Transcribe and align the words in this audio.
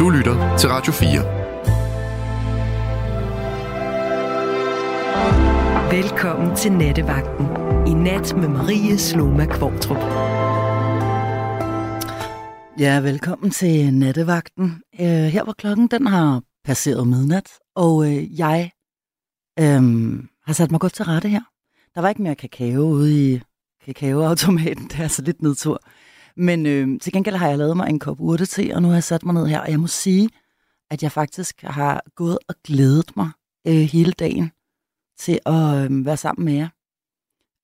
Du 0.00 0.08
lytter 0.08 0.56
til 0.58 0.68
Radio 0.68 0.92
4. 0.92 1.10
Velkommen 5.92 6.56
til 6.56 6.72
Nattevagten. 6.72 7.46
I 7.86 7.92
nat 7.94 8.36
med 8.36 8.48
Marie 8.48 8.98
Sloma 8.98 9.44
Kvartrup. 9.44 9.96
Ja, 12.78 13.00
velkommen 13.00 13.50
til 13.50 13.94
Nattevagten. 13.94 14.82
Uh, 14.98 15.06
her 15.06 15.44
var 15.44 15.52
klokken, 15.52 15.88
den 15.88 16.06
har 16.06 16.42
passeret 16.64 17.08
midnat, 17.08 17.50
og 17.76 17.96
uh, 17.96 18.38
jeg 18.38 18.70
um, 19.60 20.28
har 20.46 20.52
sat 20.52 20.70
mig 20.70 20.80
godt 20.80 20.92
til 20.92 21.04
rette 21.04 21.28
her. 21.28 21.42
Der 21.94 22.00
var 22.00 22.08
ikke 22.08 22.22
mere 22.22 22.34
kakao 22.34 22.82
ude 22.82 23.34
i 23.34 23.40
kakaoautomaten, 23.84 24.84
det 24.88 24.98
er 24.98 25.02
altså 25.02 25.22
lidt 25.22 25.42
nedtur. 25.42 25.82
Men 26.36 26.66
øh, 26.66 27.00
til 27.00 27.12
gengæld 27.12 27.36
har 27.36 27.48
jeg 27.48 27.58
lavet 27.58 27.76
mig 27.76 27.88
en 27.88 27.98
kop 27.98 28.20
urte 28.20 28.74
og 28.74 28.82
nu 28.82 28.88
har 28.88 28.94
jeg 28.94 29.04
sat 29.04 29.24
mig 29.24 29.34
ned 29.34 29.46
her, 29.46 29.60
og 29.60 29.70
jeg 29.70 29.80
må 29.80 29.86
sige, 29.86 30.28
at 30.90 31.02
jeg 31.02 31.12
faktisk 31.12 31.62
har 31.62 32.02
gået 32.14 32.38
og 32.48 32.54
glædet 32.64 33.16
mig 33.16 33.30
øh, 33.66 33.74
hele 33.74 34.12
dagen 34.12 34.52
til 35.18 35.40
at 35.46 35.90
øh, 35.90 36.06
være 36.06 36.16
sammen 36.16 36.44
med 36.44 36.54
jer. 36.54 36.68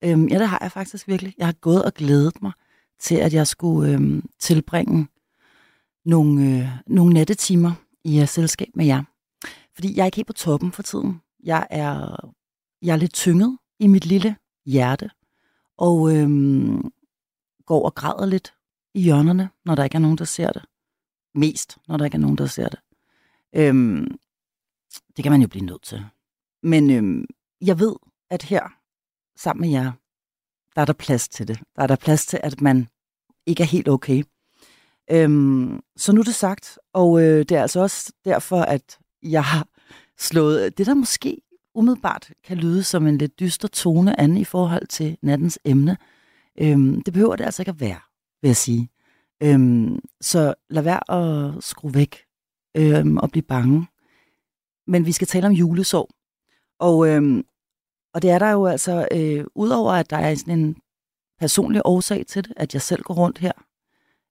Øh, 0.03 0.31
ja, 0.31 0.39
det 0.39 0.47
har 0.47 0.59
jeg 0.61 0.71
faktisk 0.71 1.07
virkelig. 1.07 1.33
Jeg 1.37 1.47
har 1.47 1.53
gået 1.53 1.85
og 1.85 1.93
glædet 1.93 2.41
mig 2.41 2.51
til, 2.99 3.15
at 3.15 3.33
jeg 3.33 3.47
skulle 3.47 3.91
øh, 3.93 4.23
tilbringe 4.39 5.07
nogle, 6.05 6.41
øh, 6.41 6.67
nogle 6.87 7.13
nattetimer 7.13 7.71
i 8.03 8.21
uh, 8.21 8.27
selskab 8.27 8.67
med 8.75 8.85
jer. 8.85 9.03
Fordi 9.75 9.95
jeg 9.95 10.01
er 10.01 10.05
ikke 10.05 10.15
helt 10.15 10.27
på 10.27 10.33
toppen 10.33 10.71
for 10.71 10.83
tiden. 10.83 11.21
Jeg 11.43 11.67
er, 11.69 12.17
jeg 12.81 12.93
er 12.93 12.97
lidt 12.97 13.13
tynget 13.13 13.57
i 13.79 13.87
mit 13.87 14.05
lille 14.05 14.35
hjerte, 14.65 15.09
og 15.77 16.15
øh, 16.15 16.29
går 17.65 17.85
og 17.85 17.95
græder 17.95 18.25
lidt 18.25 18.53
i 18.93 19.01
hjørnerne, 19.01 19.49
når 19.65 19.75
der 19.75 19.83
ikke 19.83 19.95
er 19.95 19.99
nogen, 19.99 20.17
der 20.17 20.25
ser 20.25 20.51
det. 20.51 20.65
Mest, 21.35 21.77
når 21.87 21.97
der 21.97 22.05
ikke 22.05 22.15
er 22.15 22.21
nogen, 22.21 22.37
der 22.37 22.45
ser 22.45 22.69
det. 22.69 22.79
Øhm, 23.55 24.17
det 25.15 25.23
kan 25.23 25.31
man 25.31 25.41
jo 25.41 25.47
blive 25.47 25.65
nødt 25.65 25.83
til. 25.83 26.05
Men 26.63 26.89
øhm, 26.89 27.25
jeg 27.61 27.79
ved, 27.79 27.95
at 28.29 28.43
her, 28.43 28.63
sammen 29.35 29.61
med 29.61 29.69
jer, 29.69 29.91
der 30.75 30.81
er 30.81 30.85
der 30.85 30.93
plads 30.93 31.29
til 31.29 31.47
det. 31.47 31.59
Der 31.75 31.83
er 31.83 31.87
der 31.87 31.95
plads 31.95 32.25
til, 32.25 32.39
at 32.43 32.61
man 32.61 32.87
ikke 33.45 33.63
er 33.63 33.67
helt 33.67 33.87
okay. 33.87 34.23
Øhm, 35.11 35.81
så 35.95 36.11
nu 36.11 36.19
er 36.19 36.23
det 36.23 36.35
sagt, 36.35 36.79
og 36.93 37.21
øh, 37.21 37.39
det 37.39 37.51
er 37.51 37.61
altså 37.61 37.79
også 37.79 38.13
derfor, 38.25 38.61
at 38.61 38.97
jeg 39.23 39.43
har 39.43 39.67
slået 40.17 40.77
det, 40.77 40.85
der 40.85 40.93
måske 40.93 41.37
umiddelbart 41.75 42.31
kan 42.43 42.57
lyde 42.57 42.83
som 42.83 43.07
en 43.07 43.17
lidt 43.17 43.39
dyster 43.39 43.67
tone 43.67 44.19
an 44.19 44.37
i 44.37 44.43
forhold 44.43 44.87
til 44.87 45.17
nattens 45.21 45.59
emne. 45.65 45.97
Øhm, 46.59 47.01
det 47.01 47.13
behøver 47.13 47.35
det 47.35 47.45
altså 47.45 47.61
ikke 47.61 47.69
at 47.69 47.79
være 47.79 47.99
vil 48.47 48.49
jeg 48.49 48.57
sige. 48.57 48.89
Øhm, 49.43 49.99
så 50.21 50.53
lad 50.69 50.83
være 50.83 51.11
at 51.11 51.63
skrue 51.63 51.93
væk 51.93 52.25
øhm, 52.77 53.17
og 53.17 53.31
blive 53.31 53.43
bange. 53.43 53.87
Men 54.87 55.05
vi 55.05 55.11
skal 55.11 55.27
tale 55.27 55.47
om 55.47 55.53
julesorg. 55.53 56.09
Og, 56.79 57.07
øhm, 57.07 57.45
og 58.13 58.21
det 58.21 58.29
er 58.29 58.39
der 58.39 58.51
jo 58.51 58.65
altså, 58.65 59.07
øh, 59.11 59.45
udover 59.55 59.91
at 59.93 60.09
der 60.09 60.17
er 60.17 60.35
sådan 60.35 60.59
en 60.59 60.75
personlig 61.39 61.81
årsag 61.85 62.25
til 62.27 62.43
det, 62.43 62.53
at 62.55 62.73
jeg 62.73 62.81
selv 62.81 63.03
går 63.03 63.13
rundt 63.13 63.37
her 63.37 63.51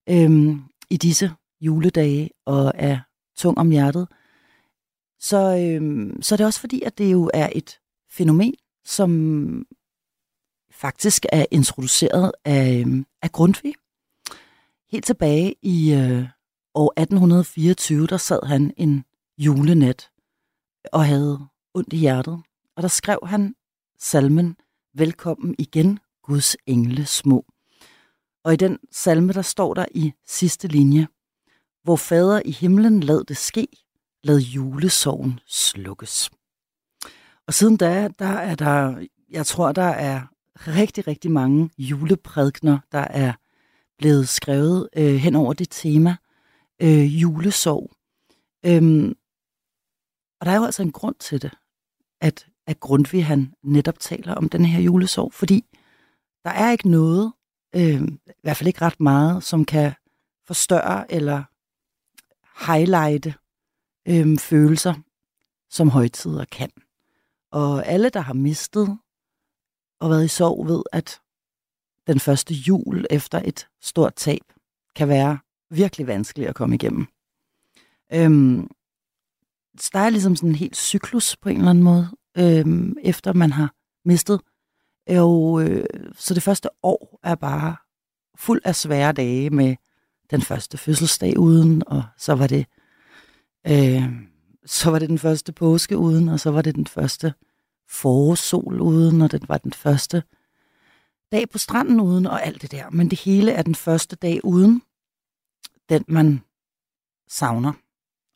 øhm, 0.08 0.62
i 0.90 0.96
disse 0.96 1.30
juledage 1.60 2.30
og 2.44 2.72
er 2.74 2.98
tung 3.36 3.58
om 3.58 3.70
hjertet, 3.70 4.08
så, 5.18 5.58
øhm, 5.58 6.22
så 6.22 6.34
er 6.34 6.36
det 6.36 6.46
også 6.46 6.60
fordi, 6.60 6.82
at 6.82 6.98
det 6.98 7.12
jo 7.12 7.30
er 7.34 7.48
et 7.52 7.78
fænomen, 8.10 8.54
som 8.84 9.66
faktisk 10.70 11.26
er 11.32 11.46
introduceret 11.50 12.32
af, 12.44 12.80
øhm, 12.80 13.06
af 13.22 13.32
Grundtvig. 13.32 13.74
Helt 14.90 15.04
tilbage 15.04 15.54
i 15.62 15.92
øh, 15.92 16.28
år 16.74 17.00
1824, 17.00 18.06
der 18.06 18.16
sad 18.16 18.46
han 18.46 18.72
en 18.76 19.04
julenat 19.38 20.10
og 20.92 21.06
havde 21.06 21.46
ondt 21.74 21.92
i 21.92 21.96
hjertet. 21.96 22.42
Og 22.76 22.82
der 22.82 22.88
skrev 22.88 23.18
han 23.26 23.54
salmen 23.98 24.56
Velkommen 24.94 25.54
igen, 25.58 25.98
Guds 26.22 26.56
engle 26.66 27.06
små. 27.06 27.44
Og 28.44 28.52
i 28.52 28.56
den 28.56 28.78
salme, 28.92 29.32
der 29.32 29.42
står 29.42 29.74
der 29.74 29.86
i 29.90 30.12
sidste 30.26 30.68
linje, 30.68 31.08
Hvor 31.82 31.96
fader 31.96 32.42
i 32.44 32.50
himlen 32.50 33.00
lad 33.00 33.24
det 33.24 33.36
ske, 33.36 33.68
lad 34.22 34.38
julesorgen 34.38 35.40
slukkes. 35.46 36.30
Og 37.46 37.54
siden 37.54 37.76
da, 37.76 38.08
der 38.18 38.26
er 38.26 38.54
der, 38.54 39.06
jeg 39.30 39.46
tror, 39.46 39.72
der 39.72 39.82
er 39.82 40.22
rigtig, 40.66 41.06
rigtig 41.06 41.30
mange 41.30 41.70
juleprædikner, 41.78 42.78
der 42.92 42.98
er 42.98 43.32
blevet 43.98 44.28
skrevet 44.28 44.88
øh, 44.96 45.14
hen 45.14 45.34
over 45.34 45.52
det 45.52 45.70
tema, 45.70 46.16
øh, 46.82 47.22
julesorg. 47.22 47.90
Øhm, 48.66 49.16
og 50.40 50.46
der 50.46 50.52
er 50.52 50.56
jo 50.56 50.64
altså 50.64 50.82
en 50.82 50.92
grund 50.92 51.14
til 51.18 51.42
det, 51.42 51.50
at, 52.20 52.46
at 52.66 52.80
Grundtvig 52.80 53.26
han 53.26 53.54
netop 53.62 53.98
taler 53.98 54.34
om 54.34 54.48
den 54.48 54.64
her 54.64 54.80
julesorg, 54.80 55.32
fordi 55.32 55.64
der 56.44 56.50
er 56.50 56.70
ikke 56.70 56.90
noget, 56.90 57.32
øh, 57.74 58.02
i 58.26 58.40
hvert 58.42 58.56
fald 58.56 58.68
ikke 58.68 58.82
ret 58.82 59.00
meget, 59.00 59.44
som 59.44 59.64
kan 59.64 59.92
forstørre 60.46 61.12
eller 61.12 61.44
highlighte 62.66 63.34
øh, 64.08 64.38
følelser, 64.38 64.94
som 65.70 65.90
højtider 65.90 66.44
kan. 66.44 66.70
Og 67.52 67.86
alle, 67.86 68.10
der 68.10 68.20
har 68.20 68.34
mistet 68.34 68.98
og 70.00 70.10
været 70.10 70.24
i 70.24 70.28
sorg, 70.28 70.66
ved, 70.66 70.82
at 70.92 71.20
den 72.06 72.20
første 72.20 72.54
jul 72.54 73.06
efter 73.10 73.42
et 73.44 73.68
stort 73.82 74.14
tab 74.14 74.42
kan 74.96 75.08
være 75.08 75.38
virkelig 75.70 76.06
vanskelig 76.06 76.48
at 76.48 76.54
komme 76.54 76.74
igennem. 76.74 77.06
Øhm, 78.12 78.70
så 79.80 79.90
der 79.92 79.98
er 79.98 80.10
ligesom 80.10 80.36
sådan 80.36 80.48
en 80.48 80.54
helt 80.54 80.76
cyklus 80.76 81.36
på 81.36 81.48
en 81.48 81.56
eller 81.56 81.70
anden 81.70 81.84
måde, 81.84 82.08
øhm, 82.38 82.96
efter 83.02 83.32
man 83.32 83.52
har 83.52 83.74
mistet. 84.04 84.40
Og, 85.08 85.62
øh, 85.62 85.84
så 86.14 86.34
det 86.34 86.42
første 86.42 86.68
år 86.82 87.20
er 87.22 87.34
bare 87.34 87.76
fuld 88.38 88.60
af 88.64 88.76
svære 88.76 89.12
dage 89.12 89.50
med 89.50 89.76
den 90.30 90.42
første 90.42 90.78
fødselsdag 90.78 91.38
uden, 91.38 91.82
og 91.86 92.04
så 92.18 92.34
var 92.34 92.46
det 92.46 92.66
øh, 93.66 94.02
så 94.66 94.90
var 94.90 94.98
det 94.98 95.08
den 95.08 95.18
første 95.18 95.52
påske 95.52 95.98
uden, 95.98 96.28
og 96.28 96.40
så 96.40 96.50
var 96.50 96.62
det 96.62 96.74
den 96.74 96.86
første 96.86 97.34
forårssol 97.88 98.80
uden, 98.80 99.22
og 99.22 99.32
det 99.32 99.48
var 99.48 99.58
den 99.58 99.72
første 99.72 100.22
dag 101.32 101.50
på 101.50 101.58
stranden 101.58 102.00
uden 102.00 102.26
og 102.26 102.46
alt 102.46 102.62
det 102.62 102.72
der. 102.72 102.90
Men 102.90 103.10
det 103.10 103.20
hele 103.20 103.52
er 103.52 103.62
den 103.62 103.74
første 103.74 104.16
dag 104.16 104.44
uden, 104.44 104.82
den 105.88 106.04
man 106.08 106.40
savner 107.28 107.72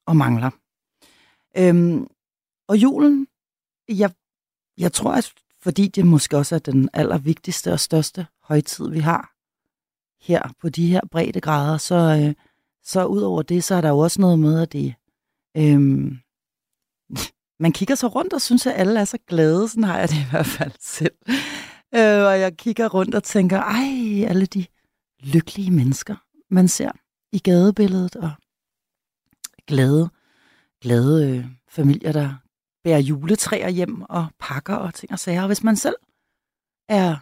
og 0.06 0.16
mangler. 0.16 0.50
Øhm, 1.56 2.06
og 2.68 2.76
julen, 2.76 3.26
jeg, 3.88 4.10
jeg 4.78 4.92
tror, 4.92 5.12
at 5.12 5.32
fordi 5.62 5.88
det 5.88 6.06
måske 6.06 6.36
også 6.36 6.54
er 6.54 6.58
den 6.58 6.88
allervigtigste 6.92 7.72
og 7.72 7.80
største 7.80 8.26
højtid, 8.42 8.90
vi 8.90 8.98
har 8.98 9.34
her 10.20 10.42
på 10.60 10.68
de 10.68 10.86
her 10.86 11.00
brede 11.10 11.40
grader, 11.40 11.78
så, 11.78 11.94
øh, 11.94 12.34
så 12.82 13.04
ud 13.04 13.22
over 13.22 13.42
det, 13.42 13.64
så 13.64 13.74
er 13.74 13.80
der 13.80 13.88
jo 13.88 13.98
også 13.98 14.20
noget 14.20 14.38
med, 14.38 14.62
at 14.62 14.72
det, 14.72 14.94
øhm, 15.56 16.18
man 17.60 17.72
kigger 17.72 17.94
sig 17.94 18.14
rundt 18.14 18.32
og 18.32 18.40
synes, 18.40 18.66
at 18.66 18.74
alle 18.76 19.00
er 19.00 19.04
så 19.04 19.18
glade. 19.26 19.68
Sådan 19.68 19.84
har 19.84 19.98
jeg 19.98 20.08
det 20.08 20.16
i 20.16 20.30
hvert 20.30 20.46
fald 20.46 20.72
selv. 20.80 21.14
Øh, 21.94 22.24
og 22.24 22.40
jeg 22.40 22.56
kigger 22.56 22.88
rundt 22.88 23.14
og 23.14 23.22
tænker, 23.22 23.58
ej, 23.58 24.28
alle 24.28 24.46
de 24.46 24.66
lykkelige 25.20 25.70
mennesker, 25.70 26.16
man 26.50 26.68
ser 26.68 26.92
i 27.32 27.38
gadebilledet, 27.38 28.16
og 28.16 28.30
glade, 29.66 30.10
glade 30.80 31.28
øh, 31.28 31.46
familier, 31.68 32.12
der 32.12 32.34
bærer 32.84 32.98
juletræer 32.98 33.68
hjem 33.68 34.02
og 34.02 34.26
pakker 34.38 34.74
og 34.74 34.94
ting 34.94 35.12
og 35.12 35.18
sager. 35.18 35.40
Og 35.40 35.46
hvis 35.46 35.62
man 35.62 35.76
selv 35.76 35.96
er 36.88 37.16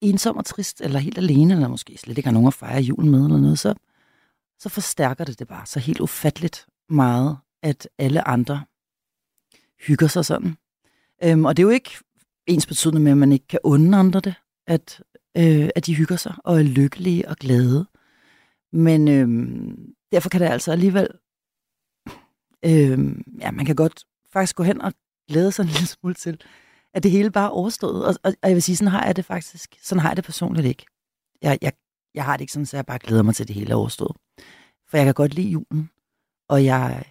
ensom 0.00 0.36
og 0.36 0.44
trist, 0.44 0.80
eller 0.80 0.98
helt 0.98 1.18
alene, 1.18 1.54
eller 1.54 1.68
måske 1.68 1.98
slet 1.98 2.18
ikke 2.18 2.26
har 2.26 2.34
nogen 2.34 2.48
at 2.48 2.54
fejre 2.54 2.80
julen 2.80 3.10
med, 3.10 3.24
eller 3.24 3.38
noget, 3.38 3.58
så, 3.58 3.74
så 4.58 4.68
forstærker 4.68 5.24
det 5.24 5.38
det 5.38 5.48
bare 5.48 5.66
så 5.66 5.80
helt 5.80 6.00
ufatteligt 6.00 6.66
meget, 6.88 7.38
at 7.62 7.88
alle 7.98 8.28
andre 8.28 8.64
hygger 9.86 10.06
sig 10.06 10.24
sådan. 10.24 10.56
Øhm, 11.24 11.44
og 11.44 11.56
det 11.56 11.62
er 11.62 11.66
jo 11.66 11.70
ikke 11.70 11.90
ens 12.46 12.66
betydende 12.66 13.00
med, 13.00 13.12
at 13.12 13.18
man 13.18 13.32
ikke 13.32 13.46
kan 13.46 13.60
unde 13.64 13.98
andre 13.98 14.20
det, 14.20 14.34
at, 14.66 15.02
øh, 15.36 15.68
at 15.76 15.86
de 15.86 15.94
hygger 15.94 16.16
sig 16.16 16.34
og 16.44 16.58
er 16.58 16.62
lykkelige 16.62 17.28
og 17.28 17.36
glade. 17.36 17.86
Men 18.72 19.08
øh, 19.08 19.28
derfor 20.12 20.28
kan 20.28 20.40
det 20.40 20.46
altså 20.46 20.72
alligevel, 20.72 21.08
øh, 22.64 22.98
ja, 23.40 23.50
man 23.50 23.66
kan 23.66 23.76
godt 23.76 24.04
faktisk 24.32 24.56
gå 24.56 24.62
hen 24.62 24.80
og 24.80 24.92
glæde 25.28 25.52
sig 25.52 25.62
en 25.62 25.68
lille 25.68 25.86
smule 25.86 26.14
til, 26.14 26.40
at 26.94 27.02
det 27.02 27.10
hele 27.10 27.30
bare 27.30 27.46
er 27.46 27.50
overstået. 27.50 28.06
Og, 28.06 28.14
og, 28.22 28.34
og 28.42 28.48
jeg 28.48 28.54
vil 28.54 28.62
sige, 28.62 28.76
sådan 28.76 28.90
har 28.90 29.04
jeg 29.06 29.16
det 29.16 29.24
faktisk, 29.24 29.74
sådan 29.82 30.00
har 30.00 30.08
jeg 30.08 30.16
det 30.16 30.24
personligt 30.24 30.66
ikke. 30.66 30.86
Jeg, 31.42 31.58
jeg, 31.62 31.72
jeg 32.14 32.24
har 32.24 32.36
det 32.36 32.40
ikke 32.40 32.52
sådan, 32.52 32.66
så 32.66 32.76
jeg 32.76 32.86
bare 32.86 32.98
glæder 32.98 33.22
mig 33.22 33.34
til, 33.34 33.44
at 33.44 33.48
det 33.48 33.56
hele 33.56 33.70
er 33.70 33.76
overstået. 33.76 34.16
For 34.88 34.96
jeg 34.96 35.04
kan 35.04 35.14
godt 35.14 35.34
lide 35.34 35.48
julen, 35.48 35.90
og 36.48 36.64
jeg 36.64 37.04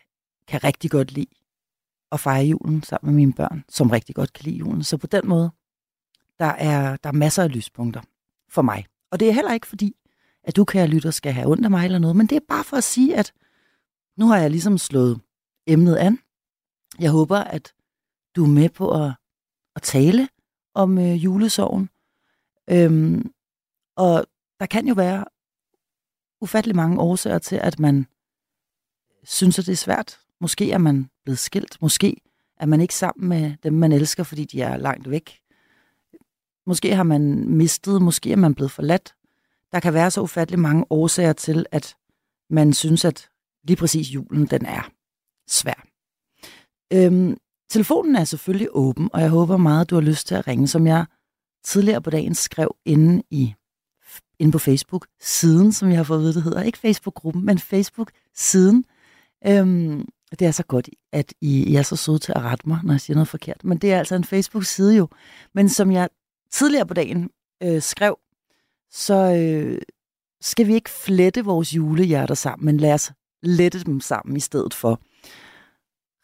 kan 0.47 0.63
rigtig 0.63 0.91
godt 0.91 1.11
lide 1.11 1.35
at 2.13 2.19
fejre 2.19 2.45
julen 2.45 2.83
sammen 2.83 3.13
med 3.13 3.15
mine 3.15 3.33
børn, 3.33 3.63
som 3.69 3.89
rigtig 3.89 4.15
godt 4.15 4.33
kan 4.33 4.45
lide 4.45 4.57
julen. 4.57 4.83
Så 4.83 4.97
på 4.97 5.07
den 5.07 5.27
måde, 5.27 5.51
der 6.39 6.45
er, 6.45 6.97
der 6.97 7.09
er 7.09 7.13
masser 7.13 7.43
af 7.43 7.55
lyspunkter 7.55 8.01
for 8.49 8.61
mig. 8.61 8.85
Og 9.11 9.19
det 9.19 9.29
er 9.29 9.33
heller 9.33 9.53
ikke 9.53 9.67
fordi, 9.67 9.95
at 10.43 10.55
du, 10.55 10.65
kære 10.65 10.87
lytter, 10.87 11.11
skal 11.11 11.33
have 11.33 11.47
ondt 11.47 11.65
af 11.65 11.71
mig 11.71 11.85
eller 11.85 11.99
noget, 11.99 12.15
men 12.15 12.27
det 12.27 12.35
er 12.35 12.45
bare 12.49 12.63
for 12.63 12.77
at 12.77 12.83
sige, 12.83 13.17
at 13.17 13.33
nu 14.17 14.27
har 14.27 14.37
jeg 14.37 14.49
ligesom 14.49 14.77
slået 14.77 15.21
emnet 15.67 15.95
an. 15.95 16.19
Jeg 16.99 17.11
håber, 17.11 17.37
at 17.37 17.73
du 18.35 18.43
er 18.43 18.49
med 18.49 18.69
på 18.69 19.03
at, 19.03 19.13
at 19.75 19.81
tale 19.81 20.29
om 20.73 20.97
øh, 20.97 21.23
julesorgen. 21.23 21.89
Øhm, 22.69 23.31
og 23.95 24.25
der 24.59 24.65
kan 24.65 24.87
jo 24.87 24.93
være 24.93 25.25
ufattelig 26.41 26.75
mange 26.75 26.99
årsager 26.99 27.39
til, 27.39 27.55
at 27.55 27.79
man 27.79 28.07
synes, 29.23 29.59
at 29.59 29.65
det 29.65 29.71
er 29.71 29.77
svært. 29.77 30.19
Måske 30.41 30.71
er 30.71 30.77
man 30.77 31.09
blevet 31.23 31.39
skilt. 31.39 31.77
Måske 31.81 32.17
er 32.57 32.65
man 32.65 32.81
ikke 32.81 32.95
sammen 32.95 33.29
med 33.29 33.53
dem, 33.63 33.73
man 33.73 33.91
elsker, 33.91 34.23
fordi 34.23 34.45
de 34.45 34.61
er 34.61 34.77
langt 34.77 35.09
væk. 35.09 35.39
Måske 36.65 36.95
har 36.95 37.03
man 37.03 37.49
mistet, 37.49 38.01
måske 38.01 38.31
er 38.31 38.35
man 38.35 38.55
blevet 38.55 38.71
forladt. 38.71 39.15
Der 39.71 39.79
kan 39.79 39.93
være 39.93 40.11
så 40.11 40.21
ufattelig 40.21 40.59
mange 40.59 40.85
årsager 40.89 41.33
til, 41.33 41.65
at 41.71 41.95
man 42.49 42.73
synes, 42.73 43.05
at 43.05 43.29
lige 43.63 43.77
præcis 43.77 44.13
julen, 44.13 44.45
den 44.45 44.65
er 44.65 44.91
svær. 45.47 45.85
Øhm, 46.93 47.37
telefonen 47.69 48.15
er 48.15 48.23
selvfølgelig 48.23 48.67
åben, 48.71 49.09
og 49.13 49.21
jeg 49.21 49.29
håber 49.29 49.57
meget, 49.57 49.89
du 49.89 49.95
har 49.95 50.01
lyst 50.01 50.27
til 50.27 50.35
at 50.35 50.47
ringe, 50.47 50.67
som 50.67 50.87
jeg 50.87 51.05
tidligere 51.63 52.01
på 52.01 52.09
dagen 52.09 52.35
skrev 52.35 52.75
inde, 52.85 53.23
i, 53.29 53.53
inde 54.39 54.51
på 54.51 54.59
Facebook-siden, 54.59 55.71
som 55.71 55.89
jeg 55.89 55.97
har 55.97 56.03
fået 56.03 56.17
at 56.17 56.21
vide, 56.21 56.33
det 56.33 56.43
hedder. 56.43 56.61
Ikke 56.61 56.77
Facebook-gruppen, 56.77 57.45
men 57.45 57.59
Facebook-siden. 57.59 58.85
Øhm, 59.47 60.05
det 60.39 60.47
er 60.47 60.51
så 60.51 60.63
godt, 60.63 60.89
at 61.11 61.33
I, 61.41 61.63
I 61.63 61.75
er 61.75 61.81
så 61.81 61.95
søde 61.95 62.19
til 62.19 62.33
at 62.35 62.41
rette 62.41 62.69
mig, 62.69 62.79
når 62.83 62.93
jeg 62.93 63.01
siger 63.01 63.15
noget 63.15 63.27
forkert. 63.27 63.63
Men 63.63 63.77
det 63.77 63.93
er 63.93 63.99
altså 63.99 64.15
en 64.15 64.23
Facebook-side 64.23 64.95
jo. 64.95 65.07
Men 65.53 65.69
som 65.69 65.91
jeg 65.91 66.09
tidligere 66.51 66.85
på 66.85 66.93
dagen 66.93 67.29
øh, 67.63 67.81
skrev, 67.81 68.17
så 68.91 69.35
øh, 69.35 69.81
skal 70.41 70.67
vi 70.67 70.73
ikke 70.73 70.89
flette 70.89 71.45
vores 71.45 71.75
julehjerter 71.75 72.35
sammen, 72.35 72.65
men 72.65 72.77
lad 72.77 72.93
os 72.93 73.11
lette 73.43 73.83
dem 73.83 73.99
sammen 73.99 74.37
i 74.37 74.39
stedet 74.39 74.73
for. 74.73 75.01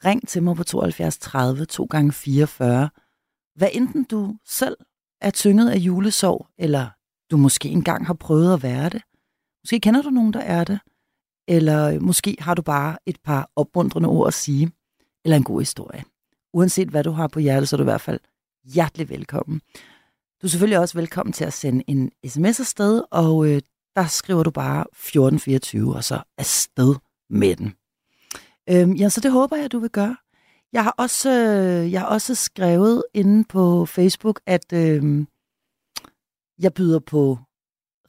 Ring 0.06 0.28
til 0.28 0.44
mig 0.44 0.56
på 0.56 0.64
72 0.64 1.18
30 1.18 1.66
2 1.66 1.88
gange 1.90 2.12
44. 2.12 2.90
Hvad 3.56 3.68
enten 3.74 4.04
du 4.04 4.36
selv 4.46 4.78
er 5.22 5.32
tynget 5.32 5.70
af 5.70 5.78
julesorg, 5.78 6.48
eller 6.58 6.88
du 7.32 7.38
måske 7.38 7.70
engang 7.70 8.08
har 8.08 8.14
prøvet 8.14 8.54
at 8.54 8.64
være 8.64 8.90
det. 8.90 9.02
Måske 9.64 9.80
kender 9.80 10.02
du 10.02 10.10
nogen, 10.10 10.34
der 10.34 10.40
er 10.40 10.64
det. 10.64 10.80
Eller 11.50 11.94
øh, 11.94 12.01
måske 12.01 12.36
har 12.40 12.54
du 12.54 12.62
bare 12.62 12.98
et 13.06 13.18
par 13.24 13.51
opmuntrende 13.56 14.10
ord 14.10 14.28
at 14.28 14.34
sige, 14.34 14.72
eller 15.25 15.38
en 15.38 15.44
god 15.44 15.62
historie. 15.62 16.04
Uanset 16.54 16.88
hvad 16.90 17.04
du 17.04 17.12
har 17.12 17.28
på 17.28 17.40
hjertet, 17.40 17.69
så 17.69 17.75
er 17.75 17.78
du 17.78 17.84
i 17.84 17.92
hvert 17.92 18.01
fald 18.01 18.19
hjertelig 18.63 19.10
velkommen. 19.10 19.62
Du 20.42 20.48
er 20.48 20.50
selvfølgelig 20.50 20.80
også 20.80 20.98
velkommen 20.98 21.34
til 21.34 21.46
at 21.46 21.54
sende 21.54 21.84
en 21.88 22.12
sms 22.28 22.60
afsted, 22.60 23.04
og 23.12 23.48
øh, 23.48 23.62
der 23.96 24.06
skriver 24.07 24.44
du 24.44 24.51
bare 24.51 24.81
1424, 24.81 25.96
og 25.96 26.04
så 26.04 26.22
afsted 26.38 26.96
med 27.30 27.56
den. 27.56 27.74
Øhm, 28.69 28.94
ja, 28.94 29.10
så 29.10 29.22
det 29.22 29.31
håber 29.31 29.57
jeg, 29.57 29.72
du 29.72 29.80
vil 29.80 29.90
gøre. 29.90 30.16
Jeg 30.74 30.84
har 30.84 30.96
også, 30.98 31.30
øh, 31.31 31.92
jeg 31.92 32.01
har 32.01 32.07
også 32.07 32.36
skrevet 32.36 33.04
inde 33.13 33.44
på 33.44 33.86
Facebook, 33.86 34.42
at 34.46 34.74
øh, 34.74 35.25
jeg 36.60 36.74
byder 36.74 37.00
på 37.00 37.38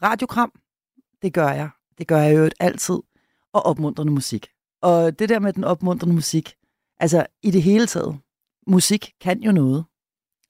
radiokram. 0.03 0.53
Det 1.23 1.33
gør 1.33 1.49
jeg. 1.49 1.71
Det 1.99 2.07
gør 2.07 2.19
jeg 2.19 2.37
jo 2.37 2.51
altid. 2.61 2.99
Og 3.53 3.63
opmuntrende 3.63 4.13
musik. 4.13 4.49
Og 4.83 5.19
det 5.19 5.29
der 5.29 5.39
med 5.39 5.53
den 5.53 5.65
opmuntrende 5.65 6.15
musik, 6.15 6.55
altså 7.01 7.27
i 7.43 7.51
det 7.51 7.63
hele 7.63 7.87
taget, 7.87 8.19
musik 8.67 9.13
kan 9.21 9.43
jo 9.43 9.53
noget. 9.53 9.85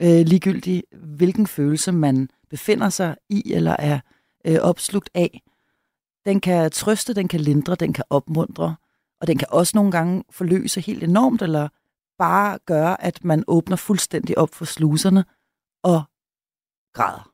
Øh, 0.02 0.26
ligegyldigt 0.26 0.84
hvilken 0.92 1.46
følelse 1.46 1.92
man 1.92 2.28
befinder 2.50 2.88
sig 2.88 3.16
i 3.28 3.52
eller 3.52 3.76
er 3.78 4.00
øh, 4.46 4.58
opslugt 4.62 5.10
af. 5.14 5.42
Den 6.24 6.40
kan 6.40 6.70
trøste, 6.70 7.14
den 7.14 7.28
kan 7.28 7.40
lindre, 7.40 7.74
den 7.74 7.92
kan 7.92 8.04
opmuntre, 8.10 8.76
og 9.20 9.26
den 9.26 9.38
kan 9.38 9.48
også 9.50 9.72
nogle 9.74 9.92
gange 9.92 10.24
forløse 10.30 10.80
helt 10.80 11.02
enormt, 11.02 11.42
eller 11.42 11.68
bare 12.18 12.58
gøre, 12.66 13.04
at 13.04 13.24
man 13.24 13.44
åbner 13.46 13.76
fuldstændig 13.76 14.38
op 14.38 14.54
for 14.54 14.64
sluserne 14.64 15.24
og 15.82 16.02
græder. 16.94 17.32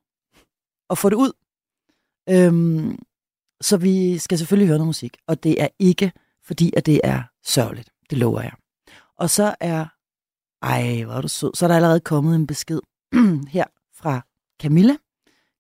Og 0.89 0.99
får 0.99 1.09
det 1.09 1.17
ud. 1.17 1.33
Øhm, 2.29 2.99
så 3.61 3.77
vi 3.77 4.19
skal 4.19 4.39
selvfølgelig 4.39 4.69
høre 4.69 4.79
noget 4.79 4.89
musik, 4.89 5.17
og 5.27 5.43
det 5.43 5.63
er 5.63 5.69
ikke 5.79 6.13
fordi, 6.45 6.73
at 6.77 6.87
det 6.87 7.01
er 7.05 7.23
sørgeligt. 7.45 7.91
Det 8.11 8.19
lover 8.19 8.41
jeg. 8.41 8.53
Og 9.19 9.31
så 9.31 9.55
er, 9.61 9.87
ej, 10.63 11.05
hvor 11.05 11.15
er 11.15 11.21
du 11.21 11.29
sød, 11.29 11.51
så 11.55 11.67
er 11.67 11.69
der 11.69 11.77
allerede 11.77 12.01
kommet 12.01 12.35
en 12.35 12.47
besked 12.47 12.81
her 13.57 13.65
fra 13.95 14.21
Camilla. 14.63 14.97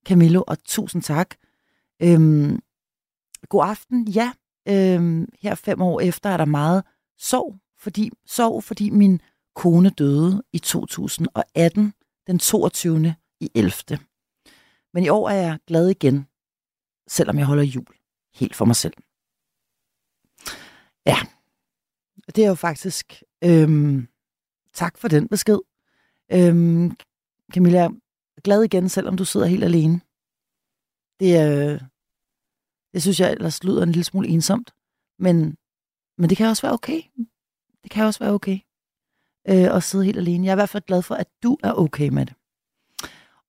Camillo, 0.06 0.43
og 0.46 0.64
tusind 0.64 1.02
tak. 1.02 1.34
Øhm, 2.02 2.60
god 3.48 3.64
aften. 3.64 4.08
Ja, 4.08 4.32
øhm, 4.69 5.28
her 5.40 5.54
fem 5.54 5.82
år 5.82 6.00
efter 6.00 6.31
er 6.31 6.37
der 6.37 6.44
meget 6.44 6.84
sorg, 7.19 7.56
fordi, 7.78 8.10
sorg, 8.26 8.64
fordi 8.64 8.90
min 8.90 9.20
kone 9.54 9.90
døde 9.90 10.43
i 10.52 10.58
2018, 10.58 11.93
den 12.26 12.38
22. 12.38 13.14
i 13.40 13.50
11. 13.54 13.98
Men 14.94 15.04
i 15.04 15.08
år 15.08 15.28
er 15.28 15.34
jeg 15.34 15.58
glad 15.66 15.88
igen, 15.88 16.26
selvom 17.08 17.38
jeg 17.38 17.47
holder 17.47 17.62
jul 17.62 17.87
helt 18.35 18.56
for 18.56 18.64
mig 18.64 18.76
selv. 18.76 18.94
Ja, 21.06 21.19
det 22.26 22.44
er 22.44 22.49
jo 22.49 22.55
faktisk... 22.55 23.23
Øhm, 23.44 24.08
tak 24.73 24.99
for 24.99 25.08
den 25.08 25.29
besked. 25.29 25.58
Øhm, 26.32 26.97
Camilla, 27.53 27.88
glad 28.44 28.62
igen, 28.62 28.88
selvom 28.88 29.17
du 29.17 29.25
sidder 29.25 29.47
helt 29.47 29.64
alene. 29.64 30.00
Det, 31.20 31.31
øh, 31.47 31.81
det 32.93 33.03
synes 33.03 33.20
jeg 33.20 33.32
ellers 33.32 33.64
lyder 33.64 33.82
en 33.82 33.93
lille 33.93 34.05
smule 34.05 34.29
ensomt. 34.29 34.75
Men, 35.19 35.56
men 36.19 36.31
det 36.31 36.37
kan 36.37 36.47
også 36.47 36.62
være 36.62 36.73
okay. 36.73 37.03
Det 37.82 37.91
kan 37.91 38.05
også 38.05 38.20
være 38.20 38.32
okay 38.32 38.58
øh, 39.49 39.76
at 39.76 39.82
sidde 39.82 40.05
helt 40.05 40.19
alene. 40.19 40.44
Jeg 40.44 40.50
er 40.50 40.55
i 40.55 40.62
hvert 40.62 40.69
fald 40.69 40.82
glad 40.82 41.03
for, 41.03 41.14
at 41.14 41.29
du 41.43 41.58
er 41.62 41.73
okay 41.73 42.08
med 42.08 42.26
det. 42.26 42.35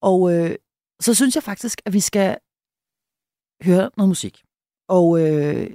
Og 0.02 0.34
øh, 0.34 0.56
så 1.00 1.14
synes 1.14 1.36
jeg 1.36 1.44
faktisk, 1.44 1.82
at 1.86 1.94
vi 1.94 2.00
skal 2.00 2.38
høre 3.62 3.90
noget 3.98 4.10
musik. 4.10 4.44
Og 4.88 5.20
øh, 5.22 5.68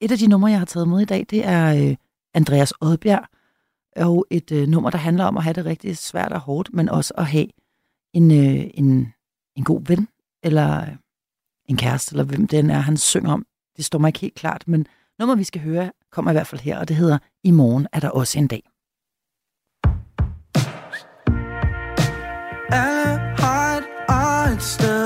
et 0.00 0.12
af 0.12 0.18
de 0.18 0.26
numre, 0.26 0.50
jeg 0.50 0.58
har 0.58 0.66
taget 0.66 0.88
med 0.88 1.00
i 1.00 1.04
dag, 1.04 1.26
det 1.30 1.46
er 1.46 1.88
øh, 1.90 1.96
Andreas 2.34 2.72
Odbjerg. 2.80 3.28
Og 3.96 4.26
et 4.30 4.52
øh, 4.52 4.68
nummer, 4.68 4.90
der 4.90 4.98
handler 4.98 5.24
om 5.24 5.36
at 5.36 5.42
have 5.42 5.54
det 5.54 5.64
rigtig 5.64 5.96
svært 5.96 6.32
og 6.32 6.40
hårdt, 6.40 6.72
men 6.72 6.88
også 6.88 7.14
at 7.18 7.26
have 7.26 7.46
en, 8.12 8.30
øh, 8.30 8.70
en, 8.74 9.12
en 9.56 9.64
god 9.64 9.80
ven, 9.86 10.08
eller 10.42 10.80
øh, 10.80 10.96
en 11.68 11.76
kæreste, 11.76 12.12
eller 12.12 12.24
hvem 12.24 12.46
den 12.46 12.70
er, 12.70 12.78
han 12.78 12.96
synger 12.96 13.32
om. 13.32 13.46
Det 13.76 13.84
står 13.84 13.98
mig 13.98 14.08
ikke 14.08 14.18
helt 14.18 14.34
klart, 14.34 14.68
men 14.68 14.86
nummer, 15.18 15.34
vi 15.34 15.44
skal 15.44 15.60
høre, 15.60 15.92
kommer 16.12 16.30
i 16.30 16.34
hvert 16.34 16.46
fald 16.46 16.60
her, 16.60 16.78
og 16.78 16.88
det 16.88 16.96
hedder 16.96 17.18
I 17.44 17.50
morgen 17.50 17.86
er 17.92 18.00
der 18.00 18.08
også 18.08 18.38
en 18.38 18.46
dag. 18.46 18.62
Alle 22.72 23.18
har 23.38 24.52
et 24.52 24.62
sted 24.62 24.97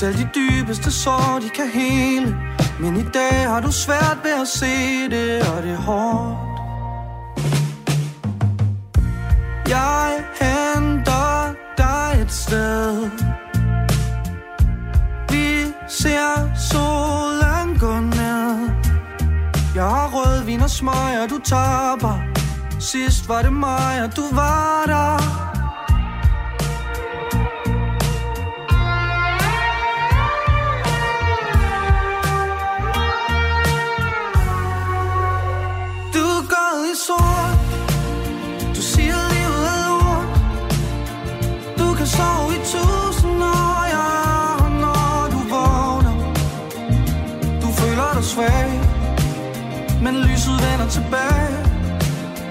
Selv 0.00 0.18
de 0.18 0.28
dybeste 0.34 0.92
sår, 0.92 1.38
de 1.42 1.48
kan 1.48 1.68
hele. 1.68 2.36
Men 2.80 2.96
i 2.96 3.02
dag 3.14 3.48
har 3.48 3.60
du 3.60 3.72
svært 3.72 4.18
ved 4.22 4.30
at 4.40 4.48
se 4.48 5.08
det, 5.10 5.42
og 5.48 5.62
det 5.62 5.70
er 5.70 5.76
hårdt. 5.76 6.38
Jeg 9.68 10.24
henter 10.40 11.54
dig 11.78 12.22
et 12.22 12.32
sted. 12.32 13.10
Vi 15.30 15.72
ser 15.88 16.56
solen 16.70 17.78
gå 17.78 18.00
ned. 18.00 18.70
Jeg 19.74 19.84
har 19.84 20.10
rødvin 20.14 20.60
og 20.60 20.70
smøg, 20.70 21.22
og 21.22 21.30
du 21.30 21.38
taber. 21.44 22.18
Sidst 22.78 23.28
var 23.28 23.42
det 23.42 23.52
mig, 23.52 24.02
og 24.04 24.16
du 24.16 24.34
var 24.34 24.82
der. 24.86 25.49
svag 48.40 48.70
Men 50.02 50.14
lyset 50.16 50.56
vender 50.64 50.88
tilbage. 50.88 51.56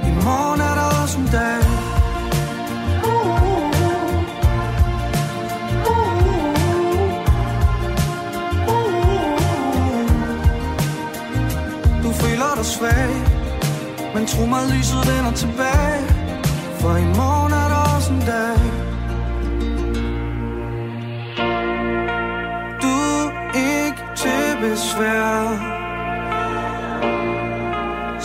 I 0.10 0.12
morgen 0.25 0.62
er 0.62 0.75
der 0.79 1.01
også 1.01 1.17
en 1.19 1.29
dag. 1.31 1.63
Du 12.03 12.12
føler 12.22 12.55
dig 12.55 12.65
svag 12.65 13.10
Men 14.13 14.27
tro 14.27 14.46
mig, 14.46 14.62
lyset 14.72 15.08
vender 15.08 15.31
tilbage. 15.31 16.01
For 16.79 16.96
i 16.96 17.05
morgen 17.05 17.53
er 17.53 17.67
der 17.74 17.96
også 17.96 18.13
en 18.13 18.24
dag. 18.34 18.60
Du 22.81 22.96
er 23.27 23.51
ikke 23.53 24.03
til 24.15 24.58
besvær. 24.62 25.78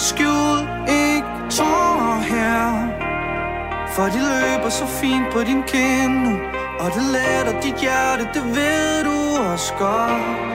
Skjul 0.04 0.58
ikke 0.88 1.34
tårer 1.50 2.20
her. 2.30 2.73
For 3.94 4.04
de 4.04 4.20
løber 4.32 4.68
så 4.68 4.87
fint 4.87 5.32
på 5.32 5.40
din 5.40 5.62
kind 5.62 6.14
nu 6.25 6.32
Og 6.80 6.90
det 6.94 7.04
letter 7.14 7.61
dit 7.61 7.80
hjerte, 7.80 8.28
det 8.34 8.44
ved 8.56 9.04
du 9.04 9.16
også 9.52 9.73
godt. 9.78 10.53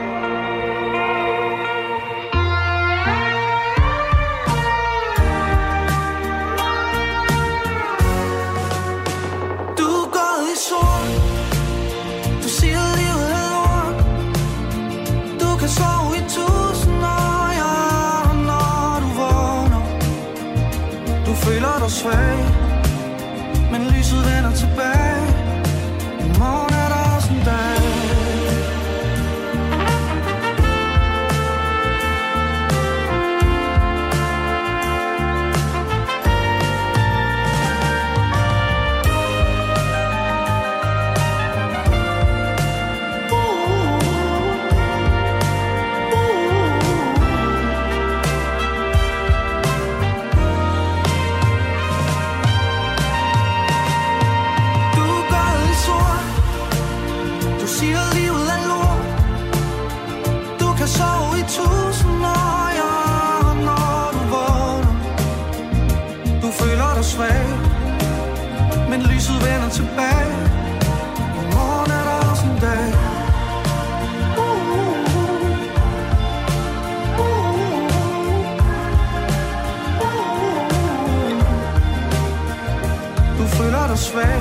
Føler 21.90 22.39
Men 69.30 69.36
lyset 69.36 69.50
vender 69.52 69.70
tilbage 69.80 70.32
I 71.40 71.44
morgen 71.54 71.90
er 71.98 72.04
der 72.08 72.30
også 72.30 72.44
en 72.50 72.58
dag 72.66 72.86
Du 83.38 83.44
føler 83.56 83.86
dig 83.90 83.98
svag 83.98 84.40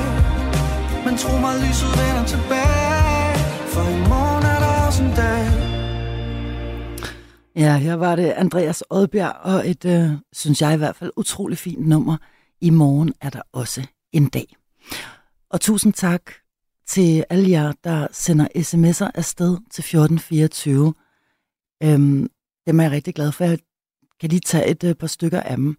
Men 1.05 1.17
tro 1.17 1.37
mig, 1.37 1.53
lyset 1.63 1.91
vender 1.99 2.25
tilbage 2.33 3.35
For 3.73 3.81
i 3.81 3.99
morgen 4.11 4.43
er 4.53 4.59
der 4.65 4.87
også 4.87 5.03
en 5.03 5.11
dag 5.15 5.45
Ja, 7.55 7.77
her 7.77 7.93
var 7.93 8.15
det 8.15 8.29
Andreas 8.29 8.83
Odbjerg, 8.89 9.35
og 9.41 9.69
et, 9.69 9.85
øh, 9.85 10.09
synes 10.33 10.61
jeg 10.61 10.73
i 10.73 10.77
hvert 10.77 10.95
fald, 10.95 11.11
utrolig 11.17 11.57
fint 11.57 11.87
nummer. 11.87 12.17
I 12.61 12.69
morgen 12.69 13.13
er 13.21 13.29
der 13.29 13.41
også 13.53 13.87
en 14.13 14.27
dag. 14.27 14.58
Og 15.49 15.61
tusind 15.61 15.93
tak 15.93 16.31
til 16.87 17.25
alle 17.29 17.49
jer, 17.49 17.73
der 17.83 18.07
sender 18.11 18.47
sms'er 18.55 19.11
afsted 19.15 19.57
til 19.71 19.81
1424. 19.81 20.93
Øhm, 21.83 22.29
dem 22.67 22.79
er 22.79 22.83
jeg 22.83 22.91
rigtig 22.91 23.15
glad 23.15 23.31
for. 23.31 23.43
Jeg 23.43 23.59
kan 24.19 24.29
lige 24.29 24.39
tage 24.39 24.67
et 24.67 24.83
øh, 24.83 24.95
par 24.95 25.07
stykker 25.07 25.41
af 25.41 25.57
dem. 25.57 25.77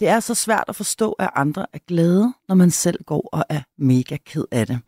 Det 0.00 0.08
er 0.08 0.20
så 0.20 0.34
svært 0.34 0.64
at 0.68 0.76
forstå, 0.76 1.12
at 1.12 1.30
andre 1.34 1.66
er 1.72 1.78
glade, 1.86 2.34
når 2.48 2.54
man 2.54 2.70
selv 2.70 3.04
går 3.04 3.28
og 3.32 3.44
er 3.48 3.62
mega 3.78 4.16
ked 4.16 4.44
af 4.50 4.66
det. 4.66 4.80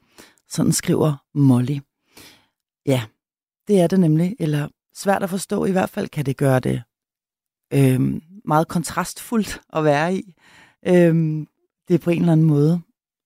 Sådan 0.48 0.72
skriver 0.72 1.24
Molly. 1.34 1.78
Ja, 2.86 3.02
det 3.68 3.80
er 3.80 3.86
det 3.86 4.00
nemlig. 4.00 4.36
Eller 4.38 4.68
svært 4.94 5.22
at 5.22 5.30
forstå. 5.30 5.64
I 5.64 5.70
hvert 5.70 5.90
fald 5.90 6.08
kan 6.08 6.26
det 6.26 6.36
gøre 6.36 6.60
det 6.60 6.82
øhm, 7.74 8.22
meget 8.44 8.68
kontrastfuldt 8.68 9.60
at 9.72 9.84
være 9.84 10.14
i. 10.14 10.34
Øhm, 10.86 11.46
det 11.88 11.94
er 11.94 11.98
på 11.98 12.10
en 12.10 12.20
eller 12.20 12.32
anden 12.32 12.46
måde. 12.46 12.82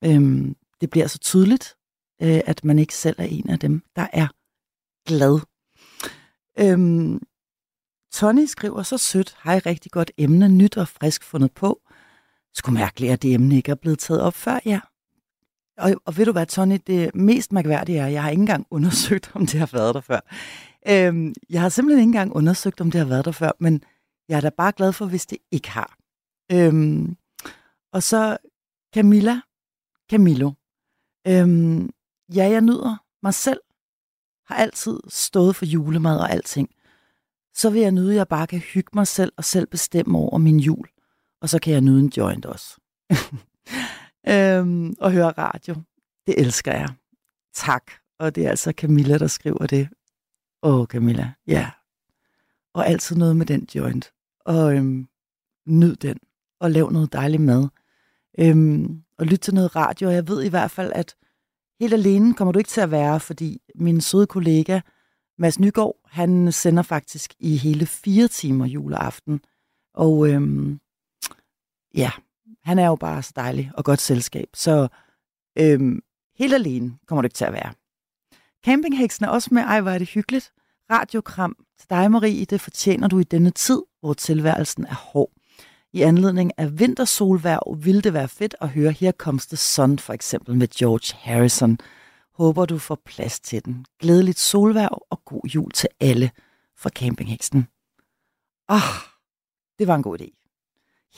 Øhm, 0.06 0.56
det 0.80 0.90
bliver 0.90 1.06
så 1.06 1.18
tydeligt, 1.18 1.76
øh, 2.22 2.40
at 2.46 2.64
man 2.64 2.78
ikke 2.78 2.94
selv 2.94 3.16
er 3.18 3.25
en 3.25 3.50
af 3.50 3.58
dem, 3.58 3.82
der 3.96 4.06
er 4.12 4.28
glad. 5.06 5.40
Øhm, 6.58 7.22
Tony 8.12 8.44
skriver 8.44 8.82
så 8.82 8.98
sødt, 8.98 9.34
har 9.38 9.54
I 9.54 9.58
rigtig 9.58 9.92
godt 9.92 10.10
emne, 10.18 10.48
nyt 10.48 10.76
og 10.76 10.88
frisk 10.88 11.25
fundet 11.25 11.52
på. 11.52 11.80
Sku 12.54 12.70
mærkeligt, 12.70 13.12
at 13.12 13.22
det 13.22 13.34
emne 13.34 13.56
ikke 13.56 13.70
er 13.70 13.75
blevet 13.75 13.98
taget 13.98 14.22
op 14.22 14.34
før, 14.34 14.58
ja. 14.64 14.80
Og, 15.78 15.94
og 16.04 16.16
ved 16.16 16.26
du 16.26 16.32
hvad, 16.32 16.46
Tony, 16.46 16.78
det 16.86 17.14
mest 17.14 17.52
mærkværdige 17.52 17.98
er, 17.98 18.06
at 18.06 18.12
jeg 18.12 18.22
har 18.22 18.30
ikke 18.30 18.40
engang 18.40 18.66
undersøgt, 18.70 19.30
om 19.34 19.46
det 19.46 19.60
har 19.60 19.70
været 19.72 19.94
der 19.94 20.00
før. 20.00 20.20
Øhm, 20.88 21.34
jeg 21.50 21.60
har 21.60 21.68
simpelthen 21.68 22.00
ikke 22.00 22.08
engang 22.08 22.32
undersøgt, 22.32 22.80
om 22.80 22.90
det 22.90 22.98
har 22.98 23.08
været 23.08 23.25
der 23.25 23.32
før, 23.32 23.50
men 23.60 23.82
jeg 24.28 24.36
er 24.36 24.40
da 24.40 24.50
bare 24.50 24.72
glad 24.76 24.92
for, 24.92 25.06
hvis 25.06 25.26
det 25.26 25.38
ikke 25.50 25.70
har. 25.70 25.96
Øhm, 26.52 27.16
og 27.92 28.02
så 28.02 28.36
Camilla, 28.94 29.40
Camillo. 30.10 30.52
Øhm, 31.26 31.90
ja, 32.34 32.48
jeg 32.48 32.60
nyder 32.60 32.96
mig 33.22 33.34
selv. 33.34 33.60
Har 34.46 34.56
altid 34.56 35.00
stået 35.08 35.56
for 35.56 35.64
julemad 35.64 36.18
og 36.18 36.30
alting. 36.30 36.70
Så 37.54 37.70
vil 37.70 37.80
jeg 37.80 37.92
nyde, 37.92 38.10
at 38.10 38.16
jeg 38.16 38.28
bare 38.28 38.46
kan 38.46 38.58
hygge 38.58 38.90
mig 38.94 39.06
selv 39.06 39.32
og 39.36 39.44
selv 39.44 39.66
bestemme 39.66 40.18
over 40.18 40.38
min 40.38 40.60
jul. 40.60 40.88
Og 41.40 41.48
så 41.48 41.58
kan 41.58 41.72
jeg 41.72 41.80
nyde 41.80 42.00
en 42.00 42.12
joint 42.16 42.46
også. 42.46 42.80
øhm, 44.32 44.94
og 45.00 45.12
høre 45.12 45.30
radio. 45.30 45.75
Det 46.26 46.40
elsker 46.40 46.72
jeg. 46.72 46.88
Tak. 47.54 47.92
Og 48.18 48.34
det 48.34 48.46
er 48.46 48.50
altså 48.50 48.72
Camilla, 48.72 49.18
der 49.18 49.26
skriver 49.26 49.66
det. 49.66 49.88
Åh, 50.62 50.86
Camilla. 50.86 51.32
Ja. 51.46 51.70
Og 52.75 52.86
altid 52.86 53.16
noget 53.16 53.36
med 53.36 53.46
den 53.46 53.68
joint. 53.75 54.12
Og 54.44 54.76
øhm, 54.76 55.08
nyd 55.66 55.96
den. 55.96 56.18
Og 56.60 56.70
lav 56.70 56.90
noget 56.90 57.12
dejlig 57.12 57.40
mad. 57.40 57.68
Øhm, 58.38 59.02
og 59.18 59.26
lyt 59.26 59.40
til 59.40 59.54
noget 59.54 59.76
radio. 59.76 60.08
Og 60.08 60.14
jeg 60.14 60.28
ved 60.28 60.42
i 60.42 60.49
hvert 60.49 60.70
fald, 60.70 60.92
at 60.94 61.16
helt 61.80 61.92
alene 61.92 62.35
kommer 62.35 62.52
du 62.52 62.58
ikke 62.58 62.70
til 62.70 62.80
at 62.80 62.90
være, 62.90 63.20
fordi 63.20 63.61
min 63.75 64.00
søde 64.00 64.26
kollega, 64.26 64.80
Mads 65.38 65.61
Nygaard, 65.61 65.96
han 66.04 66.52
sender 66.52 66.82
faktisk 66.82 67.35
i 67.38 67.56
hele 67.56 67.87
fire 67.87 68.28
timer 68.28 68.66
juleaften. 68.66 69.40
Og 69.94 70.28
øhm, 70.28 70.80
ja, 71.94 72.11
han 72.64 72.78
er 72.78 72.87
jo 72.87 72.96
bare 72.96 73.23
så 73.23 73.32
dejlig 73.37 73.70
og 73.75 73.85
godt 73.85 74.00
selskab. 74.00 74.49
Så 74.54 74.88
øhm, 75.58 76.02
helt 76.38 76.54
alene 76.54 76.99
kommer 77.06 77.23
du 77.23 77.26
ikke 77.26 77.35
til 77.35 77.44
at 77.44 77.52
være. 77.52 77.73
Campingheksen 78.64 79.25
er 79.25 79.28
også 79.28 79.49
med. 79.52 79.62
Ej, 79.62 79.80
hvor 79.80 79.90
er 79.90 79.99
det 79.99 80.08
hyggeligt. 80.08 80.52
Radiokram 80.90 81.56
til 81.78 81.90
dig, 81.90 82.11
Marie. 82.11 82.44
Det 82.44 82.61
fortjener 82.61 83.08
du 83.08 83.18
i 83.18 83.23
denne 83.25 83.50
tid, 83.50 83.82
hvor 84.00 84.12
tilværelsen 84.12 84.85
er 84.85 84.94
hård. 84.94 85.30
I 85.96 86.02
anledning 86.02 86.52
af 86.56 86.78
vintersolværv 86.78 87.76
ville 87.84 88.00
det 88.00 88.12
være 88.12 88.28
fedt 88.28 88.54
at 88.60 88.68
høre 88.68 88.92
Here 88.92 89.12
Comes 89.12 89.46
the 89.46 89.56
Sun, 89.56 89.98
for 89.98 90.12
eksempel 90.12 90.56
med 90.56 90.68
George 90.68 91.18
Harrison. 91.22 91.78
Håber 92.34 92.66
du 92.66 92.78
får 92.78 92.98
plads 93.04 93.40
til 93.40 93.64
den. 93.64 93.86
Glædeligt 94.00 94.38
solværv 94.38 95.02
og 95.10 95.24
god 95.24 95.40
jul 95.54 95.70
til 95.70 95.88
alle 96.00 96.30
fra 96.76 96.90
Campingheksen. 96.90 97.66
Ah, 98.68 98.80
det 99.78 99.86
var 99.86 99.94
en 99.94 100.02
god 100.02 100.20
idé. 100.20 100.28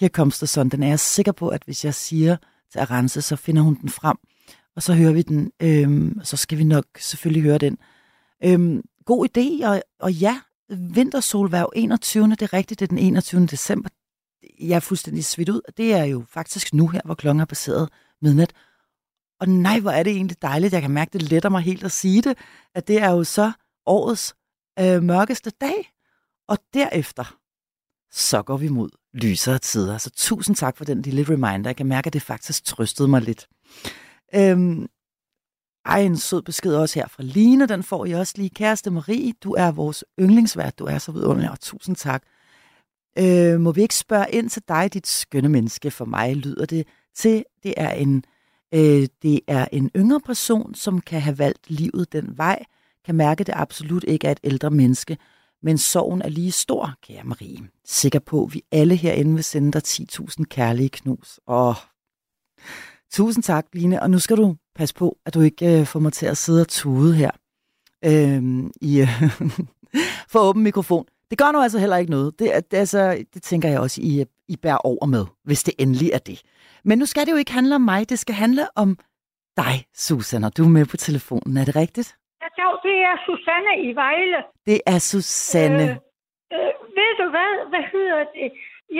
Here 0.00 0.11
Comes 0.11 0.38
the 0.38 0.47
Sun, 0.47 0.68
den 0.68 0.82
er 0.82 0.88
jeg 0.88 1.00
sikker 1.00 1.32
på, 1.32 1.49
at 1.49 1.62
hvis 1.64 1.85
jeg 1.85 1.94
siger 1.94 2.37
til 2.73 2.78
Arance, 2.78 3.23
så 3.23 3.37
finder 3.37 3.62
hun 3.62 3.75
den 3.80 3.88
frem, 3.88 4.16
og 4.76 4.82
så 4.82 4.94
hører 4.94 5.12
vi 5.12 5.23
den, 5.23 5.52
øhm, 5.62 6.20
så 6.23 6.37
skal 6.37 6.58
vi 6.58 6.64
nok 6.64 6.85
selvfølgelig 6.99 7.42
høre 7.42 7.58
den. 7.58 7.78
Øhm, 8.44 8.82
god 9.04 9.28
idé, 9.28 9.66
og, 9.68 9.82
og 10.00 10.12
ja, 10.12 10.40
vintersolværv 10.68 11.73
21. 11.76 12.30
Det 12.30 12.42
er 12.42 12.52
rigtigt, 12.52 12.80
det 12.80 12.87
er 12.87 12.88
den 12.88 12.99
21. 12.99 13.47
december. 13.47 13.90
Jeg 14.61 14.76
er 14.76 14.80
fuldstændig 14.80 15.25
svidt 15.25 15.49
ud. 15.49 15.61
Det 15.76 15.95
er 15.95 16.04
jo 16.04 16.25
faktisk 16.28 16.75
nu 16.75 16.88
her, 16.88 17.00
hvor 17.04 17.14
klokken 17.14 17.40
er 17.40 17.45
passeret 17.45 17.88
midnat. 18.23 18.52
Og 19.40 19.49
nej, 19.49 19.80
hvor 19.80 19.90
er 19.90 20.02
det 20.02 20.12
egentlig 20.12 20.42
dejligt. 20.42 20.73
Jeg 20.73 20.83
kan 20.83 20.90
mærke, 20.90 21.11
det 21.12 21.23
letter 21.23 21.49
mig 21.49 21.62
helt 21.62 21.85
at 21.85 21.92
sige 21.92 22.23
det, 22.23 22.38
at 22.75 22.88
det 22.88 23.02
er 23.02 23.11
jo 23.11 23.25
så 23.25 23.52
årets 23.87 24.35
øh, 24.78 25.02
mørkeste 25.02 25.50
dag. 25.50 25.92
Og 26.49 26.59
derefter, 26.75 27.38
så 28.11 28.42
går 28.42 28.57
vi 28.57 28.68
mod 28.68 28.90
lysere 29.14 29.59
tider. 29.59 29.99
Så 29.99 30.11
tusind 30.11 30.57
tak 30.57 30.76
for 30.76 30.85
den 30.85 31.02
lille 31.02 31.23
reminder. 31.23 31.71
Jeg 31.71 31.76
kan 31.76 31.87
mærke, 31.87 32.07
at 32.07 32.12
det 32.12 32.23
faktisk 32.23 32.64
trøstede 32.64 33.09
mig 33.09 33.23
lidt. 33.23 33.49
Øhm, 34.35 34.87
ej, 35.85 36.00
en 36.00 36.16
sød 36.16 36.42
besked 36.42 36.75
også 36.75 37.00
her 37.00 37.09
fra 37.09 37.23
Line. 37.23 37.66
Den 37.66 37.83
får 37.83 38.07
I 38.07 38.12
også 38.12 38.35
lige. 38.37 38.50
Kæreste 38.50 38.90
Marie, 38.90 39.33
du 39.33 39.52
er 39.52 39.71
vores 39.71 40.04
yndlingsvært. 40.21 40.78
Du 40.78 40.85
er 40.85 40.99
så 40.99 41.12
vidunderlig, 41.12 41.50
og 41.50 41.61
tusind 41.61 41.97
tak. 41.97 42.23
Øh, 43.19 43.61
må 43.61 43.73
vi 43.73 43.83
ikke 43.83 43.95
spørge 43.95 44.27
ind 44.31 44.50
til 44.50 44.62
dig, 44.69 44.95
dit 44.95 45.07
skønne 45.07 45.49
menneske? 45.49 45.91
For 45.91 46.05
mig 46.05 46.37
lyder 46.37 46.67
det 46.67 46.87
til, 47.15 47.45
det 47.62 47.75
er 47.77 47.91
en, 47.91 48.25
øh, 48.75 49.09
det 49.23 49.41
er 49.47 49.67
en 49.73 49.91
yngre 49.97 50.21
person, 50.21 50.75
som 50.75 51.00
kan 51.00 51.21
have 51.21 51.38
valgt 51.38 51.71
livet 51.71 52.12
den 52.12 52.38
vej, 52.38 52.65
kan 53.05 53.15
mærke, 53.15 53.45
det 53.45 53.55
absolut 53.57 54.05
ikke 54.05 54.27
er 54.27 54.33
et 54.33 54.41
ældre 54.45 54.71
menneske, 54.71 55.19
Men 55.62 55.79
sorgen 55.79 56.23
er 56.23 56.29
lige 56.29 56.53
stor, 56.53 56.95
kære 57.03 57.25
Marie. 57.25 57.69
Sikker 57.85 58.19
på, 58.19 58.45
at 58.45 58.55
vi 58.55 58.62
alle 58.73 58.97
herinde 58.97 59.35
vil 59.35 59.45
sende 59.45 59.73
dig 59.73 59.83
10.000 59.87 60.45
kærlige 60.45 60.88
knus. 60.88 61.41
Åh, 61.47 61.75
tusind 63.11 63.45
tak, 63.45 63.67
Line. 63.73 64.03
Og 64.03 64.11
nu 64.11 64.19
skal 64.19 64.37
du 64.37 64.57
passe 64.75 64.95
på, 64.95 65.19
at 65.27 65.35
du 65.35 65.41
ikke 65.41 65.81
øh, 65.81 65.87
får 65.87 66.00
mig 66.00 66.12
til 66.12 66.27
at 66.27 66.37
sidde 66.37 66.61
og 66.61 66.69
tude 66.69 67.15
her. 67.15 67.31
øh, 68.05 68.65
i, 68.81 69.00
øh, 69.00 69.23
for 70.29 70.38
åben 70.41 70.62
mikrofon. 70.62 71.07
Det 71.30 71.38
gør 71.38 71.52
nu 71.52 71.61
altså 71.61 71.78
heller 71.78 71.97
ikke 71.97 72.11
noget. 72.11 72.38
Det, 72.38 72.47
det, 72.70 72.76
altså, 72.76 73.25
det 73.35 73.42
tænker 73.42 73.68
jeg 73.68 73.80
også, 73.80 74.00
I, 74.04 74.25
I 74.49 74.56
bærer 74.56 74.87
over 74.90 75.06
med, 75.06 75.25
hvis 75.44 75.62
det 75.62 75.75
endelig 75.78 76.11
er 76.12 76.18
det. 76.18 76.42
Men 76.85 76.99
nu 76.99 77.06
skal 77.06 77.26
det 77.26 77.32
jo 77.32 77.37
ikke 77.37 77.52
handle 77.52 77.75
om 77.75 77.80
mig, 77.80 78.11
det 78.11 78.18
skal 78.18 78.35
handle 78.35 78.64
om 78.76 78.99
dig, 79.56 79.75
Susanne. 79.94 80.50
Du 80.50 80.62
er 80.64 80.75
med 80.78 80.87
på 80.92 80.97
telefonen, 80.97 81.56
er 81.56 81.64
det 81.64 81.76
rigtigt? 81.76 82.08
Ja, 82.42 82.49
det 82.87 82.97
er 83.11 83.16
Susanne 83.26 83.73
i 83.88 83.90
Vejle. 84.02 84.40
Det 84.66 84.78
er 84.92 84.99
Susanne. 85.11 85.87
Øh, 85.90 86.56
øh, 86.56 86.73
ved 86.99 87.11
du 87.20 87.26
hvad, 87.35 87.52
hvad 87.73 87.85
hedder 87.94 88.23
det? 88.37 88.49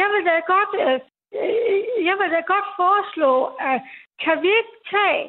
Jeg 0.01 0.07
vil 0.13 0.23
da 0.31 0.35
godt, 0.55 0.73
øh, 0.87 0.99
øh 1.41 2.07
jeg 2.09 2.17
vil 2.21 2.29
da 2.37 2.41
godt 2.55 2.69
foreslå, 2.83 3.33
at 3.71 3.79
kan 4.25 4.37
vi 4.45 4.51
ikke 4.61 4.77
tage 4.95 5.23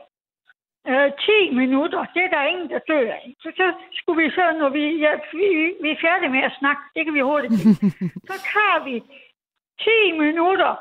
øh, 0.87 1.11
10 1.51 1.55
minutter, 1.61 2.05
det 2.13 2.23
er 2.23 2.29
der 2.29 2.43
ingen, 2.51 2.69
der 2.69 2.79
dør 2.79 3.11
af. 3.13 3.35
Så, 3.41 3.51
så 3.55 3.73
skulle 3.93 4.23
vi 4.23 4.29
så, 4.29 4.45
når 4.59 4.69
vi, 4.69 4.83
ja, 5.05 5.11
vi, 5.33 5.47
vi 5.83 5.89
er 5.91 6.01
færdige 6.01 6.29
med 6.29 6.43
at 6.49 6.57
snakke, 6.59 6.81
det 6.95 7.05
kan 7.05 7.13
vi 7.13 7.21
hurtigt 7.21 7.53
så 8.29 8.35
tager 8.53 8.83
vi 8.83 8.95
10 9.79 10.17
minutter, 10.23 10.73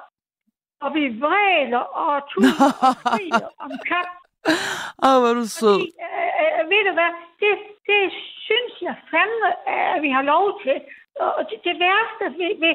og 0.80 0.94
vi 0.94 1.04
vræler 1.24 1.84
og 2.04 2.14
tuder 2.30 2.70
og 2.86 3.52
om 3.64 3.70
kap. 3.90 4.08
Åh, 5.06 5.16
hvor 5.20 5.30
er 5.30 5.38
du 5.42 5.46
sød. 5.58 5.80
Fordi, 5.80 5.92
øh, 6.06 6.30
øh, 6.42 6.70
ved 6.70 6.82
du 6.88 6.92
hvad, 6.98 7.12
det, 7.42 7.52
det 7.90 8.02
synes 8.46 8.74
jeg 8.86 8.94
fandme, 9.10 9.48
at 9.94 10.02
vi 10.02 10.10
har 10.16 10.22
lov 10.22 10.60
til. 10.64 10.76
Og 11.20 11.42
det, 11.50 11.58
det 11.64 11.76
værste 11.84 12.24
ved, 12.38 12.52
ved 12.62 12.74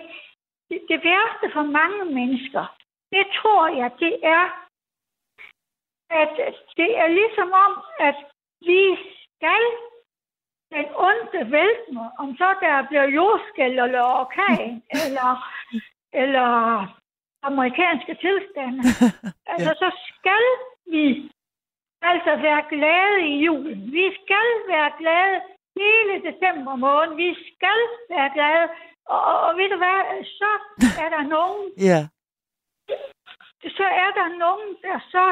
det, 0.69 0.79
det 0.91 0.99
værste 1.09 1.45
for 1.55 1.65
mange 1.79 2.05
mennesker, 2.17 2.65
det 3.11 3.25
tror 3.37 3.67
jeg, 3.79 3.89
det 3.99 4.15
er, 4.23 4.45
at 6.21 6.55
det 6.77 6.91
er 7.03 7.07
ligesom 7.07 7.49
om, 7.65 7.73
at 7.99 8.15
vi 8.61 8.83
skal 9.23 9.63
den 10.75 10.85
onde 11.07 11.51
væltende, 11.51 12.05
om 12.19 12.27
så 12.37 12.49
der 12.61 12.87
bliver 12.89 13.07
jordskæld 13.17 13.79
eller 13.79 14.03
orkan, 14.21 14.83
eller, 15.03 15.29
eller 16.13 16.49
amerikanske 17.43 18.13
tilstande. 18.25 18.81
altså, 19.53 19.71
så 19.81 19.89
skal 20.09 20.45
vi 20.93 21.31
altså 22.01 22.33
være 22.47 22.63
glade 22.73 23.17
i 23.31 23.33
julen. 23.45 23.91
Vi 23.91 24.05
skal 24.19 24.49
være 24.73 24.91
glade 24.99 25.37
hele 25.81 26.13
december 26.27 26.75
måned. 26.75 27.15
Vi 27.15 27.31
skal 27.33 27.81
være 28.09 28.29
glade. 28.35 28.65
Og, 29.05 29.21
og, 29.29 29.37
og 29.47 29.57
ved 29.57 29.69
du 29.69 29.77
hvad, 29.77 29.99
så 30.39 30.51
er 31.03 31.09
der 31.15 31.23
nogen, 31.35 31.71
ja. 31.89 31.99
så 33.77 33.87
er 34.03 34.11
der 34.19 34.27
nogen, 34.37 34.69
der 34.81 34.99
så 35.11 35.25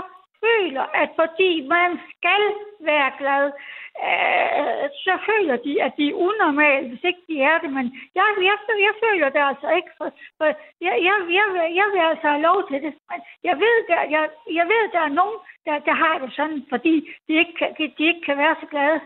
føler, 0.44 0.86
at 1.02 1.10
fordi 1.22 1.52
man 1.76 1.92
skal 2.14 2.44
være 2.90 3.10
glad, 3.22 3.46
øh, 4.08 4.84
så 5.06 5.14
føler 5.30 5.56
de, 5.66 5.74
at 5.86 5.94
de 6.00 6.06
er 6.10 6.20
unormale, 6.28 6.86
hvis 6.90 7.04
ikke 7.10 7.24
de 7.30 7.36
er 7.52 7.58
det. 7.64 7.72
Men 7.78 7.86
jeg, 8.18 8.26
jeg, 8.50 8.58
jeg 8.88 8.96
føler 9.06 9.28
det 9.36 9.44
altså 9.52 9.68
ikke, 9.78 9.92
for, 9.98 10.08
for 10.38 10.48
jeg, 10.88 10.96
jeg, 11.08 11.16
jeg, 11.38 11.46
jeg 11.80 11.88
vil 11.94 12.02
altså 12.12 12.28
have 12.34 12.46
lov 12.50 12.60
til 12.70 12.80
det. 12.86 12.94
Men 13.10 13.20
jeg 13.48 13.56
ved, 13.64 13.76
der, 13.92 14.02
jeg, 14.16 14.24
jeg 14.60 14.66
ved, 14.74 14.84
der 14.96 15.02
er 15.08 15.18
nogen, 15.22 15.38
der, 15.66 15.76
der 15.90 15.96
har 16.04 16.16
det 16.22 16.32
sådan, 16.40 16.62
fordi 16.74 16.94
de 17.28 17.34
ikke, 17.42 17.54
kan, 17.60 17.70
de 17.98 18.04
ikke 18.12 18.24
kan 18.28 18.38
være 18.44 18.56
så 18.62 18.68
glade. 18.74 19.00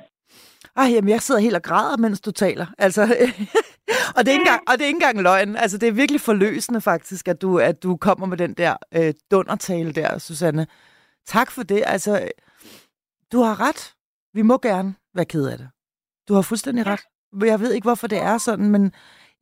Ej, 0.77 0.88
jamen, 0.93 1.09
jeg 1.09 1.21
sidder 1.21 1.41
helt 1.41 1.55
og 1.55 1.63
græder, 1.63 1.97
mens 1.97 2.21
du 2.21 2.31
taler. 2.31 2.65
Altså, 2.77 3.01
og, 4.15 4.19
det 4.19 4.27
er 4.27 4.36
ikke 4.38 4.41
engang, 4.41 4.63
og 4.67 4.73
det 4.73 4.81
er 4.81 4.88
ikke 4.88 4.97
engang 4.97 5.21
løgn. 5.21 5.55
Altså, 5.55 5.77
det 5.77 5.88
er 5.89 5.93
virkelig 5.93 6.21
forløsende 6.21 6.81
faktisk, 6.81 7.27
at 7.27 7.41
du, 7.41 7.59
at 7.59 7.83
du 7.83 7.97
kommer 7.97 8.25
med 8.25 8.38
den 8.38 8.53
der 8.53 8.75
øh, 8.95 9.13
dundertale 9.31 9.91
der, 9.91 10.17
Susanne. 10.17 10.67
Tak 11.27 11.51
for 11.51 11.63
det. 11.63 11.83
Altså, 11.85 12.29
du 13.31 13.41
har 13.41 13.59
ret. 13.59 13.93
Vi 14.33 14.41
må 14.41 14.57
gerne 14.57 14.95
være 15.13 15.25
ked 15.25 15.47
af 15.47 15.57
det. 15.57 15.69
Du 16.27 16.33
har 16.33 16.41
fuldstændig 16.41 16.85
ret. 16.85 17.01
Jeg 17.45 17.59
ved 17.59 17.73
ikke, 17.73 17.85
hvorfor 17.85 18.07
det 18.07 18.17
er 18.17 18.38
sådan, 18.38 18.69
men 18.69 18.93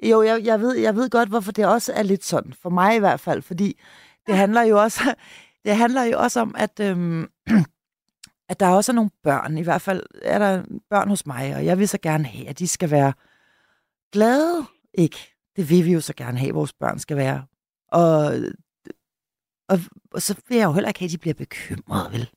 jo, 0.03 0.21
jeg, 0.21 0.43
jeg, 0.43 0.61
ved, 0.61 0.75
jeg 0.75 0.95
ved 0.95 1.09
godt, 1.09 1.29
hvorfor 1.29 1.51
det 1.51 1.65
også 1.65 1.93
er 1.93 2.03
lidt 2.03 2.25
sådan. 2.25 2.53
For 2.53 2.69
mig 2.69 2.95
i 2.95 2.99
hvert 2.99 3.19
fald, 3.19 3.41
fordi 3.41 3.81
det 4.27 4.37
handler 4.37 4.61
jo 4.61 4.81
også, 4.81 5.15
det 5.65 5.75
handler 5.75 6.03
jo 6.03 6.19
også 6.19 6.39
om, 6.39 6.55
at, 6.57 6.79
øhm, 6.79 7.29
at 8.49 8.59
der 8.59 8.67
også 8.67 8.91
er 8.91 8.95
nogle 8.95 9.11
børn. 9.23 9.57
I 9.57 9.61
hvert 9.61 9.81
fald 9.81 10.03
er 10.21 10.39
der 10.39 10.63
børn 10.89 11.09
hos 11.09 11.25
mig, 11.25 11.55
og 11.55 11.65
jeg 11.65 11.79
vil 11.79 11.89
så 11.89 11.97
gerne 11.97 12.25
have, 12.25 12.47
at 12.47 12.59
de 12.59 12.67
skal 12.67 12.91
være 12.91 13.13
glade. 14.11 14.65
Ikke? 14.93 15.17
Det 15.55 15.69
vil 15.69 15.85
vi 15.85 15.93
jo 15.93 16.01
så 16.01 16.13
gerne 16.13 16.37
have, 16.39 16.49
at 16.49 16.55
vores 16.55 16.73
børn 16.73 16.99
skal 16.99 17.17
være. 17.17 17.45
Og 17.91 18.33
og, 19.69 19.79
og 20.11 20.21
så 20.21 20.35
vil 20.47 20.57
jeg 20.57 20.65
jo 20.65 20.73
heller 20.73 20.87
ikke 20.87 20.99
have, 20.99 21.07
at 21.07 21.11
de 21.11 21.17
bliver 21.17 21.33
bekymrede, 21.33 22.11
vel? 22.11 22.29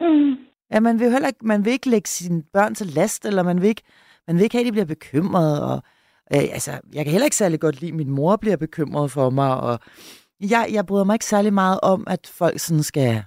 Mm. 0.00 0.36
Ja, 0.70 0.80
man 0.80 0.98
vil 0.98 1.12
heller 1.12 1.28
ikke, 1.28 1.46
man 1.46 1.64
vil 1.64 1.72
ikke 1.72 1.90
lægge 1.90 2.08
sine 2.08 2.42
børn 2.42 2.74
til 2.74 2.86
last, 2.86 3.24
eller 3.24 3.42
man 3.42 3.60
vil 3.60 3.68
ikke, 3.68 3.82
man 4.26 4.36
vil 4.36 4.42
ikke 4.42 4.56
have, 4.56 4.60
at 4.60 4.66
de 4.66 4.72
bliver 4.72 4.84
bekymrede. 4.84 5.64
Og, 5.72 5.82
øh, 6.34 6.42
altså, 6.52 6.80
jeg 6.92 7.04
kan 7.04 7.12
heller 7.12 7.24
ikke 7.24 7.36
særlig 7.36 7.60
godt 7.60 7.80
lide, 7.80 7.90
at 7.90 7.96
min 7.96 8.10
mor 8.10 8.36
bliver 8.36 8.56
bekymret 8.56 9.10
for 9.10 9.30
mig, 9.30 9.60
og 9.60 9.80
jeg, 10.40 10.68
jeg 10.72 10.86
bryder 10.86 11.04
mig 11.04 11.14
ikke 11.14 11.24
særlig 11.24 11.52
meget 11.52 11.80
om, 11.82 12.04
at 12.06 12.26
folk 12.26 12.60
sådan 12.60 12.82
skal 12.82 13.24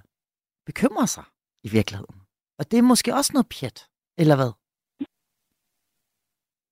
bekymre 0.66 1.06
sig 1.06 1.24
i 1.64 1.68
virkeligheden. 1.68 2.14
Og 2.58 2.70
det 2.70 2.78
er 2.78 2.82
måske 2.82 3.14
også 3.14 3.30
noget 3.32 3.48
pjat, 3.48 3.88
eller 4.18 4.36
hvad? 4.36 4.52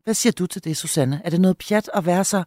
Hvad 0.04 0.14
siger 0.14 0.32
du 0.32 0.46
til 0.46 0.64
det, 0.64 0.76
Susanne? 0.76 1.22
Er 1.24 1.30
det 1.30 1.40
noget 1.40 1.58
pjat 1.58 1.90
at 1.94 2.06
være 2.06 2.24
så 2.24 2.44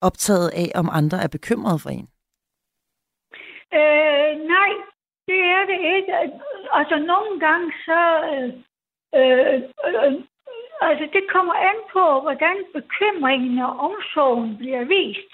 optaget 0.00 0.48
af, 0.48 0.72
om 0.74 0.88
andre 0.92 1.22
er 1.22 1.28
bekymrede 1.28 1.78
for 1.78 1.90
en? 1.90 2.08
Øh, 3.80 4.30
nej, 4.54 4.72
det 5.28 5.40
er 5.56 5.64
det 5.70 5.80
ikke. 5.96 6.12
Altså, 6.72 6.96
nogle 7.12 7.40
gange 7.40 7.72
så... 7.86 8.00
Øh, 8.30 8.50
øh, 9.18 9.62
øh, 9.86 10.12
altså, 10.80 11.08
det 11.12 11.24
kommer 11.34 11.54
an 11.54 11.78
på, 11.92 12.20
hvordan 12.20 12.56
bekymringen 12.74 13.58
og 13.58 13.72
omsorgen 13.86 14.56
bliver 14.56 14.84
vist. 14.84 15.32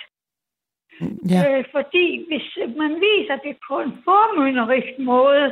Ja. 1.32 1.58
Øh, 1.58 1.64
fordi 1.70 2.26
hvis 2.28 2.76
man 2.76 2.92
viser 2.94 3.36
det 3.36 3.56
på 3.68 3.80
en 3.80 3.92
formynderisk 4.04 4.98
måde, 4.98 5.46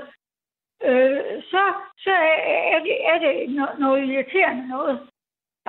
øh, 0.89 1.43
så, 1.51 1.63
så 1.99 2.11
er 2.75 2.79
det, 2.87 2.97
er 3.13 3.19
det 3.19 3.35
noget, 3.79 4.09
irriterende 4.09 4.69
noget. 4.69 5.09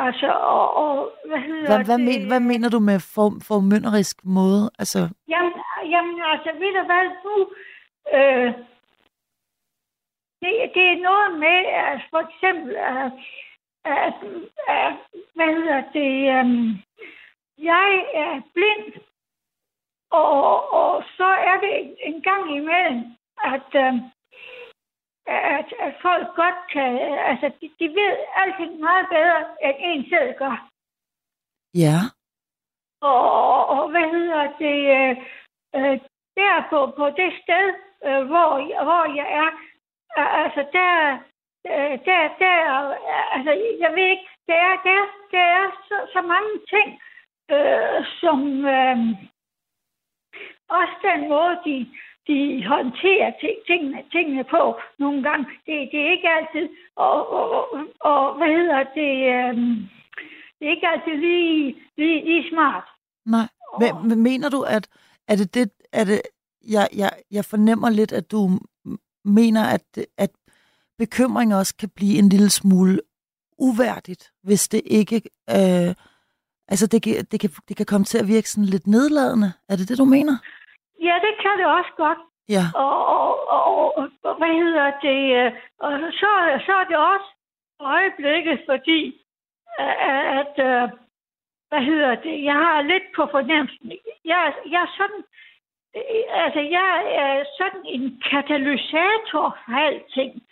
Altså, 0.05 0.29
og, 0.31 0.67
og 0.83 1.11
hvad 1.25 1.39
hedder 1.39 1.67
hvad, 1.67 1.85
hvad, 1.85 1.97
det? 1.97 2.05
Men, 2.05 2.27
hvad 2.27 2.39
mener 2.39 2.69
du 2.69 2.79
med 2.79 2.99
for, 3.13 3.27
formynderisk 3.49 4.17
måde? 4.25 4.71
Altså... 4.79 4.99
Jamen, 5.33 5.53
jamen, 5.93 6.21
altså, 6.31 6.49
ved 6.61 6.71
du 6.77 6.83
hvad, 6.89 7.05
du... 7.23 7.33
Øh, 8.17 8.53
det, 10.41 10.53
det 10.75 10.85
er 10.93 11.03
noget 11.09 11.39
med, 11.39 11.59
at 11.87 12.01
for 12.11 12.21
eksempel, 12.27 12.75
at, 12.75 13.11
at, 13.85 14.13
at 14.67 14.93
hvad 15.35 15.51
hedder 15.57 15.81
det, 15.97 16.13
um, 16.39 16.77
jeg 17.57 17.89
er 18.13 18.41
blind, 18.53 18.93
og, 20.11 20.73
og 20.73 21.03
så 21.17 21.29
er 21.49 21.57
det 21.59 21.95
en 21.99 22.21
gang 22.21 22.55
imellem, 22.57 23.03
at, 23.43 23.89
um, 23.89 24.11
at, 25.29 25.73
at 25.79 25.93
folk 26.01 26.27
godt 26.35 26.59
kan, 26.73 26.89
altså 27.29 27.51
de, 27.61 27.69
de 27.79 27.87
ved 27.87 28.17
altid 28.35 28.79
meget 28.79 29.05
bedre, 29.09 29.39
end 29.63 29.75
en 29.79 30.09
selv 30.09 30.33
gør. 30.37 30.69
Ja. 31.73 31.97
Og, 33.01 33.21
og, 33.31 33.67
og 33.67 33.89
hvad 33.89 34.07
hedder 34.15 34.43
det, 34.63 34.77
øh, 34.97 35.15
øh, 35.75 35.99
der 36.37 36.67
på, 36.69 36.79
på 36.97 37.05
det 37.09 37.31
sted, 37.43 37.65
øh, 38.05 38.23
hvor, 38.31 38.49
hvor 38.83 39.15
jeg 39.15 39.27
er, 39.41 39.49
altså 40.43 40.61
der, 40.73 40.93
øh, 41.73 41.95
der, 42.07 42.21
der, 42.43 42.55
altså 43.35 43.51
jeg 43.83 43.91
ved 43.95 44.07
ikke, 44.13 44.27
der 44.47 44.53
er, 44.69 44.75
der, 44.83 45.01
der 45.31 45.45
er 45.59 45.65
så, 45.87 45.97
så 46.13 46.21
mange 46.21 46.53
ting, 46.73 46.89
øh, 47.55 48.05
som 48.21 48.39
øh, 48.65 48.97
også 50.69 50.95
den 51.01 51.29
måde, 51.29 51.55
de, 51.65 51.75
de 52.29 52.37
håndterer 52.73 53.31
tingene, 53.67 53.97
tingene 54.11 54.43
på 54.43 54.61
nogle 54.99 55.19
gange. 55.27 55.45
Det, 55.65 55.75
det 55.91 55.99
er 56.05 56.11
ikke 56.15 56.29
altid, 56.37 56.65
og, 56.95 57.19
og, 57.37 57.45
og, 57.57 57.63
og 58.11 58.37
hvad 58.37 58.49
hedder 58.57 58.81
det, 58.99 59.13
øhm, 59.35 59.75
det 60.57 60.63
er 60.67 60.73
ikke 60.75 60.87
altid 60.93 61.15
lige, 61.27 61.75
lige, 61.97 62.25
lige 62.29 62.49
smart. 62.51 62.85
Nej. 63.25 63.47
Men, 63.79 64.23
mener 64.23 64.49
du, 64.49 64.61
at 64.61 64.87
er 65.27 65.35
det 65.35 65.53
det, 65.53 65.71
er 65.93 66.03
det, 66.03 66.21
jeg, 66.67 66.87
jeg, 66.95 67.11
jeg 67.31 67.45
fornemmer 67.45 67.89
lidt, 67.89 68.11
at 68.11 68.31
du 68.31 68.49
mener, 69.25 69.63
at, 69.63 70.05
at 70.17 70.29
bekymring 70.97 71.55
også 71.55 71.75
kan 71.75 71.89
blive 71.95 72.19
en 72.19 72.29
lille 72.29 72.49
smule 72.49 73.01
uværdigt, 73.57 74.31
hvis 74.43 74.67
det 74.67 74.81
ikke... 74.85 75.21
Øh, 75.49 75.95
altså, 76.67 76.87
det 76.87 77.31
det, 77.31 77.39
kan, 77.39 77.49
det 77.67 77.77
kan 77.77 77.85
komme 77.85 78.05
til 78.05 78.17
at 78.17 78.27
virke 78.27 78.49
sådan 78.49 78.65
lidt 78.65 78.87
nedladende. 78.87 79.53
Er 79.69 79.75
det 79.75 79.89
det, 79.89 79.97
du 79.97 80.05
mener? 80.05 80.37
Ja, 81.07 81.15
det 81.25 81.33
kan 81.43 81.55
det 81.57 81.65
også 81.65 81.91
godt. 81.97 82.17
Ja. 82.49 82.65
Og, 82.75 83.07
og, 83.07 83.47
og, 83.47 83.97
og, 84.23 84.35
hvad 84.37 84.53
hedder 84.63 84.91
det? 85.01 85.53
Og 85.79 85.91
så, 86.19 86.29
så 86.65 86.73
er 86.81 86.85
det 86.89 86.97
også 86.97 87.29
øjeblikket, 87.79 88.59
fordi 88.69 89.21
at, 90.39 90.55
øh, 90.69 90.89
hvad 91.69 91.83
hedder 91.89 92.15
det, 92.15 92.43
jeg 92.43 92.53
har 92.53 92.81
lidt 92.81 93.03
på 93.15 93.27
fornemmelsen. 93.31 93.91
Jeg, 94.25 94.53
jeg 94.73 94.81
er 94.81 94.91
sådan, 94.97 95.23
øh, 95.97 96.43
altså 96.43 96.59
jeg 96.59 96.91
er 97.23 97.43
sådan 97.57 97.81
en 97.85 98.21
katalysator 98.29 99.47
for 99.65 99.75
alting. 99.87 100.43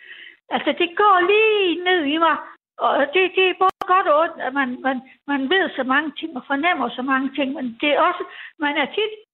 Altså 0.50 0.70
det 0.78 0.96
går 0.96 1.16
lige 1.32 1.84
ned 1.84 2.04
i 2.04 2.18
mig, 2.18 2.36
og 2.78 3.06
det, 3.14 3.32
det 3.36 3.44
er 3.48 3.54
både 3.58 3.84
godt 3.92 4.08
og 4.08 4.20
ondt, 4.20 4.42
at 4.46 4.54
man, 4.54 4.80
man, 4.80 4.96
man 5.26 5.50
ved 5.50 5.70
så 5.76 5.82
mange 5.82 6.12
ting 6.18 6.36
og 6.36 6.42
fornemmer 6.46 6.88
så 6.88 7.02
mange 7.02 7.34
ting, 7.34 7.52
men 7.52 7.78
det 7.80 7.88
er 7.88 8.00
også, 8.00 8.24
man 8.58 8.76
er 8.76 8.86
tit 8.86 9.12
Øh, 9.12 9.27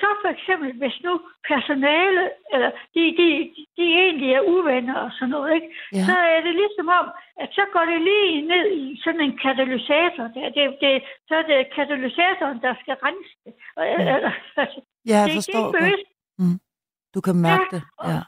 så 0.00 0.08
for 0.22 0.28
eksempel, 0.36 0.68
hvis 0.80 0.96
nu 1.06 1.12
personale, 1.50 2.22
eller 2.54 2.70
de, 2.94 3.02
de, 3.18 3.28
de 3.76 3.84
egentlig 4.04 4.30
er 4.32 4.48
uvenner 4.54 4.98
og 5.06 5.10
sådan 5.12 5.28
noget, 5.28 5.54
ikke? 5.54 5.68
Ja. 5.92 6.04
så 6.08 6.14
er 6.34 6.40
det 6.46 6.54
ligesom 6.54 6.88
om, 7.00 7.06
at 7.42 7.48
så 7.52 7.64
går 7.72 7.84
det 7.92 8.00
lige 8.08 8.42
ned 8.52 8.66
i 8.82 9.00
sådan 9.04 9.20
en 9.20 9.38
katalysator. 9.44 10.24
Det, 10.34 10.42
det, 10.56 10.64
det, 10.82 10.92
så 11.28 11.34
er 11.40 11.42
det 11.50 11.74
katalysatoren, 11.76 12.60
der 12.66 12.74
skal 12.82 12.96
rense 13.06 13.34
det. 13.44 13.54
Ja, 13.76 14.14
eller, 14.14 14.32
altså, 14.56 14.80
ja 15.10 15.18
jeg 15.18 15.26
det, 15.26 15.34
forstår 15.34 15.72
det. 15.72 15.92
Er 15.92 15.96
mm. 16.38 16.58
Du 17.14 17.20
kan 17.26 17.36
mærke 17.48 17.68
ja, 17.72 17.76
det, 17.76 17.82
ja. 18.12 18.22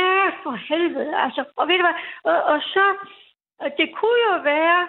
Ja, 0.00 0.24
for 0.42 0.54
helvede. 0.68 1.12
Altså, 1.24 1.44
og 1.56 1.68
ved 1.68 1.76
du 1.78 1.84
hvad, 1.86 1.98
og, 2.30 2.38
og 2.52 2.58
så, 2.74 2.84
det 3.78 3.88
kunne 3.98 4.20
jo 4.30 4.36
være, 4.54 4.82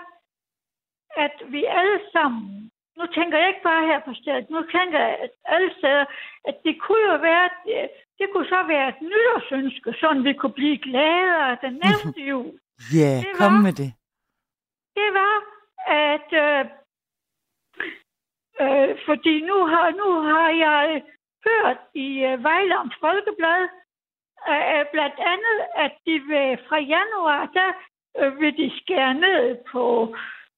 at 1.25 1.35
vi 1.53 1.65
alle 1.65 1.99
sammen 2.13 2.71
nu 2.97 3.05
tænker 3.15 3.37
jeg 3.37 3.47
ikke 3.47 3.67
bare 3.71 3.87
her 3.91 3.99
på 4.07 4.13
stedet, 4.21 4.49
nu 4.49 4.61
tænker 4.75 4.99
jeg 4.99 5.17
at 5.25 5.31
alle 5.45 5.71
steder, 5.77 6.05
at 6.49 6.55
det 6.65 6.75
kunne 6.81 7.05
jo 7.11 7.17
være, 7.29 7.49
det, 7.65 7.89
det 8.19 8.27
kunne 8.31 8.49
så 8.55 8.63
være 8.73 8.89
et 8.89 9.01
nytårsønske, 9.01 9.93
sådan 9.99 10.23
vi 10.23 10.33
kunne 10.33 10.57
blive 10.59 10.77
gladere 10.77 11.57
den 11.65 11.73
næste 11.83 12.21
jul. 12.29 12.51
Ja, 12.99 13.13
yeah, 13.23 13.35
kom 13.39 13.53
var, 13.53 13.61
med 13.65 13.73
det. 13.81 13.91
Det 14.97 15.09
var, 15.19 15.35
at 16.09 16.29
øh, 16.45 16.63
øh, 18.63 18.89
fordi 19.07 19.41
nu 19.49 19.57
har, 19.71 19.85
nu 20.01 20.09
har 20.31 20.49
jeg 20.65 21.03
hørt 21.47 21.79
i 21.93 22.07
øh, 22.29 22.43
Vejlands 22.43 22.95
Folkeblad, 22.99 23.63
øh, 24.53 24.83
blandt 24.93 25.19
andet, 25.33 25.59
at 25.75 25.93
de 26.05 26.13
ved, 26.31 26.57
fra 26.67 26.79
januar, 26.79 27.41
der 27.57 27.69
øh, 28.19 28.39
vil 28.39 28.57
de 28.57 28.71
skære 28.79 29.13
ned 29.13 29.57
på 29.71 30.15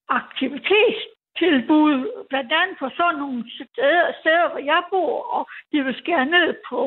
aktivitet 0.10 1.00
tilbud, 1.41 1.95
blandt 2.30 2.52
andet 2.60 2.76
på 2.80 2.88
sådan 2.97 3.19
nogle 3.23 3.43
steder, 3.56 4.08
steder 4.21 4.47
hvor 4.50 4.63
jeg 4.71 4.82
bor, 4.91 5.15
og 5.36 5.43
de 5.71 5.78
vil 5.86 5.95
skære 6.02 6.26
ned 6.26 6.50
på, 6.69 6.80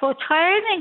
på 0.00 0.06
træning, 0.26 0.80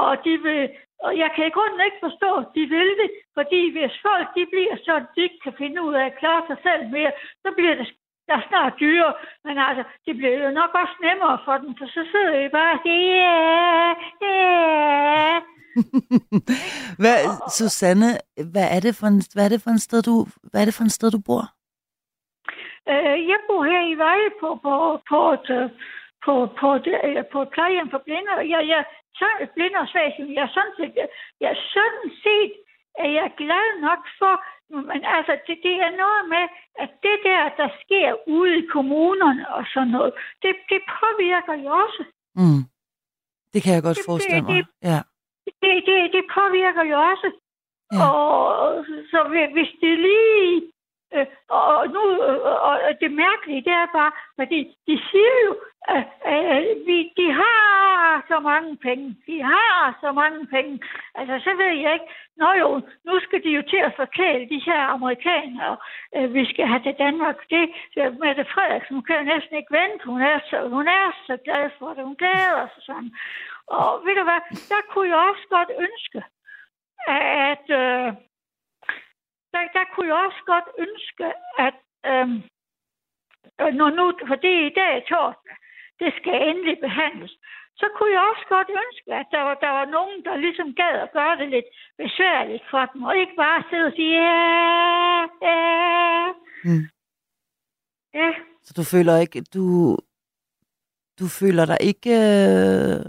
og 0.00 0.10
de 0.24 0.32
vil, 0.44 0.62
og 1.06 1.12
jeg 1.22 1.30
kan 1.34 1.46
i 1.46 1.56
grunden 1.56 1.80
ikke 1.86 2.04
forstå, 2.06 2.30
at 2.42 2.48
de 2.56 2.64
vil 2.76 2.90
det, 3.00 3.10
fordi 3.36 3.60
hvis 3.74 3.94
folk 4.06 4.26
de 4.36 4.44
bliver 4.52 4.76
så, 4.86 4.94
de 5.14 5.20
ikke 5.26 5.40
kan 5.44 5.54
finde 5.62 5.78
ud 5.86 5.94
af 5.94 6.04
at 6.06 6.18
klare 6.20 6.42
sig 6.48 6.58
selv 6.66 6.82
mere, 6.96 7.12
så 7.42 7.48
bliver 7.56 7.74
det 7.74 7.86
der 8.28 8.36
er 8.36 8.48
snart 8.48 8.72
dyre, 8.80 9.10
men 9.44 9.54
altså, 9.68 9.84
det 10.06 10.14
bliver 10.16 10.36
jo 10.44 10.50
nok 10.60 10.72
også 10.82 10.96
nemmere 11.06 11.38
for 11.46 11.56
dem, 11.62 11.70
for 11.78 11.86
så 11.86 12.02
sidder 12.12 12.34
I 12.46 12.48
bare 12.58 12.74
og 12.76 12.80
siger, 12.84 13.04
ja, 13.22 13.36
ja. 14.24 15.40
hvad, 17.02 17.18
Susanne, 17.58 18.10
hvad 18.52 18.68
er 18.76 18.80
det 18.80 18.94
for 18.96 19.06
en, 19.06 19.22
hvad 19.34 19.44
er 19.44 19.48
det 19.48 19.62
for 19.62 19.70
en 19.70 19.78
sted, 19.78 20.02
du, 20.02 20.26
hvad 20.50 20.60
er 20.60 20.64
det 20.64 20.74
for 20.74 20.84
en 20.84 20.96
sted, 20.98 21.10
du 21.10 21.20
bor? 21.26 21.44
Øh, 22.92 23.16
jeg 23.32 23.40
bor 23.48 23.62
her 23.72 23.82
i 23.92 23.94
Vejle 24.04 24.30
på, 24.40 24.48
på, 24.64 24.74
på, 25.10 25.18
et, 25.36 25.50
øh, 25.58 25.70
på, 26.24 26.34
på, 26.60 26.68
et, 26.74 26.86
på 27.32 27.38
et 27.42 27.50
plejehjem 27.54 27.90
for 27.90 28.02
blinde. 28.06 28.30
Jeg, 28.54 28.62
jeg, 28.72 28.82
blinde 29.54 29.78
og 29.82 29.88
svag, 29.88 30.08
jeg 30.36 30.44
er 30.48 30.52
sådan 30.56 30.74
set, 30.78 30.92
jeg, 31.40 31.56
sådan 31.74 32.06
set 32.24 32.52
er 33.04 33.10
jeg 33.18 33.28
glad 33.42 33.66
nok 33.86 34.02
for, 34.18 34.34
men 34.90 35.00
altså, 35.16 35.32
det, 35.46 35.56
det 35.66 35.74
er 35.86 35.92
noget 36.02 36.22
med, 36.34 36.44
at 36.82 36.90
det 37.04 37.16
der, 37.28 37.42
der 37.60 37.68
sker 37.82 38.08
ude 38.36 38.52
i 38.58 38.66
kommunerne 38.74 39.44
og 39.56 39.64
sådan 39.72 39.92
noget, 39.96 40.12
det, 40.42 40.52
det 40.72 40.80
påvirker 41.00 41.54
jo 41.64 41.70
også. 41.84 42.02
Mm. 42.40 42.62
Det 43.52 43.60
kan 43.62 43.74
jeg 43.74 43.82
godt 43.82 43.98
det, 43.98 44.08
forestille 44.08 44.42
mig. 44.42 44.50
Det, 44.54 44.66
ja. 44.90 45.00
det, 45.62 45.74
det, 45.88 45.98
det 46.16 46.24
påvirker 46.38 46.84
jo 46.92 46.96
også. 47.10 47.28
Ja. 47.92 47.98
Og 48.06 48.84
så 49.10 49.18
hvis 49.54 49.72
det 49.80 49.98
lige 49.98 50.72
Øh, 51.14 51.26
og 51.48 51.88
nu, 51.88 52.02
øh, 52.28 52.40
og 52.68 52.74
det 53.00 53.12
mærkelige, 53.12 53.64
det 53.68 53.72
er 53.72 53.86
bare, 53.98 54.12
fordi 54.38 54.58
de 54.86 54.94
siger 55.10 55.34
jo, 55.46 55.52
at, 55.94 56.04
at 56.24 56.62
vi, 56.86 57.12
de 57.16 57.32
har 57.32 58.24
så 58.28 58.40
mange 58.40 58.76
penge. 58.76 59.16
De 59.26 59.42
har 59.42 59.98
så 60.00 60.12
mange 60.12 60.46
penge. 60.46 60.80
Altså, 61.14 61.34
så 61.44 61.50
ved 61.56 61.72
jeg 61.82 61.92
ikke. 61.92 62.10
Nå 62.36 62.48
jo, 62.62 62.68
nu 63.06 63.20
skal 63.20 63.42
de 63.44 63.50
jo 63.50 63.62
til 63.62 63.80
at 63.88 63.96
forkæle 63.96 64.48
de 64.48 64.60
her 64.66 64.80
amerikanere, 64.96 65.76
øh, 66.16 66.34
vi 66.34 66.44
skal 66.52 66.66
have 66.66 66.82
til 66.82 66.94
Danmark. 66.98 67.36
Det, 67.50 67.62
det 67.94 68.18
Mette 68.20 68.44
Frederiksen, 68.54 68.94
hun 68.94 69.04
kan 69.04 69.26
næsten 69.26 69.56
ikke 69.56 69.74
vente. 69.80 70.04
Hun 70.04 70.20
er 70.20 70.38
så, 70.50 70.68
hun 70.68 70.88
er 70.88 71.06
så 71.26 71.36
glad 71.44 71.70
for 71.78 71.88
det. 71.94 72.04
Hun 72.04 72.16
glæder 72.16 72.66
sig 72.74 72.82
sådan. 72.82 73.12
Og 73.66 74.00
ved 74.04 74.14
du 74.16 74.22
hvad, 74.22 74.40
der 74.72 74.82
kunne 74.90 75.08
jeg 75.08 75.18
også 75.30 75.46
godt 75.56 75.70
ønske, 75.86 76.20
at... 77.08 77.66
Øh, 77.82 78.27
der, 79.52 79.62
der 79.76 79.84
kunne 79.92 80.08
jeg 80.10 80.18
også 80.26 80.42
godt 80.52 80.68
ønske, 80.84 81.26
at 81.66 81.76
øhm, 82.10 82.38
når 83.80 83.90
nu, 83.98 84.04
for 84.28 84.36
det 84.44 84.52
er 84.58 84.66
i 84.66 84.76
dag 84.82 84.94
torsdag, 85.10 85.56
det 86.00 86.10
skal 86.18 86.36
endelig 86.50 86.76
behandles, 86.86 87.32
så 87.80 87.86
kunne 87.96 88.12
jeg 88.16 88.22
også 88.30 88.44
godt 88.56 88.70
ønske, 88.82 89.08
at 89.20 89.26
der 89.34 89.42
var, 89.46 89.54
der 89.64 89.72
var 89.78 89.86
nogen, 89.96 90.24
der 90.24 90.36
ligesom 90.36 90.68
gad 90.80 90.94
at 91.04 91.12
gøre 91.12 91.36
det 91.40 91.48
lidt 91.48 91.68
besværligt 92.02 92.64
for 92.70 92.82
dem, 92.92 93.02
og 93.02 93.16
ikke 93.16 93.36
bare 93.36 93.64
sidde 93.70 93.86
og 93.90 93.92
sige, 93.96 94.14
ja, 94.22 95.26
ja. 95.48 96.32
Mm. 96.64 96.86
Ja. 98.14 98.30
Så 98.62 98.72
du 98.76 98.82
føler 98.92 99.16
ikke, 99.24 99.40
du, 99.54 99.96
du 101.20 101.26
føler 101.40 101.64
dig 101.66 101.78
ikke, 101.80 102.10
øh, 102.10 103.04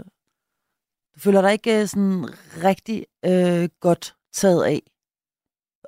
du 1.14 1.18
føler 1.24 1.40
dig 1.42 1.52
ikke 1.52 1.86
sådan 1.86 2.24
rigtig 2.68 2.98
øh, 3.24 3.68
godt 3.80 4.14
taget 4.32 4.64
af 4.64 4.80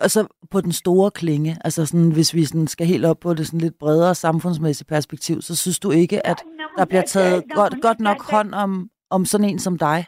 og 0.01 0.11
så 0.11 0.21
på 0.51 0.61
den 0.61 0.73
store 0.73 1.11
klinge, 1.11 1.57
altså 1.65 1.87
sådan, 1.87 2.13
hvis 2.13 2.35
vi 2.35 2.45
sådan 2.45 2.67
skal 2.67 2.87
helt 2.87 3.05
op 3.05 3.21
på 3.23 3.35
det 3.35 3.47
sådan 3.47 3.61
lidt 3.61 3.79
bredere 3.79 4.15
samfundsmæssige 4.15 4.89
perspektiv, 4.95 5.41
så 5.41 5.57
synes 5.57 5.79
du 5.79 5.91
ikke, 5.91 6.27
at 6.27 6.45
der 6.79 6.85
bliver 6.85 7.03
taget 7.03 7.45
godt, 7.55 7.75
godt 7.83 8.01
nok 8.01 8.21
hånd 8.31 8.55
om, 8.55 8.91
om 9.11 9.25
sådan 9.25 9.49
en 9.49 9.59
som 9.59 9.79
dig? 9.79 9.99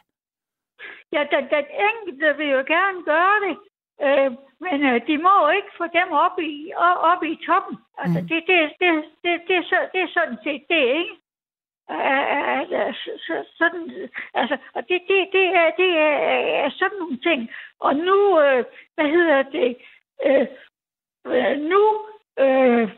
Ja, 1.13 1.21
den, 1.33 1.43
den 1.55 1.65
enkelte 1.89 2.27
vil 2.37 2.49
jo 2.57 2.63
gerne 2.75 2.99
gøre 3.13 3.37
det, 3.45 3.55
øh, 4.05 4.31
men 4.65 4.77
øh, 4.89 4.97
de 5.07 5.15
må 5.25 5.33
jo 5.43 5.49
ikke 5.57 5.71
få 5.79 5.85
dem 5.99 6.09
op 6.25 6.37
i, 6.51 6.71
op 7.11 7.21
i 7.31 7.33
toppen. 7.47 7.75
Altså, 8.01 8.19
mm. 8.21 8.27
det, 8.27 8.43
det, 8.47 8.57
det, 8.81 8.91
det, 9.23 9.33
det, 9.47 9.61
det, 9.71 9.79
det 9.93 10.01
er 10.07 10.11
sådan 10.17 10.37
set 10.45 10.63
det, 10.73 10.83
ikke? 11.01 11.15
sådan, 13.57 14.09
altså, 14.33 14.57
og 14.75 14.81
det, 14.89 15.01
det, 15.09 15.19
det, 15.31 15.45
er, 15.61 15.69
det 15.77 15.89
er 16.63 16.69
sådan 16.69 16.97
nogle 16.99 17.17
ting. 17.17 17.49
Og 17.79 17.95
nu, 17.95 18.39
øh, 18.39 18.65
hvad 18.95 19.07
hedder 19.15 19.43
det, 19.43 19.77
øh, 20.25 20.47
øh, 21.27 21.57
nu, 21.71 21.83
øh, 22.45 22.89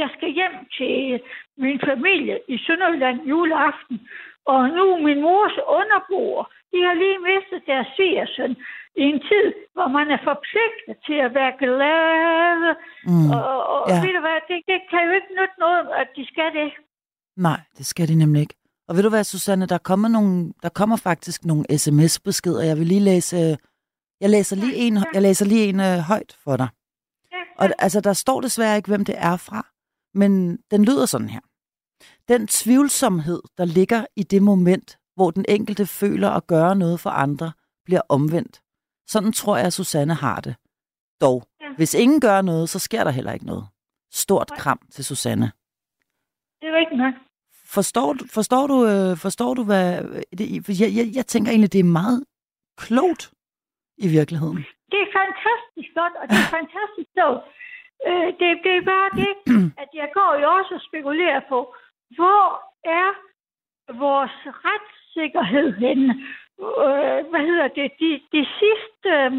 jeg 0.00 0.08
skal 0.16 0.30
hjem 0.38 0.56
til 0.78 1.20
min 1.56 1.80
familie 1.90 2.40
i 2.48 2.58
Sønderjylland 2.58 3.18
juleaften, 3.26 4.08
og 4.46 4.68
nu 4.68 4.84
min 5.06 5.20
mors 5.20 5.56
underboer, 5.78 6.44
de 6.72 6.78
har 6.86 6.94
lige 6.94 7.18
mistet 7.18 7.66
deres 7.66 7.86
svigersøn 7.96 8.56
i 8.96 9.02
en 9.12 9.20
tid, 9.30 9.46
hvor 9.74 9.88
man 9.88 10.06
er 10.10 10.20
forpligtet 10.30 10.96
til 11.06 11.18
at 11.26 11.34
være 11.34 11.54
glad. 11.64 12.60
Mm. 13.10 13.30
Og, 13.36 13.56
og 13.74 13.80
ja. 13.88 13.94
ved 14.04 14.12
du 14.16 14.20
hvad, 14.26 14.38
det, 14.48 14.58
det 14.70 14.80
kan 14.90 15.00
jo 15.06 15.12
ikke 15.18 15.32
nytte 15.38 15.58
noget, 15.64 15.82
at 16.00 16.08
de 16.16 16.26
skal 16.32 16.50
det. 16.58 16.68
Nej, 17.36 17.60
det 17.78 17.86
skal 17.86 18.08
de 18.08 18.14
nemlig 18.22 18.40
ikke. 18.42 18.56
Og 18.88 18.96
ved 18.96 19.02
du 19.02 19.08
hvad, 19.08 19.24
Susanne, 19.24 19.66
der 19.66 19.78
kommer, 19.78 20.08
nogle, 20.08 20.52
der 20.62 20.68
kommer 20.68 20.96
faktisk 20.96 21.44
nogle 21.44 21.78
sms-beskeder. 21.78 22.62
Jeg 22.62 22.78
vil 22.78 22.86
lige 22.86 23.00
læse... 23.00 23.56
Jeg 24.20 24.30
læser 24.30 24.56
lige 24.56 24.76
en, 24.76 24.98
jeg 25.14 25.22
læser 25.22 25.44
lige 25.46 25.66
en 25.66 25.80
uh, 25.80 25.86
højt 25.86 26.36
for 26.44 26.56
dig. 26.56 26.68
Og 27.56 27.70
altså, 27.78 28.00
der 28.00 28.12
står 28.12 28.40
desværre 28.40 28.76
ikke, 28.76 28.88
hvem 28.88 29.04
det 29.04 29.14
er 29.18 29.36
fra, 29.36 29.66
men 30.14 30.56
den 30.70 30.84
lyder 30.84 31.06
sådan 31.06 31.28
her. 31.28 31.40
Den 32.28 32.46
tvivlsomhed, 32.46 33.42
der 33.58 33.64
ligger 33.64 34.06
i 34.16 34.22
det 34.22 34.42
moment, 34.42 34.98
hvor 35.14 35.30
den 35.30 35.44
enkelte 35.48 35.86
føler 35.86 36.30
at 36.30 36.46
gøre 36.46 36.76
noget 36.76 37.00
for 37.00 37.10
andre, 37.10 37.52
bliver 37.84 38.00
omvendt. 38.08 38.62
Sådan 39.06 39.32
tror 39.32 39.56
jeg, 39.56 39.66
at 39.66 39.72
Susanne 39.72 40.14
har 40.14 40.40
det. 40.40 40.54
Dog, 41.20 41.42
ja. 41.60 41.74
hvis 41.76 41.94
ingen 41.94 42.20
gør 42.20 42.42
noget, 42.42 42.68
så 42.68 42.78
sker 42.78 43.04
der 43.04 43.10
heller 43.10 43.32
ikke 43.32 43.46
noget. 43.46 43.66
Stort 44.12 44.50
kram 44.58 44.80
til 44.90 45.04
Susanne 45.04 45.52
det 46.64 46.72
er 46.72 46.78
rigtigt 46.80 47.00
nok. 47.04 47.14
Forstår, 47.78 48.08
forstår, 48.38 48.64
du, 48.72 48.76
øh, 48.92 49.10
forstår 49.24 49.52
du, 49.58 49.62
hvad... 49.70 49.88
Det, 50.38 50.46
jeg, 50.80 50.90
jeg, 50.98 51.06
jeg 51.18 51.26
tænker 51.32 51.50
egentlig, 51.50 51.72
det 51.72 51.80
er 51.80 51.94
meget 52.02 52.20
klogt 52.84 53.22
i 54.06 54.08
virkeligheden. 54.18 54.58
Det 54.92 55.00
er 55.06 55.10
fantastisk 55.22 55.90
godt, 56.00 56.14
og 56.20 56.24
det 56.30 56.38
er 56.44 56.50
fantastisk 56.60 57.08
klogt. 57.16 57.42
Øh, 58.08 58.28
det, 58.38 58.48
det 58.64 58.72
er 58.78 58.84
bare 58.94 59.10
det, 59.22 59.32
at 59.82 59.90
jeg 60.00 60.08
går 60.18 60.32
jo 60.42 60.46
også 60.58 60.72
og 60.78 60.82
spekulerer 60.88 61.40
på, 61.52 61.58
hvor 62.16 62.44
er 63.02 63.08
vores 64.04 64.36
retssikkerhed 64.66 65.68
henne? 65.84 66.10
Øh, 66.84 67.20
hvad 67.30 67.42
hedder 67.48 67.68
det? 67.78 67.88
De, 68.02 68.10
de 68.34 68.42
sidste... 68.60 69.08
Øh, 69.24 69.32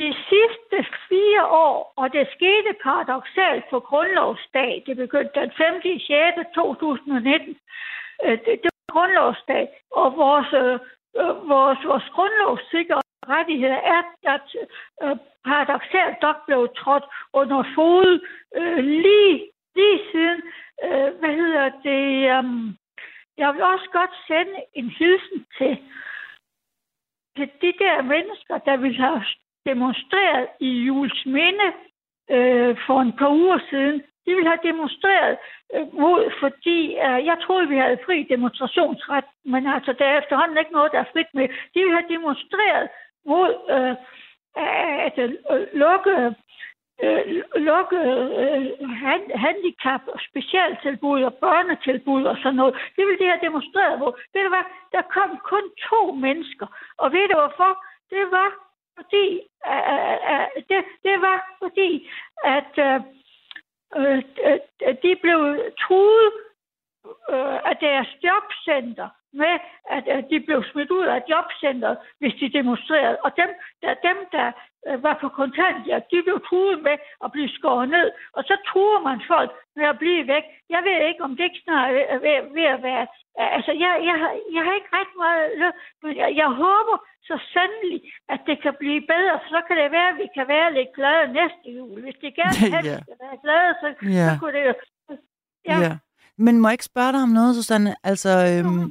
de 0.00 0.14
sidste 0.28 0.78
fire 1.08 1.46
år, 1.46 1.92
og 1.96 2.12
det 2.12 2.28
skete 2.36 2.72
paradoxalt 2.82 3.64
på 3.70 3.80
grundlovsdag, 3.80 4.82
det 4.86 4.96
begyndte 4.96 5.40
den 5.40 5.52
5. 5.56 5.82
6. 5.82 6.48
2019, 6.54 7.56
det, 8.24 8.40
det 8.62 8.70
var 8.72 8.92
grundlovsdag, 8.92 9.68
og 9.90 10.16
vores, 10.16 10.52
øh, 10.52 10.78
øh, 11.20 11.48
vores, 11.48 11.78
vores 11.84 12.08
grundlovssikrede 12.16 13.02
rettigheder 13.28 13.80
er, 13.96 14.02
at 14.34 14.46
øh, 15.02 15.16
paradoxalt 15.44 16.16
nok 16.22 16.36
blev 16.46 16.68
trådt 16.76 17.04
under 17.32 17.62
fod 17.74 18.26
øh, 18.56 18.84
lige, 18.84 19.50
lige 19.76 20.00
siden, 20.12 20.42
øh, 20.84 21.10
hvad 21.20 21.34
hedder 21.40 21.66
det, 21.88 22.04
øh, 22.34 22.44
jeg 23.36 23.54
vil 23.54 23.62
også 23.62 23.88
godt 23.92 24.14
sende 24.26 24.56
en 24.74 24.88
hilsen 24.98 25.46
til, 25.58 25.78
til 27.36 27.50
de 27.62 27.72
der 27.84 28.02
mennesker, 28.02 28.58
der 28.58 28.76
vil 28.76 28.94
have 28.96 29.24
demonstreret 29.66 30.46
i 30.60 30.70
Jules 30.86 31.26
Minde 31.26 31.68
øh, 32.30 32.76
for 32.86 33.00
en 33.00 33.12
par 33.12 33.30
uger 33.30 33.58
siden. 33.70 34.02
De 34.26 34.34
ville 34.34 34.48
have 34.48 34.68
demonstreret 34.70 35.38
øh, 35.74 35.94
mod, 35.94 36.32
fordi 36.40 36.78
øh, 37.06 37.26
jeg 37.28 37.36
troede, 37.44 37.68
vi 37.68 37.76
havde 37.76 38.04
fri 38.06 38.22
demonstrationsret, 38.22 39.24
men 39.44 39.66
altså 39.66 39.92
der 39.98 40.04
er 40.04 40.18
efterhånden 40.18 40.58
ikke 40.58 40.72
noget, 40.72 40.92
der 40.92 40.98
er 41.00 41.12
frit 41.12 41.32
med. 41.34 41.48
De 41.74 41.78
ville 41.80 41.98
have 41.98 42.14
demonstreret 42.16 42.88
mod 43.26 43.50
øh, 43.74 43.96
at 45.06 45.18
øh, 45.18 45.30
lukke 45.72 46.34
øh, 47.02 47.42
lukke 47.68 47.98
øh, 48.42 48.90
handicap 49.44 50.02
specialtilbud 50.28 51.22
og 51.22 51.34
børnetilbud 51.34 52.24
og 52.24 52.36
sådan 52.36 52.54
noget. 52.54 52.74
Det 52.96 53.06
ville 53.06 53.18
de 53.18 53.30
have 53.32 53.46
demonstreret 53.48 53.98
hvor 53.98 54.18
Ved 54.32 54.42
du 54.42 54.48
hvad? 54.48 54.66
Der 54.92 55.02
kom 55.16 55.30
kun 55.52 55.64
to 55.90 56.12
mennesker. 56.12 56.66
Og 56.98 57.12
ved 57.12 57.28
du 57.28 57.34
hvorfor? 57.34 57.84
Det 58.10 58.24
var 58.30 58.48
fordi, 59.02 59.26
øh, 59.72 59.84
øh, 59.92 60.18
øh, 60.32 60.48
det, 60.68 60.84
det 61.02 61.16
var 61.26 61.38
fordi, 61.62 62.10
at 62.44 62.72
øh, 62.78 63.00
øh, 63.96 64.22
øh 64.46 64.94
de 65.02 65.16
blev 65.22 65.40
truet 65.82 66.32
øh, 67.32 67.58
af 67.70 67.76
deres 67.86 68.08
jobcenter 68.24 69.08
med, 69.32 69.54
at, 69.96 70.04
at 70.16 70.24
de 70.30 70.40
blev 70.46 70.64
smidt 70.72 70.90
ud 70.90 71.06
af 71.14 71.22
jobcenteret, 71.32 71.96
hvis 72.20 72.34
de 72.40 72.56
demonstrerede. 72.58 73.18
Og 73.24 73.30
dem, 73.36 73.50
der, 73.82 73.94
dem, 74.08 74.18
der 74.36 74.46
øh, 74.88 75.02
var 75.02 75.18
på 75.20 75.28
kontanthjælp, 75.28 76.04
de 76.12 76.22
blev 76.26 76.38
truet 76.48 76.82
med 76.82 76.96
at 77.24 77.32
blive 77.32 77.50
skåret 77.56 77.88
ned. 77.88 78.08
Og 78.36 78.42
så 78.48 78.54
truer 78.68 79.00
man 79.08 79.18
folk 79.32 79.50
med 79.76 79.86
at 79.92 79.98
blive 79.98 80.26
væk. 80.34 80.44
Jeg 80.74 80.82
ved 80.86 80.98
ikke, 81.08 81.22
om 81.26 81.36
det 81.36 81.44
ikke 81.44 81.64
snart 81.64 81.90
er 82.14 82.18
ved, 82.26 82.36
ved 82.58 82.66
at 82.76 82.82
være... 82.82 83.06
Altså, 83.36 83.72
jeg, 83.82 83.92
jeg, 84.08 84.16
jeg 84.56 84.62
har 84.66 84.74
ikke 84.78 84.94
ret 84.98 85.12
meget... 85.22 85.72
Men 86.02 86.16
jeg, 86.16 86.28
jeg 86.36 86.50
håber 86.64 86.96
så 87.28 87.36
sandelig, 87.52 88.00
at 88.28 88.40
det 88.46 88.62
kan 88.62 88.74
blive 88.78 89.00
bedre, 89.12 89.34
for 89.42 89.48
så 89.56 89.60
kan 89.68 89.76
det 89.76 89.90
være, 89.98 90.08
at 90.08 90.18
vi 90.22 90.28
kan 90.36 90.48
være 90.48 90.74
lidt 90.74 90.92
glade 90.94 91.32
næste 91.32 91.68
jul. 91.76 92.00
Hvis 92.04 92.18
de 92.22 92.32
gerne 92.40 92.56
yeah. 92.64 93.02
skal 93.04 93.16
være 93.24 93.38
glade, 93.44 93.70
så, 93.82 93.88
yeah. 94.02 94.28
så 94.28 94.40
kunne 94.40 94.54
det 94.58 94.64
jo... 94.68 94.74
Ja. 95.70 95.78
Yeah. 95.80 95.96
Men 96.44 96.60
må 96.60 96.68
jeg 96.68 96.74
ikke 96.74 96.92
spørge 96.92 97.12
dig 97.12 97.22
om 97.22 97.28
noget, 97.38 97.56
Susanne? 97.56 97.92
Altså, 98.10 98.32
øhm, 98.52 98.84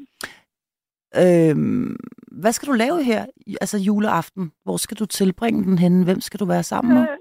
øhm, 1.21 1.95
hvad 2.41 2.51
skal 2.51 2.67
du 2.69 2.75
lave 2.83 3.03
her, 3.03 3.21
altså 3.63 3.77
juleaften? 3.87 4.51
Hvor 4.63 4.77
skal 4.77 4.97
du 4.97 5.05
tilbringe 5.05 5.63
den 5.63 5.77
henne? 5.83 6.05
Hvem 6.07 6.21
skal 6.21 6.39
du 6.39 6.45
være 6.45 6.63
sammen 6.63 6.93
med? 6.97 7.03
Øh, 7.11 7.17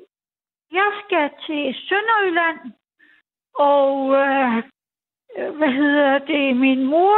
jeg 0.80 0.90
skal 1.02 1.26
til 1.46 1.62
Sønderjylland, 1.88 2.58
og 3.72 3.90
øh, 4.22 4.52
hvad 5.58 5.72
hedder 5.80 6.18
det, 6.18 6.56
min 6.56 6.82
mor, 6.84 7.16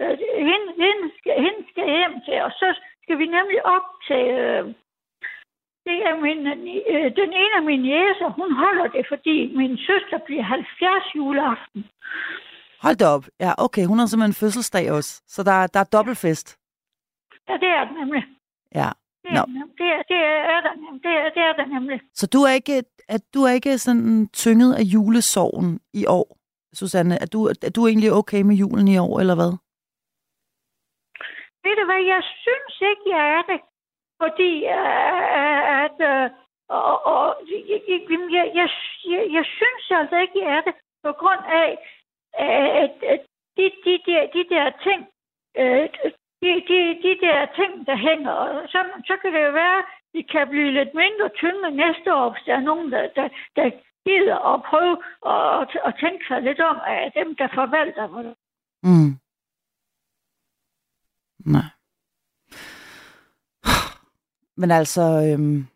øh, 0.00 0.18
hende, 0.50 0.68
hende, 0.84 1.04
skal, 1.18 1.34
hende 1.44 1.62
skal 1.70 1.86
hjem 1.96 2.14
til, 2.26 2.38
og 2.46 2.52
så 2.60 2.68
skal 3.02 3.18
vi 3.18 3.26
nemlig 3.26 3.66
op 3.66 3.88
til, 4.08 4.24
øh, 4.46 4.64
det 5.86 5.98
er 6.08 6.14
min, 6.26 6.40
øh, 6.92 7.08
den 7.20 7.30
ene 7.42 7.54
af 7.60 7.62
mine 7.70 7.88
jæser, 7.94 8.28
hun 8.40 8.50
holder 8.52 8.86
det, 8.96 9.04
fordi 9.08 9.36
min 9.56 9.78
søster 9.78 10.18
bliver 10.26 10.42
70 10.42 11.14
juleaften. 11.16 11.80
Hold 12.82 12.96
da 12.96 13.06
op. 13.16 13.24
Ja, 13.40 13.52
okay. 13.58 13.84
Hun 13.86 13.98
har 13.98 14.06
simpelthen 14.06 14.40
fødselsdag 14.42 14.92
også. 14.92 15.22
Så 15.26 15.42
der, 15.42 15.66
der 15.66 15.80
er 15.80 15.84
dobbeltfest. 15.84 16.58
Ja, 17.48 17.54
det 17.62 17.68
er 17.78 17.84
det 17.88 17.94
nemlig. 18.02 18.22
Ja. 18.74 18.88
Det 19.22 19.30
er, 19.30 19.46
no. 19.46 19.66
det, 19.80 19.88
er, 19.96 20.02
det, 20.10 20.20
er 20.54 20.60
der, 20.66 20.72
det, 21.04 21.12
er, 21.20 21.28
det 21.36 21.42
er 21.48 21.52
der 21.52 21.66
nemlig. 21.66 22.00
Så 22.14 22.26
du 22.26 22.38
er 22.38 22.52
ikke, 22.52 22.82
at 23.08 23.22
du 23.34 23.40
er 23.42 23.52
ikke 23.52 23.78
sådan 23.78 24.28
tynget 24.28 24.74
af 24.74 24.82
julesorgen 24.82 25.80
i 25.94 26.06
år, 26.06 26.38
Susanne? 26.72 27.14
Er 27.22 27.26
du, 27.26 27.38
er 27.66 27.72
du 27.76 27.86
egentlig 27.86 28.12
okay 28.12 28.42
med 28.42 28.56
julen 28.56 28.88
i 28.88 28.98
år, 28.98 29.20
eller 29.20 29.34
hvad? 29.34 29.52
Ved 31.64 31.74
du 31.80 31.84
hvad, 31.88 32.02
jeg 32.14 32.22
synes 32.44 32.74
ikke, 32.90 33.04
jeg 33.16 33.24
er 33.36 33.42
det. 33.50 33.60
Fordi 34.22 34.50
uh, 34.78 35.62
at, 35.84 35.98
uh, 36.12 36.26
og, 36.68 37.06
og, 37.12 37.24
jeg, 37.50 37.60
jeg, 37.70 38.00
jeg, 38.58 38.68
jeg, 39.12 39.20
jeg 39.36 39.44
synes 39.58 39.84
altså 40.00 40.16
ikke, 40.24 40.38
jeg 40.44 40.50
er 40.56 40.60
det 40.60 40.74
på 41.06 41.12
grund 41.20 41.44
af, 41.62 41.68
at, 42.34 42.94
at 43.12 43.20
de, 43.56 43.70
de, 43.84 43.94
der, 44.06 44.22
de 44.36 44.42
der 44.54 44.66
ting, 44.86 45.00
øh, 45.56 45.88
de, 46.42 46.50
de, 46.70 46.78
de 47.04 47.12
der 47.26 47.46
ting, 47.58 47.86
der 47.86 47.96
hænger, 47.96 48.66
så, 48.72 48.78
så 49.06 49.14
kan 49.22 49.32
det 49.32 49.44
jo 49.44 49.52
være, 49.52 49.82
de 50.14 50.22
kan 50.32 50.48
blive 50.48 50.70
lidt 50.72 50.94
mindre 50.94 51.28
tynde 51.40 51.70
næste 51.70 52.14
år, 52.14 52.30
hvis 52.30 52.42
der 52.46 52.54
er 52.54 52.60
nogen, 52.70 52.92
der, 52.92 53.08
der, 53.16 53.28
der 53.56 53.70
gider 54.06 54.38
at 54.54 54.62
prøve 54.70 54.96
at, 55.34 55.68
at 55.88 55.94
tænke 56.02 56.24
sig 56.28 56.42
lidt 56.42 56.60
om, 56.60 56.76
at 56.86 57.12
dem, 57.14 57.36
der 57.36 57.48
forvalter 57.54 58.22
det. 58.22 58.34
Mm. 58.82 59.12
Nej. 61.54 61.68
Men 64.56 64.70
altså, 64.70 65.02
øhm, 65.02 65.66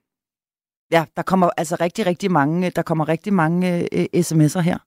ja, 0.91 1.05
der 1.17 1.23
kommer 1.23 1.51
altså 1.57 1.77
rigtig, 1.81 2.07
rigtig 2.07 2.31
mange, 2.31 2.71
der 2.71 2.83
kommer 2.83 3.09
rigtig 3.09 3.33
mange 3.33 3.69
øh, 3.97 4.07
sms'er 4.27 4.61
her. 4.61 4.79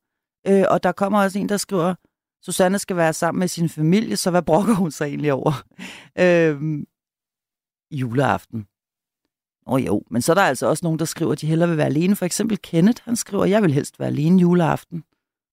Øh, 0.48 0.64
og 0.70 0.84
der 0.84 0.92
kommer 0.92 1.24
også 1.24 1.40
en, 1.40 1.50
der 1.50 1.58
skriver, 1.58 1.96
Susanne 2.42 2.80
skal 2.80 2.96
være 2.96 3.14
sammen 3.14 3.40
med 3.40 3.48
sin 3.48 3.70
familie, 3.70 4.18
så 4.18 4.32
hvad 4.32 4.42
brokker 4.42 4.74
hun 4.74 4.92
sig 4.92 5.06
egentlig 5.06 5.34
over? 5.34 5.54
øh, 6.24 6.84
juleaften. 7.92 8.68
Åh 9.68 9.74
oh, 9.74 9.86
jo, 9.86 10.04
men 10.12 10.22
så 10.22 10.32
er 10.32 10.34
der 10.34 10.42
altså 10.42 10.68
også 10.68 10.86
nogen, 10.86 11.00
der 11.00 11.06
skriver, 11.06 11.32
at 11.32 11.42
de 11.42 11.48
hellere 11.48 11.70
vil 11.70 11.78
være 11.78 11.86
alene. 11.86 12.16
For 12.16 12.26
eksempel 12.26 12.62
Kenneth, 12.62 13.02
han 13.06 13.16
skriver, 13.16 13.46
jeg 13.46 13.62
vil 13.62 13.74
helst 13.74 14.00
være 14.00 14.08
alene 14.08 14.42
juleaften. 14.42 15.04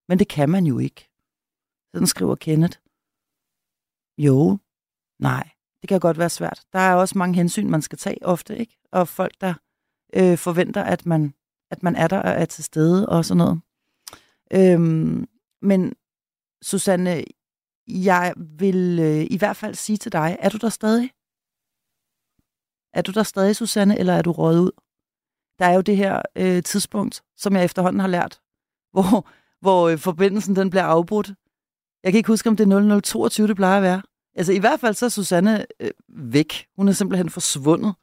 Men 0.09 0.19
det 0.19 0.27
kan 0.27 0.49
man 0.49 0.65
jo 0.65 0.79
ikke. 0.79 1.09
Sådan 1.93 2.07
skriver 2.07 2.35
Kenneth. 2.35 2.77
Jo, 4.17 4.57
nej, 5.19 5.49
det 5.81 5.87
kan 5.89 5.99
godt 5.99 6.17
være 6.17 6.29
svært. 6.29 6.61
Der 6.73 6.79
er 6.79 6.95
også 6.95 7.17
mange 7.17 7.35
hensyn, 7.35 7.69
man 7.69 7.81
skal 7.81 7.97
tage 7.97 8.25
ofte, 8.25 8.57
ikke? 8.57 8.77
Og 8.91 9.07
folk, 9.07 9.41
der 9.41 9.53
øh, 10.13 10.37
forventer, 10.37 10.83
at 10.83 11.05
man, 11.05 11.33
at 11.71 11.83
man 11.83 11.95
er 11.95 12.07
der 12.07 12.19
og 12.19 12.29
er 12.29 12.45
til 12.45 12.63
stede 12.63 13.09
og 13.09 13.25
sådan 13.25 13.37
noget. 13.37 13.61
Øhm, 14.55 15.27
men 15.61 15.93
Susanne, 16.61 17.23
jeg 17.87 18.33
vil 18.37 18.99
øh, 18.99 19.27
i 19.29 19.37
hvert 19.37 19.55
fald 19.55 19.75
sige 19.75 19.97
til 19.97 20.11
dig, 20.11 20.37
er 20.39 20.49
du 20.49 20.57
der 20.57 20.69
stadig? 20.69 21.11
Er 22.93 23.01
du 23.01 23.11
der 23.11 23.23
stadig, 23.23 23.55
Susanne, 23.55 23.99
eller 23.99 24.13
er 24.13 24.21
du 24.21 24.31
røget 24.31 24.59
ud? 24.59 24.71
Der 25.59 25.65
er 25.65 25.73
jo 25.73 25.81
det 25.81 25.97
her 25.97 26.21
øh, 26.35 26.63
tidspunkt, 26.63 27.21
som 27.37 27.55
jeg 27.55 27.65
efterhånden 27.65 27.99
har 27.99 28.07
lært, 28.07 28.41
hvor, 28.93 29.29
hvor 29.61 29.89
øh, 29.89 29.97
forbindelsen 29.97 30.55
den 30.55 30.69
bliver 30.69 30.83
afbrudt. 30.83 31.31
Jeg 32.03 32.11
kan 32.11 32.17
ikke 32.17 32.27
huske, 32.27 32.49
om 32.49 32.55
det 32.55 32.71
er 32.71 32.99
0022, 32.99 33.47
det 33.47 33.55
plejer 33.55 33.77
at 33.77 33.83
være. 33.83 34.01
Altså 34.35 34.53
i 34.53 34.59
hvert 34.59 34.79
fald 34.79 34.93
så 34.93 35.05
er 35.05 35.09
Susanne 35.09 35.65
øh, 35.79 35.91
væk. 36.09 36.67
Hun 36.75 36.87
er 36.87 36.91
simpelthen 36.91 37.29
forsvundet 37.29 37.95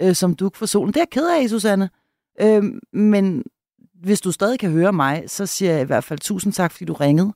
øh, 0.00 0.14
som 0.14 0.34
duk 0.34 0.56
for 0.56 0.66
solen. 0.66 0.94
Det 0.94 0.96
er 0.96 1.00
jeg 1.00 1.10
ked 1.10 1.28
af, 1.28 1.48
Susanne. 1.48 1.90
Øh, 2.40 2.62
men 2.92 3.44
hvis 4.02 4.20
du 4.20 4.32
stadig 4.32 4.58
kan 4.58 4.70
høre 4.70 4.92
mig, 4.92 5.24
så 5.26 5.46
siger 5.46 5.72
jeg 5.72 5.82
i 5.82 5.84
hvert 5.84 6.04
fald 6.04 6.18
tusind 6.18 6.52
tak, 6.52 6.72
fordi 6.72 6.84
du 6.84 6.92
ringede. 6.92 7.32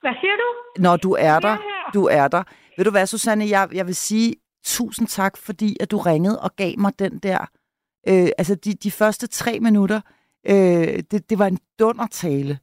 Hvad 0.00 0.12
siger 0.20 0.36
du? 0.36 0.82
Når 0.82 0.96
du 0.96 1.12
er 1.12 1.38
der, 1.40 1.56
du 1.94 2.04
er 2.04 2.28
der. 2.28 2.42
Ved 2.76 2.84
du 2.84 2.90
hvad, 2.90 3.06
Susanne, 3.06 3.48
jeg, 3.48 3.68
jeg 3.72 3.86
vil 3.86 3.96
sige 3.96 4.34
tusind 4.64 5.08
tak, 5.08 5.36
fordi 5.36 5.76
at 5.80 5.90
du 5.90 5.98
ringede 5.98 6.40
og 6.40 6.56
gav 6.56 6.74
mig 6.78 6.98
den 6.98 7.18
der, 7.18 7.38
øh, 8.08 8.28
altså 8.38 8.54
de, 8.54 8.74
de 8.74 8.90
første 8.90 9.26
tre 9.26 9.60
minutter, 9.60 10.00
øh, 10.46 11.02
det, 11.10 11.30
det 11.30 11.38
var 11.38 11.46
en 11.46 11.58
dundertale. 11.78 12.58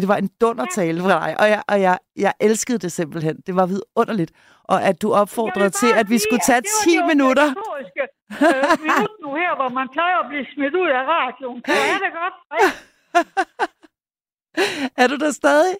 Det 0.00 0.08
var 0.08 0.16
en 0.16 0.30
dundertale 0.40 1.00
fra 1.00 1.08
dig, 1.08 1.40
og, 1.40 1.48
jeg, 1.48 1.62
og 1.68 1.80
jeg, 1.80 1.98
jeg 2.16 2.32
elskede 2.40 2.78
det 2.78 2.92
simpelthen. 2.92 3.36
Det 3.46 3.56
var 3.56 3.66
vidunderligt. 3.66 4.32
Og 4.64 4.82
at 4.82 5.02
du 5.02 5.12
opfordrede 5.12 5.70
til, 5.70 5.92
at 5.96 6.10
vi 6.10 6.18
skulle 6.18 6.40
tage 6.46 6.62
10 6.84 7.02
minutter. 7.06 7.44
Det 7.44 7.56
øh, 8.30 8.80
minut 8.82 9.16
nu 9.22 9.34
her, 9.34 9.56
hvor 9.56 9.68
man 9.68 9.88
plejer 9.92 10.18
at 10.18 10.28
blive 10.28 10.46
smidt 10.54 10.74
ud 10.74 10.88
af 10.88 11.02
radioen. 11.14 11.62
Kan 11.62 11.74
er 11.74 11.98
det 12.04 12.12
godt? 12.20 12.36
er 15.02 15.06
du 15.06 15.16
der 15.16 15.30
stadig? 15.30 15.76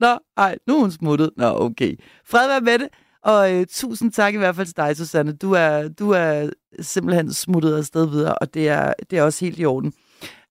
Nå, 0.00 0.18
ej, 0.36 0.58
nu 0.66 0.74
er 0.76 0.80
hun 0.80 0.90
smuttet. 0.90 1.30
Nå, 1.36 1.46
okay. 1.46 1.96
Fred 2.24 2.46
være 2.48 2.60
med 2.60 2.78
det. 2.78 2.88
Og 3.22 3.54
øh, 3.54 3.66
tusind 3.70 4.12
tak 4.12 4.34
i 4.34 4.36
hvert 4.36 4.56
fald 4.56 4.66
til 4.66 4.76
dig, 4.76 4.96
Susanne. 4.96 5.32
Du 5.36 5.52
er, 5.52 5.88
du 5.88 6.10
er 6.10 6.50
simpelthen 6.80 7.32
smuttet 7.32 7.76
afsted 7.78 8.08
videre, 8.10 8.34
og 8.34 8.54
det 8.54 8.68
er, 8.68 8.92
det 9.10 9.18
er 9.18 9.22
også 9.22 9.44
helt 9.44 9.58
i 9.58 9.64
orden. 9.64 9.92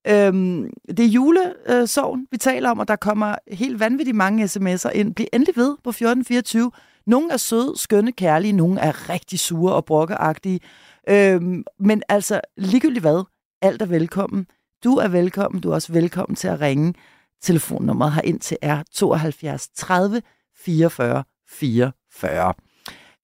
Øhm, 0.08 0.70
det 0.88 1.00
er 1.00 1.08
julesorgen, 1.08 2.26
vi 2.30 2.36
taler 2.36 2.70
om, 2.70 2.78
og 2.78 2.88
der 2.88 2.96
kommer 2.96 3.34
helt 3.52 3.80
vanvittigt 3.80 4.16
mange 4.16 4.44
sms'er 4.44 4.90
ind. 4.90 5.14
Bliv 5.14 5.26
endelig 5.32 5.56
ved 5.56 5.76
på 5.84 5.90
1424. 5.90 6.70
Nogle 7.06 7.32
er 7.32 7.36
søde, 7.36 7.72
skønne, 7.76 8.12
kærlige, 8.12 8.52
nogle 8.52 8.80
er 8.80 9.10
rigtig 9.10 9.38
sure 9.38 9.74
og 9.74 9.84
brokkeagtige. 9.84 10.60
Øhm, 11.08 11.64
men 11.80 12.02
altså, 12.08 12.40
ligegyldigt 12.56 13.02
hvad, 13.02 13.24
alt 13.62 13.82
er 13.82 13.86
velkommen. 13.86 14.46
Du 14.84 14.96
er 14.96 15.08
velkommen, 15.08 15.60
du 15.60 15.70
er 15.70 15.74
også 15.74 15.92
velkommen 15.92 16.36
til 16.36 16.48
at 16.48 16.60
ringe. 16.60 16.94
Telefonnummeret 17.42 18.12
har 18.12 18.22
ind 18.22 18.40
til 18.40 18.56
er 18.62 18.82
72 18.92 19.68
30 19.68 20.22
44 20.56 21.24
44. 21.48 22.54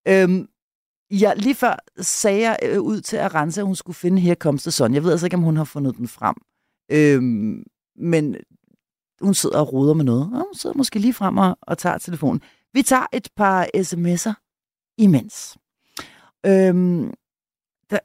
Øhm, 0.08 0.46
ja, 1.10 1.32
lige 1.36 1.54
før 1.54 1.76
sagde 2.00 2.40
jeg 2.40 2.58
øh, 2.62 2.80
ud 2.80 3.00
til 3.00 3.16
at 3.16 3.34
rense, 3.34 3.60
at 3.60 3.66
hun 3.66 3.76
skulle 3.76 3.96
finde 3.96 4.20
Her 4.20 4.34
Comes 4.34 4.62
the 4.62 4.70
Sun. 4.70 4.94
Jeg 4.94 5.04
ved 5.04 5.10
altså 5.10 5.26
ikke, 5.26 5.36
om 5.36 5.42
hun 5.42 5.56
har 5.56 5.64
fundet 5.64 5.96
den 5.96 6.08
frem. 6.08 6.34
Øhm, 6.90 7.64
men 7.96 8.36
hun 9.20 9.34
sidder 9.34 9.58
og 9.58 9.72
roder 9.72 9.94
med 9.94 10.04
noget. 10.04 10.22
Og 10.22 10.38
hun 10.38 10.54
sidder 10.54 10.76
måske 10.76 10.98
lige 10.98 11.14
frem 11.14 11.38
og, 11.38 11.58
og 11.62 11.78
tager 11.78 11.98
telefonen. 11.98 12.40
Vi 12.72 12.82
tager 12.82 13.06
et 13.12 13.28
par 13.36 13.68
sms'er 13.76 14.34
imens. 14.98 15.58
Øhm, 16.46 17.14
der, 17.90 17.98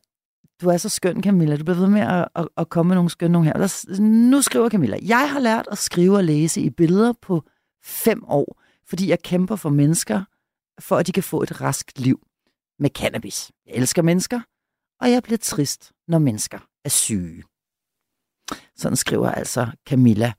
du 0.61 0.69
er 0.69 0.77
så 0.77 0.89
skøn, 0.89 1.23
Camilla. 1.23 1.57
Du 1.57 1.63
bliver 1.63 1.79
ved 1.79 1.87
med 1.87 2.01
at, 2.01 2.27
at, 2.35 2.47
at 2.57 2.69
komme 2.69 2.87
med 2.87 2.95
nogle 2.95 3.09
skønne 3.09 3.33
nogle 3.33 3.47
her. 3.47 3.53
Der, 3.53 4.01
nu 4.01 4.41
skriver 4.41 4.69
Camilla, 4.69 4.97
jeg 5.01 5.31
har 5.31 5.39
lært 5.39 5.67
at 5.71 5.77
skrive 5.77 6.17
og 6.17 6.23
læse 6.23 6.61
i 6.61 6.69
billeder 6.69 7.13
på 7.21 7.43
fem 7.83 8.23
år, 8.27 8.61
fordi 8.85 9.09
jeg 9.09 9.21
kæmper 9.21 9.55
for 9.55 9.69
mennesker, 9.69 10.23
for 10.79 10.97
at 10.97 11.07
de 11.07 11.11
kan 11.11 11.23
få 11.23 11.43
et 11.43 11.61
raskt 11.61 11.99
liv 11.99 12.19
med 12.79 12.89
cannabis. 12.89 13.51
Jeg 13.65 13.75
elsker 13.75 14.01
mennesker, 14.01 14.41
og 15.01 15.11
jeg 15.11 15.23
bliver 15.23 15.37
trist, 15.37 15.91
når 16.07 16.19
mennesker 16.19 16.59
er 16.85 16.89
syge. 16.89 17.43
Sådan 18.75 18.95
skriver 18.95 19.31
altså 19.31 19.67
Camilla, 19.87 20.33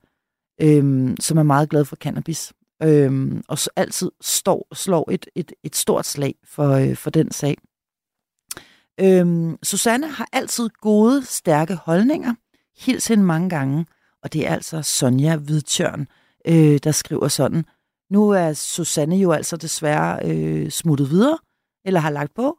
øhm, 0.61 1.15
som 1.19 1.37
er 1.37 1.43
meget 1.43 1.69
glad 1.69 1.85
for 1.85 1.95
cannabis, 1.95 2.53
øhm, 2.83 3.43
og 3.47 3.57
så 3.57 3.69
altid 3.75 4.11
står, 4.21 4.67
slår 4.73 5.11
et, 5.11 5.25
et, 5.35 5.51
et 5.63 5.75
stort 5.75 6.05
slag 6.05 6.35
for, 6.43 6.69
øh, 6.69 6.95
for 6.95 7.09
den 7.09 7.31
sag. 7.31 7.57
Øhm, 8.99 9.57
Susanne 9.63 10.07
har 10.07 10.27
altid 10.33 10.69
gode, 10.69 11.25
stærke 11.25 11.75
holdninger. 11.75 12.33
Hils 12.77 13.07
hende 13.07 13.23
mange 13.23 13.49
gange, 13.49 13.85
og 14.23 14.33
det 14.33 14.47
er 14.47 14.53
altså 14.53 14.81
Sonja 14.81 15.35
Hvidtjørn, 15.35 16.07
øh, 16.47 16.79
der 16.83 16.91
skriver 16.91 17.27
sådan. 17.27 17.65
Nu 18.09 18.29
er 18.29 18.53
Susanne 18.53 19.15
jo 19.15 19.31
altså 19.31 19.57
desværre 19.57 20.19
øh, 20.25 20.69
smuttet 20.69 21.09
videre, 21.09 21.37
eller 21.85 21.99
har 21.99 22.09
lagt 22.09 22.33
på, 22.33 22.57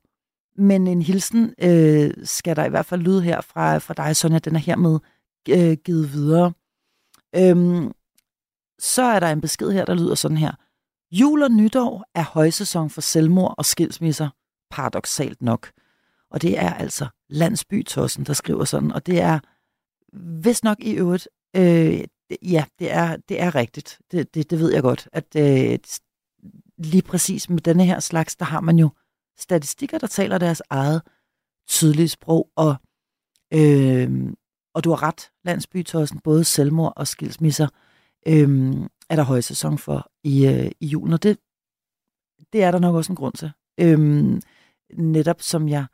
men 0.57 0.87
en 0.87 1.03
hilsen 1.03 1.55
øh, 1.63 2.11
skal 2.25 2.57
der 2.57 2.65
i 2.65 2.69
hvert 2.69 2.87
fald 2.87 3.01
lyde 3.01 3.23
her 3.23 3.41
fra, 3.41 3.79
fra 3.79 3.95
dig, 3.95 4.17
Sonja. 4.17 4.39
Den 4.39 4.55
er 4.55 4.61
hermed 4.61 4.99
øh, 5.51 5.77
givet 5.85 6.13
videre. 6.13 6.53
Øhm, 7.37 7.93
så 8.79 9.03
er 9.03 9.21
der 9.21 9.33
en 9.33 9.41
besked 9.41 9.71
her, 9.71 9.85
der 9.85 9.95
lyder 9.95 10.15
sådan 10.15 10.37
her. 10.37 10.53
Jul 11.13 11.43
og 11.43 11.51
nytår 11.51 12.05
er 12.15 12.25
højsæson 12.25 12.91
for 12.91 13.01
selvmord 13.01 13.55
og 13.59 13.65
skilsmisser, 13.65 14.29
paradoxalt 14.71 15.43
nok. 15.43 15.73
Og 16.31 16.43
det 16.43 16.59
er 16.59 16.75
altså 16.75 17.07
Landsbytossen, 17.29 18.27
der 18.27 18.33
skriver 18.33 18.65
sådan, 18.65 18.93
og 18.93 19.07
det 19.07 19.21
er 19.21 19.39
vist 20.43 20.65
nok 20.65 20.81
i 20.81 20.93
øvrigt, 20.93 21.29
øh, 21.57 22.05
ja, 22.43 22.65
det 22.79 22.93
er, 22.93 23.17
det 23.17 23.41
er 23.41 23.55
rigtigt. 23.55 23.99
Det, 24.11 24.35
det, 24.35 24.51
det 24.51 24.59
ved 24.59 24.73
jeg 24.73 24.83
godt, 24.83 25.09
at 25.13 25.37
øh, 25.37 25.79
lige 26.79 27.03
præcis 27.03 27.51
med 27.51 27.61
denne 27.61 27.85
her 27.85 28.01
slags, 28.01 28.37
der 28.37 28.45
har 28.45 28.61
man 28.61 28.79
jo 28.79 28.91
statistikker, 29.39 29.99
der 29.99 30.07
taler 30.07 30.39
deres 30.39 30.63
eget 30.71 31.03
tydelige 31.69 32.09
sprog, 32.09 32.51
og, 32.57 32.77
øh, 33.55 34.33
og 34.75 34.85
du 34.85 34.91
har 34.91 35.03
ret, 35.03 35.31
landsbytossen, 35.45 36.21
både 36.21 36.45
selvmord 36.45 36.93
og 36.97 37.07
skilsmisser, 37.07 37.69
øhm, 38.27 38.89
er 39.11 39.17
der 39.17 39.23
højsæson 39.23 39.79
for 39.79 40.11
i, 40.25 40.47
øh, 40.47 40.71
i 40.81 40.87
julen, 40.87 41.13
og 41.13 41.23
det, 41.23 41.39
det 42.53 42.63
er 42.63 42.71
der 42.71 42.79
nok 42.79 42.95
også 42.95 43.13
en 43.13 43.17
grund 43.17 43.35
til. 43.35 43.53
Øhm, 43.81 44.43
netop 44.95 45.43
som 45.43 45.69
jeg 45.69 45.87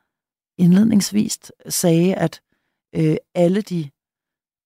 indledningsvis 0.58 1.52
sagde, 1.68 2.14
at 2.14 2.42
øh, 2.94 3.16
alle 3.34 3.62
de 3.62 3.90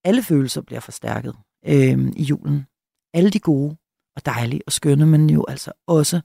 alle 0.04 0.22
følelser 0.22 0.62
bliver 0.62 0.80
forstærket 0.80 1.36
øh, 1.66 2.12
i 2.16 2.22
julen. 2.22 2.66
Alle 3.14 3.30
de 3.30 3.40
gode 3.40 3.76
og 4.16 4.26
dejlige 4.26 4.62
og 4.66 4.72
skønne, 4.72 5.06
men 5.06 5.30
jo 5.30 5.44
altså 5.48 5.72
også 5.86 6.20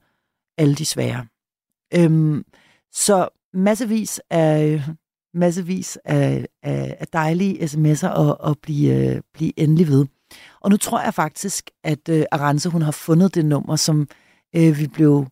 alle 0.58 0.76
de 0.76 0.86
svære. 0.86 1.28
Øhm, 1.94 2.46
så 2.92 3.30
massevis 3.54 4.22
af, 4.30 4.84
massevis 5.38 5.98
af, 6.06 6.48
af, 6.64 6.98
af 7.00 7.08
dejlige 7.08 7.64
sms'er 7.64 8.20
at, 8.20 8.38
at 8.50 8.58
blive, 8.62 9.16
øh, 9.16 9.22
blive 9.34 9.60
endelig 9.60 9.88
ved. 9.88 10.06
Og 10.62 10.70
nu 10.70 10.78
tror 10.78 11.02
jeg 11.02 11.14
faktisk, 11.14 11.70
at 11.84 12.10
øh, 12.10 12.26
Arance, 12.32 12.70
hun 12.70 12.82
har 12.82 12.92
fundet 12.92 13.36
det 13.36 13.46
nummer, 13.46 13.76
som 13.76 14.08
øh, 14.56 14.80
vi 14.80 14.88
blev 14.88 15.28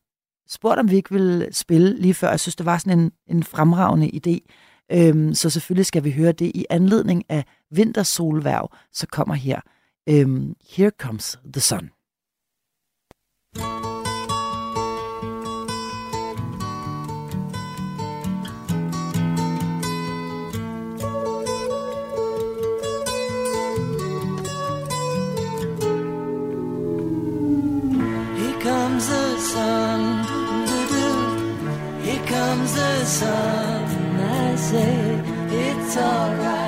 spurgt, 0.48 0.80
om 0.80 0.90
vi 0.90 0.96
ikke 0.96 1.12
ville 1.12 1.54
spille 1.54 2.02
lige 2.02 2.14
før. 2.14 2.30
Jeg 2.30 2.40
synes, 2.40 2.56
det 2.56 2.66
var 2.66 2.78
sådan 2.78 3.00
en, 3.00 3.12
en 3.28 3.44
fremragende 3.44 4.12
idé. 4.16 4.40
Øhm, 4.92 5.34
så 5.34 5.50
selvfølgelig 5.50 5.86
skal 5.86 6.04
vi 6.04 6.12
høre 6.12 6.32
det 6.32 6.52
i 6.56 6.66
anledning 6.70 7.24
af 7.30 7.46
vintersolværv, 7.72 8.70
så 8.94 9.08
kommer 9.08 9.36
her 9.36 9.62
øhm, 10.10 10.56
Here 10.76 10.92
Comes 11.00 11.40
the 11.54 11.62
Sun. 11.62 11.90
Here 13.58 13.85
sun. 33.20 33.86
I 34.20 34.56
say 34.56 34.96
it's 35.64 35.98
alright. 35.98 36.65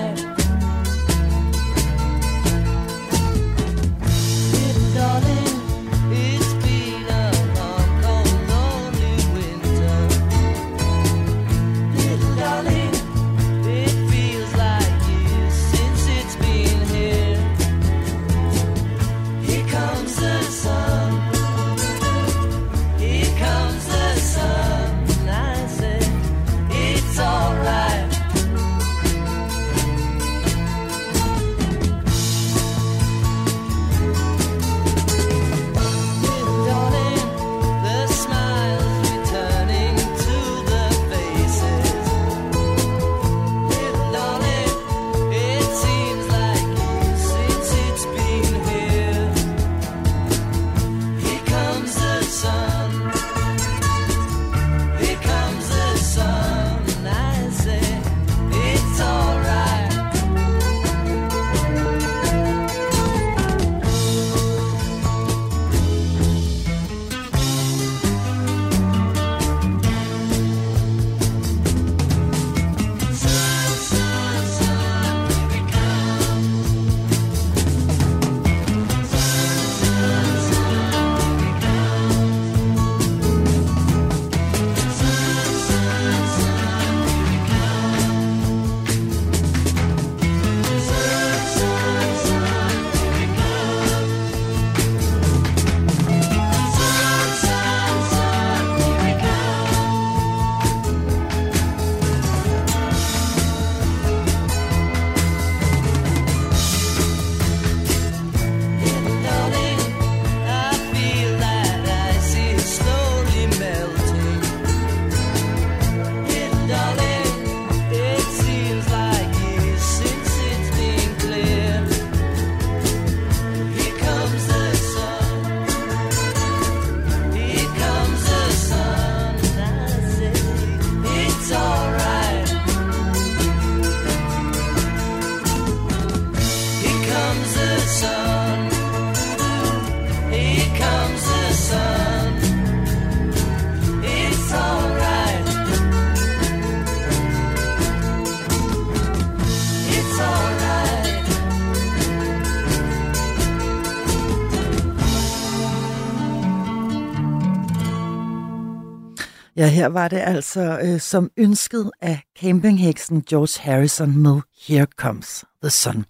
Ja, 159.58 159.68
her 159.68 159.88
var 159.88 160.08
det 160.08 160.18
altså 160.18 160.80
øh, 160.84 161.00
som 161.00 161.32
ønsket 161.38 161.92
af 162.02 162.22
campingheksen 162.40 163.22
George 163.22 163.64
Harrison 163.64 164.18
med 164.18 164.42
Here 164.68 164.86
Comes 164.86 165.46
the 165.62 165.70
Sun. 165.70 166.06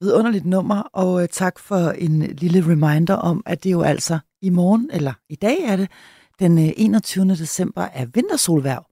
Vidunderligt 0.00 0.46
nummer, 0.46 0.82
og 0.82 1.22
øh, 1.22 1.28
tak 1.28 1.58
for 1.58 1.90
en 1.90 2.22
lille 2.22 2.60
reminder 2.66 3.14
om, 3.14 3.42
at 3.46 3.64
det 3.64 3.72
jo 3.72 3.82
altså 3.82 4.18
i 4.42 4.50
morgen, 4.50 4.90
eller 4.92 5.12
i 5.28 5.34
dag 5.34 5.60
er 5.60 5.76
det, 5.76 5.90
den 6.38 6.58
øh, 6.58 6.72
21. 6.76 7.28
december 7.28 7.82
er 7.82 8.06
vintersolværv. 8.06 8.86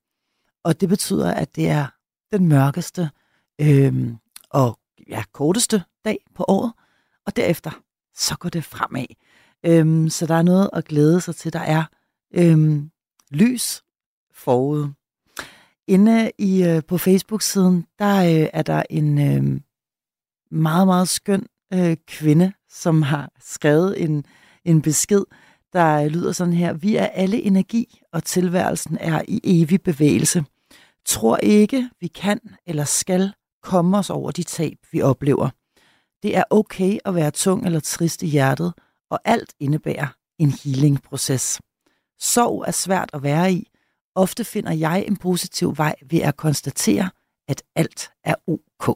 Og 0.64 0.80
det 0.80 0.88
betyder, 0.88 1.34
at 1.34 1.56
det 1.56 1.68
er 1.68 1.86
den 2.32 2.48
mørkeste 2.48 3.10
øh, 3.60 4.12
og 4.50 4.78
ja, 5.08 5.22
korteste 5.32 5.82
dag 6.04 6.18
på 6.34 6.44
året. 6.48 6.72
Og 7.26 7.36
derefter, 7.36 7.70
så 8.14 8.36
går 8.36 8.48
det 8.48 8.64
fremad. 8.64 9.06
Øh, 9.66 10.10
så 10.10 10.26
der 10.26 10.34
er 10.34 10.42
noget 10.42 10.70
at 10.72 10.84
glæde 10.84 11.20
sig 11.20 11.36
til. 11.36 11.52
Der 11.52 11.60
er 11.60 11.84
øh, 12.34 12.82
lys 13.34 13.82
forude. 14.34 14.92
Inde 15.88 16.30
i, 16.38 16.64
øh, 16.64 16.82
på 16.88 16.98
Facebook-siden, 16.98 17.86
der 17.98 18.16
øh, 18.16 18.48
er 18.52 18.62
der 18.62 18.82
en 18.90 19.18
øh, 19.18 19.60
meget, 20.50 20.86
meget 20.86 21.08
skøn 21.08 21.46
øh, 21.74 21.96
kvinde, 22.06 22.52
som 22.70 23.02
har 23.02 23.30
skrevet 23.40 24.02
en, 24.02 24.24
en 24.64 24.82
besked, 24.82 25.24
der 25.72 26.02
øh, 26.02 26.06
lyder 26.06 26.32
sådan 26.32 26.52
her. 26.52 26.72
Vi 26.72 26.96
er 26.96 27.06
alle 27.06 27.42
energi, 27.42 28.00
og 28.12 28.24
tilværelsen 28.24 28.98
er 29.00 29.22
i 29.28 29.40
evig 29.44 29.82
bevægelse. 29.82 30.44
Tror 31.06 31.36
ikke, 31.36 31.90
vi 32.00 32.06
kan 32.06 32.40
eller 32.66 32.84
skal 32.84 33.32
komme 33.62 33.98
os 33.98 34.10
over 34.10 34.30
de 34.30 34.42
tab, 34.42 34.76
vi 34.92 35.02
oplever. 35.02 35.50
Det 36.22 36.36
er 36.36 36.44
okay 36.50 36.98
at 37.04 37.14
være 37.14 37.30
tung 37.30 37.66
eller 37.66 37.80
trist 37.80 38.22
i 38.22 38.26
hjertet, 38.26 38.72
og 39.10 39.20
alt 39.24 39.54
indebærer 39.60 40.06
en 40.38 40.50
healing-proces. 40.50 41.60
Sorg 42.32 42.64
er 42.66 42.70
svært 42.84 43.10
at 43.16 43.22
være 43.22 43.52
i. 43.52 43.60
Ofte 44.14 44.44
finder 44.44 44.72
jeg 44.72 45.04
en 45.08 45.16
positiv 45.16 45.68
vej 45.78 45.94
ved 46.10 46.20
at 46.28 46.36
konstatere, 46.36 47.06
at 47.48 47.62
alt 47.76 48.12
er 48.24 48.34
ok. 48.54 48.88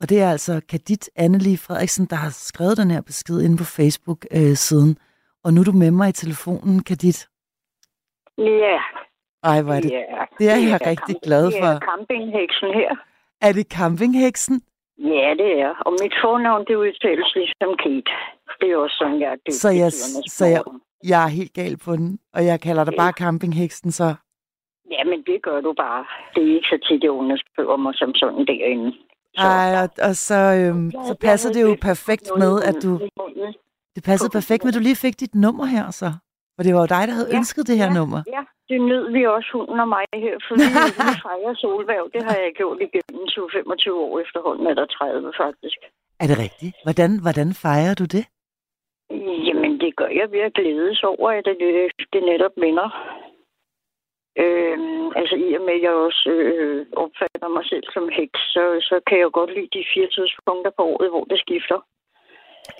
Og 0.00 0.04
det 0.08 0.20
er 0.20 0.30
altså 0.30 0.60
Kadit 0.68 1.10
Anneli 1.16 1.56
Frederiksen, 1.56 2.06
der 2.06 2.16
har 2.16 2.30
skrevet 2.30 2.76
den 2.76 2.90
her 2.90 3.00
besked 3.00 3.40
inde 3.44 3.56
på 3.56 3.64
Facebook-siden. 3.64 4.90
Øh, 4.90 4.96
og 5.44 5.52
nu 5.54 5.60
er 5.60 5.64
du 5.64 5.72
med 5.72 5.90
mig 5.90 6.08
i 6.08 6.12
telefonen, 6.12 6.82
Kadit. 6.84 7.28
Ja. 8.38 8.78
Ej, 9.42 9.62
hvor 9.62 9.74
er 9.74 9.80
det. 9.80 9.90
Ja, 9.90 10.24
Det 10.38 10.46
er 10.50 10.56
jeg 10.70 10.78
rigtig 10.86 11.16
glad 11.22 11.44
Det 11.46 11.54
for. 11.60 11.66
er 11.66 11.78
campingheksen 11.90 12.68
her. 12.80 12.90
Er 13.40 13.52
det 13.52 13.66
campingheksen? 13.78 14.62
Ja, 14.98 15.28
det 15.42 15.50
er. 15.66 15.72
Og 15.86 15.92
mit 16.02 16.14
fornavn, 16.24 16.64
det 16.68 16.74
udtales 16.74 17.28
ligesom 17.34 17.70
Kate. 17.82 18.12
Det 18.60 18.66
er 18.72 18.76
også 18.76 18.96
sådan, 19.00 19.20
jeg 19.20 19.30
er 19.32 19.36
dygtig 19.36 19.60
Så 19.60 19.68
jeg- 19.68 19.92
så 20.38 20.44
jeg-. 20.54 20.64
Jeg 21.04 21.24
er 21.24 21.28
helt 21.28 21.52
gal 21.52 21.76
på 21.76 21.96
den, 21.96 22.18
og 22.34 22.44
jeg 22.44 22.60
kalder 22.60 22.84
dig 22.84 22.94
bare 22.96 23.12
campingheksen, 23.12 23.90
så... 23.92 24.14
Ja, 24.90 25.04
men 25.04 25.18
det 25.26 25.42
gør 25.42 25.60
du 25.60 25.72
bare. 25.76 26.04
Det 26.34 26.42
er 26.50 26.54
ikke 26.54 26.66
så 26.68 26.78
tit, 26.88 27.02
jeg 27.02 27.10
underskriver 27.10 27.76
mig 27.76 27.94
som 27.94 28.14
sådan 28.14 28.46
derinde. 28.46 28.92
Så- 29.36 29.42
Ej, 29.42 29.82
og, 29.82 29.88
og 30.08 30.16
så, 30.16 30.34
øhm, 30.60 30.90
så 30.90 31.14
passer 31.20 31.52
det 31.52 31.62
jo 31.62 31.76
perfekt 31.80 32.30
med, 32.38 32.62
at 32.62 32.74
du... 32.82 32.90
Det 33.96 34.02
passede 34.04 34.30
perfekt 34.38 34.64
med, 34.64 34.70
at 34.72 34.78
du 34.78 34.82
lige 34.88 34.96
fik 35.06 35.20
dit 35.20 35.34
nummer 35.34 35.64
her, 35.64 35.90
så. 35.90 36.08
For 36.56 36.62
det 36.62 36.74
var 36.74 36.80
jo 36.80 36.86
dig, 36.96 37.04
der 37.08 37.14
havde 37.18 37.30
Ja, 37.32 37.36
ønsket 37.36 37.66
det 37.66 37.76
her 37.82 37.86
ja. 37.92 37.94
nummer. 37.98 38.20
Ja, 38.36 38.42
det 38.68 38.78
nød 38.90 39.04
vi 39.16 39.26
også, 39.26 39.48
hunden 39.54 39.80
og 39.84 39.88
mig 39.88 40.04
her, 40.26 40.36
for 40.46 40.54
vi, 40.54 40.66
fejrer 41.26 41.54
solværv. 41.62 42.06
Det 42.14 42.22
har 42.28 42.36
jeg 42.44 42.52
gjort 42.60 42.78
igennem 42.86 43.22
20-25 43.28 43.92
år 44.06 44.20
efterhånden, 44.24 44.66
eller 44.66 44.86
30 44.86 45.32
faktisk. 45.42 45.78
Er 46.22 46.26
det 46.30 46.38
rigtigt? 46.44 46.74
Hvordan, 46.86 47.10
hvordan 47.24 47.48
fejrer 47.64 47.94
du 48.00 48.04
det? 48.16 48.24
Det 49.88 49.96
gør 49.96 50.10
jeg 50.20 50.32
ved 50.32 50.40
at 50.40 50.54
glædes 50.54 51.02
over, 51.02 51.30
at 51.30 51.44
det, 51.44 51.56
det 52.12 52.22
netop 52.22 52.54
minder. 52.56 52.88
Øhm, 54.44 55.06
altså 55.20 55.34
i 55.36 55.54
og 55.58 55.62
med, 55.66 55.74
at 55.78 55.82
jeg 55.82 55.94
også 56.06 56.30
øh, 56.30 56.86
opfatter 57.02 57.48
mig 57.56 57.64
selv 57.70 57.86
som 57.94 58.08
heks, 58.18 58.40
så, 58.54 58.64
så 58.88 59.00
kan 59.06 59.18
jeg 59.18 59.30
godt 59.32 59.54
lide 59.54 59.74
de 59.78 59.84
fire 59.94 60.08
tidspunkter 60.16 60.72
på 60.76 60.82
året, 60.92 61.10
hvor 61.10 61.24
det 61.24 61.38
skifter. 61.44 61.78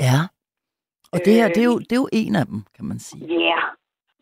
Ja. 0.06 0.18
Og 1.12 1.18
det 1.24 1.32
her, 1.38 1.48
det 1.48 1.62
er, 1.64 1.70
jo, 1.72 1.78
det 1.78 1.92
er 1.92 2.02
jo 2.04 2.08
en 2.12 2.36
af 2.36 2.46
dem, 2.46 2.60
kan 2.76 2.84
man 2.84 2.98
sige. 2.98 3.24
Ja, 3.48 3.60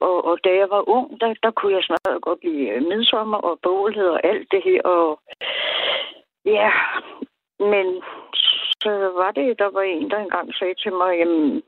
og, 0.01 0.24
og 0.24 0.39
da 0.45 0.51
jeg 0.61 0.68
var 0.70 0.89
ung, 0.97 1.20
der, 1.20 1.34
der 1.43 1.51
kunne 1.51 1.74
jeg 1.76 1.84
smadret 1.84 2.22
godt 2.22 2.45
lide 2.45 2.68
øh, 2.68 2.82
midsommer 2.82 3.39
og 3.39 3.59
bålhed 3.62 4.09
og 4.16 4.20
alt 4.30 4.49
det 4.51 4.62
her. 4.64 4.82
Og 4.82 5.20
ja, 6.45 6.70
men 7.72 7.87
så 8.82 8.93
var 9.20 9.30
det, 9.39 9.59
der 9.59 9.70
var 9.76 9.82
en, 9.82 10.11
der 10.11 10.18
engang 10.18 10.55
sagde 10.55 10.74
til 10.74 10.93
mig, 10.93 11.18
jamen, 11.18 11.62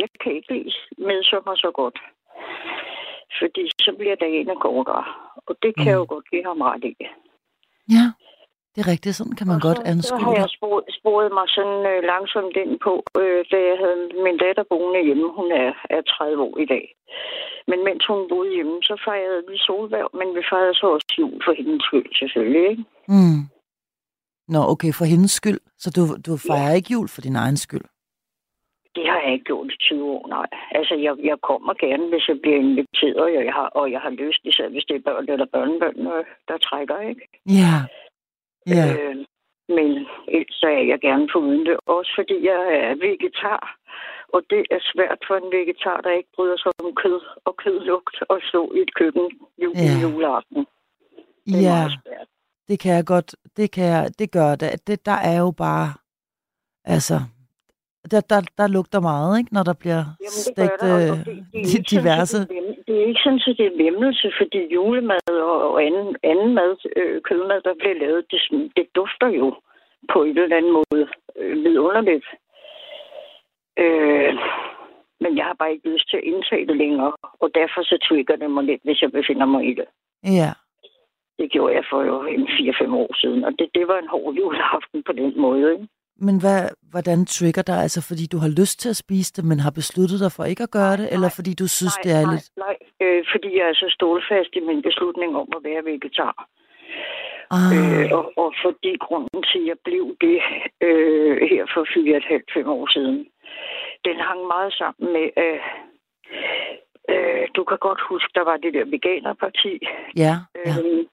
jeg 0.00 0.08
kan 0.20 0.32
ikke 0.36 0.52
lide 0.54 0.72
midsommer 0.98 1.54
så 1.64 1.70
godt. 1.80 1.98
Fordi 3.40 3.64
så 3.86 3.92
bliver 3.98 4.16
dagene 4.24 4.56
kortere. 4.64 5.04
Og 5.48 5.54
det 5.62 5.72
kan 5.76 5.86
jeg 5.86 5.98
jo 6.02 6.06
godt 6.08 6.30
give 6.30 6.44
ham 6.44 6.60
ret 6.60 6.84
i. 6.84 6.94
Ja, 7.94 8.06
det 8.72 8.78
er 8.84 8.88
rigtigt. 8.94 9.16
Sådan 9.16 9.36
kan 9.38 9.46
man 9.50 9.56
Og 9.60 9.62
godt 9.68 9.78
så, 9.78 9.84
så 9.84 9.90
anskue 9.92 10.24
har 10.24 10.34
jeg 10.42 10.50
sporet, 10.58 10.84
sporet 10.98 11.30
mig 11.38 11.46
sådan 11.56 11.80
øh, 11.92 12.00
langsomt 12.12 12.56
ind 12.62 12.74
på, 12.86 12.94
øh, 13.22 13.40
da 13.52 13.56
jeg 13.70 13.76
havde 13.82 13.98
min 14.26 14.36
datter 14.44 14.64
boende 14.70 15.00
hjemme. 15.08 15.26
Hun 15.38 15.48
er, 15.62 15.70
er 15.96 16.02
30 16.02 16.42
år 16.48 16.56
i 16.64 16.66
dag. 16.74 16.84
Men 17.70 17.78
mens 17.86 18.02
hun 18.10 18.20
boede 18.32 18.50
hjemme, 18.56 18.76
så 18.88 18.94
fejrede 19.08 19.42
vi 19.50 19.56
solværv, 19.66 20.10
men 20.20 20.28
vi 20.36 20.42
fejrede 20.52 20.74
så 20.80 20.86
også 20.96 21.10
jul 21.20 21.38
for 21.44 21.52
hendes 21.58 21.82
skyld, 21.88 22.10
selvfølgelig. 22.20 22.64
Ikke? 22.70 22.84
Mm. 23.14 23.40
Nå, 24.52 24.60
okay, 24.72 24.92
for 24.98 25.04
hendes 25.12 25.32
skyld. 25.40 25.60
Så 25.82 25.88
du, 25.96 26.02
du 26.26 26.32
fejrer 26.48 26.74
ikke 26.78 26.92
jul 26.92 27.08
for 27.14 27.20
din 27.26 27.36
egen 27.36 27.56
skyld? 27.56 27.86
Det 28.96 29.04
har 29.10 29.20
jeg 29.24 29.32
ikke 29.32 29.44
gjort 29.44 29.72
i 29.72 29.76
20 29.80 30.04
år, 30.04 30.28
nej. 30.28 30.46
Altså, 30.70 30.94
jeg, 30.94 31.14
jeg 31.30 31.38
kommer 31.42 31.74
gerne, 31.74 32.06
hvis 32.08 32.28
jeg 32.28 32.38
bliver 32.42 32.56
inviteret, 32.56 33.16
og 33.38 33.44
jeg 33.44 33.52
har, 33.52 33.68
og 33.80 33.90
jeg 33.92 34.00
har 34.00 34.10
lyst, 34.10 34.40
især 34.44 34.68
hvis 34.68 34.84
det 34.88 34.96
er 34.96 35.00
børn 35.08 35.26
eller 35.28 35.46
børnebørn, 35.54 36.06
øh, 36.06 36.24
der 36.48 36.58
trækker, 36.58 37.00
ikke? 37.00 37.22
Ja. 37.60 37.74
Ja. 38.74 38.84
Øh, 38.94 39.16
men 39.76 39.88
ellers 40.28 40.54
så 40.60 40.66
er 40.66 40.84
jeg 40.92 41.00
gerne 41.00 41.28
foruden 41.32 41.66
det. 41.66 41.76
Også 41.86 42.12
fordi 42.18 42.36
jeg 42.50 42.60
er 42.80 42.94
vegetar. 42.94 43.76
Og 44.34 44.42
det 44.50 44.62
er 44.70 44.78
svært 44.92 45.18
for 45.26 45.34
en 45.36 45.52
vegetar, 45.56 46.00
der 46.00 46.10
ikke 46.10 46.28
bryder 46.36 46.56
sig 46.56 46.72
om 46.84 46.94
kød 46.94 47.20
og 47.44 47.56
kødlugt 47.56 48.16
og 48.28 48.38
stå 48.48 48.72
i 48.76 48.78
et 48.80 48.94
køkken 48.94 49.26
jul, 49.62 49.74
Ja. 49.76 49.94
juleaften. 50.02 50.66
Det 51.46 51.54
er 51.58 51.62
Ja, 51.62 51.76
meget 51.78 51.92
svært. 52.04 52.28
det 52.68 52.80
kan 52.80 52.92
jeg 52.94 53.04
godt. 53.06 53.34
Det, 53.56 53.70
kan 53.70 53.84
jeg, 53.84 54.10
det 54.18 54.30
gør 54.32 54.54
det. 54.54 54.86
det. 54.88 55.06
Der 55.06 55.18
er 55.30 55.38
jo 55.44 55.50
bare... 55.50 55.88
Altså, 56.84 57.14
der, 58.12 58.20
der, 58.32 58.40
der 58.58 58.66
lugter 58.76 59.00
meget, 59.00 59.38
ikke? 59.38 59.54
Når 59.56 59.62
der 59.70 59.76
bliver 59.82 60.02
Jamen, 60.24 60.38
det 60.40 60.50
stegt 60.54 60.80
der, 60.80 60.94
og- 60.94 61.00
øh, 61.02 61.18
det, 61.18 61.46
det, 61.52 61.60
er 61.60 61.66
ikke 61.66 61.90
sådan, 61.90 62.02
diverse... 62.02 62.38
så 62.42 62.48
det, 62.52 62.58
er 62.58 62.74
det 62.86 62.94
er 63.02 63.06
ikke 63.10 63.20
sådan, 63.24 63.40
at 63.50 63.56
det 63.58 63.66
er 63.72 63.82
vemmelse, 63.84 64.26
fordi 64.40 64.60
julemad 64.74 65.28
og, 65.50 65.56
og 65.72 65.76
anden, 65.86 66.16
anden 66.30 66.50
mad, 66.58 66.72
øh, 66.96 67.22
kødmad, 67.28 67.60
der 67.68 67.74
bliver 67.80 67.96
lavet, 68.04 68.20
det, 68.30 68.40
det 68.76 68.86
dufter 68.98 69.28
jo 69.40 69.46
på 70.12 70.18
en 70.22 70.38
eller 70.38 70.56
anden 70.56 70.72
måde 70.72 71.04
øh, 71.40 71.54
vidunderligt. 71.64 72.26
Øh, 73.84 74.32
men 75.22 75.36
jeg 75.38 75.44
har 75.44 75.56
bare 75.58 75.72
ikke 75.72 75.88
lyst 75.94 76.10
til 76.10 76.16
at 76.16 76.24
indtage 76.32 76.66
det 76.66 76.76
længere, 76.76 77.12
og 77.42 77.48
derfor 77.54 77.82
så 77.82 77.96
trigger 78.08 78.36
det 78.36 78.50
mig 78.50 78.64
lidt, 78.64 78.82
hvis 78.84 79.02
jeg 79.02 79.12
befinder 79.12 79.46
mig 79.46 79.62
i 79.70 79.74
det. 79.74 79.88
Ja. 80.40 80.50
Det 81.38 81.50
gjorde 81.52 81.74
jeg 81.74 81.84
for 81.90 82.02
jo 82.10 82.16
en 82.22 82.48
4-5 82.48 82.94
år 82.94 83.10
siden, 83.20 83.44
og 83.44 83.52
det, 83.58 83.68
det 83.74 83.88
var 83.88 83.98
en 83.98 84.08
hård 84.08 84.34
juleaften 84.34 85.02
på 85.06 85.12
den 85.12 85.40
måde. 85.40 85.72
Ikke? 85.72 85.88
Men 86.16 86.40
hvad, 86.40 86.60
hvordan 86.90 87.26
trigger 87.26 87.62
dig? 87.62 87.78
Altså, 87.86 88.00
fordi 88.08 88.24
du 88.32 88.38
har 88.44 88.52
lyst 88.60 88.80
til 88.80 88.88
at 88.88 88.96
spise 89.04 89.32
det, 89.36 89.44
men 89.44 89.58
har 89.60 89.70
besluttet 89.70 90.20
dig 90.20 90.32
for 90.36 90.44
ikke 90.44 90.62
at 90.62 90.70
gøre 90.70 90.96
det? 90.96 91.06
Eller 91.14 91.30
fordi 91.36 91.52
du 91.62 91.68
synes, 91.68 91.96
nej, 91.96 92.02
det 92.04 92.12
er 92.20 92.24
nej, 92.26 92.34
lidt... 92.34 92.46
Nej, 92.64 92.76
øh, 93.02 93.24
fordi 93.32 93.48
jeg 93.58 93.66
er 93.68 93.76
så 93.82 93.88
stålfast 93.96 94.52
i 94.58 94.60
min 94.60 94.82
beslutning 94.82 95.30
om 95.36 95.48
at 95.56 95.60
være 95.68 95.84
vegetar. 95.84 96.34
Ah, 97.56 97.70
Øh, 97.76 98.06
og, 98.18 98.24
og 98.42 98.50
fordi 98.64 98.92
grunden 99.06 99.42
til, 99.50 99.60
at 99.62 99.66
jeg 99.70 99.78
blev 99.88 100.04
det 100.24 100.38
øh, 100.88 101.36
her 101.50 101.62
for 101.74 101.82
4,5-5 102.64 102.68
år 102.78 102.86
siden, 102.94 103.18
den 104.04 104.16
hang 104.28 104.40
meget 104.54 104.72
sammen 104.80 105.06
med, 105.16 105.26
øh, 105.44 105.60
øh, 107.12 107.44
du 107.56 107.64
kan 107.64 107.78
godt 107.78 108.00
huske, 108.10 108.30
der 108.34 108.44
var 108.50 108.56
det 108.56 108.74
der 108.74 108.84
veganerparti, 108.84 109.74
ja, 110.16 110.34
ja. 110.66 110.74
øh, 110.84 111.04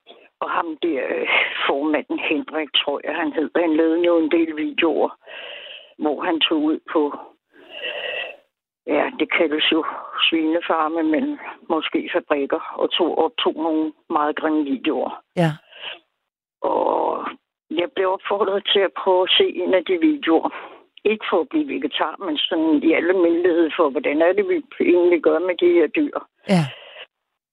og 0.41 0.49
ham 0.57 0.77
der 0.83 1.01
øh, 1.15 1.27
formanden 1.67 2.19
Henrik, 2.19 2.69
tror 2.81 3.01
jeg 3.03 3.15
han 3.15 3.33
hed, 3.33 3.49
han 3.55 3.75
lavede 3.77 4.05
jo 4.05 4.17
en 4.17 4.31
del 4.31 4.57
videoer, 4.57 5.09
hvor 5.97 6.21
han 6.21 6.39
tog 6.39 6.57
ud 6.63 6.79
på, 6.93 7.01
ja, 8.87 9.05
det 9.19 9.27
kaldes 9.37 9.71
jo 9.71 9.85
svinefarme, 10.29 11.03
men 11.03 11.39
måske 11.69 12.09
fabrikker, 12.13 12.61
og 12.81 12.91
tog 12.91 13.17
optog 13.25 13.55
nogle 13.55 13.93
meget 14.09 14.35
grimme 14.35 14.63
videoer. 14.63 15.21
ja. 15.35 15.51
Og 16.61 17.25
jeg 17.71 17.89
blev 17.95 18.07
opfordret 18.11 18.63
til 18.73 18.79
at 18.79 18.93
prøve 19.03 19.23
at 19.23 19.33
se 19.37 19.45
en 19.63 19.73
af 19.73 19.83
de 19.85 19.97
videoer. 20.01 20.49
Ikke 21.05 21.25
for 21.29 21.39
at 21.41 21.49
blive 21.49 21.67
vegetar, 21.67 22.15
men 22.25 22.37
sådan 22.37 22.83
i 22.83 22.93
alle 22.93 23.09
almindelighed 23.09 23.71
for, 23.77 23.89
hvordan 23.89 24.21
er 24.21 24.33
det, 24.33 24.45
vi 24.49 24.85
egentlig 24.93 25.21
gør 25.21 25.39
med 25.39 25.55
de 25.63 25.73
her 25.73 25.87
dyr. 25.87 26.17
Ja, 26.49 26.63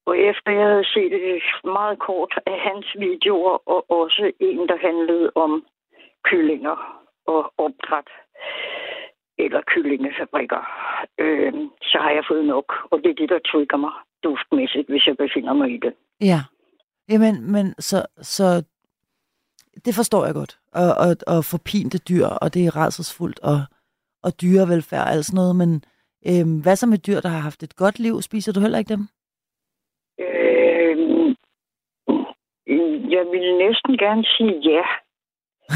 og 0.09 0.19
efter 0.19 0.51
jeg 0.59 0.67
havde 0.73 0.89
set 0.95 1.13
et 1.35 1.43
meget 1.65 1.99
kort 1.99 2.33
af 2.47 2.59
hans 2.69 2.87
videoer, 2.99 3.69
og 3.75 3.81
også 4.01 4.33
en, 4.41 4.69
der 4.71 4.79
handlede 4.89 5.31
om 5.35 5.53
kyllinger 6.29 6.77
og 7.27 7.53
opdræt, 7.59 8.11
eller 9.39 9.61
kyllingefabrikker, 9.67 10.63
øh, 11.19 11.53
så 11.83 11.99
har 12.05 12.11
jeg 12.11 12.25
fået 12.31 12.45
nok, 12.45 12.69
og 12.91 12.99
det 13.03 13.11
er 13.11 13.15
det, 13.15 13.29
der 13.29 13.39
trigger 13.39 13.77
mig. 13.77 13.93
duftmæssigt, 14.23 14.89
hvis 14.89 15.07
jeg 15.07 15.17
befinder 15.17 15.53
mig 15.53 15.71
i 15.75 15.79
det. 15.85 15.95
Ja. 16.21 16.41
Jamen, 17.11 17.53
men 17.53 17.75
så, 17.79 18.07
så 18.21 18.47
det 19.85 19.95
forstår 19.95 20.25
jeg 20.27 20.35
godt. 20.35 20.59
Og, 20.73 20.91
og, 21.05 21.11
og 21.27 21.45
forpinte 21.45 21.99
dyr, 21.99 22.27
og 22.43 22.55
det 22.55 22.67
er 22.67 22.77
rædselsfuldt, 22.77 23.41
og, 23.41 23.59
og 24.23 24.31
dyrevelfærd 24.43 25.07
og 25.07 25.13
alt 25.13 25.25
sådan 25.25 25.41
noget. 25.43 25.57
Men 25.57 25.71
øhm, 26.29 26.63
hvad 26.63 26.77
så 26.77 26.87
med 26.87 26.99
dyr, 26.99 27.21
der 27.21 27.29
har 27.29 27.43
haft 27.49 27.63
et 27.63 27.77
godt 27.77 27.99
liv? 27.99 28.23
Spiser 28.23 28.53
du 28.53 28.61
heller 28.61 28.79
ikke 28.79 28.95
dem? 28.97 29.05
Øh, 30.21 31.35
jeg 33.17 33.25
ville 33.33 33.53
næsten 33.65 33.93
gerne 34.05 34.25
sige 34.37 34.55
ja. 34.73 34.85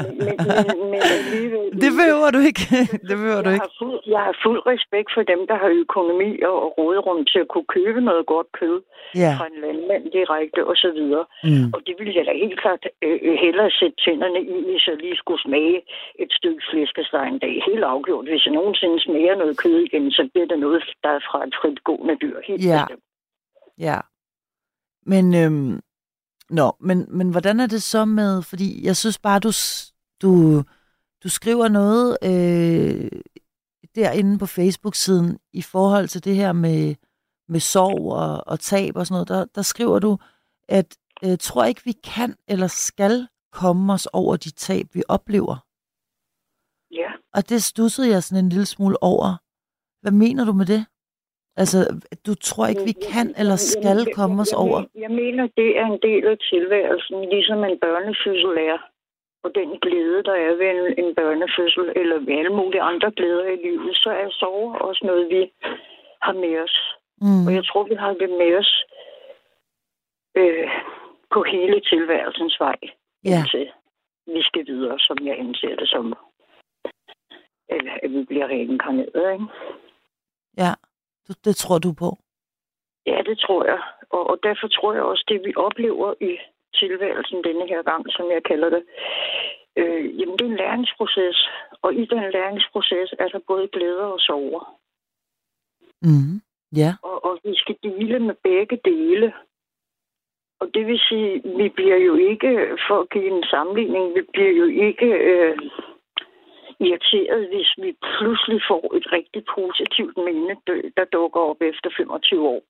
men, 0.00 0.36
men, 0.48 0.90
men 0.92 1.00
alligevel... 1.18 1.64
det 1.84 1.90
behøver 2.00 2.28
du 2.36 2.40
ikke. 2.50 2.62
det 3.08 3.14
behøver 3.20 3.42
du 3.46 3.50
ikke. 3.54 3.66
Har 3.68 3.74
fuld, 3.82 3.98
jeg 4.14 4.22
har 4.28 4.34
fuld 4.44 4.60
respekt 4.72 5.08
for 5.16 5.22
dem, 5.32 5.40
der 5.50 5.56
har 5.62 5.70
økonomi 5.84 6.30
og, 6.50 6.56
og 6.64 6.70
råderum 6.78 7.20
til 7.32 7.38
at 7.44 7.48
kunne 7.52 7.68
købe 7.76 8.00
noget 8.10 8.24
godt 8.34 8.48
kød 8.60 8.76
Ja. 9.22 9.32
fra 9.38 9.46
en 9.52 9.58
landmand 9.64 10.04
direkte 10.16 10.60
og 10.70 10.76
så 10.84 10.90
videre. 10.98 11.24
Mm. 11.48 11.66
Og 11.74 11.78
det 11.86 11.94
ville 11.98 12.14
jeg 12.18 12.24
da 12.28 12.32
helt 12.44 12.58
klart 12.62 12.82
øh, 13.06 13.18
øh, 13.28 13.36
hellere 13.44 13.70
sætte 13.78 13.96
tænderne 14.04 14.40
i, 14.54 14.56
hvis 14.68 14.86
jeg 14.88 14.96
lige 15.04 15.16
skulle 15.22 15.42
smage 15.46 15.76
et 16.22 16.30
stykke 16.38 16.62
flæskesteg 16.70 17.24
en 17.28 17.38
dag. 17.44 17.54
Helt 17.70 17.84
afgjort. 17.94 18.24
Hvis 18.30 18.44
jeg 18.46 18.54
nogensinde 18.58 18.96
smager 19.06 19.34
noget 19.42 19.54
kød 19.62 19.76
igen, 19.88 20.04
så 20.16 20.22
bliver 20.32 20.46
det 20.52 20.58
noget, 20.66 20.82
der 21.04 21.10
er 21.18 21.22
fra 21.28 21.38
et 21.48 21.54
fritgående 21.60 22.16
dyr. 22.22 22.36
Helt 22.48 22.62
Ja. 22.70 22.78
bestemt. 22.80 23.04
Ja. 23.88 23.98
Men, 25.12 25.24
øhm, 25.42 25.74
nå, 26.50 26.76
men, 26.80 27.06
men 27.08 27.30
hvordan 27.30 27.60
er 27.60 27.66
det 27.66 27.82
så 27.82 28.04
med, 28.04 28.42
fordi 28.42 28.84
jeg 28.84 28.96
synes 28.96 29.18
bare, 29.18 29.38
du, 29.38 29.52
du, 30.22 30.62
du 31.24 31.28
skriver 31.28 31.68
noget 31.68 32.18
øh, 32.22 33.10
derinde 33.94 34.38
på 34.38 34.46
Facebook-siden 34.46 35.38
i 35.52 35.62
forhold 35.62 36.08
til 36.08 36.24
det 36.24 36.36
her 36.36 36.52
med, 36.52 36.94
med 37.48 37.60
sorg 37.60 38.12
og, 38.12 38.44
og 38.46 38.60
tab 38.60 38.96
og 38.96 39.06
sådan 39.06 39.14
noget. 39.14 39.28
Der, 39.28 39.44
der 39.54 39.62
skriver 39.62 39.98
du, 39.98 40.18
at 40.68 40.96
øh, 41.24 41.38
tror 41.40 41.64
ikke, 41.64 41.84
vi 41.84 41.92
kan 41.92 42.34
eller 42.48 42.66
skal 42.66 43.28
komme 43.52 43.92
os 43.92 44.06
over 44.06 44.36
de 44.36 44.50
tab, 44.50 44.86
vi 44.92 45.02
oplever. 45.08 45.66
Ja. 46.90 47.10
Og 47.34 47.48
det 47.48 47.62
stussede 47.62 48.08
jeg 48.08 48.22
sådan 48.22 48.44
en 48.44 48.48
lille 48.48 48.66
smule 48.66 49.02
over. 49.02 49.36
Hvad 50.00 50.12
mener 50.12 50.44
du 50.44 50.52
med 50.52 50.66
det? 50.66 50.86
Altså, 51.62 51.78
du 52.26 52.32
tror 52.34 52.66
ikke, 52.66 52.84
vi 52.90 52.96
kan 53.12 53.26
eller 53.40 53.56
skal 53.56 53.98
komme 54.18 54.36
os 54.44 54.52
over? 54.64 54.78
Jeg, 55.04 55.10
mener, 55.10 55.44
det 55.60 55.70
er 55.80 55.86
en 55.86 56.00
del 56.08 56.24
af 56.26 56.38
tilværelsen, 56.52 57.16
ligesom 57.34 57.58
en 57.64 57.78
børnefødsel 57.84 58.52
er. 58.72 58.78
Og 59.44 59.50
den 59.54 59.70
glæde, 59.84 60.22
der 60.28 60.36
er 60.46 60.52
ved 60.60 60.68
en, 60.76 61.04
en 61.04 61.14
børnefødsel, 61.14 61.84
eller 62.00 62.16
ved 62.26 62.34
alle 62.38 62.54
mulige 62.60 62.82
andre 62.82 63.10
glæder 63.18 63.46
i 63.54 63.56
livet, 63.66 63.96
så 63.96 64.10
er 64.10 64.28
sorg 64.30 64.80
også 64.88 65.02
noget, 65.06 65.24
vi 65.34 65.42
har 66.22 66.32
med 66.32 66.54
os. 66.64 66.76
Mm. 67.20 67.46
Og 67.46 67.54
jeg 67.54 67.64
tror, 67.64 67.82
vi 67.84 67.94
har 67.94 68.12
det 68.22 68.30
med 68.42 68.52
os 68.60 68.84
øh, 70.40 70.68
på 71.34 71.42
hele 71.42 71.80
tilværelsens 71.80 72.56
vej, 72.60 72.78
Ja. 73.24 73.38
indtil 73.38 73.66
vi 74.26 74.42
skal 74.42 74.66
videre, 74.66 74.98
som 74.98 75.16
jeg 75.26 75.36
anser 75.38 75.76
det 75.76 75.88
som. 75.88 76.14
Eller 77.68 77.92
at 78.02 78.10
vi 78.10 78.24
bliver 78.24 78.46
reinkarneret, 78.48 79.32
ikke? 79.32 79.46
Ja, 80.58 80.72
det 81.44 81.56
tror 81.56 81.78
du 81.78 81.92
på. 81.92 82.18
Ja, 83.06 83.18
det 83.26 83.38
tror 83.38 83.64
jeg. 83.64 83.80
Og, 84.10 84.30
og 84.30 84.38
derfor 84.42 84.68
tror 84.68 84.92
jeg 84.94 85.02
også, 85.02 85.24
det 85.28 85.40
vi 85.46 85.52
oplever 85.56 86.14
i 86.20 86.38
tilværelsen 86.74 87.44
denne 87.44 87.66
her 87.68 87.82
gang, 87.82 88.04
som 88.16 88.30
jeg 88.30 88.42
kalder 88.42 88.70
det, 88.70 88.82
øh, 89.76 90.20
jamen 90.20 90.38
det 90.38 90.44
er 90.46 90.50
en 90.50 90.56
læringsproces. 90.56 91.48
Og 91.82 91.94
i 91.94 92.04
den 92.04 92.22
læringsproces 92.32 93.14
er 93.18 93.28
der 93.28 93.40
både 93.46 93.68
glæder 93.68 94.04
og 94.04 94.20
sorger. 94.20 94.64
Mm. 96.02 96.40
Ja. 96.76 96.92
Og, 97.02 97.24
og 97.24 97.38
vi 97.44 97.52
skal 97.56 97.76
dele 97.82 98.18
med 98.18 98.34
begge 98.42 98.80
dele. 98.84 99.32
Og 100.60 100.66
det 100.74 100.86
vil 100.86 101.00
sige, 101.08 101.42
vi 101.56 101.68
bliver 101.68 101.96
jo 101.96 102.14
ikke, 102.14 102.50
for 102.88 103.00
at 103.00 103.10
give 103.10 103.30
en 103.36 103.44
sammenligning, 103.50 104.14
vi 104.14 104.22
bliver 104.32 104.52
jo 104.52 104.66
ikke 104.88 105.06
øh, 105.06 105.58
irriteret, 106.86 107.42
hvis 107.52 107.70
vi 107.84 107.90
pludselig 108.16 108.60
får 108.70 108.84
et 108.98 109.06
rigtig 109.16 109.42
positivt 109.56 110.16
dø- 110.66 110.90
der 110.96 111.04
dukker 111.16 111.40
op 111.40 111.60
efter 111.72 111.90
25 111.96 112.48
år. 112.48 112.62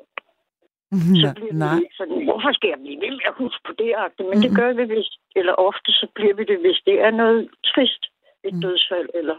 så 1.22 1.28
bliver 1.36 1.52
Nej. 1.52 1.76
vi 1.78 1.86
sådan, 1.98 2.24
hvorfor 2.24 2.52
skal 2.52 2.68
jeg 2.68 2.78
blive 2.84 3.00
ved 3.04 3.10
med 3.10 3.26
at 3.32 3.38
huske 3.42 3.62
på 3.68 3.72
det? 3.80 3.90
Men 4.30 4.36
det 4.44 4.50
Mhm. 4.50 4.58
gør 4.60 4.72
vi, 4.72 4.84
hvis, 4.92 5.08
eller 5.36 5.52
ofte 5.68 5.90
så 6.00 6.06
bliver 6.14 6.34
vi 6.34 6.44
det, 6.44 6.58
hvis 6.60 6.80
det 6.86 6.96
er 7.06 7.10
noget 7.10 7.48
trist. 7.64 8.02
Et 8.44 8.52
Mhm. 8.54 8.62
dødsfald, 8.62 9.08
eller 9.14 9.36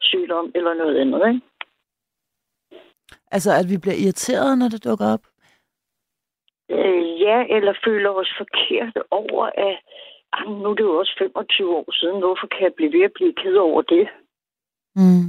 sygdom, 0.00 0.52
eller 0.54 0.74
noget 0.74 0.96
andet. 1.02 1.20
Ikke? 1.28 1.40
Altså, 3.30 3.50
at 3.60 3.66
vi 3.72 3.76
bliver 3.82 3.98
irriteret, 4.04 4.58
når 4.58 4.68
det 4.68 4.84
dukker 4.84 5.06
op? 5.14 5.24
Øh, 6.70 7.20
ja, 7.20 7.38
eller 7.56 7.74
føler 7.84 8.10
os 8.10 8.30
forkert 8.38 8.96
over, 9.10 9.44
at 9.46 9.66
"Ah, 9.68 9.76
nu 10.62 10.66
er 10.70 10.74
det 10.74 10.84
jo 10.90 10.96
også 11.02 11.14
25 11.18 11.76
år 11.76 11.92
siden. 12.00 12.18
Hvorfor 12.24 12.46
kan 12.52 12.60
jeg 12.66 12.72
blive 12.76 12.92
ved 12.96 13.04
at 13.04 13.12
blive 13.18 13.34
ked 13.42 13.56
over 13.56 13.82
det? 13.82 14.04
Mm. 15.00 15.26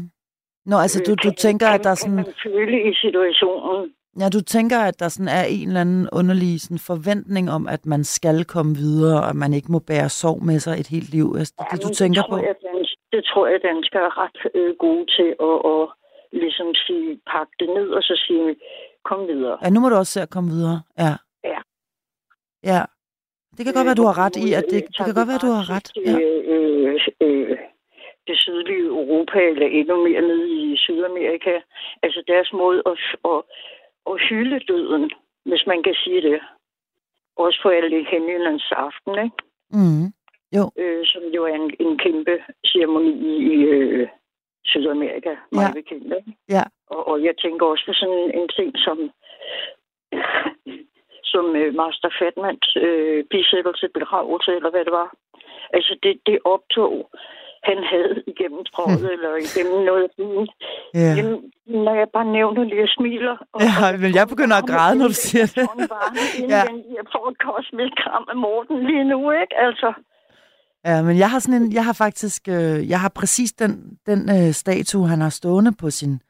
Nå, 0.69 0.75
altså, 0.85 0.99
du, 1.07 1.11
Øh, 1.11 1.17
du 1.23 1.29
kan- 1.29 1.35
tænker, 1.45 1.67
kan, 1.67 1.75
at 1.75 1.83
der 1.83 1.89
er 1.89 1.99
Kan 2.01 2.03
sådan... 2.03 2.15
man 2.15 2.33
føle 2.43 2.75
i 2.89 2.93
situationen? 3.03 3.93
Ja, 4.21 4.27
du 4.35 4.41
tænker, 4.55 4.79
at 4.89 4.99
der 4.99 5.07
sådan 5.09 5.27
er 5.39 5.43
en 5.43 5.67
eller 5.67 5.81
anden 5.81 6.09
underlig 6.19 6.61
sådan 6.61 6.79
forventning 6.91 7.45
om, 7.57 7.67
at 7.67 7.85
man 7.85 8.03
skal 8.03 8.45
komme 8.45 8.75
videre, 8.75 9.17
og 9.23 9.29
at 9.29 9.35
man 9.43 9.53
ikke 9.53 9.71
må 9.71 9.79
bære 9.79 10.09
sorg 10.09 10.43
med 10.49 10.59
sig 10.59 10.73
et 10.79 10.87
helt 10.87 11.09
liv. 11.17 11.27
Altså, 11.39 11.53
det, 11.59 11.65
er 11.71 11.75
det, 11.75 11.83
du 11.85 11.89
tænker 12.01 12.21
det 12.21 12.29
tror 12.29 12.37
på? 12.37 12.43
Jeg, 12.45 12.55
det 13.11 13.23
tror 13.25 13.47
jeg, 13.47 13.59
danskere 13.63 14.01
er 14.09 14.13
ret 14.23 14.37
øh, 14.55 14.75
gode 14.85 15.05
til 15.17 15.29
at, 15.49 15.55
at 15.73 15.81
ligesom 16.41 16.67
sige, 16.85 17.19
pakke 17.31 17.53
det 17.59 17.69
ned 17.77 17.87
og 17.97 18.03
så 18.03 18.15
sige, 18.27 18.55
kom 19.09 19.27
videre. 19.27 19.57
Ja, 19.63 19.69
nu 19.69 19.79
må 19.79 19.89
du 19.89 19.95
også 19.95 20.13
se 20.13 20.21
at 20.21 20.29
komme 20.29 20.49
videre. 20.49 20.81
Ja. 20.97 21.13
Ja. 21.43 21.59
Ja. 22.63 22.81
Det 23.59 23.65
kan 23.65 23.73
godt 23.73 23.85
være, 23.85 24.01
du 24.01 24.07
har 24.11 24.17
ret 24.25 24.35
i, 24.35 24.53
at 24.59 24.65
det, 24.71 24.83
det 24.87 25.05
kan 25.05 25.13
godt 25.19 25.27
være, 25.31 25.45
du 25.47 25.51
har 25.57 25.65
ret. 25.75 25.87
Ja. 26.05 26.15
Øh, 26.19 26.41
øh, 26.53 26.99
øh, 27.25 27.57
det 28.27 28.37
sydlige 28.45 28.85
Europa, 28.85 29.39
eller 29.51 29.67
endnu 29.67 29.95
mere 30.07 30.21
nede 30.21 30.47
i 30.63 30.77
Sydamerika. 30.77 31.53
Altså 32.03 32.23
deres 32.27 32.49
måde 32.53 32.81
at, 32.91 32.97
at, 33.31 33.41
at 34.11 34.15
hylde 34.29 34.59
døden, 34.59 35.11
hvis 35.45 35.63
man 35.67 35.83
kan 35.83 35.95
sige 36.03 36.21
det. 36.21 36.39
Også 37.37 37.59
på 37.63 37.69
alle 37.69 38.05
Helgenens 38.11 38.71
aften, 38.87 39.13
ikke? 39.25 39.37
Mm. 39.77 40.05
Øh, 40.81 41.05
som 41.05 41.23
jo 41.35 41.41
er 41.45 41.55
en, 41.55 41.71
en 41.79 41.97
kæmpe 41.97 42.35
ceremoni 42.67 43.13
i 43.53 43.55
øh, 43.63 44.07
Sydamerika, 44.65 45.33
mig 45.51 45.67
Ja. 45.67 45.73
bekendt. 45.73 46.13
Ikke? 46.19 46.31
Ja. 46.49 46.63
Og, 46.87 47.07
og 47.07 47.23
jeg 47.23 47.33
tænker 47.43 47.65
også 47.65 47.83
på 47.87 47.93
sådan 47.93 48.31
en 48.39 48.47
ting 48.57 48.71
som, 48.85 48.97
som 51.33 51.45
øh, 51.61 51.69
Master 51.81 52.11
Fatmans 52.19 52.67
øh, 52.85 53.19
bisættelse, 53.33 53.85
begravelse, 53.97 54.49
eller 54.57 54.71
hvad 54.73 54.83
det 54.87 54.93
var. 55.01 55.09
Altså 55.77 55.93
det, 56.03 56.13
det 56.27 56.37
optog, 56.53 56.95
han 57.69 57.79
havde 57.91 58.15
igennem 58.31 58.61
trådet, 58.71 59.07
eller 59.15 59.31
igennem 59.47 59.79
noget 59.89 60.03
af 60.07 60.11
byen. 60.17 60.47
Ja. 61.01 61.11
Jamen, 61.17 61.37
når 61.85 61.95
jeg 62.01 62.07
bare 62.17 62.27
nævner 62.37 62.63
det, 62.69 62.77
jeg 62.83 62.91
smiler. 62.97 63.35
Og, 63.53 63.59
Ja, 63.67 63.97
men 64.03 64.11
jeg 64.19 64.25
begynder 64.33 64.55
at 64.61 64.67
græde, 64.71 64.95
når 64.99 65.07
du 65.13 65.17
siger 65.27 65.47
det. 65.57 65.65
Ja. 66.53 66.55
ja. 66.55 66.63
Jeg 66.97 67.05
får 67.13 67.23
et 67.31 67.37
kosmisk 67.47 67.95
kram 68.03 68.25
af 68.33 68.37
Morten 68.45 68.77
lige 68.89 69.05
nu, 69.13 69.19
ikke? 69.41 69.55
Altså, 69.67 69.89
Ja, 70.85 71.01
men 71.03 71.17
jeg 71.17 71.29
har 71.31 71.39
sådan 71.39 71.61
en, 71.61 71.73
jeg 71.73 71.85
har 71.85 71.93
faktisk, 71.93 72.47
øh, 72.47 72.89
jeg 72.89 72.99
har 72.99 73.09
præcis 73.15 73.51
den, 73.51 73.97
den 74.05 74.29
øh, 74.29 74.53
statue, 74.53 75.07
han 75.07 75.21
har 75.21 75.29
stående 75.29 75.71
på 75.81 75.89
sin 75.89 76.21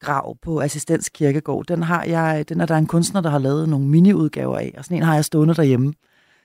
grav 0.00 0.36
på 0.42 0.60
Assistens 0.60 1.08
Kirkegård. 1.08 1.66
Den 1.66 1.82
har 1.82 2.04
jeg, 2.04 2.48
den 2.48 2.60
er 2.60 2.66
der 2.66 2.76
en 2.76 2.86
kunstner, 2.86 3.20
der 3.20 3.30
har 3.30 3.38
lavet 3.38 3.68
nogle 3.68 3.88
miniudgaver 3.88 4.58
af, 4.58 4.74
og 4.78 4.84
sådan 4.84 4.96
en 4.96 5.02
har 5.02 5.14
jeg 5.14 5.24
stående 5.24 5.54
derhjemme. 5.54 5.94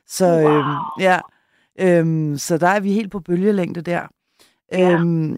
Så 0.07 0.25
øh, 0.25 0.63
ja, 0.99 1.19
øh, 1.79 2.37
så 2.37 2.57
der 2.57 2.67
er 2.67 2.79
vi 2.79 2.93
helt 2.93 3.11
på 3.11 3.19
bølgelængde 3.19 3.81
der. 3.81 4.07
Ja. 4.71 4.91
Øhm, 4.93 5.37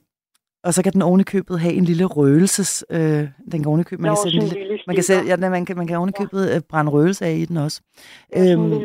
og 0.63 0.73
så 0.73 0.83
kan 0.83 0.93
den 0.93 1.01
ovenikøbet 1.01 1.59
have 1.59 1.73
en 1.73 1.85
lille 1.85 2.05
røgelses... 2.05 2.85
Øh, 2.89 3.27
den 3.51 3.63
kan 3.63 3.65
ovenikøbet, 3.65 4.01
man 4.01 4.09
der 4.09 4.15
kan 4.15 4.31
sætte 4.31 4.37
en 4.37 4.63
lille, 4.63 4.79
man 4.87 4.95
kan, 4.95 5.03
sætte, 5.03 5.27
ja, 5.27 5.37
man 5.37 5.65
kan, 5.65 5.77
man 5.77 5.87
kan 5.87 5.97
ovenikøbet 5.97 6.55
øh, 6.55 6.61
brænde 6.61 6.91
røgelse 6.91 7.25
af 7.25 7.35
i 7.35 7.45
den 7.45 7.57
også. 7.57 7.81
Øhm. 8.37 8.81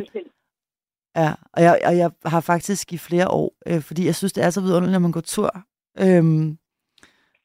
Ja, 1.17 1.35
og 1.53 1.63
jeg, 1.63 1.81
og 1.85 1.97
jeg 1.97 2.11
har 2.25 2.41
faktisk 2.41 2.93
i 2.93 2.99
flere 2.99 3.29
år, 3.29 3.55
øh, 3.67 3.81
fordi 3.81 4.07
jeg 4.07 4.15
synes, 4.15 4.33
det 4.33 4.45
er 4.45 4.51
så 4.51 4.61
vidunderligt, 4.61 4.93
når 4.93 4.99
man 4.99 5.13
går 5.13 5.21
tur. 5.21 5.51
Øhm, 6.01 6.59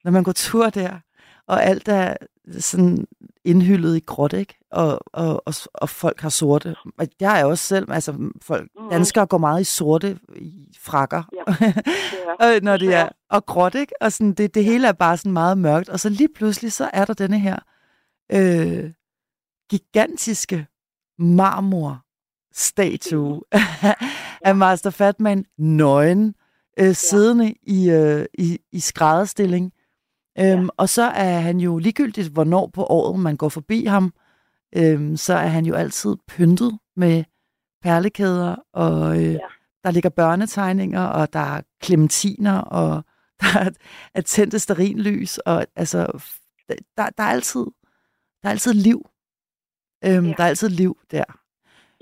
når 0.04 0.12
man 0.12 0.24
går 0.24 0.32
tur 0.32 0.70
der, 0.70 1.00
og 1.48 1.64
alt 1.64 1.88
er 1.88 2.14
sådan 2.60 3.08
indhyllet 3.46 3.98
i 3.98 4.00
gråt, 4.06 4.34
ikke? 4.34 4.58
Og, 4.72 5.00
og, 5.14 5.48
og, 5.48 5.54
og 5.74 5.90
folk 5.90 6.22
har 6.22 6.30
sorte. 6.30 6.76
Og 6.98 7.08
Jeg 7.20 7.40
er 7.42 7.46
også 7.46 7.64
selv, 7.64 7.92
altså 7.92 8.32
folk, 8.42 8.70
Mhm. 8.80 8.90
danskere 8.90 9.26
går 9.26 9.38
meget 9.38 9.62
i 9.62 9.64
sorte 9.64 10.20
i 10.36 10.78
frakker. 10.82 11.24
Ja, 12.42 12.56
øh, 12.56 12.62
når 12.64 12.78
det 12.78 12.94
er, 12.94 13.10
og 13.30 13.46
gråt, 13.46 13.76
ikke? 13.76 13.94
Og 14.02 14.12
sådan, 14.12 14.34
det, 14.34 14.54
det 14.56 14.64
hele 14.66 14.88
er 14.88 14.92
bare 14.92 15.18
sådan 15.18 15.32
meget 15.32 15.58
mørkt. 15.58 15.90
Og 15.90 16.00
så 16.00 16.10
lige 16.10 16.30
pludselig, 16.36 16.72
så 16.72 16.90
er 16.94 17.06
der 17.06 17.14
denne 17.14 17.40
her 17.40 17.60
øh, 18.32 18.92
gigantiske 19.70 20.68
marmor 21.20 22.00
statue 22.54 23.42
af 24.48 24.56
Master 24.56 24.90
Fatman 24.90 25.46
nøgen, 25.58 26.36
øh, 26.80 26.96
siddende 26.96 27.54
i, 27.64 27.90
øh, 27.90 28.26
i, 28.34 28.60
i 28.72 28.80
skrædderstilling. 28.80 29.72
Øhm, 30.40 30.70
Og 30.78 30.90
så 30.90 31.04
er 31.04 31.40
han 31.40 31.60
jo 31.60 31.78
ligegyldigt, 31.78 32.28
hvornår 32.28 32.68
på 32.68 32.86
året 32.86 33.20
man 33.20 33.38
går 33.38 33.50
forbi 33.50 33.86
ham, 33.86 34.14
øhm, 34.76 35.18
så 35.18 35.34
er 35.34 35.48
han 35.48 35.66
jo 35.66 35.76
altid 35.76 36.16
pyntet 36.28 36.80
med 36.96 37.24
perlekæder, 37.82 38.56
og 38.74 39.18
øh, 39.18 39.34
ja. 39.34 39.40
der 39.84 39.92
ligger 39.92 40.10
børnetegninger, 40.10 41.02
og 41.02 41.34
der 41.34 41.40
er 41.40 41.62
klementiner, 41.82 42.58
og 42.58 43.04
der 43.42 43.60
er, 43.60 43.70
er 44.14 44.22
tændte 44.22 44.60
sterinlys, 44.60 45.38
og 45.38 45.66
altså, 45.76 46.08
der, 46.98 47.10
der, 47.18 47.24
er 47.24 47.28
altid, 47.28 47.66
der 48.44 48.50
er 48.50 48.52
altid 48.52 48.74
liv. 48.74 49.06
Øhm, 50.06 50.26
ja. 50.26 50.34
Der 50.38 50.44
er 50.44 50.48
altid 50.48 50.70
liv 50.70 50.98
der. 51.12 51.43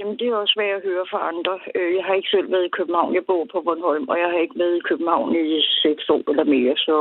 Jamen, 0.02 0.18
det 0.20 0.28
er 0.28 0.36
også, 0.44 0.56
hvad 0.58 0.68
jeg 0.74 0.82
hører 0.90 1.06
fra 1.12 1.20
andre. 1.32 1.54
Øh, 1.78 1.90
jeg 1.98 2.04
har 2.08 2.14
ikke 2.20 2.34
selv 2.36 2.52
været 2.54 2.66
i 2.68 2.76
København. 2.78 3.16
Jeg 3.18 3.26
bor 3.30 3.44
på 3.54 3.58
Bornholm, 3.66 4.06
og 4.12 4.18
jeg 4.22 4.30
har 4.34 4.40
ikke 4.46 4.60
været 4.64 4.76
i 4.78 4.88
København 4.90 5.30
i 5.36 5.62
seks 5.86 6.04
år 6.14 6.24
eller 6.32 6.48
mere, 6.56 6.76
så 6.88 6.96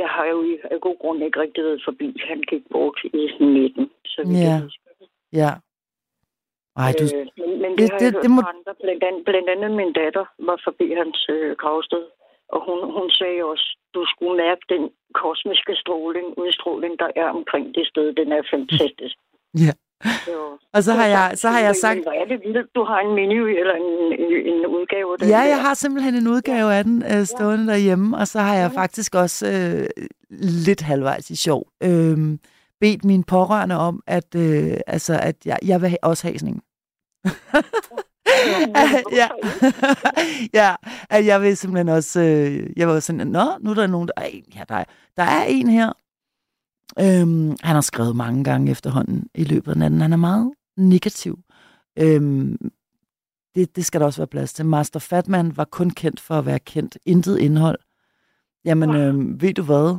jeg 0.00 0.08
har 0.14 0.26
jo 0.32 0.38
i 0.50 0.52
af 0.74 0.80
god 0.86 0.98
grund 1.02 1.18
ikke 1.26 1.40
rigtig 1.44 1.62
været 1.64 1.82
forbi. 1.88 2.08
Han 2.30 2.40
gik 2.50 2.64
bort 2.72 2.98
i 3.04 3.22
19, 3.40 3.90
så 4.12 4.20
vi 4.28 4.34
ja. 4.48 4.56
Ja. 5.42 5.52
Ej, 6.82 6.90
du... 6.98 7.04
Øh, 7.16 7.26
men, 7.40 7.50
men 7.62 7.70
det, 7.70 7.78
det, 7.78 7.86
har 7.90 7.98
jeg 7.98 8.00
det, 8.00 8.12
hørt 8.14 8.22
det 8.24 8.30
må... 8.36 8.40
fra 8.42 8.52
andre. 8.56 8.72
Blandt 8.84 9.02
andet, 9.08 9.22
blandt 9.28 9.48
andet 9.54 9.70
min 9.80 9.92
datter 10.00 10.24
var 10.48 10.58
forbi 10.66 10.86
hans 11.00 11.18
øh, 11.34 11.50
gravsted, 11.62 12.04
og 12.54 12.58
hun, 12.66 12.78
hun 12.96 13.08
sagde 13.20 13.40
også, 13.52 13.66
du 13.94 14.00
skulle 14.12 14.36
mærke 14.44 14.62
den 14.74 14.84
kosmiske 15.22 15.74
stråling, 15.82 16.26
udstråling, 16.42 16.92
der 17.02 17.10
er 17.22 17.28
omkring 17.38 17.66
det 17.76 17.86
sted. 17.92 18.06
Den 18.20 18.28
er 18.38 18.42
fantastisk. 18.54 19.16
Ja. 19.66 19.72
Så, 20.04 20.58
og 20.74 20.84
så 20.84 20.92
har 20.92 21.06
jeg, 21.06 21.32
så 21.34 21.48
har 21.48 21.60
jeg 21.60 21.76
sagt... 21.76 22.02
Hvor 22.02 22.12
er 22.12 22.24
det 22.24 22.40
vildt, 22.44 22.74
du 22.74 22.84
har 22.84 23.00
en 23.00 23.14
menu 23.14 23.46
eller 23.46 23.74
en, 23.74 24.12
en, 24.22 24.32
en 24.52 24.66
udgave 24.66 25.12
af 25.12 25.18
den 25.18 25.28
Ja, 25.28 25.36
der. 25.36 25.44
jeg 25.44 25.60
har 25.60 25.74
simpelthen 25.74 26.14
en 26.14 26.28
udgave 26.28 26.74
af 26.74 26.84
den 26.84 27.02
øh, 27.02 27.24
stående 27.24 27.64
ja. 27.64 27.70
derhjemme, 27.72 28.16
og 28.16 28.28
så 28.28 28.38
har 28.40 28.54
jeg 28.54 28.70
ja. 28.72 28.80
faktisk 28.80 29.14
også 29.14 29.46
øh, 29.48 30.04
lidt 30.66 30.80
halvvejs 30.80 31.30
i 31.30 31.36
sjov 31.36 31.66
øh, 31.82 32.38
bedt 32.80 33.04
mine 33.04 33.24
pårørende 33.24 33.76
om, 33.76 34.02
at, 34.06 34.34
øh, 34.36 34.76
altså, 34.86 35.18
at 35.22 35.36
jeg, 35.44 35.58
jeg 35.64 35.82
vil 35.82 35.96
også 36.02 36.26
have 36.26 36.38
sådan 36.38 36.54
en. 36.54 36.62
ja. 39.20 39.28
ja, 40.60 40.74
at 41.10 41.26
jeg 41.26 41.42
vil 41.42 41.56
simpelthen 41.56 41.88
også, 41.88 42.20
øh, 42.20 42.70
jeg 42.76 42.88
var 42.88 43.00
sådan, 43.00 43.26
nå, 43.26 43.44
nu 43.60 43.70
er 43.70 43.74
der 43.74 43.86
nogen, 43.86 44.08
der, 44.08 44.12
ej, 44.16 44.40
ja, 44.56 44.62
der, 44.68 44.74
er, 44.74 44.84
der 45.16 45.22
er 45.22 45.44
en 45.48 45.68
her, 45.68 45.92
Øhm, 46.98 47.56
han 47.62 47.74
har 47.74 47.80
skrevet 47.80 48.16
mange 48.16 48.44
gange 48.44 48.70
efterhånden 48.70 49.28
i 49.34 49.44
løbet 49.44 49.72
af 49.72 49.78
natten. 49.78 50.00
Han 50.00 50.12
er 50.12 50.16
meget 50.16 50.52
negativ. 50.76 51.38
Øhm, 51.98 52.56
det, 53.54 53.76
det 53.76 53.84
skal 53.84 54.00
der 54.00 54.06
også 54.06 54.20
være 54.20 54.26
plads 54.26 54.52
til. 54.52 54.66
Master 54.66 55.00
Fatman 55.00 55.56
var 55.56 55.64
kun 55.64 55.90
kendt 55.90 56.20
for 56.20 56.38
at 56.38 56.46
være 56.46 56.58
kendt. 56.58 56.98
Intet 57.06 57.38
indhold. 57.38 57.78
Jamen, 58.64 58.90
øhm, 58.90 59.42
ved 59.42 59.54
du 59.54 59.62
hvad? 59.62 59.96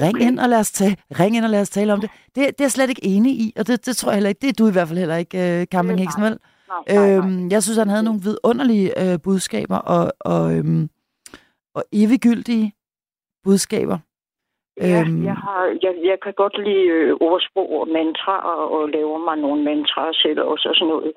Ring 0.00 0.22
ind 0.22 0.38
og 0.38 0.48
lad 0.48 0.58
os 0.58 0.72
tale, 0.72 0.96
ring 1.20 1.36
ind 1.36 1.44
og 1.44 1.50
lad 1.50 1.60
os 1.60 1.70
tale 1.70 1.92
om 1.92 2.00
det. 2.00 2.10
Det, 2.26 2.34
det 2.34 2.44
er 2.44 2.52
jeg 2.64 2.70
slet 2.72 2.88
ikke 2.88 3.04
enig 3.04 3.32
i, 3.32 3.52
og 3.56 3.66
det, 3.66 3.86
det 3.86 3.96
tror 3.96 4.10
jeg 4.10 4.16
heller 4.16 4.28
ikke. 4.28 4.40
Det 4.40 4.48
er 4.48 4.52
du 4.52 4.68
i 4.68 4.70
hvert 4.70 4.88
fald 4.88 4.98
heller 4.98 5.16
ikke, 5.16 5.58
uh, 5.60 5.64
Camping 5.64 6.00
Heksen, 6.00 6.22
vel? 6.22 6.38
Øhm, 6.90 7.50
jeg 7.50 7.62
synes, 7.62 7.78
han 7.78 7.88
havde 7.88 8.02
nogle 8.02 8.20
vidunderlige 8.22 9.12
øh, 9.12 9.20
budskaber 9.20 9.76
og, 9.76 10.12
og, 10.20 10.54
øhm, 10.56 10.90
og 11.74 11.84
eviggyldige 11.92 12.72
budskaber. 13.44 13.98
Ja, 14.80 15.00
øhm. 15.00 15.24
jeg, 15.24 15.36
har, 15.44 15.78
jeg, 15.82 15.94
jeg 16.04 16.18
kan 16.20 16.34
godt 16.34 16.58
lide 16.66 16.86
øh, 16.96 17.12
ordsprog 17.20 17.70
og 17.80 17.88
mantra 17.88 18.36
og, 18.76 18.88
laver 18.88 19.18
mig 19.18 19.36
nogle 19.36 19.62
mantraer 19.64 20.12
selv 20.12 20.40
også 20.40 20.68
og 20.68 20.74
sådan 20.74 20.88
noget. 20.88 21.12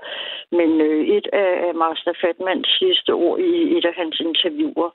Men 0.51 0.69
øh, 0.81 1.07
et 1.17 1.27
af, 1.33 1.67
af 1.67 1.75
Master 1.75 2.13
Fatmans 2.21 2.67
sidste 2.79 3.11
ord 3.13 3.39
i 3.39 3.77
et 3.77 3.85
af 3.85 3.93
hans 3.93 4.19
interviewer, 4.19 4.89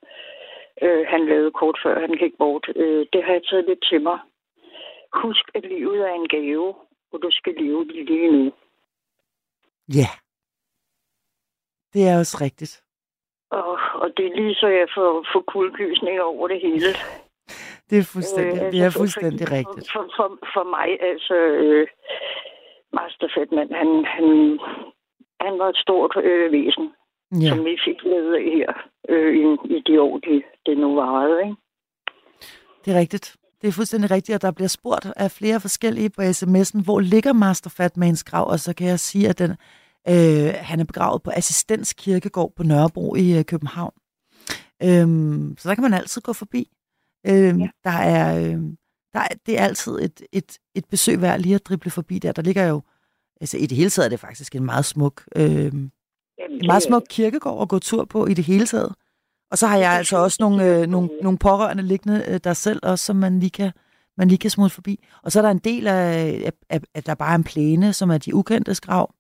øh, 0.83 1.07
han 1.09 1.27
lavede 1.27 1.51
kort 1.51 1.79
før 1.83 2.01
han 2.01 2.13
gik 2.23 2.35
bort, 2.39 2.67
øh, 2.77 3.07
det 3.13 3.25
har 3.25 3.33
jeg 3.33 3.45
taget 3.51 3.65
lidt 3.69 3.83
til 3.91 4.01
mig. 4.03 4.19
Husk, 5.13 5.45
at 5.55 5.65
livet 5.65 6.01
er 6.09 6.15
en 6.15 6.29
gave, 6.29 6.75
og 7.13 7.19
du 7.23 7.29
skal 7.31 7.55
leve 7.55 7.85
det 7.85 8.05
lige 8.11 8.33
nu. 8.33 8.53
Ja, 9.99 10.11
det 11.93 12.09
er 12.09 12.19
også 12.19 12.39
rigtigt. 12.41 12.83
Og, 13.51 13.79
og 13.95 14.09
det 14.17 14.27
er 14.27 14.37
lige 14.37 14.55
så 14.55 14.67
jeg 14.67 14.89
får, 14.95 15.27
får 15.33 15.45
kuldegysninger 15.53 16.23
over 16.23 16.49
det 16.49 16.61
hele. 16.61 16.89
Det 17.91 17.99
er 17.99 18.07
fuldstændig, 18.15 18.63
øh, 18.63 18.81
er 18.81 18.85
altså, 18.85 18.99
fuldstændig 18.99 19.49
for, 19.49 19.55
rigtigt. 19.59 19.87
For, 19.93 20.05
for, 20.17 20.29
for 20.55 20.65
mig, 20.77 20.89
altså, 21.11 21.37
øh, 21.65 21.87
Master 22.99 23.29
Fedman, 23.35 23.71
han, 23.81 23.91
han, 24.15 24.27
han 25.45 25.55
var 25.61 25.69
et 25.69 25.81
stort 25.85 26.13
øh, 26.25 26.53
væsen, 26.53 26.87
ja. 27.43 27.49
som 27.49 27.59
vi 27.65 27.75
fik 27.87 27.99
af 28.05 28.43
her 28.57 28.69
øh, 29.09 29.33
i, 29.43 29.45
i 29.77 29.79
de 29.87 30.01
år, 30.01 30.19
det, 30.19 30.43
det 30.67 30.79
nu 30.79 30.95
varede. 30.95 31.37
Ikke? 31.45 31.57
Det 32.85 32.95
er 32.95 32.99
rigtigt. 32.99 33.37
Det 33.61 33.69
er 33.69 33.73
fuldstændig 33.73 34.11
rigtigt, 34.11 34.37
og 34.37 34.43
der 34.43 34.53
bliver 34.53 34.69
spurgt 34.69 35.07
af 35.17 35.31
flere 35.31 35.61
forskellige 35.61 36.11
på 36.11 36.23
sms'en, 36.23 36.85
hvor 36.85 37.01
ligger 37.01 37.33
Master 37.33 37.71
Fatmans 37.77 38.25
grav, 38.25 38.47
og 38.49 38.59
så 38.59 38.75
kan 38.75 38.87
jeg 38.87 39.01
sige, 39.01 39.29
at 39.29 39.39
den, 39.39 39.51
øh, 40.09 40.51
han 40.57 40.81
er 40.81 40.85
begravet 40.85 41.23
på 41.23 41.31
Assistens 41.37 41.93
Kirkegård 41.93 42.53
på 42.57 42.63
Nørrebro 42.63 43.15
i 43.15 43.39
øh, 43.39 43.45
København. 43.45 43.93
Øhm, 44.83 45.55
så 45.59 45.69
der 45.69 45.75
kan 45.75 45.83
man 45.83 45.95
altid 45.95 46.23
gå 46.23 46.33
forbi. 46.33 46.69
Øh, 47.27 47.61
ja. 47.61 47.69
Der 47.85 47.91
er, 47.91 48.39
øh, 48.39 48.61
der 49.13 49.21
er, 49.21 49.29
det 49.47 49.59
er 49.59 49.65
altid 49.65 49.93
et, 49.93 50.23
et, 50.33 50.59
et 50.75 50.85
besøg 50.85 51.21
værd 51.21 51.41
lige 51.41 51.55
at 51.55 51.67
drible 51.67 51.91
forbi 51.91 52.19
der. 52.19 52.33
Der 52.33 52.43
ligger 52.43 52.67
jo, 52.67 52.83
altså 53.41 53.57
i 53.57 53.67
det 53.67 53.77
hele 53.77 53.91
taget 53.91 54.05
er 54.05 54.11
det 54.11 54.21
faktisk 54.21 54.55
en 54.55 54.65
meget 54.65 54.85
smuk, 54.85 55.25
øh, 55.37 55.45
Jamen, 55.45 55.91
en 56.61 56.67
meget 56.67 56.83
smuk 56.83 57.03
kirkegård 57.09 57.63
at 57.63 57.69
gå 57.69 57.79
tur 57.79 58.05
på 58.05 58.27
i 58.27 58.35
det 58.35 58.45
hele 58.45 58.67
taget. 58.67 58.95
Og 59.51 59.59
så 59.59 59.67
har 59.67 59.77
jeg 59.77 59.93
altså 59.93 60.17
også 60.17 60.37
nogle, 60.41 60.65
øh, 60.65 60.87
nogle, 60.87 61.11
nogle 61.23 61.39
pårørende 61.39 61.83
liggende 61.83 62.25
øh, 62.29 62.41
der 62.45 62.55
selv 62.55 62.81
også, 62.83 63.05
som 63.05 63.17
man 63.17 63.41
lige 63.41 63.51
kan, 63.51 63.73
man 64.17 64.29
lige 64.29 64.39
kan 64.39 64.51
smutte 64.51 64.75
forbi. 64.75 65.05
Og 65.23 65.33
så 65.33 65.39
er 65.41 65.43
der 65.43 65.51
en 65.51 65.59
del 65.59 65.87
af, 65.87 66.53
af, 66.71 66.81
at 66.95 67.07
der 67.07 67.15
bare 67.15 67.31
er 67.31 67.35
en 67.35 67.45
plæne, 67.45 67.93
som 67.93 68.11
er 68.11 68.19
de 68.19 68.35
ukendte 68.35 68.75
grav, 68.83 69.15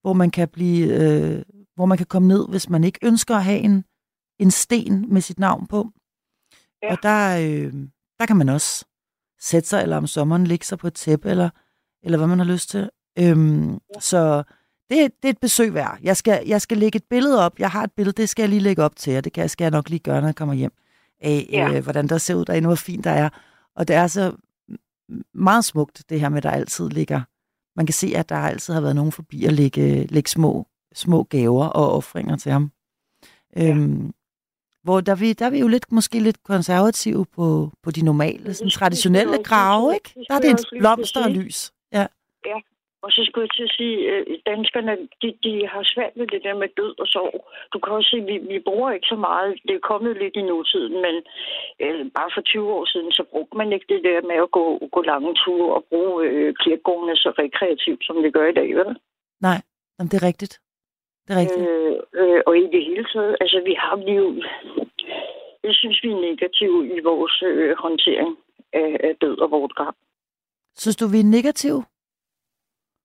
hvor 0.00 0.12
man 0.12 0.30
kan 0.30 0.48
blive, 0.48 0.86
øh, 0.86 1.42
hvor 1.74 1.86
man 1.86 1.98
kan 1.98 2.06
komme 2.06 2.28
ned, 2.28 2.48
hvis 2.48 2.68
man 2.68 2.84
ikke 2.84 2.98
ønsker 3.02 3.36
at 3.36 3.44
have 3.44 3.58
en, 3.58 3.84
en 4.38 4.50
sten 4.50 5.12
med 5.12 5.20
sit 5.20 5.38
navn 5.38 5.66
på. 5.66 5.90
Ja. 6.82 6.92
Og 6.92 6.98
der, 7.02 7.38
øh, 7.38 7.72
der 8.18 8.26
kan 8.26 8.36
man 8.36 8.48
også 8.48 8.84
sætte 9.38 9.68
sig, 9.68 9.82
eller 9.82 9.96
om 9.96 10.06
sommeren 10.06 10.46
ligge 10.46 10.66
sig 10.66 10.78
på 10.78 10.86
et 10.86 10.94
tæppe, 10.94 11.30
eller, 11.30 11.50
eller 12.02 12.18
hvad 12.18 12.26
man 12.26 12.38
har 12.38 12.46
lyst 12.46 12.70
til. 12.70 12.90
Øhm, 13.18 13.72
ja. 13.72 14.00
Så 14.00 14.42
det, 14.90 15.12
det 15.22 15.28
er 15.28 15.32
et 15.32 15.40
besøg 15.40 15.74
værd. 15.74 15.98
Jeg 16.02 16.16
skal, 16.16 16.42
jeg 16.46 16.60
skal 16.60 16.78
lægge 16.78 16.96
et 16.96 17.04
billede 17.10 17.44
op. 17.44 17.58
Jeg 17.58 17.70
har 17.70 17.84
et 17.84 17.92
billede, 17.92 18.22
det 18.22 18.28
skal 18.28 18.42
jeg 18.42 18.48
lige 18.50 18.60
lægge 18.60 18.82
op 18.82 18.96
til, 18.96 19.16
og 19.16 19.24
det 19.24 19.32
kan, 19.32 19.48
skal 19.48 19.64
jeg 19.64 19.70
nok 19.70 19.88
lige 19.88 19.98
gøre, 19.98 20.20
når 20.20 20.28
jeg 20.28 20.36
kommer 20.36 20.54
hjem, 20.54 20.72
af 21.20 21.48
ja. 21.52 21.72
øh, 21.72 21.82
hvordan 21.82 22.06
der 22.06 22.18
ser 22.18 22.34
ud 22.34 22.44
derinde, 22.44 22.66
hvor 22.66 22.74
fint 22.74 23.04
der 23.04 23.10
er. 23.10 23.28
Og 23.76 23.88
det 23.88 23.96
er 23.96 24.06
så 24.06 24.32
meget 25.34 25.64
smukt, 25.64 26.02
det 26.08 26.20
her 26.20 26.28
med, 26.28 26.36
at 26.36 26.42
der 26.42 26.50
altid 26.50 26.88
ligger... 26.88 27.20
Man 27.76 27.86
kan 27.86 27.92
se, 27.92 28.12
at 28.16 28.28
der 28.28 28.36
altid 28.36 28.74
har 28.74 28.80
været 28.80 28.96
nogen 28.96 29.12
forbi 29.12 29.44
at 29.44 29.52
lægge, 29.52 30.06
lægge 30.06 30.30
små, 30.30 30.66
små 30.94 31.22
gaver 31.22 31.66
og 31.66 31.92
offringer 31.92 32.36
til 32.36 32.52
ham. 32.52 32.70
Ja. 33.56 33.70
Øhm, 33.70 34.12
hvor 34.84 35.00
der 35.00 35.16
vi, 35.22 35.32
der 35.32 35.46
er 35.46 35.50
vi 35.50 35.60
jo 35.64 35.68
lidt, 35.68 35.92
måske 35.92 36.18
lidt 36.18 36.42
konservative 36.44 37.26
på, 37.36 37.70
på 37.82 37.90
de 37.90 38.04
normale, 38.04 38.54
sådan 38.54 38.70
traditionelle 38.70 39.38
grave, 39.50 39.94
ikke? 39.94 40.10
Der 40.28 40.34
er 40.34 40.40
det 40.40 40.50
en 40.50 40.78
blomster 40.80 41.24
og 41.24 41.30
lys. 41.30 41.72
Ja. 41.92 42.06
ja. 42.46 42.58
Og 43.04 43.10
så 43.14 43.20
skulle 43.26 43.44
jeg 43.46 43.54
til 43.56 43.68
at 43.68 43.76
sige, 43.78 43.96
at 44.12 44.20
øh, 44.28 44.38
danskerne, 44.52 44.92
de, 45.22 45.28
de 45.44 45.52
har 45.72 45.82
svært 45.94 46.14
ved 46.18 46.26
det 46.34 46.40
der 46.46 46.54
med 46.62 46.68
død 46.80 46.94
og 47.02 47.06
sorg. 47.14 47.34
Du 47.72 47.78
kan 47.78 47.92
også 47.92 48.10
se, 48.10 48.18
at 48.22 48.26
vi, 48.30 48.36
vi 48.52 48.58
bruger 48.68 48.90
ikke 48.92 49.12
så 49.14 49.18
meget. 49.28 49.50
Det 49.68 49.74
er 49.74 49.88
kommet 49.92 50.14
lidt 50.22 50.36
i 50.36 50.42
nutiden, 50.50 50.96
men 51.06 51.14
øh, 51.84 52.00
bare 52.18 52.30
for 52.34 52.40
20 52.40 52.72
år 52.76 52.84
siden, 52.92 53.12
så 53.18 53.22
brugte 53.32 53.56
man 53.56 53.72
ikke 53.72 53.88
det 53.94 54.00
der 54.08 54.20
med 54.30 54.38
at 54.44 54.50
gå, 54.58 54.64
gå 54.94 55.00
lange 55.12 55.34
ture 55.42 55.74
og 55.78 55.84
bruge 55.90 56.16
øh, 56.28 56.54
kirkegårdene 56.62 57.16
så 57.16 57.30
rekreativt, 57.42 58.02
som 58.06 58.16
vi 58.24 58.30
gør 58.36 58.46
i 58.48 58.58
dag, 58.60 58.68
vel? 58.80 58.90
Nej, 59.48 59.58
det 60.10 60.16
er 60.20 60.26
rigtigt. 60.30 60.54
Det 61.30 61.36
er 61.36 61.40
rigtigt. 61.40 61.68
Øh, 61.68 61.96
øh, 62.20 62.42
og 62.46 62.58
i 62.58 62.66
det 62.74 62.84
hele 62.84 63.04
taget, 63.12 63.36
altså 63.40 63.60
vi 63.64 63.74
har 63.78 63.96
jo... 63.96 64.42
Jeg 65.64 65.74
synes, 65.74 66.02
vi 66.02 66.10
er 66.10 66.20
negative 66.30 66.96
i 66.96 67.00
vores 67.00 67.42
øh, 67.42 67.76
håndtering 67.78 68.38
af, 68.72 68.96
af 69.04 69.16
død 69.20 69.38
og 69.38 69.50
vortgang. 69.50 69.96
Synes 70.76 70.96
du, 70.96 71.06
vi 71.06 71.20
er 71.20 71.34
negative? 71.38 71.84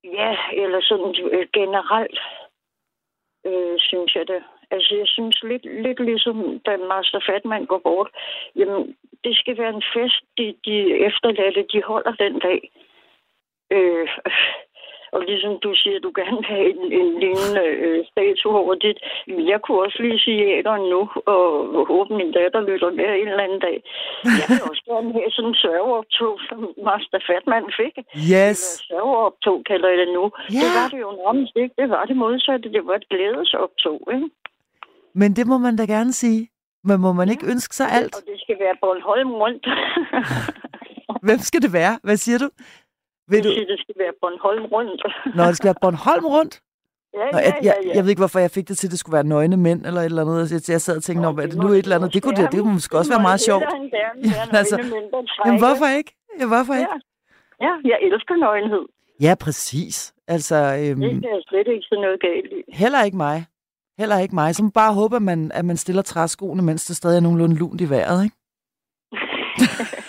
Ja, 0.03 0.37
eller 0.53 0.81
sådan 0.81 1.15
øh, 1.31 1.47
generelt, 1.53 2.19
øh, 3.45 3.75
synes 3.77 4.15
jeg 4.15 4.27
det. 4.27 4.43
Altså, 4.71 4.95
jeg 4.95 5.07
synes 5.07 5.43
lidt, 5.43 5.65
lidt 5.85 5.99
ligesom, 5.99 6.59
da 6.65 6.77
Master 6.77 7.19
Fatman 7.27 7.65
går 7.65 7.79
bort, 7.79 8.09
jamen, 8.55 8.95
det 9.23 9.37
skal 9.37 9.57
være 9.57 9.73
en 9.75 9.83
fest, 9.95 10.21
de, 10.37 10.55
de 10.65 10.77
efterladte, 11.07 11.65
de 11.73 11.81
holder 11.83 12.11
den 12.11 12.39
dag. 12.39 12.71
Øh, 13.71 14.07
og 15.15 15.21
ligesom 15.29 15.53
du 15.65 15.71
siger, 15.81 15.97
du 16.05 16.11
gerne 16.19 16.37
vil 16.39 16.49
have 16.55 16.67
en, 16.73 16.83
en 16.99 17.09
lignende 17.23 17.65
øh, 17.85 17.99
statue 18.11 18.55
over 18.61 18.75
dit. 18.85 18.97
Jeg 19.51 19.59
kunne 19.63 19.79
også 19.85 19.97
lige 20.05 20.19
sige 20.25 20.41
æderen 20.59 20.85
nu, 20.93 21.01
og 21.33 21.43
håbe, 21.91 22.09
min 22.19 22.31
datter 22.37 22.61
lytter 22.69 22.89
med 22.99 23.07
en 23.21 23.27
eller 23.31 23.45
anden 23.47 23.61
dag. 23.67 23.77
Jeg 24.39 24.47
vil 24.49 24.61
også 24.69 24.83
gerne 24.91 25.09
have 25.17 25.31
sådan 25.35 25.49
en 25.51 25.57
sørgeoptog, 25.63 26.33
som 26.47 26.59
Master 26.87 27.19
Fatman 27.27 27.67
fik. 27.79 27.95
Yes. 28.33 28.59
Sørgeoptog 28.89 29.57
kalder 29.69 29.89
jeg 29.91 29.99
det 30.03 30.09
nu. 30.17 30.25
Yeah. 30.33 30.61
Det 30.63 30.69
var 30.77 30.87
det 30.93 30.99
jo 31.05 31.11
nærmest 31.23 31.55
ikke. 31.63 31.73
Det 31.81 31.87
var 31.95 32.03
det 32.09 32.17
modsatte. 32.23 32.67
Det 32.75 32.83
var 32.87 32.95
et 33.01 33.07
glædesoptog, 33.11 33.99
ikke? 34.15 34.27
Men 35.21 35.29
det 35.37 35.45
må 35.51 35.57
man 35.65 35.75
da 35.79 35.83
gerne 35.95 36.13
sige. 36.23 36.41
Men 36.87 36.97
må 37.05 37.11
man 37.19 37.27
ja. 37.27 37.31
ikke 37.33 37.45
ønske 37.53 37.75
sig 37.75 37.87
alt? 37.97 38.15
Og 38.17 38.21
det 38.29 38.37
skal 38.43 38.55
være 38.63 38.75
Bornholm 38.81 39.31
rundt. 39.43 39.65
Hvem 41.27 41.39
skal 41.39 41.61
det 41.61 41.73
være? 41.73 41.93
Hvad 42.03 42.17
siger 42.17 42.37
du? 42.37 42.49
Vil 43.29 43.35
Jeg 43.37 43.43
du, 43.43 43.49
siger, 43.49 43.65
det 43.73 43.79
skal 43.83 43.95
være 44.03 44.13
Bornholm 44.21 44.65
rundt. 44.65 45.01
når 45.37 45.45
det 45.45 45.57
skal 45.57 45.67
være 45.67 45.81
Bornholm 45.81 46.25
rundt? 46.25 46.61
ja, 47.13 47.25
Nå, 47.31 47.37
ja, 47.37 47.43
jeg, 47.45 47.53
ja, 47.63 47.67
jeg, 47.69 47.75
ja. 47.85 47.91
jeg 47.95 48.03
ved 48.03 48.09
ikke, 48.09 48.19
hvorfor 48.19 48.39
jeg 48.39 48.51
fik 48.51 48.67
det 48.67 48.77
til, 48.77 48.87
at 48.87 48.91
det 48.91 48.99
skulle 48.99 49.13
være 49.13 49.23
nøgne 49.23 49.57
mænd 49.57 49.85
eller 49.85 50.01
et 50.01 50.05
eller 50.05 50.21
andet. 50.21 50.51
Jeg, 50.51 50.61
jeg 50.73 50.81
sad 50.81 50.97
og 50.97 51.03
tænkte, 51.03 51.21
Nå, 51.21 51.29
er 51.41 51.45
det 51.45 51.57
nu 51.57 51.67
et 51.67 51.77
eller 51.77 51.95
andet? 51.95 52.13
Det 52.13 52.23
kunne, 52.23 52.35
det, 52.41 52.51
det 52.51 52.59
kunne 52.61 52.73
måske 52.73 52.97
også 52.97 53.11
være 53.11 53.21
meget 53.29 53.41
sjovt. 53.41 53.63
Jamen, 53.63 53.91
altså, 54.33 54.57
altså, 54.57 54.77
mænd, 54.77 55.07
der 55.11 55.17
Men 55.21 55.27
trækker. 55.27 55.57
hvorfor 55.65 55.87
ikke? 55.97 56.11
Ja, 56.39 56.45
hvorfor 56.47 56.73
ikke? 56.73 56.87
Ja. 57.61 57.65
ja, 57.65 57.71
jeg 57.91 57.97
elsker 58.07 58.35
nøgenhed. 58.35 58.85
Ja, 59.21 59.33
præcis. 59.45 60.13
Altså, 60.27 60.55
øhm, 60.55 61.01
Det 61.01 61.23
jeg 61.23 61.41
slet 61.49 61.67
ikke 61.67 61.85
se 61.89 61.95
noget 61.95 62.19
galt 62.21 62.51
i. 62.57 62.61
heller 62.81 63.03
ikke 63.03 63.17
mig. 63.17 63.45
Heller 63.97 64.19
ikke 64.19 64.35
mig. 64.35 64.55
Så 64.55 64.63
må 64.63 64.69
bare 64.69 64.93
håbe, 64.93 65.15
at 65.15 65.21
man, 65.21 65.51
at 65.53 65.65
man 65.65 65.77
stiller 65.77 66.01
træskoene, 66.01 66.61
mens 66.61 66.85
det 66.85 66.95
stadig 66.95 67.17
er 67.17 67.21
nogenlunde 67.21 67.55
lunt 67.55 67.81
i 67.81 67.89
vejret, 67.89 68.23
ikke? 68.23 68.35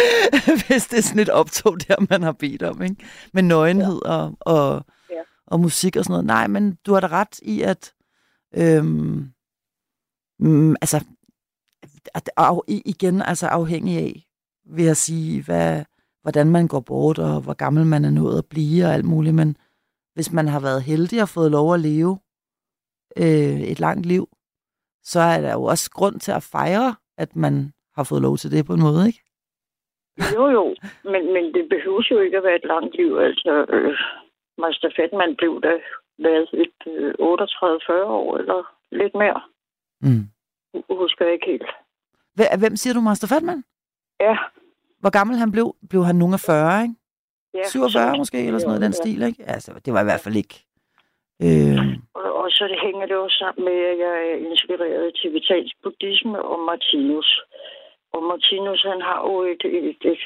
Hvis 0.66 0.86
det 0.86 0.98
er 0.98 1.02
sådan 1.02 1.22
et 1.22 1.28
optog 1.28 1.76
der, 1.88 1.96
man 2.10 2.22
har 2.22 2.32
bedt 2.32 2.62
om, 2.62 2.82
ikke? 2.82 2.96
Med 3.32 3.42
nøgenhed 3.42 4.02
og, 4.04 4.36
og, 4.40 4.84
Ja. 5.10 5.20
og 5.46 5.60
musik 5.60 5.96
og 5.96 6.04
sådan 6.04 6.12
noget. 6.12 6.26
Nej, 6.26 6.46
men 6.46 6.74
du 6.86 6.92
har 6.92 7.00
da 7.00 7.06
ret 7.06 7.38
i, 7.42 7.62
at... 7.62 7.92
Øhm, 8.56 9.30
mm, 10.38 10.76
altså, 10.80 11.04
at, 12.14 12.30
af, 12.36 12.58
igen, 12.68 13.22
altså 13.22 13.46
afhængig 13.46 13.98
af, 13.98 14.26
vil 14.70 14.84
jeg 14.84 14.96
sige, 14.96 15.42
hvad, 15.42 15.84
hvordan 16.22 16.50
man 16.50 16.68
går 16.68 16.80
bort, 16.80 17.18
og 17.18 17.40
hvor 17.40 17.54
gammel 17.54 17.86
man 17.86 18.04
er 18.04 18.10
nået 18.10 18.38
at 18.38 18.46
blive, 18.46 18.84
og 18.86 18.94
alt 18.94 19.04
muligt. 19.04 19.34
Men 19.34 19.56
hvis 20.14 20.32
man 20.32 20.48
har 20.48 20.60
været 20.60 20.82
heldig 20.82 21.22
og 21.22 21.28
fået 21.28 21.50
lov 21.50 21.74
at 21.74 21.80
leve 21.80 22.18
øh, 23.16 23.60
et 23.60 23.80
langt 23.80 24.06
liv, 24.06 24.28
så 25.04 25.20
er 25.20 25.40
der 25.40 25.52
jo 25.52 25.62
også 25.64 25.90
grund 25.90 26.20
til 26.20 26.32
at 26.32 26.42
fejre, 26.42 26.96
at 27.18 27.36
man 27.36 27.72
har 27.94 28.02
fået 28.02 28.22
lov 28.22 28.38
til 28.38 28.50
det 28.50 28.66
på 28.66 28.74
en 28.74 28.80
måde, 28.80 29.06
ikke? 29.06 29.24
Jo, 30.34 30.44
jo, 30.56 30.64
men, 31.04 31.32
men 31.34 31.44
det 31.54 31.68
behøver 31.68 32.02
jo 32.10 32.18
ikke 32.20 32.36
at 32.36 32.42
være 32.44 32.56
et 32.56 32.64
langt 32.64 32.94
liv. 32.96 33.16
Altså, 33.18 33.66
øh, 33.68 33.98
Master 34.58 34.90
Fatman 34.96 35.36
blev 35.36 35.60
da 35.62 35.72
været 36.18 36.48
et 36.52 36.78
øh, 36.86 37.14
38-40 37.18 38.04
år, 38.20 38.36
eller 38.36 38.58
lidt 38.92 39.14
mere. 39.14 39.40
Mm. 40.00 40.24
Husker 40.90 41.24
jeg 41.24 41.34
ikke 41.34 41.46
helt. 41.46 41.66
Hve- 42.40 42.58
Hvem 42.58 42.76
siger 42.76 42.94
du, 42.94 43.00
Master 43.00 43.28
Fatman? 43.34 43.64
Ja. 44.20 44.36
Hvor 45.00 45.10
gammel 45.18 45.36
han 45.36 45.52
blev? 45.52 45.74
Blev 45.90 46.04
han 46.04 46.16
nogen 46.16 46.34
af 46.34 46.40
40, 46.40 46.82
ikke? 46.82 46.94
ja 47.54 47.62
47 47.64 47.90
så- 48.14 48.18
måske, 48.18 48.38
eller 48.46 48.58
sådan 48.58 48.68
noget 48.68 48.80
i 48.80 48.86
den 48.86 48.96
Ja. 48.96 49.00
stil, 49.02 49.22
ikke? 49.28 49.42
Altså, 49.54 49.70
det 49.84 49.92
var 49.94 50.00
i 50.00 50.08
hvert 50.10 50.20
fald 50.24 50.36
ikke... 50.42 50.56
Øh, 51.44 51.78
Og, 52.14 52.28
og 52.42 52.48
så 52.50 52.64
det 52.72 52.78
hænger 52.86 53.06
det 53.06 53.16
også 53.16 53.36
sammen 53.44 53.64
med, 53.68 53.78
at 53.92 53.98
jeg 54.04 54.14
er 54.30 54.36
inspireret 54.50 55.02
af 55.08 55.12
tibetansk 55.20 55.74
buddhisme 55.82 56.42
og 56.42 56.58
Martinus. 56.68 57.30
Og 58.18 58.24
Martinus, 58.24 58.82
han 58.82 59.00
har 59.08 59.18
jo 59.28 59.34
et, 59.52 59.62
et, 59.64 59.96
et 60.12 60.18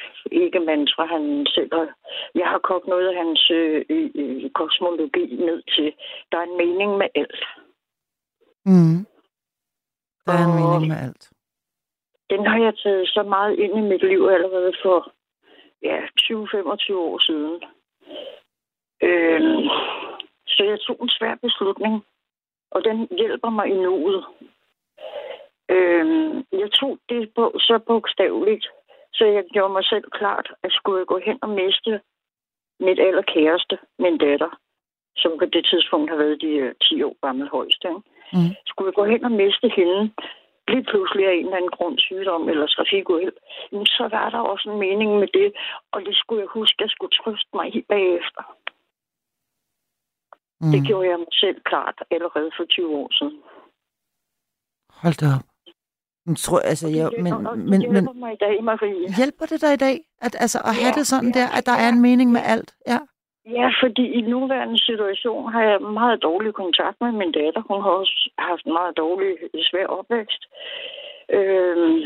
ikke-mantra, 0.43 1.05
han 1.15 1.47
selv 1.55 1.71
har. 1.75 1.89
Jeg 2.35 2.47
har 2.49 2.59
kogt 2.59 2.87
noget 2.87 3.09
af 3.09 3.15
hans 3.23 3.51
øh, 3.51 3.85
øh, 3.91 4.51
kosmologi 4.51 5.27
ned 5.49 5.63
til. 5.75 5.93
Der 6.33 6.39
er 6.39 6.43
en 6.43 6.57
mening 6.57 6.91
med 6.97 7.09
alt. 7.15 7.45
mm. 8.65 8.99
Der 10.27 10.33
er 10.33 10.45
en 10.47 10.55
Og- 10.59 10.61
mening 10.61 10.89
med 10.93 10.99
alt. 11.07 11.31
Den 12.31 12.47
har 12.47 12.59
jeg 12.67 12.75
taget 12.83 13.09
så 13.09 13.23
meget 13.23 13.59
ind 13.59 13.79
i 13.79 13.81
mit 13.81 14.03
liv 14.03 14.23
allerede 14.35 14.73
for 14.83 15.13
ja, 15.83 15.99
20-25 16.21 16.97
år 16.97 17.19
siden. 17.29 17.63
Øhm, 19.03 19.69
så 20.47 20.65
jeg 20.65 20.81
tog 20.81 20.97
en 21.03 21.09
svær 21.09 21.35
beslutning, 21.35 22.05
og 22.71 22.85
den 22.85 23.09
hjælper 23.19 23.51
mig 23.51 23.67
i 23.69 23.75
nuet. 23.75 24.25
Øhm, 25.69 26.45
jeg 26.73 26.79
tog 26.81 26.99
det 27.09 27.35
på, 27.35 27.45
så 27.59 27.79
bogstaveligt, 27.87 28.67
så 29.13 29.25
jeg 29.25 29.45
gjorde 29.53 29.73
mig 29.73 29.85
selv 29.85 30.05
klart, 30.11 30.49
at 30.63 30.73
skulle 30.73 30.99
jeg 30.99 31.07
gå 31.07 31.19
hen 31.19 31.39
og 31.43 31.49
miste 31.49 32.01
mit 32.81 33.01
allerkæreste, 33.01 33.79
min 33.99 34.19
datter, 34.19 34.51
som 35.17 35.33
på 35.39 35.45
det 35.45 35.65
tidspunkt 35.71 36.11
har 36.11 36.17
været 36.17 36.41
de 36.41 36.53
øh, 36.65 36.75
10 36.83 37.03
år 37.03 37.17
gammel 37.27 37.49
højst, 37.49 37.85
ikke? 37.85 38.01
Mm. 38.33 38.51
skulle 38.67 38.89
jeg 38.89 38.95
gå 38.95 39.05
hen 39.05 39.25
og 39.25 39.33
miste 39.33 39.69
hende, 39.77 40.01
lige 40.69 40.85
pludselig 40.91 41.27
af 41.27 41.35
en 41.35 41.45
eller 41.45 41.57
anden 41.57 41.77
grund 41.77 41.99
sygdom 41.99 42.49
eller 42.49 42.67
trafikuheld, 42.67 43.37
så 43.97 44.09
var 44.17 44.31
der 44.31 44.39
også 44.39 44.71
en 44.71 44.79
mening 44.79 45.11
med 45.19 45.29
det, 45.39 45.53
og 45.93 46.01
det 46.07 46.15
skulle 46.17 46.41
jeg 46.41 46.49
huske, 46.59 46.83
jeg 46.85 46.91
skulle 46.91 47.15
trøste 47.21 47.51
mig 47.55 47.77
i 47.77 47.81
bagefter. 47.89 48.43
Mm. 50.61 50.73
Det 50.73 50.81
gjorde 50.87 51.09
jeg 51.09 51.19
mig 51.19 51.33
selv 51.33 51.59
klart 51.71 51.97
allerede 52.11 52.51
for 52.57 52.65
20 52.65 52.97
år 52.97 53.09
siden. 53.19 53.43
Hold 55.03 55.17
da 55.23 55.27
op. 55.37 55.52
Men, 56.27 56.35
tror, 56.37 56.59
altså, 56.59 56.87
det 56.87 56.95
men, 56.95 57.33
hjælper- 57.33 57.55
men, 57.71 57.93
men 57.93 58.21
mig 58.21 58.33
i 58.33 58.37
dag, 58.47 58.65
Marie. 58.65 59.09
hjælper 59.19 59.47
det 59.47 59.61
dig 59.65 59.73
i 59.75 59.83
dag? 59.87 59.97
At, 60.27 60.35
altså, 60.45 60.59
at 60.69 60.75
have 60.81 60.93
Ja, 60.95 60.99
det 60.99 61.07
sådan 61.07 61.33
ja, 61.35 61.41
der, 61.41 61.49
at 61.59 61.67
der 61.67 61.77
er 61.85 61.89
en 61.89 62.01
mening 62.09 62.29
med 62.33 62.41
alt? 62.55 62.71
Ja. 62.93 62.99
Ja, 63.59 63.69
fordi 63.83 64.05
i 64.19 64.21
nuværende 64.21 64.79
situation 64.89 65.53
har 65.53 65.63
jeg 65.63 65.81
meget 65.81 66.23
dårlig 66.23 66.53
kontakt 66.55 66.97
med 67.01 67.13
min 67.13 67.33
datter. 67.33 67.63
Hun 67.71 67.83
har 67.83 67.91
også 67.91 68.31
haft 68.39 68.65
en 68.67 68.73
meget 68.73 68.97
dårlig, 68.97 69.29
svær 69.71 69.87
opvækst. 69.87 70.43
Øhm, 71.37 71.99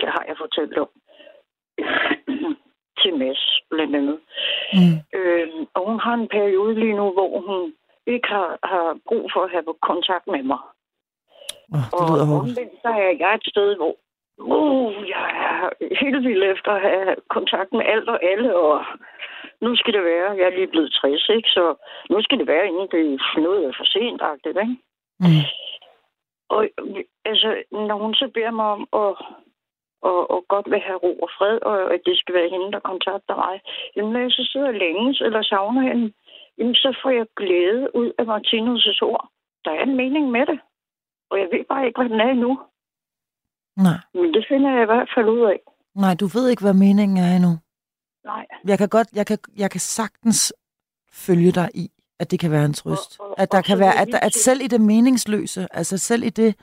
det 0.00 0.08
har 0.14 0.24
jeg 0.28 0.36
fortalt 0.38 0.78
om. 0.78 0.88
Til 3.02 3.12
Mads, 3.18 3.60
blandt 3.70 3.96
andet. 3.96 4.18
Mm. 4.72 4.96
Øhm, 5.18 5.66
og 5.74 5.82
hun 5.90 6.00
har 6.00 6.14
en 6.14 6.28
periode 6.28 6.74
lige 6.74 6.96
nu, 7.00 7.12
hvor 7.12 7.40
hun 7.48 7.72
ikke 8.06 8.28
har, 8.28 8.58
har 8.62 8.98
brug 9.08 9.30
for 9.34 9.40
at 9.44 9.50
have 9.50 9.64
kontakt 9.82 10.26
med 10.26 10.42
mig. 10.42 10.62
Oh, 11.74 11.84
det 11.90 11.92
Og 11.98 12.06
lyder 12.08 12.26
hårdt. 12.30 12.48
omvendt, 12.48 12.74
så 12.82 12.88
er 12.88 13.12
jeg 13.24 13.34
et 13.34 13.46
sted, 13.52 13.76
hvor 13.76 13.94
uh, 14.38 15.08
jeg 15.14 15.26
er 15.48 15.56
helt 16.02 16.22
vild 16.28 16.42
efter 16.54 16.70
at 16.72 16.82
have 16.88 17.16
kontakt 17.36 17.72
med 17.72 17.84
alt 17.92 18.08
og 18.08 18.18
alle, 18.30 18.56
og 18.56 18.84
nu 19.60 19.76
skal 19.76 19.92
det 19.92 20.04
være, 20.04 20.36
jeg 20.38 20.46
er 20.46 20.56
lige 20.56 20.72
blevet 20.74 20.92
60, 20.92 21.28
ikke? 21.28 21.48
så 21.48 21.64
nu 22.10 22.22
skal 22.22 22.38
det 22.38 22.46
være, 22.46 22.68
inden 22.68 22.88
det 22.94 23.02
er 23.14 23.40
noget 23.40 23.76
for 23.76 23.84
sent, 23.84 24.22
ikke? 24.46 24.76
Mm. 25.20 25.44
Og 26.48 26.68
altså, 27.24 27.62
når 27.70 27.96
hun 28.02 28.14
så 28.14 28.30
beder 28.34 28.50
mig 28.50 28.66
om 28.66 28.88
at 28.92 29.10
og, 30.02 30.30
og 30.30 30.44
godt 30.48 30.70
vil 30.70 30.80
have 30.80 30.98
ro 30.98 31.12
og 31.24 31.30
fred, 31.38 31.58
og 31.62 31.94
at 31.94 32.00
det 32.06 32.18
skal 32.18 32.34
være 32.34 32.48
hende, 32.54 32.72
der 32.72 32.80
kontakter 32.80 33.36
mig. 33.36 33.60
Jamen, 33.96 34.12
når 34.12 34.20
jeg 34.20 34.30
så 34.30 34.48
sidder 34.52 34.70
længes 34.70 35.20
eller 35.20 35.42
savner 35.42 35.82
hende, 35.82 36.12
jamen, 36.58 36.74
så 36.74 36.98
får 37.02 37.10
jeg 37.10 37.26
glæde 37.36 37.96
ud 37.96 38.12
af 38.18 38.24
Martinus' 38.32 39.02
ord. 39.02 39.28
Der 39.64 39.70
er 39.70 39.82
en 39.82 39.96
mening 39.96 40.30
med 40.30 40.46
det. 40.46 40.58
Og 41.30 41.38
jeg 41.38 41.48
ved 41.52 41.64
bare 41.68 41.86
ikke, 41.86 42.00
hvad 42.00 42.08
den 42.10 42.20
er 42.20 42.30
endnu. 42.30 42.60
Nej. 43.76 43.98
Men 44.14 44.34
det 44.34 44.44
finder 44.48 44.70
jeg 44.74 44.82
i 44.82 44.86
hvert 44.92 45.10
fald 45.16 45.26
ud 45.28 45.40
af. 45.52 45.60
Nej, 45.94 46.14
du 46.14 46.26
ved 46.26 46.48
ikke, 46.48 46.62
hvad 46.62 46.74
meningen 46.74 47.16
er 47.18 47.36
endnu. 47.36 47.52
Nej. 48.24 48.46
Jeg 48.64 48.78
kan 48.78 48.88
godt, 48.88 49.08
jeg 49.14 49.26
kan, 49.26 49.38
jeg 49.56 49.70
kan 49.70 49.80
sagtens 49.80 50.54
følge 51.12 51.52
dig 51.52 51.68
i, 51.74 51.90
at 52.20 52.30
det 52.30 52.40
kan 52.40 52.50
være 52.50 52.64
en 52.64 52.72
trøst. 52.74 53.20
Og- 53.20 53.28
og- 53.30 53.40
at 53.40 53.52
der 53.52 53.58
og 53.58 53.64
kan 53.64 53.78
være, 53.78 53.96
at, 54.02 54.08
at 54.22 54.34
selv 54.34 54.60
i 54.60 54.66
det 54.66 54.80
meningsløse, 54.80 55.66
altså 55.70 55.98
selv 55.98 56.22
i 56.22 56.30
det, 56.30 56.56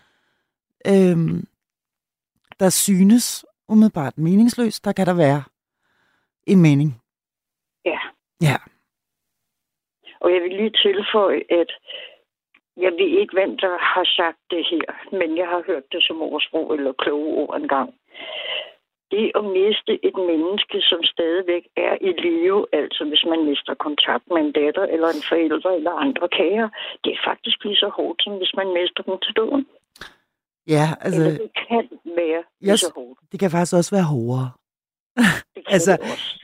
øhm, 0.87 1.47
der 2.59 2.69
synes 2.69 3.45
umiddelbart 3.69 4.17
meningsløst, 4.17 4.85
der 4.85 4.91
kan 4.91 5.05
der 5.05 5.13
være 5.13 5.43
en 6.47 6.61
mening. 6.61 7.01
Ja. 7.85 7.99
Ja. 8.41 8.55
Og 10.21 10.33
jeg 10.33 10.41
vil 10.41 10.51
lige 10.57 10.69
tilføje, 10.85 11.41
at 11.49 11.71
jeg 12.83 12.91
ved 12.99 13.09
ikke, 13.21 13.33
hvem 13.39 13.57
der 13.57 13.73
har 13.93 14.05
sagt 14.19 14.39
det 14.53 14.63
her, 14.71 14.87
men 15.19 15.29
jeg 15.41 15.47
har 15.53 15.61
hørt 15.69 15.85
det 15.91 16.01
som 16.07 16.21
ordsprog 16.21 16.73
eller 16.75 16.93
kloge 17.03 17.29
ord 17.41 17.55
engang. 17.61 17.89
Det 19.11 19.31
at 19.39 19.45
miste 19.59 19.93
et 20.07 20.17
menneske, 20.31 20.77
som 20.89 20.99
stadigvæk 21.13 21.63
er 21.87 21.93
i 22.09 22.11
live, 22.27 22.65
altså 22.73 23.01
hvis 23.09 23.23
man 23.31 23.41
mister 23.49 23.73
kontakt 23.87 24.23
med 24.33 24.41
en 24.45 24.51
datter 24.59 24.85
eller 24.93 25.07
en 25.17 25.23
forælder 25.29 25.69
eller 25.79 25.91
andre 26.05 26.27
kære, 26.39 26.69
det 27.03 27.11
er 27.13 27.21
faktisk 27.29 27.57
lige 27.63 27.75
så 27.83 27.89
hårdt, 27.97 28.23
som 28.23 28.33
hvis 28.41 28.53
man 28.59 28.67
mister 28.79 29.01
dem 29.07 29.17
til 29.25 29.33
døden. 29.39 29.65
Ja, 30.75 30.87
Altså, 31.05 31.21
eller 31.21 31.37
det 31.37 31.51
kan 31.67 31.89
være 32.21 32.43
Yes. 32.69 32.79
så 32.79 32.91
hårdt. 32.95 33.19
det 33.31 33.39
kan 33.39 33.51
faktisk 33.51 33.75
også 33.79 33.95
være 33.95 34.07
hårdere. 34.13 34.49
Det 35.55 35.63
Altså. 35.75 35.93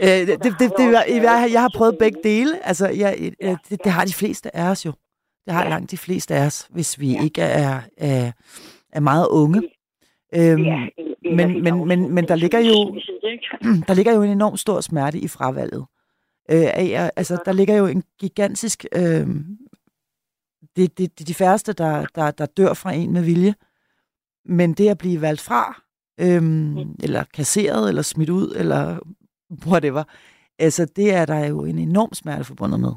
Øh, 0.02 0.08
det, 0.28 0.44
det, 0.44 0.52
det, 0.60 0.68
det, 0.78 0.86
jeg, 0.98 1.04
jeg, 1.10 1.50
jeg 1.56 1.62
har 1.62 1.72
prøvet 1.78 1.96
begge 2.00 2.20
dele. 2.24 2.54
Altså, 2.70 2.86
jeg, 2.88 3.12
Ja, 3.22 3.48
ja, 3.48 3.56
det, 3.70 3.84
det 3.84 3.92
har 3.92 4.06
de 4.06 4.14
fleste 4.22 4.56
af 4.56 4.72
os 4.72 4.86
jo. 4.86 4.92
Det 5.46 5.54
har 5.54 5.64
Ja. 5.64 5.70
langt 5.70 5.92
de 5.92 5.98
fleste 5.98 6.36
af 6.36 6.46
os, 6.46 6.68
hvis 6.70 7.00
vi 7.00 7.12
Ja. 7.12 7.24
ikke 7.24 7.42
er, 7.42 7.82
er, 7.98 8.32
er 8.94 9.00
meget 9.00 9.28
unge. 9.28 9.62
Øhm, 10.36 10.64
Ja, 10.64 10.88
en- 10.98 11.16
en 11.26 11.36
men- 11.36 11.64
men- 11.64 11.88
men- 11.88 12.14
men 12.16 12.28
der 12.28 12.36
ligger 12.36 12.60
jo- 12.60 13.00
der 13.88 13.94
ligger 13.94 14.14
jo 14.16 14.22
en 14.22 14.30
enorm 14.30 14.58
stor 14.58 14.82
smerte 14.82 15.20
i 15.20 15.28
fravalget. 15.28 15.86
Øh, 16.52 16.66
af, 16.74 17.12
altså, 17.16 17.38
der 17.46 17.52
ligger 17.52 17.76
jo 17.76 17.86
en 17.86 18.04
gigantisk... 18.20 18.86
Øh, 18.96 19.28
det, 20.76 20.98
det, 20.98 20.98
det 20.98 21.22
er 21.22 21.26
de 21.26 21.34
færreste, 21.34 21.74
der, 21.74 22.06
der, 22.16 22.32
der 22.32 22.46
dør 22.46 22.74
fra 22.74 22.92
en 22.94 23.14
med 23.14 23.24
vilje. 23.24 23.56
Men 24.46 24.74
det 24.74 24.90
at 24.90 24.98
blive 24.98 25.22
valgt 25.22 25.42
fra, 25.42 25.82
øhm, 26.20 26.78
eller 27.04 27.24
kasseret, 27.34 27.90
eller 27.90 28.02
smidt 28.02 28.30
ud, 28.30 28.54
eller 28.56 29.00
whatever, 29.68 30.04
altså 30.60 30.86
det 30.96 31.14
er 31.14 31.26
der 31.26 31.46
jo 31.48 31.66
en 31.66 31.78
enorm 31.78 32.14
smerte 32.14 32.44
forbundet 32.44 32.80
med. 32.80 32.92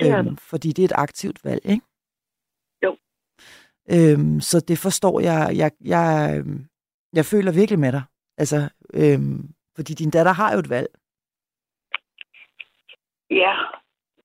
Det 0.00 0.10
er 0.10 0.18
Øhm, 0.18 0.36
fordi 0.36 0.68
det 0.68 0.82
er 0.82 0.88
et 0.88 1.00
aktivt 1.06 1.44
valg, 1.44 1.66
ikke? 1.66 1.84
Jo. 2.82 2.96
Øhm, 3.94 4.40
så 4.40 4.60
det 4.68 4.78
forstår 4.78 5.20
jeg. 5.20 5.40
Jeg, 5.56 5.70
jeg, 5.84 6.34
øhm, 6.38 6.64
jeg 7.12 7.24
føler 7.24 7.52
virkelig 7.52 7.78
med 7.78 7.92
dig. 7.92 8.02
Altså, 8.38 8.56
øhm, 8.94 9.40
Fordi 9.76 9.92
din 9.94 10.10
datter 10.10 10.32
har 10.32 10.52
jo 10.52 10.58
et 10.58 10.70
valg. 10.70 10.88
Ja, 13.30 13.54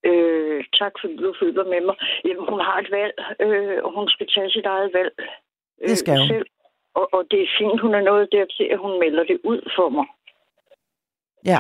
øh, 0.10 0.64
tak 0.80 0.94
fordi 1.02 1.16
du 1.18 1.34
følger 1.42 1.64
med 1.74 1.82
mig. 1.88 1.96
Jamen, 2.26 2.46
hun 2.50 2.60
har 2.68 2.78
et 2.84 2.92
valg, 2.92 3.14
øh, 3.46 3.84
og 3.86 3.92
hun 3.98 4.08
skal 4.10 4.28
tage 4.36 4.50
sit 4.52 4.66
eget 4.66 4.90
valg. 4.94 5.14
øh, 5.82 5.90
Det 5.90 5.98
skal 5.98 6.18
hun. 6.20 6.28
Selv. 6.28 6.48
Og, 7.00 7.10
og 7.14 7.22
det 7.32 7.40
er 7.42 7.48
fint, 7.60 7.82
hun 7.82 7.94
er 7.96 8.02
nået 8.02 8.28
dertil, 8.32 8.64
at 8.74 8.80
hun 8.80 9.00
melder 9.00 9.24
det 9.24 9.40
ud 9.44 9.62
for 9.76 9.90
mig. 9.90 10.06
Ja. 11.46 11.60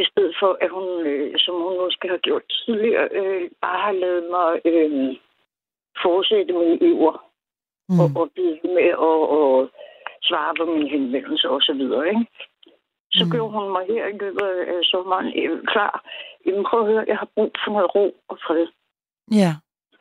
I 0.00 0.04
stedet 0.10 0.34
for, 0.40 0.52
at 0.64 0.70
hun, 0.76 0.86
øh, 1.06 1.32
som 1.44 1.54
hun 1.66 1.74
måske 1.84 2.08
har 2.08 2.20
gjort 2.28 2.42
tidligere, 2.64 3.08
øh, 3.18 3.50
bare 3.64 3.80
har 3.86 3.92
lavet 3.92 4.24
mig 4.36 4.50
øh, 4.70 5.16
fortsætte 6.02 6.52
mine 6.52 6.78
iver 6.90 7.16
Mm. 7.88 8.00
og, 8.02 8.08
og 8.20 8.26
blive 8.34 8.58
med 8.76 8.88
at 8.94 8.98
og 9.38 9.68
svare 10.28 10.52
på 10.58 10.64
mine 10.72 10.88
henvendelser 10.94 11.48
og 11.48 11.60
så 11.62 11.72
videre, 11.80 12.08
ikke? 12.08 12.26
Så 13.16 13.24
Mm. 13.24 13.30
gjorde 13.32 13.52
hun 13.56 13.72
mig 13.76 13.84
her 13.94 14.06
i 14.06 14.16
løbet 14.22 14.48
af 14.74 14.78
sommeren 14.92 15.26
øh, 15.42 15.64
klar. 15.72 15.94
Jamen 16.46 16.64
prøv 16.68 16.80
at 16.80 16.86
høre, 16.92 17.04
jeg 17.08 17.16
har 17.22 17.28
brug 17.34 17.52
for 17.64 17.70
noget 17.72 17.94
ro 17.94 18.06
og 18.28 18.36
fred. 18.46 18.66
Ja. 19.42 19.50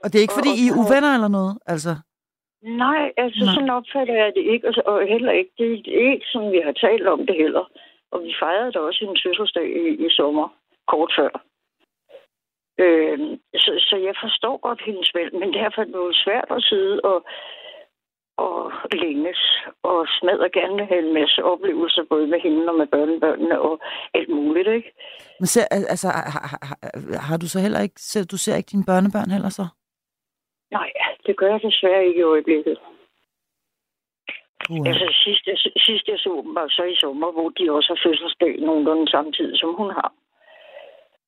Og 0.04 0.08
det 0.10 0.18
er 0.18 0.26
ikke, 0.26 0.40
fordi 0.40 0.54
I 0.64 0.66
er 0.68 0.72
Og- 0.74 0.78
og- 0.78 0.82
uvenner 0.82 1.12
eller 1.18 1.32
noget? 1.40 1.54
Altså, 1.74 1.94
Nej, 2.86 3.04
altså 3.24 3.42
Nej. 3.46 3.54
sådan 3.56 3.70
opfatter 3.80 4.16
jeg 4.24 4.32
det 4.38 4.44
ikke, 4.54 4.68
og, 4.70 4.74
og 4.92 5.08
heller 5.14 5.32
ikke. 5.40 5.52
Det 5.58 5.66
er 5.72 6.12
ikke, 6.14 6.26
som 6.34 6.44
vi 6.54 6.60
har 6.68 6.72
talt 6.86 7.08
om 7.08 7.20
det 7.28 7.36
heller. 7.44 7.66
Og 8.12 8.24
vi 8.24 8.36
fejrede 8.42 8.72
da 8.72 8.80
også 8.80 9.06
en 9.06 9.18
fødselsdag 9.26 9.68
i, 9.84 10.06
i 10.06 10.10
sommer, 10.10 10.48
kort 10.88 11.14
før. 11.20 11.32
Øh, 12.84 13.20
så, 13.64 13.72
så 13.90 13.96
jeg 14.08 14.16
forstår 14.24 14.58
godt 14.68 14.82
hendes 14.86 15.12
valg, 15.16 15.34
men 15.40 15.54
derfor 15.54 15.82
er 15.82 15.86
det 15.86 15.94
jo 15.94 16.14
svært 16.14 16.48
at 16.58 16.64
sidde 16.64 17.02
og, 17.04 17.26
og 18.38 18.72
længes 18.94 19.42
og 19.84 20.08
smadre 20.20 20.50
gerne 20.60 20.86
have 20.86 21.08
en 21.08 21.14
masse 21.14 21.44
oplevelser, 21.44 22.04
både 22.10 22.28
med 22.28 22.40
hende 22.40 22.70
og 22.70 22.76
med 22.76 22.88
børnebørnene 22.88 23.62
og 23.62 23.80
alt 24.14 24.30
muligt, 24.30 24.68
ikke? 24.68 24.92
men 25.40 25.48
ser, 25.48 25.66
al- 25.72 25.90
altså, 25.94 26.08
har, 26.08 26.26
har, 26.36 26.58
har- 26.70 27.20
har 27.28 27.38
du 27.38 27.48
så 27.50 27.60
heller 27.60 27.82
ikke, 27.82 27.96
ser, 27.98 28.24
du 28.32 28.38
ser 28.38 28.56
ikke 28.56 28.72
dine 28.72 28.86
børnebørn 28.92 29.32
heller 29.36 29.50
så? 29.50 29.66
Nej, 30.72 30.92
det 31.26 31.38
gør 31.38 31.48
jeg 31.52 31.62
desværre 31.62 32.06
ikke 32.06 32.20
i 32.20 32.24
øjeblikket. 32.34 32.78
Uh, 34.70 34.88
Altså 34.90 35.08
sidst 35.24 35.44
jeg, 35.48 35.58
sidst 35.88 36.06
jeg 36.08 36.20
så 36.20 36.42
dem 36.46 36.56
var 36.56 36.68
så 36.70 36.84
i 36.84 36.96
sommer, 36.96 37.32
hvor 37.32 37.50
de 37.50 37.72
også 37.72 37.90
har 37.94 38.00
fødselsdag 38.06 38.54
nogenlunde 38.68 39.12
samtidig, 39.12 39.60
som 39.60 39.76
hun 39.80 39.90
har. 40.00 40.10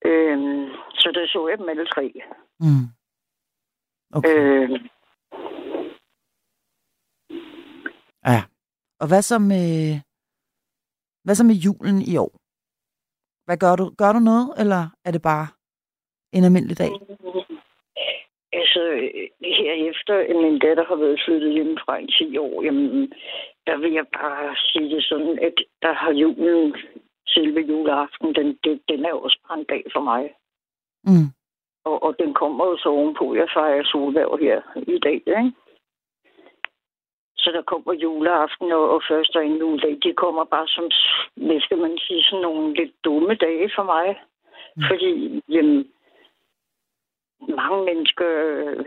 Øhm, 0.05 0.65
så 1.01 1.11
der 1.15 1.27
så 1.27 1.47
jeg 1.49 1.57
dem 1.57 1.69
alle 1.69 1.85
tre. 1.85 2.05
mm. 2.59 2.85
Okay. 4.17 4.29
Øhm, 4.37 4.89
Ja. 8.25 8.41
Og 8.99 9.07
hvad 9.07 9.21
så 9.21 9.39
med, 9.39 9.99
hvad 11.23 11.35
så 11.35 11.43
med 11.43 11.55
julen 11.55 11.97
i 12.11 12.17
år? 12.17 12.31
Hvad 13.45 13.57
gør 13.57 13.75
du? 13.75 13.85
Gør 13.97 14.11
du 14.13 14.19
noget, 14.19 14.53
eller 14.61 14.83
er 15.05 15.11
det 15.11 15.21
bare 15.21 15.47
en 16.33 16.43
almindelig 16.43 16.77
dag? 16.77 16.91
Altså, 18.61 18.81
herefter, 19.41 20.15
at 20.29 20.35
min 20.35 20.59
datter 20.59 20.85
har 20.85 20.95
været 20.95 21.21
flyttet 21.25 21.53
hjemmefra 21.53 21.97
i 21.97 22.07
10 22.07 22.37
år, 22.37 22.63
jamen, 22.63 23.13
der 23.67 23.77
vil 23.77 23.91
jeg 23.93 24.07
bare 24.21 24.55
sige 24.55 24.95
det 24.95 25.03
sådan, 25.03 25.39
at 25.39 25.53
der 25.81 25.93
har 25.93 26.11
julen, 26.11 26.75
selve 27.27 27.61
juleaften, 27.61 28.35
den, 28.35 28.57
den, 28.63 28.79
den 28.89 29.05
er 29.05 29.13
også 29.13 29.39
bare 29.47 29.59
en 29.59 29.65
dag 29.65 29.83
for 29.93 30.01
mig. 30.01 30.23
Mm. 31.03 31.27
Og, 31.85 32.03
og 32.03 32.15
den 32.19 32.33
kommer 32.33 32.65
jo 32.65 32.77
så 32.77 32.89
ovenpå. 32.89 33.35
Jeg 33.35 33.47
fejrer 33.53 33.83
solværv 33.83 34.37
her 34.41 34.61
i 34.75 34.99
dag, 34.99 35.13
ikke? 35.13 35.51
Så 37.37 37.51
der 37.51 37.61
kommer 37.61 37.93
juleaften 37.93 38.71
og, 38.71 38.89
og 38.89 39.01
første 39.09 39.37
og 39.37 39.43
anden 39.43 39.59
juledag. 39.59 39.97
De 40.03 40.13
kommer 40.13 40.43
bare 40.43 40.67
som, 40.67 40.85
hvad 41.35 41.61
skal 41.61 41.77
man 41.77 41.97
sige, 41.97 42.23
sådan 42.23 42.41
nogle 42.41 42.73
lidt 42.73 42.93
dumme 43.05 43.35
dage 43.35 43.69
for 43.75 43.83
mig. 43.83 44.07
Mm. 44.75 44.83
Fordi, 44.89 45.41
jamen, 45.49 45.87
mange 47.61 47.85
mennesker 47.85 48.27
øh, 48.27 48.85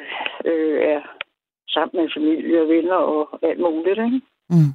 øh, 0.50 0.76
er 0.92 1.00
sammen 1.68 2.02
med 2.02 2.10
familie 2.16 2.62
og 2.62 2.68
venner 2.68 2.94
og 3.14 3.38
alt 3.42 3.60
muligt, 3.60 3.98
ikke? 4.06 4.20
Mm. 4.50 4.72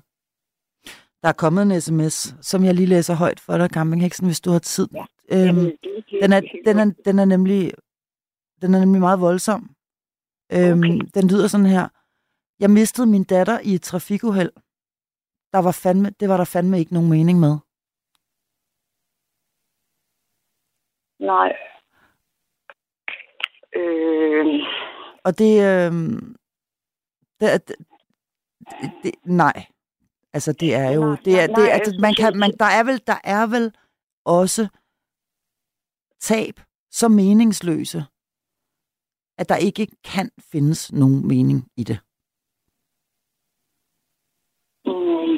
Der 1.21 1.29
er 1.29 1.41
kommet 1.43 1.61
en 1.63 1.81
sms, 1.81 2.35
som 2.41 2.63
jeg 2.65 2.73
lige 2.73 2.93
læser 2.95 3.15
højt 3.15 3.39
for 3.39 3.57
dig, 3.57 3.69
Campingheksen, 3.69 4.27
hvis 4.27 4.41
du 4.41 4.49
har 4.51 4.59
tid. 4.59 4.87
Ja. 4.93 5.05
Øhm, 5.33 5.47
Jamen, 5.47 5.77
den, 6.21 6.33
er, 6.33 6.41
den, 6.65 6.79
er, 6.79 6.93
den 7.05 7.19
er 7.19 7.25
nemlig 7.25 7.71
den 8.61 8.73
er 8.73 8.79
nemlig 8.79 9.01
meget 9.01 9.21
voldsom. 9.21 9.61
Øhm, 10.53 10.79
Okay. 10.79 10.99
Den 11.15 11.27
lyder 11.31 11.47
sådan 11.47 11.65
her. 11.65 11.87
Jeg 12.59 12.69
mistede 12.69 13.07
min 13.07 13.23
datter 13.23 13.59
i 13.63 13.73
et 13.73 13.81
trafikuheld. 13.81 14.51
Der 15.53 15.61
var 15.67 15.79
fandme, 15.83 16.09
det 16.19 16.29
var 16.29 16.37
der 16.37 16.45
fandme 16.45 16.79
ikke 16.79 16.93
nogen 16.93 17.09
mening 17.09 17.39
med. 17.39 17.55
Nej. 21.19 21.51
Øh, 23.75 24.45
Og 25.25 25.31
det, 25.37 25.53
øh, 25.69 25.91
det, 27.39 27.47
er- 27.53 27.57
det, 27.67 27.75
det, 29.03 29.11
nej. 29.25 29.65
Altså 30.33 30.53
det 30.59 30.75
er 30.75 30.91
jo, 30.91 31.01
Nej, 31.01 31.17
det 31.25 31.33
er, 31.33 31.47
nej, 31.47 31.55
det, 31.55 31.57
nej, 31.57 31.69
altså, 31.77 31.97
man 32.01 32.13
kan, 32.19 32.37
man, 32.37 32.51
der 32.59 32.65
er 32.79 32.83
vel, 32.83 32.97
der 33.07 33.19
er 33.23 33.43
vel 33.55 33.65
også 34.25 34.63
tab 36.19 36.55
så 36.91 37.07
meningsløse, 37.07 37.99
at 39.37 39.49
der 39.49 39.55
ikke 39.67 39.87
kan 40.13 40.31
findes 40.51 40.93
nogen 40.93 41.27
mening 41.27 41.59
i 41.77 41.83
det. 41.83 41.99
Mm, 44.85 45.35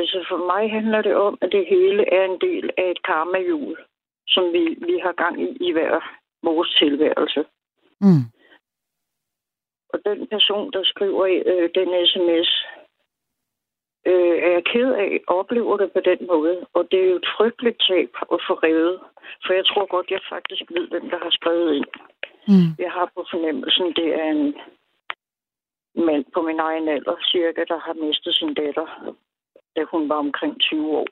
altså 0.00 0.18
for 0.30 0.40
mig 0.52 0.70
handler 0.76 1.02
det 1.02 1.14
om, 1.14 1.38
at 1.42 1.48
det 1.52 1.64
hele 1.68 2.02
er 2.18 2.24
en 2.24 2.40
del 2.40 2.70
af 2.78 2.90
et 2.90 3.02
karmahjul, 3.02 3.76
som 4.26 4.44
vi, 4.52 4.64
vi 4.88 4.94
har 5.04 5.12
gang 5.22 5.34
i 5.42 5.48
i 5.68 5.72
hver 5.72 5.92
vores 6.42 6.70
tilværelse. 6.78 7.44
Mm. 8.00 8.24
Og 9.92 9.98
den 10.04 10.26
person, 10.26 10.72
der 10.72 10.82
skriver 10.84 11.24
øh, 11.46 11.70
den 11.74 11.88
sms, 12.06 12.50
øh, 14.06 14.36
er 14.46 14.50
jeg 14.56 14.64
ked 14.64 14.92
af, 14.92 15.20
oplever 15.26 15.76
det 15.76 15.92
på 15.92 16.00
den 16.00 16.26
måde. 16.26 16.66
Og 16.72 16.88
det 16.90 17.00
er 17.00 17.08
jo 17.10 17.16
et 17.16 17.32
frygteligt 17.36 17.82
tab 17.88 18.12
at 18.34 18.40
få 18.48 18.54
revet. 18.54 19.00
For 19.46 19.52
jeg 19.52 19.66
tror 19.66 19.86
godt, 19.86 20.10
jeg 20.10 20.20
faktisk 20.28 20.64
ved, 20.70 20.88
hvem 20.88 21.10
der 21.10 21.18
har 21.18 21.30
skrevet 21.30 21.74
ind. 21.74 21.90
Mm. 22.48 22.68
Jeg 22.78 22.92
har 22.92 23.10
på 23.14 23.26
fornemmelsen, 23.30 23.86
det 23.86 24.08
er 24.20 24.28
en 24.30 24.54
mand 26.06 26.24
på 26.34 26.42
min 26.42 26.60
egen 26.60 26.88
alder, 26.88 27.16
cirka, 27.32 27.64
der 27.68 27.78
har 27.78 27.94
mistet 27.94 28.34
sin 28.34 28.54
datter, 28.54 29.14
da 29.76 29.84
hun 29.92 30.08
var 30.08 30.16
omkring 30.16 30.60
20 30.60 30.96
år, 30.96 31.06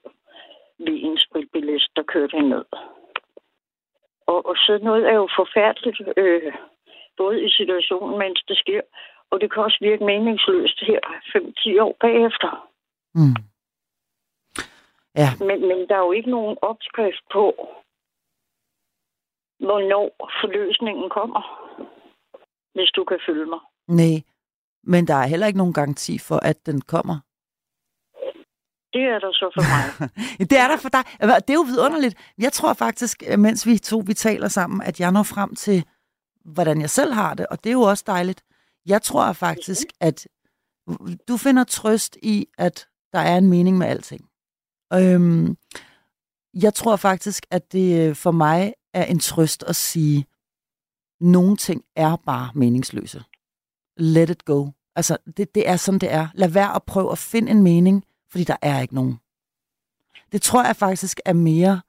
ved 0.79 0.97
en 1.09 1.19
spritbilist, 1.19 1.91
der 1.97 2.03
kørte 2.03 2.37
hende 2.37 2.51
ned. 2.51 2.65
Og, 4.27 4.47
og 4.47 4.57
sådan 4.57 4.85
noget 4.85 5.09
er 5.09 5.15
jo 5.15 5.29
forfærdeligt, 5.37 6.01
øh, 6.17 6.53
både 7.19 7.37
i 7.47 7.49
situationen, 7.59 8.19
mens 8.19 8.39
det 8.49 8.57
sker, 8.63 8.81
og 9.31 9.41
det 9.41 9.53
kan 9.53 9.63
også 9.63 9.79
virke 9.81 10.05
meningsløst 10.05 10.79
her 10.89 11.01
5-10 11.79 11.83
år 11.87 11.97
bagefter. 12.01 12.51
Mm. 13.15 13.37
Ja, 15.21 15.31
Men, 15.49 15.61
men 15.69 15.79
der 15.89 15.95
er 15.97 16.05
jo 16.09 16.13
ikke 16.13 16.31
nogen 16.31 16.57
opskrift 16.63 17.25
på, 17.33 17.45
hvornår 19.67 20.09
forløsningen 20.41 21.11
kommer, 21.11 21.43
hvis 22.75 22.91
du 22.97 23.05
kan 23.05 23.21
følge 23.27 23.47
mig. 23.47 23.61
nej. 23.89 24.19
Men 24.83 25.07
der 25.07 25.15
er 25.15 25.27
heller 25.27 25.47
ikke 25.47 25.59
nogen 25.59 25.73
garanti 25.73 26.19
for, 26.19 26.37
at 26.37 26.67
den 26.67 26.81
kommer. 26.81 27.17
Det 28.93 29.03
er 29.03 29.19
der 29.19 29.33
så 29.33 29.51
for 29.57 29.65
mig. 29.75 30.11
det 30.51 30.59
er 30.59 30.69
der 30.69 30.77
for 30.77 30.89
dig. 30.89 31.05
Det 31.21 31.51
er 31.51 31.61
jo 31.63 31.67
vidunderligt. 31.73 32.35
Jeg 32.39 32.53
tror 32.53 32.73
faktisk, 32.73 33.23
mens 33.39 33.67
vi 33.67 33.79
to 33.79 34.03
vi 34.07 34.15
taler 34.15 34.49
sammen, 34.49 34.83
at 34.83 35.01
jeg 35.01 35.13
når 35.13 35.23
frem 35.23 35.55
til, 35.55 35.85
hvordan 36.53 36.81
jeg 36.81 36.91
selv 36.91 37.13
har 37.13 37.35
det, 37.35 37.47
og 37.47 37.65
det 37.65 37.71
er 37.71 37.75
jo 37.75 37.81
også 37.83 38.05
dejligt. 38.07 38.43
Jeg 38.87 39.03
tror 39.03 39.33
faktisk, 39.33 39.87
at 40.01 40.29
du 41.29 41.37
finder 41.37 41.65
trøst 41.65 42.17
i, 42.23 42.47
at 42.59 42.89
der 43.13 43.19
er 43.19 43.39
en 43.39 43.49
mening 43.49 43.79
med 43.79 43.87
alting. 43.87 44.29
Øhm, 44.93 45.57
jeg 46.55 46.75
tror 46.75 46.97
faktisk, 46.97 47.47
at 47.51 47.73
det 47.73 48.09
øh, 48.09 48.17
for 48.17 48.31
mig 48.31 48.75
er 48.95 49.05
en 49.05 49.19
trøst 49.19 49.63
at 49.63 49.77
sige, 49.77 50.27
nogle 51.21 51.57
ting 51.57 51.85
er 51.97 52.17
bare 52.17 52.51
meningsløse. 52.55 53.25
Let 53.97 54.31
it 54.31 54.45
go. 54.45 54.71
Altså, 54.97 55.17
det, 55.37 55.55
det 55.55 55.69
er 55.69 55.77
sådan, 55.77 55.99
det 55.99 56.13
er. 56.13 56.29
Lad 56.35 56.49
være 56.49 56.75
at 56.75 56.83
prøve 56.83 57.13
at 57.13 57.19
finde 57.19 57.51
en 57.51 57.63
mening, 57.63 58.05
fordi 58.31 58.45
der 58.45 58.57
er 58.63 58.81
ikke 58.81 58.95
nogen. 58.95 59.19
Det 60.33 60.43
tror 60.43 60.65
jeg 60.65 60.77
faktisk 60.77 61.21
er 61.25 61.33
mere... 61.33 61.81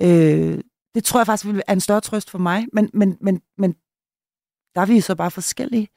Øh, 0.00 0.60
det 0.94 1.04
tror 1.04 1.20
jeg 1.20 1.26
faktisk 1.26 1.46
vil 1.46 1.62
er 1.66 1.72
en 1.72 1.80
større 1.80 2.00
trøst 2.00 2.30
for 2.30 2.38
mig, 2.38 2.66
men, 2.72 2.90
men, 2.92 3.18
men, 3.20 3.42
men 3.58 3.76
der 4.74 4.80
er 4.80 4.86
vi 4.86 5.00
så 5.00 5.14
bare 5.16 5.30
forskellige. 5.30 5.88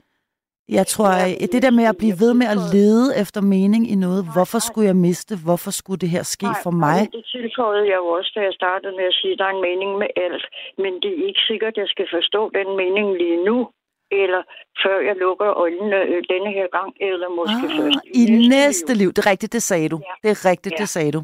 Jeg 0.69 0.87
tror, 0.93 1.09
at 1.43 1.49
det 1.53 1.61
der 1.65 1.71
med 1.79 1.85
at 1.93 1.97
blive 2.01 2.15
ved 2.23 2.33
med 2.41 2.47
at 2.53 2.59
lede 2.75 3.07
efter 3.23 3.41
mening 3.55 3.83
i 3.93 3.95
noget, 4.05 4.21
hvorfor 4.33 4.59
skulle 4.67 4.87
jeg 4.91 4.95
miste, 5.07 5.33
hvorfor 5.45 5.71
skulle 5.79 5.99
det 6.03 6.09
her 6.15 6.23
ske 6.35 6.47
for 6.63 6.71
mig? 6.71 6.97
nej, 7.01 7.07
Det 7.17 7.25
tilføjede 7.35 7.85
jeg 7.91 7.97
jo 8.03 8.07
også, 8.17 8.31
da 8.35 8.39
jeg 8.47 8.53
startede 8.61 8.93
med 8.99 9.05
at 9.11 9.15
sige, 9.19 9.33
at 9.33 9.39
der 9.39 9.45
er 9.49 9.53
en 9.57 9.63
mening 9.69 9.91
med 10.01 10.09
alt. 10.25 10.45
Men 10.83 10.91
det 11.03 11.11
er 11.17 11.21
ikke 11.29 11.41
sikkert, 11.49 11.73
at 11.73 11.77
jeg 11.83 11.87
skal 11.93 12.07
forstå 12.17 12.41
den 12.59 12.67
mening 12.81 13.07
lige 13.21 13.39
nu, 13.49 13.57
eller 14.21 14.41
før 14.83 14.97
jeg 15.09 15.15
lukker 15.25 15.49
øjnene 15.63 15.99
øh, 16.11 16.19
denne 16.33 16.49
her 16.57 16.67
gang, 16.77 16.89
eller 17.09 17.27
måske 17.39 17.65
Ah, 17.67 17.77
først 17.77 17.99
I 18.21 18.23
næste 18.55 18.91
liv. 19.01 19.09
Det 19.13 19.21
er 19.25 19.29
rigtigt, 19.33 19.53
det 19.57 19.63
sagde 19.71 19.89
du. 19.93 19.97
Ja. 20.09 20.13
Det 20.23 20.29
er 20.35 20.39
rigtigt, 20.51 20.73
Ja. 20.75 20.81
det 20.81 20.89
sagde 20.95 21.11
du. 21.17 21.21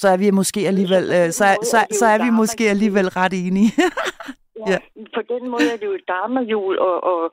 så 0.00 0.06
er 0.14 0.16
vi 0.16 0.30
måske 0.40 0.60
alligevel, 0.70 1.04
øh, 1.18 1.26
så, 1.38 1.44
så, 1.72 1.78
så 2.00 2.06
er 2.14 2.18
vi 2.24 2.30
måske 2.40 2.64
alligevel 2.74 3.08
ret 3.20 3.34
enige. 3.46 3.70
Ja. 4.68 4.78
På 5.16 5.20
den 5.32 5.42
måde 5.50 5.66
er 5.72 5.76
det 5.80 5.86
jo 5.86 5.92
et 6.00 6.06
dharma-jul, 6.08 6.78
og, 6.78 7.04
og 7.12 7.32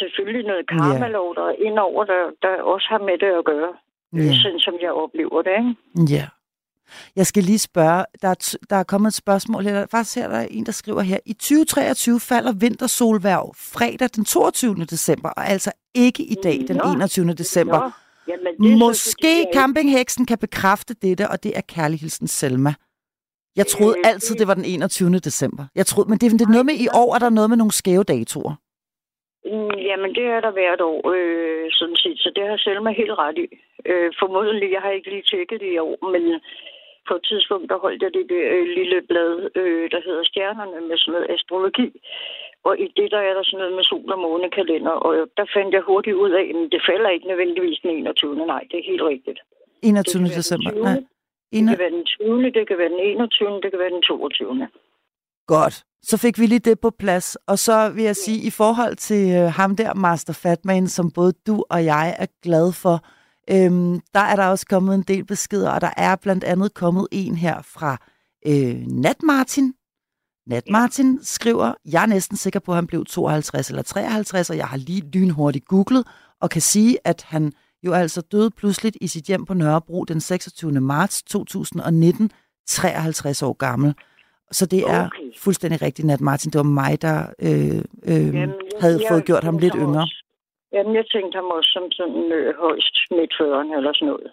selvfølgelig 0.00 0.46
noget 0.46 0.68
karmalov, 0.68 1.34
der 1.34 1.44
er 1.52 1.54
indover, 1.66 2.04
der, 2.04 2.22
der 2.42 2.62
også 2.62 2.86
har 2.90 2.98
med 2.98 3.18
det 3.18 3.32
at 3.40 3.44
gøre. 3.44 3.72
Ja. 4.16 4.32
Sådan 4.42 4.60
som 4.60 4.74
jeg 4.82 4.92
oplever 4.92 5.42
det, 5.42 5.52
ikke? 5.58 6.12
Ja. 6.14 6.26
Jeg 7.16 7.26
skal 7.26 7.42
lige 7.42 7.58
spørge, 7.58 8.04
der 8.22 8.28
er, 8.28 8.56
der 8.70 8.76
er 8.76 8.82
kommet 8.84 9.08
et 9.08 9.14
spørgsmål 9.14 9.62
her. 9.64 9.86
Faktisk 9.90 10.16
her 10.16 10.28
der 10.28 10.36
er 10.36 10.46
en, 10.50 10.66
der 10.66 10.72
skriver 10.72 11.00
her. 11.00 11.18
I 11.26 11.32
2023 11.32 12.20
falder 12.20 12.52
vintersolværv 12.52 13.54
fredag 13.56 14.08
den 14.16 14.24
22. 14.24 14.74
december, 14.74 15.28
og 15.28 15.46
altså 15.48 15.72
ikke 15.94 16.22
i 16.22 16.34
dag, 16.42 16.64
den 16.68 16.76
Nå. 16.76 16.92
21. 16.92 17.32
december. 17.32 17.78
Nå, 17.80 17.90
jamen, 18.28 18.46
det 18.46 18.78
så, 18.80 18.86
Måske 18.86 19.38
ikke- 19.38 19.50
campingheksen 19.54 20.26
kan 20.26 20.38
bekræfte 20.38 20.94
dette, 20.94 21.28
og 21.28 21.42
det 21.42 21.56
er 21.56 21.60
kærlighedsen 21.68 22.26
Selma. 22.26 22.74
Jeg 23.56 23.66
troede 23.66 23.96
Øh, 23.98 24.10
altid, 24.10 24.34
det 24.40 24.46
var 24.50 24.54
den 24.54 24.64
21. 24.64 25.18
december. 25.28 25.64
Jeg 25.74 25.86
troede, 25.86 26.08
men 26.10 26.18
det, 26.18 26.26
det 26.40 26.46
er 26.48 26.54
noget 26.56 26.66
med 26.70 26.76
i 26.86 26.88
år, 27.02 27.10
er 27.16 27.20
der 27.24 27.30
noget 27.38 27.50
med 27.50 27.58
nogle 27.60 27.72
skæve 27.80 28.04
datoer. 28.12 28.54
Mm, 29.52 29.78
Jamen, 29.88 30.10
det 30.18 30.24
er 30.34 30.40
der 30.46 30.52
hvert 30.58 30.80
år, 30.92 31.00
øh, 31.14 31.66
sådan 31.78 31.98
set. 32.02 32.18
Så 32.24 32.28
det 32.36 32.44
har 32.50 32.56
Selma 32.64 32.90
helt 33.00 33.16
ret 33.24 33.38
i. 33.44 33.46
Øh, 33.90 34.08
formodentlig, 34.20 34.68
jeg 34.76 34.82
har 34.84 34.92
ikke 34.96 35.10
lige 35.14 35.28
tjekket 35.30 35.60
det 35.64 35.70
i 35.72 35.78
år, 35.88 35.96
men 36.12 36.24
på 37.08 37.14
et 37.18 37.24
tidspunkt, 37.30 37.66
der 37.72 37.78
holdt 37.84 38.02
jeg 38.04 38.12
det 38.18 38.26
der 38.32 38.46
øh, 38.56 38.66
lille 38.78 38.98
blad, 39.10 39.32
øh, 39.60 39.84
der 39.94 40.00
hedder 40.06 40.24
Stjernerne, 40.30 40.78
med 40.88 40.96
sådan 40.98 41.12
noget 41.14 41.30
astrologi. 41.34 41.88
Og 42.68 42.74
i 42.84 42.86
det, 42.98 43.08
der 43.14 43.20
er 43.28 43.34
der 43.36 43.44
sådan 43.44 43.58
noget 43.62 43.74
med 43.78 43.84
sol- 43.90 44.12
og 44.16 44.20
månekalender, 44.26 44.94
og 45.06 45.12
der 45.38 45.46
fandt 45.56 45.70
jeg 45.76 45.82
hurtigt 45.90 46.16
ud 46.24 46.30
af, 46.40 46.44
at 46.52 46.72
det 46.74 46.82
falder 46.90 47.10
ikke 47.16 47.28
nødvendigvis 47.32 47.78
den 47.82 47.90
21. 47.90 48.46
Nej, 48.52 48.62
det 48.70 48.76
er 48.78 48.86
helt 48.92 49.04
rigtigt. 49.12 49.38
21. 49.82 50.02
Det 50.02 50.12
kan 50.12 50.20
være 50.20 50.30
den 50.30 50.38
december. 50.38 50.70
20.. 50.70 51.13
Nej. 51.62 51.70
Det 51.70 51.78
kan 51.78 51.84
være 51.84 51.96
den 51.98 52.04
20., 52.04 52.42
det 52.56 52.68
kan 52.68 52.78
være 52.78 52.88
den 52.88 53.00
21., 53.00 53.60
det 53.62 53.70
kan 53.70 53.80
være 53.80 53.90
den 53.90 54.02
22. 54.02 54.68
Godt. 55.46 55.84
Så 56.02 56.16
fik 56.16 56.38
vi 56.38 56.46
lige 56.46 56.58
det 56.58 56.80
på 56.80 56.90
plads. 56.90 57.36
Og 57.36 57.58
så 57.58 57.90
vil 57.94 58.04
jeg 58.04 58.16
sige, 58.16 58.46
i 58.46 58.50
forhold 58.50 58.96
til 58.96 59.34
øh, 59.36 59.52
ham 59.52 59.76
der, 59.76 59.94
Master 59.94 60.32
Fatman, 60.32 60.86
som 60.88 61.10
både 61.10 61.32
du 61.46 61.64
og 61.70 61.84
jeg 61.84 62.16
er 62.18 62.26
glad 62.42 62.72
for, 62.72 63.04
øhm, 63.50 64.00
der 64.14 64.20
er 64.20 64.36
der 64.36 64.46
også 64.46 64.66
kommet 64.66 64.94
en 64.94 65.02
del 65.02 65.24
beskeder, 65.24 65.70
og 65.70 65.80
der 65.80 65.90
er 65.96 66.16
blandt 66.16 66.44
andet 66.44 66.74
kommet 66.74 67.08
en 67.12 67.36
her 67.36 67.62
fra 67.62 67.96
øh, 68.46 68.86
Nat 68.86 69.22
Martin. 69.22 69.74
Nat 70.46 70.64
Martin 70.70 71.18
skriver, 71.22 71.74
jeg 71.92 72.02
er 72.02 72.06
næsten 72.06 72.36
sikker 72.36 72.60
på, 72.60 72.72
at 72.72 72.76
han 72.76 72.86
blev 72.86 73.04
52 73.04 73.68
eller 73.68 73.82
53, 73.82 74.50
og 74.50 74.56
jeg 74.56 74.66
har 74.66 74.76
lige 74.76 75.10
lynhurtigt 75.14 75.64
googlet, 75.64 76.06
og 76.40 76.50
kan 76.50 76.60
sige, 76.60 76.98
at 77.04 77.22
han 77.22 77.52
jo 77.86 77.92
altså 77.92 78.20
døde 78.20 78.50
pludseligt 78.50 78.96
i 79.00 79.06
sit 79.06 79.24
hjem 79.24 79.44
på 79.44 79.54
Nørrebro 79.54 80.04
den 80.04 80.20
26. 80.20 80.80
marts 80.80 81.22
2019, 81.22 82.30
53 82.66 83.42
år 83.42 83.52
gammel. 83.52 83.94
Så 84.52 84.66
det 84.66 84.78
er 84.78 85.06
Okay. 85.06 85.38
fuldstændig 85.38 85.82
rigtigt, 85.82 86.06
Nat 86.06 86.20
Martin. 86.20 86.50
Det 86.52 86.58
var 86.58 86.62
mig, 86.64 87.02
der 87.02 87.26
øh, 87.42 87.76
øh, 88.04 88.26
Jamen, 88.34 88.50
havde 88.80 89.00
jeg 89.00 89.08
fået 89.10 89.24
gjort 89.24 89.44
ham 89.44 89.58
lidt 89.58 89.74
yngre. 89.76 90.02
Også, 90.02 90.24
jamen, 90.72 90.94
jeg 90.94 91.04
tænkte 91.12 91.36
ham 91.36 91.44
også 91.44 91.70
som 91.72 91.82
sådan 91.92 92.32
øh, 92.32 92.54
højst 92.60 92.96
midt 93.10 93.32
40'erne 93.40 93.76
eller 93.76 93.92
sådan 93.94 94.06
noget. 94.08 94.30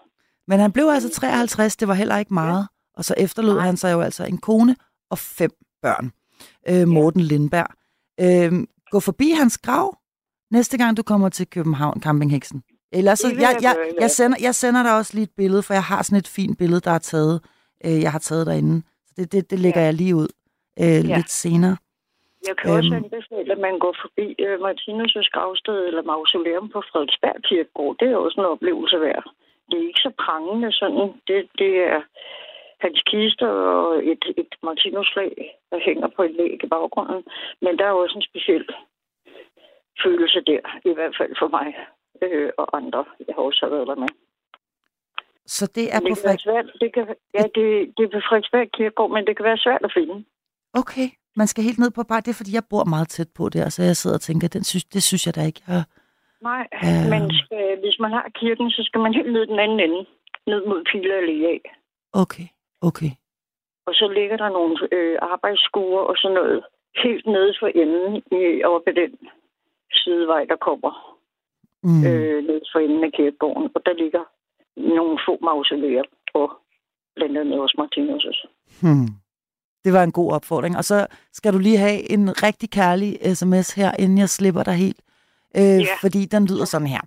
Men 0.48 0.60
han 0.60 0.72
blev 0.72 0.86
altså 0.86 1.10
53, 1.10 1.76
det 1.76 1.88
var 1.88 1.94
heller 1.94 2.18
ikke 2.18 2.34
meget. 2.34 2.68
Og 2.98 3.06
så 3.06 3.14
efterlod 3.18 3.56
Nej. 3.56 3.66
han 3.66 3.78
sig 3.78 3.94
jo 3.94 4.02
altså 4.02 4.26
en 4.26 4.38
kone 4.38 4.76
og 5.10 5.18
fem 5.18 5.52
børn. 5.82 6.12
Øh, 6.70 6.88
Morten 6.88 7.22
Lindberg. 7.22 7.68
Øh, 8.22 8.68
gå 8.92 9.00
forbi 9.00 9.30
hans 9.32 9.58
grav 9.58 9.98
næste 10.52 10.78
gang, 10.78 10.98
du 10.98 11.04
kommer 11.04 11.30
til 11.30 11.48
København, 11.48 12.02
Campingheksen. 12.02 12.64
Ellers, 12.98 13.20
så, 13.20 13.28
jeg, 13.46 13.54
jeg 13.68 13.74
jeg, 14.04 14.12
sender, 14.12 14.38
jeg 14.42 14.56
sender 14.56 14.84
dig 14.84 14.94
også 14.98 15.12
lige 15.16 15.24
et 15.24 15.36
billede, 15.38 15.64
for 15.64 15.74
jeg 15.74 15.84
har 15.84 16.02
sådan 16.04 16.20
et 16.24 16.32
fint 16.38 16.58
billede, 16.58 16.82
der 16.88 16.92
er 16.92 17.04
taget, 17.14 17.36
øh, 17.86 18.02
jeg 18.06 18.12
har 18.12 18.20
taget 18.20 18.48
derinde. 18.48 18.76
Så 19.08 19.14
det, 19.18 19.32
det, 19.32 19.52
det 19.52 19.60
lægger 19.60 19.82
Ja. 19.82 19.86
jeg 19.86 19.94
lige 19.94 20.16
ud 20.16 20.30
øh, 20.84 21.02
lidt 21.16 21.32
senere. 21.44 21.76
Jeg 22.48 22.56
kan 22.58 22.68
øhm. 22.70 22.78
også 22.78 22.94
anbefale, 23.02 23.52
at 23.56 23.62
man 23.68 23.76
går 23.84 23.96
forbi 24.04 24.28
øh, 24.46 24.58
Martinus' 24.66 25.30
gravsted 25.36 25.80
eller 25.90 26.04
mausoleum 26.14 26.70
på 26.74 26.80
Frederiksberg 26.90 27.38
Kirkegård. 27.48 27.96
Det 28.00 28.08
er 28.12 28.18
også 28.26 28.40
en 28.42 28.52
oplevelse 28.56 28.98
værd. 29.08 29.26
Det 29.70 29.76
er 29.80 29.88
ikke 29.90 30.06
så 30.08 30.12
prangende 30.26 30.72
sådan. 30.82 31.08
Det, 31.28 31.40
det 31.62 31.74
er 31.94 32.00
hans 32.86 33.00
kister 33.12 33.48
og 33.48 33.88
et, 34.12 34.24
et 34.42 34.52
Martinus-flag, 34.68 35.34
der 35.72 35.80
hænger 35.88 36.08
på 36.16 36.22
et 36.28 36.36
væg 36.40 36.64
i 36.64 36.68
baggrunden. 36.76 37.22
Men 37.64 37.74
der 37.80 37.86
er 37.86 38.02
også 38.04 38.16
en 38.18 38.30
speciel 38.32 38.66
følelse 40.04 40.40
der, 40.52 40.62
i 40.92 40.94
hvert 40.98 41.16
fald 41.20 41.34
for 41.42 41.50
mig 41.58 41.68
øh, 42.22 42.50
og 42.58 42.78
andre. 42.78 43.06
Jeg 43.28 43.34
har 43.36 43.44
også 43.44 43.68
været 43.72 43.88
der 43.88 43.96
med. 43.96 44.08
Så 45.46 45.66
det 45.76 45.86
er 45.96 46.00
på 46.00 46.08
det 46.08 46.18
kan 46.18 46.24
være 46.24 46.38
Frederik... 46.38 46.40
svært. 46.40 46.68
Det 46.82 46.94
kan, 46.94 47.04
ja, 47.38 47.44
det, 47.56 47.66
det 47.98 48.04
er 48.04 48.12
på 48.16 48.20
Frederiksberg 48.28 48.72
Kirkegård, 48.72 49.12
men 49.12 49.26
det 49.28 49.38
kan 49.38 49.46
være 49.46 49.58
svært 49.58 49.82
at 49.84 49.92
finde. 49.98 50.26
Okay, 50.74 51.08
man 51.36 51.48
skal 51.48 51.64
helt 51.64 51.80
ned 51.80 51.92
på 51.92 52.04
bare. 52.04 52.22
Det 52.22 52.32
er, 52.32 52.40
fordi 52.42 52.56
jeg 52.56 52.64
bor 52.70 52.84
meget 52.84 53.10
tæt 53.10 53.30
på 53.38 53.50
der, 53.50 53.70
så 53.70 53.84
jeg 53.84 53.96
sidder 53.96 54.16
og 54.18 54.22
tænker, 54.22 54.48
den 54.48 54.64
synes, 54.64 54.86
det 54.86 55.04
synes 55.04 55.26
jeg 55.28 55.36
da 55.36 55.42
ikke. 55.46 55.62
Jeg... 55.68 55.84
Nej, 56.42 56.68
Øhm. 56.86 57.10
men 57.14 57.24
skal, 57.42 57.80
hvis 57.84 57.98
man 58.00 58.12
har 58.12 58.28
kirken, 58.42 58.72
så 58.72 58.82
skal 58.88 59.00
man 59.02 59.14
helt 59.14 59.32
ned 59.34 59.48
den 59.48 59.60
anden 59.60 59.80
ende. 59.80 60.06
Ned 60.48 60.66
mod 60.66 60.84
Pile 60.92 61.14
Allé 61.20 61.38
af. 61.54 61.62
Okay, 62.14 62.48
okay. 62.82 63.12
Og 63.88 63.94
så 63.94 64.08
ligger 64.18 64.38
der 64.38 64.50
nogle 64.50 64.76
øh, 64.92 65.18
arbejdsskuer 65.22 66.00
og 66.02 66.16
sådan 66.18 66.36
noget 66.36 66.64
helt 67.04 67.26
nede 67.26 67.54
for 67.60 67.68
enden 67.68 68.24
i, 68.32 68.64
over 68.64 68.80
på 68.80 68.92
den 68.96 69.12
sidevej, 69.94 70.46
der 70.46 70.56
kommer 70.56 71.11
Mm. 71.84 72.06
øh, 72.06 72.44
ned 72.50 72.62
for 72.74 72.80
enden 72.80 73.04
af 73.04 73.12
kirkegården. 73.18 73.70
Og 73.76 73.82
der 73.86 73.94
ligger 74.04 74.24
nogle 74.96 75.20
få 75.28 75.34
mausoleer 75.46 76.04
på 76.34 76.52
blandt 77.16 77.38
andet 77.38 77.60
også 77.60 77.76
Martinus'. 77.82 78.42
Hmm. 78.82 79.08
Det 79.86 79.94
var 79.94 80.04
en 80.04 80.12
god 80.12 80.32
opfordring. 80.32 80.78
Og 80.78 80.86
så 80.86 81.08
skal 81.34 81.54
du 81.54 81.58
lige 81.58 81.78
have 81.78 82.12
en 82.12 82.44
rigtig 82.44 82.70
kærlig 82.70 83.36
sms 83.38 83.74
her, 83.74 83.92
inden 84.00 84.18
jeg 84.18 84.30
slipper 84.30 84.64
dig 84.64 84.74
helt. 84.74 85.02
Øh, 85.58 85.62
Ja. 85.64 85.86
Fordi 86.02 86.26
den 86.26 86.46
lyder 86.46 86.66
sådan 86.66 86.88
her. 86.88 87.02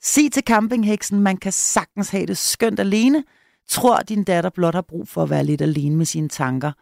Sig 0.00 0.32
til 0.32 0.42
campingheksen, 0.46 1.20
man 1.20 1.36
kan 1.36 1.52
sagtens 1.52 2.10
have 2.10 2.26
det 2.26 2.36
skønt 2.38 2.80
alene. 2.80 3.24
Tror, 3.68 3.96
din 3.96 4.24
datter 4.24 4.50
blot 4.50 4.74
har 4.74 4.82
brug 4.82 5.08
for 5.08 5.22
at 5.22 5.30
være 5.30 5.44
lidt 5.44 5.62
alene 5.62 5.96
med 5.96 6.04
sine 6.04 6.28
tanker. 6.28 6.72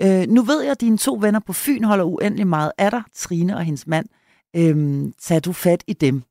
Øh, 0.00 0.22
nu 0.28 0.42
ved 0.42 0.62
jeg, 0.62 0.70
at 0.70 0.80
dine 0.80 0.98
to 0.98 1.18
venner 1.20 1.40
på 1.46 1.52
Fyn 1.52 1.84
holder 1.84 2.04
uendelig 2.04 2.46
meget 2.46 2.72
af 2.78 2.90
dig, 2.90 3.02
Trine 3.14 3.56
og 3.56 3.62
hendes 3.62 3.86
mand. 3.86 4.06
Øh, 4.56 5.12
tag 5.20 5.44
du 5.44 5.52
fat 5.52 5.84
i 5.86 5.92
dem. 5.92 6.22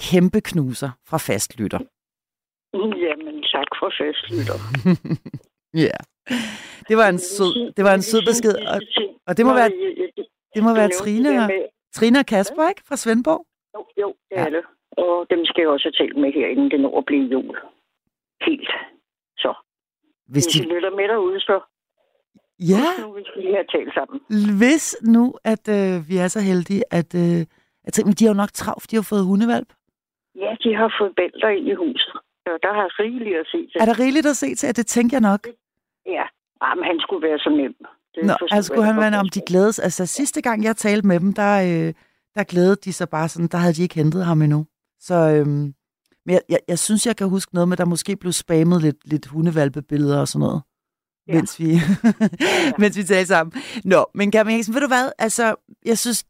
Kæmpe 0.00 0.40
knuser 0.40 0.90
fra 1.08 1.18
fastlytter. 1.18 1.78
Jamen, 2.74 3.42
tak 3.42 3.70
for 3.80 3.92
fastlytter. 4.00 4.58
Ja. 5.74 5.98
Det 6.88 6.96
var 6.96 7.08
en 7.08 7.18
sød, 7.18 7.72
det 7.76 7.84
var 7.84 7.94
en 7.94 8.02
sød 8.02 8.22
besked. 8.30 8.54
Og, 8.74 8.80
og 9.26 9.36
det 9.36 9.46
må 9.46 9.54
være, 9.54 9.70
det 10.54 10.62
må 10.62 10.74
være 10.74 10.88
Trine 10.88 11.28
og, 11.44 11.50
Trine 11.94 12.18
og 12.18 12.26
Kasper, 12.26 12.68
ikke? 12.68 12.82
Fra 12.88 12.96
Svendborg. 12.96 13.46
Jo, 13.74 13.80
jo, 14.02 14.14
det 14.30 14.38
er 14.38 14.50
det. 14.50 14.62
Og 14.90 15.26
dem 15.30 15.44
skal 15.44 15.60
jeg 15.62 15.68
også 15.68 15.90
talt 15.98 16.16
med 16.16 16.32
her, 16.32 16.46
inden 16.46 16.70
det 16.70 16.80
når 16.80 16.98
at 16.98 17.04
blive 17.06 17.24
jul. 17.32 17.56
Helt. 18.46 18.70
Så. 19.36 19.54
Hvis 20.26 20.44
Hvis 20.44 20.54
de, 20.54 20.74
lytter 20.74 20.90
med 20.90 21.08
derude, 21.08 21.40
så 21.40 21.60
ja, 22.60 22.84
nu 23.02 23.12
vi 23.12 23.22
skal 23.26 23.42
lige 23.42 23.54
have 23.54 23.70
talt 23.76 23.94
sammen. 23.94 24.20
hvis 24.58 24.96
nu, 25.02 25.34
at 25.44 25.68
øh, 25.68 26.08
vi 26.08 26.16
er 26.16 26.28
så 26.28 26.40
heldige, 26.40 26.82
at, 26.90 27.14
øh, 27.14 27.40
at 27.84 27.96
de 28.18 28.24
har 28.24 28.32
jo 28.34 28.36
nok 28.42 28.52
travlt, 28.52 28.90
de 28.90 28.96
har 28.96 29.06
fået 29.12 29.24
hundevalp. 29.24 29.70
Ja, 30.42 30.50
de 30.64 30.70
har 30.80 30.90
fået 30.98 31.12
bælter 31.16 31.48
ind 31.48 31.66
i 31.68 31.74
huset. 31.74 32.16
Så 32.44 32.50
der 32.62 32.72
har 32.78 32.88
rigeligt 33.02 33.36
at 33.42 33.46
se 33.52 33.58
til. 33.70 33.76
Er 33.80 33.84
der 33.84 33.98
rigeligt 33.98 34.26
at 34.26 34.36
se 34.36 34.54
til, 34.54 34.76
det 34.76 34.86
tænker 34.86 35.16
jeg 35.16 35.24
nok? 35.30 35.42
Ja, 36.06 36.24
ah, 36.60 36.76
men 36.78 36.84
han 36.84 36.98
skulle 37.00 37.22
være 37.28 37.38
så 37.38 37.50
nem. 37.50 37.74
Det 38.14 38.26
Nå, 38.26 38.34
altså 38.50 38.66
skulle 38.68 38.84
han 38.84 38.96
være, 38.96 39.20
om 39.20 39.28
de 39.28 39.40
glædes. 39.40 39.78
Altså 39.78 40.06
sidste 40.06 40.42
gang, 40.42 40.64
jeg 40.64 40.76
talte 40.76 41.06
med 41.06 41.20
dem, 41.20 41.32
der, 41.32 41.52
øh, 41.68 41.94
der 42.34 42.44
glædede 42.44 42.76
de 42.84 42.92
sig 42.92 43.08
bare 43.08 43.28
sådan, 43.28 43.48
der 43.48 43.58
havde 43.58 43.74
de 43.74 43.82
ikke 43.82 43.94
hentet 43.94 44.24
ham 44.24 44.42
endnu. 44.42 44.66
Så, 45.00 45.14
øhm, 45.14 45.74
men 46.24 46.32
jeg, 46.34 46.40
jeg, 46.48 46.58
jeg 46.68 46.78
synes, 46.78 47.06
jeg 47.06 47.16
kan 47.16 47.28
huske 47.28 47.54
noget 47.54 47.68
med, 47.68 47.76
der 47.76 47.84
måske 47.84 48.16
blev 48.16 48.32
spammet 48.32 48.82
lidt, 48.82 49.08
lidt 49.10 49.26
hundevalpebilleder 49.26 50.20
og 50.20 50.28
sådan 50.28 50.40
noget. 50.46 50.62
Ja. 51.28 51.32
Ja. 51.32 51.34
Mens 51.34 51.60
vi, 51.60 51.70
mens 52.80 52.98
vi 52.98 53.02
talte 53.02 53.26
sammen. 53.26 53.62
Nå, 53.84 54.06
men 54.14 54.30
Gabriel 54.30 54.64
ved 54.74 54.80
du 54.80 54.86
hvad? 54.86 55.12
Altså, 55.18 55.54
jeg 55.84 55.98
synes, 55.98 56.24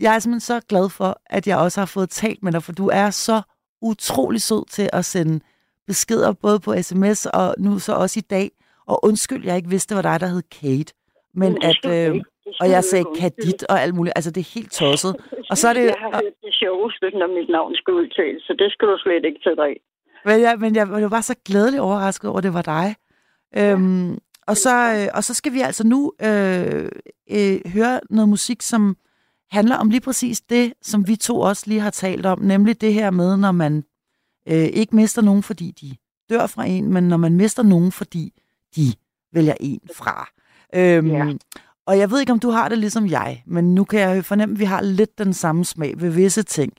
jeg 0.00 0.14
er 0.14 0.18
simpelthen 0.18 0.40
så 0.40 0.60
glad 0.68 0.88
for, 0.88 1.20
at 1.26 1.46
jeg 1.46 1.58
også 1.58 1.80
har 1.80 1.86
fået 1.86 2.10
talt 2.10 2.42
med 2.42 2.52
dig, 2.52 2.62
for 2.62 2.72
du 2.72 2.88
er 2.92 3.10
så 3.10 3.42
utrolig 3.82 4.42
sød 4.42 4.68
til 4.70 4.90
at 4.92 5.04
sende 5.04 5.40
beskeder, 5.86 6.32
både 6.32 6.60
på 6.60 6.74
sms 6.82 7.26
og 7.26 7.54
nu 7.58 7.78
så 7.78 7.92
også 7.92 8.18
i 8.20 8.26
dag. 8.30 8.50
Og 8.86 9.04
undskyld, 9.04 9.44
jeg 9.44 9.56
ikke 9.56 9.68
vidste, 9.68 9.94
var 9.94 10.02
dig, 10.02 10.20
der 10.20 10.26
hed 10.26 10.42
Kate. 10.60 10.92
Men 11.34 11.62
at, 11.62 11.84
øh, 11.84 12.20
og 12.60 12.70
jeg 12.70 12.84
sagde. 12.84 13.04
Kadit 13.18 13.62
og 13.68 13.82
alt 13.82 13.94
muligt. 13.94 14.12
Altså, 14.16 14.30
det 14.30 14.40
er 14.40 14.50
helt 14.54 14.72
tosset. 14.72 15.16
Og 15.50 15.58
så 15.58 15.68
er 15.68 15.72
det- 15.72 15.84
Jeg 15.84 15.94
har 15.98 16.10
hørt 16.24 16.36
det 16.44 16.54
sjoveste, 16.54 17.10
når 17.18 17.26
mit 17.40 17.48
navn 17.48 17.74
skal 17.74 17.94
udtales, 17.94 18.42
så 18.42 18.54
det 18.58 18.72
skal 18.72 18.88
du 18.88 18.98
slet 18.98 19.24
ikke 19.24 19.40
tage 19.44 19.56
dig. 19.56 19.72
Men 20.24 20.40
jeg, 20.40 20.58
men 20.58 20.76
jeg, 20.76 20.88
jeg 21.00 21.10
var 21.10 21.20
så 21.20 21.34
glædelig 21.44 21.80
overrasket 21.80 22.30
over, 22.30 22.38
at 22.38 22.44
det 22.44 22.54
var 22.54 22.62
dig. 22.62 22.96
Øhm, 23.58 24.18
og, 24.46 24.56
så, 24.56 24.74
øh, 24.96 25.08
og 25.14 25.24
så 25.24 25.34
skal 25.34 25.52
vi 25.52 25.60
altså 25.60 25.86
nu 25.86 26.12
øh, 26.22 26.88
øh, 27.30 27.72
høre 27.74 28.00
noget 28.10 28.28
musik, 28.28 28.62
som 28.62 28.96
handler 29.50 29.76
om 29.76 29.90
lige 29.90 30.00
præcis 30.00 30.40
det, 30.40 30.72
som 30.82 31.06
vi 31.08 31.16
to 31.16 31.40
også 31.40 31.64
lige 31.66 31.80
har 31.80 31.90
talt 31.90 32.26
om, 32.26 32.38
nemlig 32.40 32.80
det 32.80 32.94
her 32.94 33.10
med, 33.10 33.36
når 33.36 33.52
man 33.52 33.84
øh, 34.48 34.54
ikke 34.64 34.96
mister 34.96 35.22
nogen, 35.22 35.42
fordi 35.42 35.70
de 35.80 35.96
dør 36.34 36.46
fra 36.46 36.64
en, 36.64 36.92
men 36.92 37.08
når 37.08 37.16
man 37.16 37.36
mister 37.36 37.62
nogen, 37.62 37.92
fordi 37.92 38.32
de 38.76 38.82
vælger 39.32 39.54
en 39.60 39.80
fra. 39.94 40.28
Øhm, 40.74 41.06
Ja. 41.10 41.32
Og 41.86 41.98
jeg 41.98 42.10
ved 42.10 42.20
ikke, 42.20 42.32
om 42.32 42.40
du 42.40 42.50
har 42.50 42.68
det 42.68 42.78
ligesom 42.78 43.06
jeg, 43.10 43.42
men 43.46 43.74
nu 43.74 43.84
kan 43.84 44.00
jeg 44.00 44.24
fornemme, 44.24 44.52
at 44.52 44.58
vi 44.58 44.64
har 44.64 44.80
lidt 44.82 45.18
den 45.18 45.32
samme 45.32 45.64
smag 45.64 46.00
ved 46.00 46.10
visse 46.10 46.42
ting. 46.42 46.72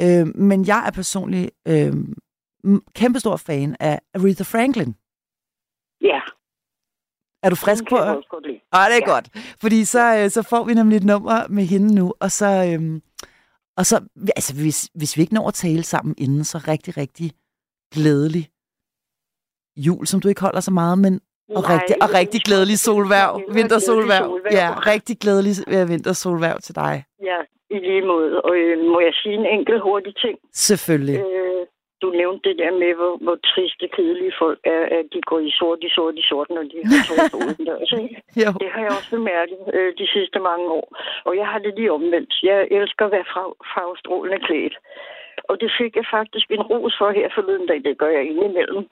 Øhm, 0.00 0.32
men 0.34 0.66
jeg 0.66 0.84
er 0.86 0.90
personligt 0.90 1.50
m- 2.66 2.78
kæmpestor 2.94 3.36
fan 3.36 3.76
af 3.80 4.00
Aretha 4.14 4.42
Franklin. 4.44 4.94
Ja, 6.00 6.20
Er 7.42 7.50
du 7.50 7.56
frisk 7.56 7.80
den 7.84 7.88
på? 7.90 7.96
jeg 7.96 8.22
lide. 8.44 8.60
Ah, 8.72 8.90
det 8.90 8.96
er 8.96 9.06
Ja. 9.06 9.12
godt. 9.14 9.28
Fordi 9.60 9.84
så, 9.84 10.16
øh, 10.18 10.30
så 10.30 10.42
får 10.42 10.64
vi 10.64 10.74
nemlig 10.74 10.96
et 10.96 11.04
nummer 11.04 11.48
med 11.48 11.64
hende 11.64 11.94
nu, 11.94 12.14
og 12.20 12.30
så, 12.30 12.46
øhm, 12.74 13.02
og 13.76 13.86
så 13.86 13.96
altså, 14.36 14.54
hvis, 14.54 14.88
hvis 14.94 15.16
vi 15.16 15.22
ikke 15.22 15.34
når 15.34 15.48
at 15.48 15.54
tale 15.54 15.82
sammen 15.82 16.14
inden, 16.18 16.44
så 16.44 16.58
rigtig, 16.68 16.96
rigtig 16.96 17.30
glædelig 17.94 18.48
jul, 19.76 20.06
som 20.06 20.20
du 20.20 20.28
ikke 20.28 20.40
holder 20.40 20.60
så 20.60 20.70
meget, 20.70 20.98
men 20.98 21.20
og 21.56 21.62
Nej, 21.62 21.74
rigtig, 21.74 22.02
og 22.02 22.08
rigtig 22.14 22.40
glædelig 22.40 22.78
solværv, 22.78 23.40
vintersolværv. 23.52 24.24
solværv. 24.24 24.52
Ja, 24.60 24.68
rigtig 24.92 25.18
glædelig 25.18 25.52
øh, 25.68 25.88
vintersolværv 25.88 26.58
til 26.60 26.74
dig. 26.74 27.04
Ja, 27.30 27.38
i 27.70 27.78
lige 27.88 28.06
måde. 28.06 28.42
Og 28.42 28.56
øh, 28.56 28.78
må 28.92 29.00
jeg 29.00 29.12
sige 29.22 29.34
en 29.34 29.46
enkelt 29.46 29.82
hurtig 29.82 30.14
ting? 30.16 30.38
Selvfølgelig. 30.54 31.18
Øh, 31.20 31.66
du 32.02 32.08
nævnte 32.20 32.42
det 32.48 32.58
der 32.62 32.72
med, 32.82 32.92
hvor, 32.98 33.12
hvor 33.24 33.36
triste, 33.52 33.88
kedelige 33.96 34.34
folk 34.42 34.60
er, 34.64 34.82
at 34.98 35.06
de 35.12 35.20
går 35.30 35.40
i 35.48 35.50
sort, 35.58 35.80
i 35.88 35.90
sort, 35.96 36.14
i 36.22 36.24
sort, 36.30 36.50
når 36.56 36.64
de 36.72 36.76
har 36.84 36.98
tøj 37.08 37.18
på 37.32 37.38
udendørs. 37.46 37.90
Det 38.62 38.68
har 38.74 38.82
jeg 38.86 38.92
også 38.98 39.10
bemærket 39.16 39.60
øh, 39.76 39.90
de 40.00 40.06
sidste 40.14 40.38
mange 40.50 40.66
år. 40.78 40.86
Og 41.28 41.32
jeg 41.40 41.46
har 41.52 41.58
det 41.58 41.72
lige 41.76 41.92
omvendt. 41.92 42.32
Jeg 42.42 42.58
elsker 42.70 43.04
at 43.06 43.12
være 43.12 43.28
farv, 43.34 43.50
farvestrålende 43.74 44.38
klædt. 44.46 44.76
Og 45.50 45.54
det 45.60 45.70
fik 45.78 45.92
jeg 45.96 46.06
faktisk 46.16 46.46
en 46.50 46.62
ros 46.70 46.94
for 46.98 47.10
her 47.18 47.28
forleden 47.34 47.66
dag. 47.66 47.80
Det 47.84 47.98
gør 47.98 48.10
jeg 48.18 48.24
indimellem. 48.30 48.84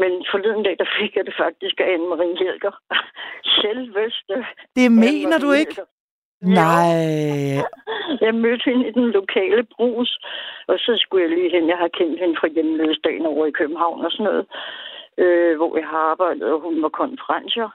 Men 0.00 0.12
forleden 0.32 0.62
dag, 0.66 0.74
der 0.82 0.88
fik 1.00 1.16
jeg 1.16 1.24
det 1.28 1.34
faktisk 1.44 1.76
af 1.80 1.88
Anne-Marie 1.94 2.36
Helger. 2.42 2.74
Selveste. 3.60 4.34
Det 4.78 4.88
mener 4.92 5.38
du 5.44 5.50
ikke? 5.60 5.74
Helger. 5.76 6.01
Nej. 6.42 7.62
Jeg 8.20 8.34
mødte 8.34 8.64
hende 8.64 8.88
i 8.88 8.92
den 8.92 9.10
lokale 9.10 9.62
brus, 9.76 10.18
og 10.66 10.78
så 10.78 10.92
skulle 10.96 11.22
jeg 11.24 11.36
lige 11.38 11.50
hen. 11.50 11.68
Jeg 11.68 11.78
har 11.78 11.88
kendt 11.88 12.20
hende 12.20 12.36
fra 12.40 12.48
hjemløsdagen 12.48 13.26
over 13.26 13.46
i 13.46 13.50
København 13.50 14.04
og 14.04 14.10
sådan 14.10 14.24
noget, 14.24 14.46
øh, 15.18 15.56
hvor 15.56 15.76
jeg 15.76 15.86
har 15.86 16.02
arbejdet, 16.12 16.52
og 16.52 16.60
hun 16.60 16.82
var 16.82 16.88
konferencer. 16.88 17.68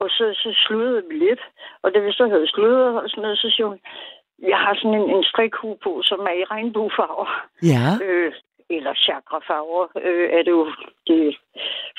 Og 0.00 0.08
så, 0.10 0.24
så 0.42 0.50
sludrede 0.66 1.02
vi 1.08 1.14
lidt, 1.14 1.40
og 1.82 1.94
da 1.94 1.98
vi 1.98 2.12
så 2.12 2.28
havde 2.28 2.48
sludret 2.48 3.02
og 3.02 3.10
sådan 3.10 3.22
noget, 3.22 3.38
så 3.38 3.50
siger 3.50 3.66
hun, 3.66 3.80
jeg 4.38 4.58
har 4.58 4.74
sådan 4.74 5.00
en, 5.00 5.10
en 5.16 5.24
strikhue 5.24 5.76
på, 5.84 6.00
som 6.04 6.20
er 6.20 6.36
i 6.42 6.44
regnbuefarver. 6.44 7.28
Ja, 7.72 7.88
Øh, 8.04 8.32
eller 8.70 8.94
chakrafarver 8.94 9.86
øh, 10.08 10.28
er 10.36 10.42
det 10.46 10.50
jo 10.58 10.66
det 11.06 11.36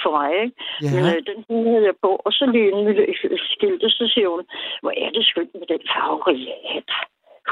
for 0.02 0.12
mig, 0.18 0.30
ikke? 0.44 0.56
ja. 0.84 0.90
Men 0.96 1.04
øh, 1.14 1.20
den 1.30 1.40
havde 1.74 1.86
jeg 1.90 1.98
på, 2.06 2.12
og 2.26 2.32
så 2.38 2.44
lige 2.54 2.68
inden 2.70 2.88
vi 2.88 2.94
skilte, 3.56 3.90
så 3.90 4.12
siger 4.14 4.30
hun, 4.30 4.44
hvor 4.82 4.94
er 5.04 5.10
det 5.10 5.26
skønt 5.26 5.54
med 5.54 5.68
den 5.74 5.84
farverige 5.94 6.56
hat. 6.72 6.90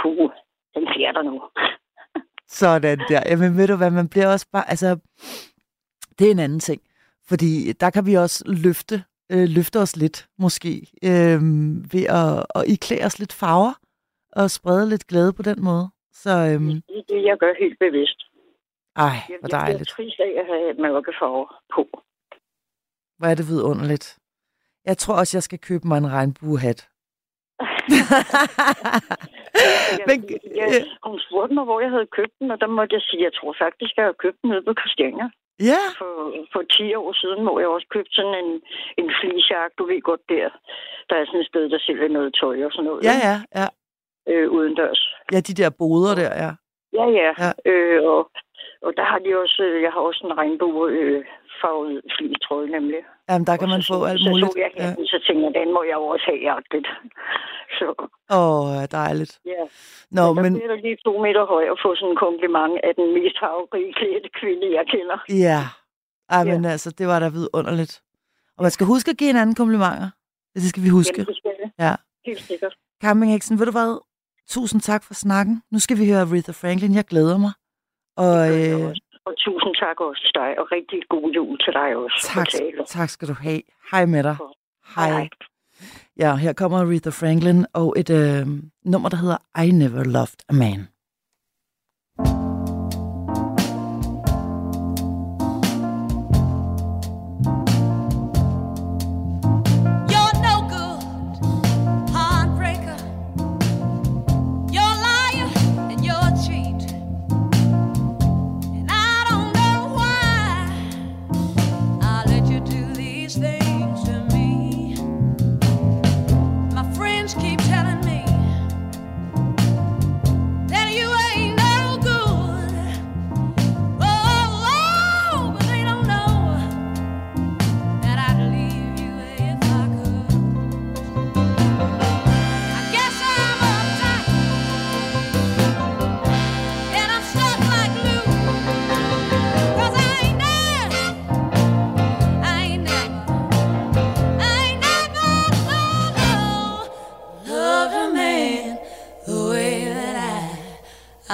Hue, 0.01 0.31
den 0.75 0.83
bliver 0.91 1.11
der 1.11 1.21
nu. 1.21 1.41
Sådan 2.59 2.99
der. 3.09 3.21
Jamen 3.29 3.57
ved 3.57 3.67
du 3.67 3.75
hvad, 3.75 3.91
man 3.91 4.09
bliver 4.09 4.27
også 4.33 4.47
bare, 4.53 4.69
altså, 4.69 4.89
det 6.19 6.27
er 6.27 6.31
en 6.31 6.39
anden 6.39 6.59
ting. 6.59 6.81
Fordi 7.29 7.71
der 7.71 7.89
kan 7.89 8.05
vi 8.05 8.13
også 8.13 8.43
løfte, 8.63 8.95
øh, 9.31 9.47
løfte 9.57 9.77
os 9.79 9.95
lidt, 9.97 10.27
måske, 10.39 10.69
øh, 11.03 11.39
ved 11.93 12.05
at, 12.19 12.45
at 12.55 12.63
iklæde 12.73 13.05
os 13.05 13.19
lidt 13.19 13.33
farver, 13.33 13.73
og 14.31 14.51
sprede 14.51 14.89
lidt 14.89 15.07
glæde 15.07 15.33
på 15.33 15.43
den 15.43 15.63
måde. 15.63 15.87
Så, 16.13 16.29
øhm, 16.29 16.81
Det 16.87 16.97
er 16.97 17.07
det, 17.13 17.23
jeg 17.25 17.37
gør 17.37 17.53
helt 17.59 17.79
bevidst. 17.79 18.19
Ej, 18.95 19.03
Jeg, 19.03 19.23
hvor 19.27 19.31
jeg 19.31 19.39
bliver 19.41 19.59
dejligt. 19.59 19.89
trist 19.89 20.19
af 20.19 20.33
at 20.41 20.45
have 20.45 20.73
mørkefarver 20.73 21.61
på. 21.75 21.81
Hvor 23.17 23.27
er 23.27 23.35
det 23.35 23.47
vidunderligt. 23.47 24.17
Jeg 24.85 24.97
tror 24.97 25.15
også, 25.19 25.37
jeg 25.37 25.43
skal 25.43 25.59
købe 25.59 25.87
mig 25.87 25.97
en 25.97 26.11
regnbuehat. 26.11 26.89
Men, 30.09 30.17
jeg, 30.31 30.39
jeg, 30.61 30.69
øh, 30.75 30.83
hun 31.09 31.19
spurgte 31.27 31.53
mig, 31.57 31.65
hvor 31.69 31.79
jeg 31.85 31.91
havde 31.95 32.09
købt 32.17 32.35
den, 32.39 32.47
og 32.53 32.57
der 32.61 32.67
måtte 32.77 32.93
jeg 32.95 33.01
sige, 33.07 33.23
jeg 33.27 33.33
tror 33.39 33.53
faktisk, 33.63 33.91
jeg 33.97 34.05
har 34.05 34.15
købt 34.23 34.37
den 34.41 34.49
nede 34.51 34.63
på 34.67 34.73
Christiania. 34.81 35.27
ja, 35.71 35.81
For, 35.99 36.13
for 36.53 36.61
10 36.77 36.95
år 37.01 37.11
siden, 37.21 37.39
hvor 37.45 37.57
jeg 37.59 37.67
også 37.75 37.87
købte 37.95 38.13
sådan 38.19 38.35
en, 38.43 38.49
en 39.01 39.07
flisjak, 39.19 39.69
du 39.77 39.83
ved 39.91 40.01
godt 40.01 40.23
der. 40.29 40.47
Der 41.09 41.15
er 41.17 41.25
sådan 41.25 41.41
et 41.43 41.47
sted, 41.51 41.63
der 41.73 41.79
sælger 41.87 42.09
noget 42.17 42.31
tøj 42.41 42.57
og 42.67 42.71
sådan 42.71 42.85
noget. 42.89 43.01
ja, 43.09 43.15
ja, 43.27 43.35
ja. 43.59 43.67
Øh, 44.31 44.47
udendørs. 44.57 45.01
Ja, 45.33 45.39
de 45.47 45.53
der 45.61 45.69
boder 45.81 46.13
der. 46.21 46.31
Ja, 46.43 46.51
ja. 46.99 47.05
Ja. 47.19 47.29
ja. 47.43 47.49
Øh, 47.71 47.99
og, 48.13 48.21
og 48.87 48.91
der 48.99 49.05
har 49.11 49.19
de 49.25 49.29
også, 49.43 49.59
øh, 49.69 49.75
jeg 49.85 49.91
har 49.95 50.01
også 50.09 50.21
en 50.27 50.33
regnbue 50.41 50.83
øh, 50.99 51.19
flistrøje 52.15 52.67
nemlig. 52.77 53.01
Jamen, 53.29 53.45
der 53.49 53.55
kan 53.61 53.69
man 53.73 53.81
så 53.81 53.93
få 53.93 53.99
så- 54.01 54.09
alt 54.11 54.21
så 54.23 54.29
muligt. 54.29 54.51
Så 54.53 54.59
jeg 54.65 54.71
Ja. 54.77 54.83
hatten, 54.83 55.05
så 55.13 55.17
tænkte 55.25 55.43
jeg, 55.47 55.53
den 55.61 55.69
må 55.75 55.81
jeg 55.91 55.97
også 56.13 56.25
have 56.31 56.39
hjertet. 56.45 56.85
Så 57.77 57.85
Åh, 58.39 58.65
ja, 58.79 58.85
dejligt. 58.99 59.33
ja, 59.53 59.63
Nå, 60.17 60.23
der 60.35 60.41
men 60.43 60.51
bliver 60.53 60.75
lige 60.87 60.97
to 61.07 61.13
meter 61.25 61.43
høj 61.53 61.63
og 61.73 61.77
få 61.83 61.89
sådan 61.95 62.09
en 62.13 62.19
kompliment 62.25 62.73
af 62.87 62.91
den 62.99 63.07
mest 63.17 63.37
klædte 63.99 64.29
kvinde, 64.39 64.65
jeg 64.77 64.85
kender. 64.93 65.17
ja. 65.47 65.59
Ej, 66.35 66.41
Ja. 66.45 66.51
men 66.53 66.65
altså, 66.65 66.89
det 66.99 67.07
var 67.07 67.19
da 67.19 67.27
vidunderligt. 67.29 67.93
Og 68.57 68.61
man 68.65 68.71
skal 68.71 68.85
huske 68.93 69.11
at 69.11 69.17
give 69.17 69.27
hinanden 69.33 69.55
komplimenter. 69.55 70.09
Det 70.55 70.69
skal 70.71 70.83
vi 70.83 70.89
huske. 70.89 71.17
Jamen, 71.17 71.27
det 71.27 71.37
skal 71.37 71.51
jeg. 71.63 71.69
Ja. 71.85 71.93
Helt 72.25 72.41
sikkert. 72.51 72.73
Camping 73.03 73.31
Heksen, 73.31 73.59
ved 73.59 73.65
du 73.65 73.71
hvad? 73.71 73.91
Tusind 74.49 74.81
tak 74.81 75.03
for 75.03 75.13
snakken. 75.13 75.61
Nu 75.71 75.79
skal 75.79 75.97
vi 75.99 76.05
høre 76.11 76.21
Aretha 76.21 76.51
Franklin. 76.61 76.95
Jeg 76.95 77.05
glæder 77.05 77.37
mig. 77.37 77.51
Og 78.17 78.35
øh. 78.59 78.95
Og 79.27 79.33
tusind 79.37 79.75
tak 79.75 79.99
også 79.99 80.21
til 80.21 80.33
dig, 80.41 80.59
og 80.59 80.71
rigtig 80.71 80.99
god 81.09 81.31
jul 81.31 81.57
til 81.59 81.73
dig 81.73 81.95
også. 81.95 82.27
tak, 82.35 82.47
tak 82.87 83.09
skal 83.09 83.27
du 83.27 83.33
have. 83.33 83.61
Hej 83.91 84.05
med 84.05 84.23
dig. 84.23 84.37
Hej. 84.95 85.29
Ja, 86.17 86.35
her 86.35 86.53
kommer 86.53 86.77
Aretha 86.79 87.09
Franklin 87.09 87.65
og 87.73 87.95
et 87.97 88.09
øh, 88.09 88.47
nummer, 88.85 89.09
der 89.09 89.17
hedder 89.17 89.37
I 89.63 89.71
Never 89.71 90.03
Loved 90.03 90.39
a 90.49 90.53
Man. 90.53 90.87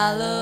Love 0.01 0.40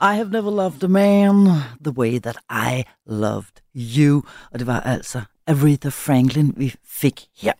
I 0.00 0.14
have 0.14 0.30
never 0.30 0.50
loved 0.50 0.84
a 0.84 0.88
man 0.88 1.34
the 1.84 1.92
way 1.92 2.18
that 2.20 2.36
I 2.50 2.84
loved 3.06 3.62
you. 3.74 4.22
Og 4.52 4.58
det 4.58 4.66
var 4.66 4.80
altså 4.80 5.22
Aretha 5.46 5.88
Franklin, 5.88 6.54
vi 6.56 6.74
fik 6.84 7.26
her. 7.36 7.52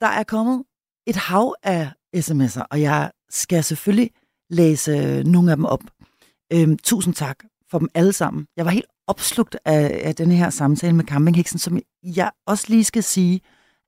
Der 0.00 0.06
er 0.06 0.22
kommet 0.22 0.64
et 1.06 1.16
hav 1.16 1.54
af 1.62 1.90
sms'er, 2.16 2.62
og 2.70 2.80
jeg 2.80 3.10
skal 3.30 3.64
selvfølgelig 3.64 4.10
læse 4.50 5.22
nogle 5.22 5.50
af 5.50 5.56
dem 5.56 5.64
op. 5.64 5.80
Øhm, 6.52 6.78
tusind 6.78 7.14
tak 7.14 7.44
for 7.70 7.78
dem 7.78 7.88
alle 7.94 8.12
sammen. 8.12 8.46
Jeg 8.56 8.64
var 8.64 8.70
helt 8.70 8.86
opslugt 9.06 9.56
af, 9.64 10.00
af 10.04 10.14
denne 10.14 10.34
her 10.34 10.50
samtale 10.50 10.96
med 10.96 11.04
campingheksen, 11.04 11.58
som 11.58 11.80
jeg 12.02 12.30
også 12.46 12.64
lige 12.68 12.84
skal 12.84 13.02
sige, 13.02 13.40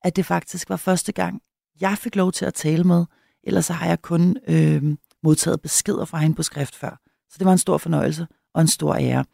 at 0.04 0.16
det 0.16 0.26
faktisk 0.26 0.70
var 0.70 0.76
første 0.76 1.12
gang, 1.12 1.40
jeg 1.80 1.98
fik 1.98 2.16
lov 2.16 2.32
til 2.32 2.44
at 2.44 2.54
tale 2.54 2.84
med. 2.84 3.04
Ellers 3.44 3.66
så 3.66 3.72
har 3.72 3.86
jeg 3.86 4.02
kun 4.02 4.36
øhm, 4.48 4.98
modtaget 5.22 5.60
beskeder 5.60 6.04
fra 6.04 6.18
hende 6.18 6.36
på 6.36 6.42
skrift 6.42 6.74
før. 6.76 7.09
Så 7.30 7.36
det 7.38 7.44
var 7.44 7.52
en 7.52 7.58
stor 7.58 7.78
fornøjelse 7.78 8.26
og 8.54 8.60
en 8.60 8.68
stor 8.68 8.94
ære. 8.94 9.24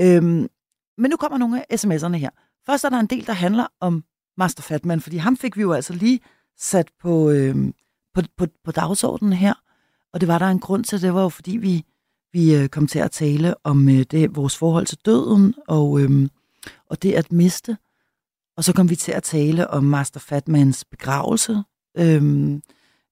Øhm, 0.00 0.48
men 0.98 1.10
nu 1.10 1.16
kommer 1.16 1.38
nogle 1.38 1.72
af 1.72 1.76
sms'erne 1.76 2.16
her. 2.16 2.30
Først 2.66 2.84
er 2.84 2.88
der 2.88 2.98
en 2.98 3.06
del, 3.06 3.26
der 3.26 3.32
handler 3.32 3.66
om 3.80 4.04
Master 4.36 4.62
Fatman, 4.62 5.00
fordi 5.00 5.16
ham 5.16 5.36
fik 5.36 5.56
vi 5.56 5.62
jo 5.62 5.72
altså 5.72 5.92
lige 5.92 6.20
sat 6.58 6.90
på, 7.00 7.30
øhm, 7.30 7.74
på, 8.14 8.22
på, 8.36 8.46
på 8.64 8.72
dagsordenen 8.72 9.32
her. 9.32 9.54
Og 10.12 10.20
det 10.20 10.28
var 10.28 10.38
der 10.38 10.46
en 10.46 10.58
grund 10.58 10.84
til, 10.84 11.02
det 11.02 11.14
var 11.14 11.22
jo 11.22 11.28
fordi 11.28 11.56
vi, 11.56 11.84
vi 12.32 12.54
øh, 12.56 12.68
kom 12.68 12.86
til 12.86 12.98
at 12.98 13.10
tale 13.10 13.54
om 13.64 13.88
øh, 13.88 14.02
det, 14.10 14.36
vores 14.36 14.56
forhold 14.56 14.86
til 14.86 14.98
døden 15.04 15.54
og, 15.68 16.00
øhm, 16.00 16.30
og 16.86 17.02
det 17.02 17.12
at 17.12 17.32
miste. 17.32 17.76
Og 18.56 18.64
så 18.64 18.72
kom 18.72 18.90
vi 18.90 18.96
til 18.96 19.12
at 19.12 19.22
tale 19.22 19.70
om 19.70 19.84
Master 19.84 20.20
Fatmans 20.20 20.84
begravelse 20.84 21.62
øhm, 21.98 22.62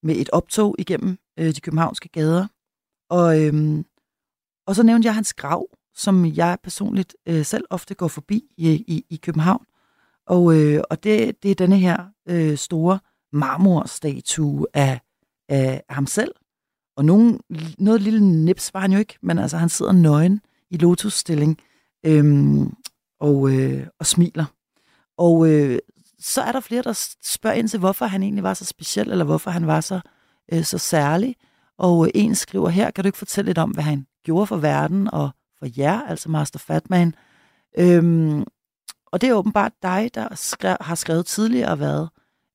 med 0.03 0.17
et 0.17 0.31
optog 0.31 0.75
igennem 0.79 1.19
øh, 1.39 1.55
de 1.55 1.61
københavnske 1.61 2.09
gader. 2.09 2.47
Og, 3.11 3.43
øhm, 3.43 3.85
og 4.69 4.77
så 4.77 4.83
nævnte 4.83 5.07
jeg 5.07 5.15
hans 5.15 5.35
grav, 5.35 5.67
som 5.95 6.27
jeg 6.27 6.59
personligt 6.63 7.17
øh, 7.29 7.45
selv 7.45 7.65
ofte 7.71 7.95
går 7.95 8.09
forbi 8.09 8.45
i, 8.57 8.71
i, 8.71 9.05
i 9.11 9.17
København. 9.17 9.65
Og, 10.27 10.57
øh, 10.57 10.83
og 10.91 11.05
det, 11.05 11.43
det 11.43 11.51
er 11.51 11.55
denne 11.55 11.79
her 11.79 12.05
øh, 12.29 12.57
store 12.59 12.99
marmorstatue 13.33 14.67
af, 14.75 15.01
af 15.49 15.85
ham 15.89 16.07
selv. 16.07 16.35
Og 16.97 17.05
nogen, 17.05 17.41
noget 17.79 18.03
lille 18.03 18.21
nips 18.21 18.75
var 18.75 18.81
han 18.81 18.93
jo 18.93 18.99
ikke, 18.99 19.19
men 19.23 19.39
altså 19.39 19.57
han 19.57 19.69
sidder 19.69 19.93
nøgen 19.93 20.41
i 20.71 20.77
lotusstilling 20.77 21.59
øhm, 22.07 22.73
og, 23.21 23.51
øh, 23.51 23.87
og 24.01 24.07
smiler. 24.07 24.45
Og 25.19 25.49
øh, 25.49 25.79
så 26.19 26.43
er 26.43 26.53
der 26.53 26.61
flere, 26.61 26.83
der 26.83 27.17
spørger 27.25 27.57
ind 27.57 27.69
til, 27.69 27.79
hvorfor 27.79 28.07
han 28.07 28.23
egentlig 28.23 28.45
var 28.45 28.55
så 28.55 28.65
speciel, 28.65 29.11
eller 29.11 29.25
hvorfor 29.25 29.51
han 29.51 29.67
var 29.67 29.81
så, 29.81 30.01
øh, 30.53 30.65
så 30.65 30.79
særlig. 30.79 31.37
Og 31.79 32.07
øh, 32.07 32.11
en 32.15 32.35
skriver 32.35 32.69
her, 32.69 32.91
kan 32.91 33.05
du 33.05 33.09
ikke 33.09 33.19
fortælle 33.19 33.49
lidt 33.49 33.59
om, 33.59 33.71
hvad 33.71 33.85
han 33.85 34.07
gjorde 34.25 34.47
for 34.47 34.57
verden 34.57 35.11
og 35.13 35.31
for 35.59 35.67
jer, 35.79 36.03
altså 36.03 36.31
Master 36.31 36.59
Fatman. 36.59 37.15
Øhm, 37.79 38.45
og 39.07 39.21
det 39.21 39.29
er 39.29 39.35
åbenbart 39.35 39.73
dig, 39.83 40.11
der 40.15 40.35
skrev, 40.35 40.77
har 40.81 40.95
skrevet 40.95 41.27
tidligere 41.27 41.71
og 41.71 41.81
været 41.81 42.09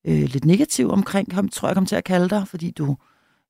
øh, 0.07 0.23
lidt 0.23 0.45
negativ 0.45 0.89
omkring 0.89 1.35
ham, 1.35 1.49
tror 1.49 1.67
jeg 1.67 1.75
kom 1.75 1.85
til 1.85 1.95
at 1.95 2.03
kalde 2.03 2.29
dig, 2.29 2.47
fordi 2.47 2.71
du, 2.71 2.97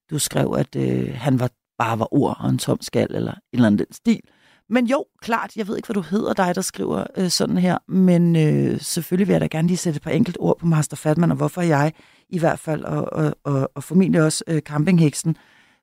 du 0.10 0.20
skrev, 0.20 0.56
at 0.58 0.76
øh, 0.76 1.16
han 1.16 1.40
var, 1.40 1.50
bare 1.78 2.00
var 2.00 2.14
ord 2.14 2.38
og 2.40 2.50
en 2.50 2.58
tom 2.58 2.82
skal, 2.82 3.16
eller 3.16 3.32
en 3.32 3.40
eller 3.54 3.68
anden 3.68 3.80
den 3.80 3.94
stil. 3.94 4.22
Men 4.70 4.86
jo, 4.86 5.06
klart, 5.22 5.56
jeg 5.56 5.68
ved 5.68 5.76
ikke, 5.76 5.88
hvad 5.88 5.94
du 5.94 6.02
hedder, 6.02 6.34
dig, 6.34 6.56
der 6.56 6.62
skriver 6.62 7.04
øh, 7.18 7.30
sådan 7.30 7.58
her, 7.58 7.78
men 7.88 8.36
øh, 8.36 8.80
selvfølgelig 8.80 9.28
vil 9.28 9.34
jeg 9.34 9.42
da 9.42 9.48
gerne 9.48 9.68
lige 9.68 9.78
sætte 9.78 9.98
et 9.98 10.04
par 10.04 10.12
enkelt 10.12 10.38
ord 10.40 10.60
på 10.60 10.66
Master 10.66 10.98
Fatman, 10.98 11.32
og 11.32 11.38
hvorfor 11.38 11.62
jeg 11.62 11.94
i 12.30 12.40
hvert 12.40 12.60
fald, 12.60 12.84
og, 12.84 13.14
og, 13.14 13.36
og, 13.44 13.72
og 13.76 13.84
formentlig 13.84 14.22
også 14.22 14.44
øh, 14.48 14.62
campingheksen, 14.62 15.38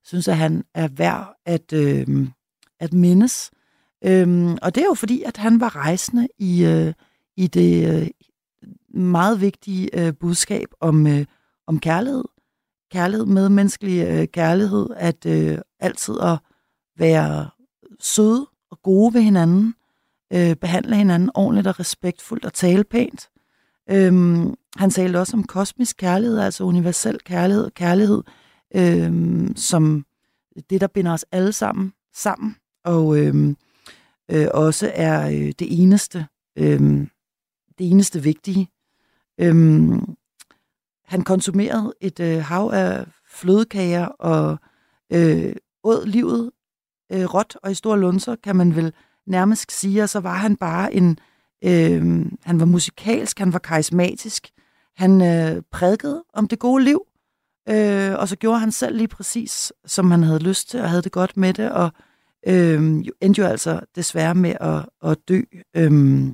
synes, 0.05 0.29
at 0.29 0.37
han 0.37 0.65
er 0.75 0.89
værd 0.89 1.35
at, 1.47 1.73
øh, 1.73 2.29
at 2.81 2.93
mindes. 2.93 3.51
Øhm, 4.05 4.57
og 4.63 4.75
det 4.75 4.81
er 4.81 4.87
jo 4.87 4.95
fordi, 4.95 5.23
at 5.23 5.37
han 5.37 5.61
var 5.61 5.77
rejsende 5.77 6.29
i, 6.39 6.65
øh, 6.65 6.93
i 7.37 7.47
det 7.47 8.01
øh, 8.03 8.09
meget 9.01 9.41
vigtige 9.41 10.07
øh, 10.07 10.15
budskab 10.21 10.69
om, 10.81 11.07
øh, 11.07 11.25
om 11.67 11.81
kærlighed. 11.81 12.25
Kærlighed, 12.93 13.27
medmenneskelig 13.27 14.07
øh, 14.07 14.27
kærlighed, 14.27 14.87
at 14.97 15.27
øh, 15.27 15.59
altid 15.81 16.15
at 16.23 16.39
være 16.99 17.51
søde 18.01 18.47
og 18.71 18.83
gode 18.83 19.15
ved 19.15 19.21
hinanden, 19.21 19.75
øh, 20.33 20.57
behandle 20.57 20.97
hinanden 20.97 21.31
ordentligt 21.35 21.67
og 21.67 21.81
respektfuldt 21.81 22.45
og 22.45 22.53
tale 22.53 22.85
pænt. 22.85 23.29
Øhm, 23.91 24.55
han 24.77 24.91
talte 24.91 25.19
også 25.19 25.37
om 25.37 25.45
kosmisk 25.45 25.97
kærlighed, 25.97 26.39
altså 26.39 26.65
universel 26.65 27.19
kærlighed, 27.25 27.71
kærlighed 27.71 28.23
øhm, 28.77 29.57
som 29.57 30.07
det, 30.71 30.81
der 30.81 30.87
binder 30.87 31.13
os 31.13 31.25
alle 31.33 31.53
sammen 31.53 31.93
sammen, 32.15 32.57
og 32.85 33.19
øh, 33.19 33.55
øh, 34.31 34.47
også 34.55 34.93
er 34.95 35.29
øh, 35.29 35.53
det 35.59 35.83
eneste, 35.83 36.27
øh, 36.59 36.81
det 37.79 37.91
eneste 37.91 38.23
vigtige. 38.23 38.69
Øh, 39.41 39.55
han 41.05 41.23
konsumerede 41.23 41.95
et 42.01 42.21
øh, 42.21 42.39
hav 42.39 42.71
af 42.73 43.07
flødekager 43.27 44.07
og 44.07 44.59
øh, 45.13 45.53
åd 45.85 46.07
livet 46.07 46.51
øh, 47.13 47.25
råt 47.25 47.57
og 47.63 47.71
i 47.71 47.75
store 47.75 48.01
lunser, 48.01 48.37
kan 48.37 48.57
man 48.57 48.77
vel 48.77 48.93
nærmest 49.27 49.73
sige, 49.73 50.03
og 50.03 50.09
så 50.09 50.21
var 50.21 50.37
han 50.37 50.57
bare 50.57 50.95
en, 50.95 51.19
øh, 51.65 52.27
han 52.43 52.61
var 52.61 52.67
musikalsk, 52.67 53.39
han 53.39 53.53
var 53.53 53.59
karismatisk, 53.59 54.51
han 54.97 55.23
øh, 55.23 55.63
prædikede 55.71 56.25
om 56.33 56.49
det 56.49 56.59
gode 56.59 56.85
liv, 56.85 57.03
øh, 57.69 58.19
og 58.19 58.29
så 58.29 58.37
gjorde 58.37 58.61
han 58.61 58.73
selv 58.73 58.97
lige 58.97 59.09
præcis, 59.09 59.73
som 59.87 60.11
han 60.11 60.23
havde 60.23 60.39
lyst 60.39 60.71
til, 60.71 60.81
og 60.81 60.91
havde 60.91 61.03
det 61.03 61.13
godt 61.13 61.37
med 61.37 61.55
det, 61.55 61.71
og 61.73 61.91
øh, 62.47 63.05
endte 63.21 63.41
jo 63.41 63.47
altså 63.47 63.81
desværre 63.95 64.35
med 64.35 64.55
at, 64.61 64.89
at 65.11 65.19
dø 65.29 65.41
øh, 65.77 66.27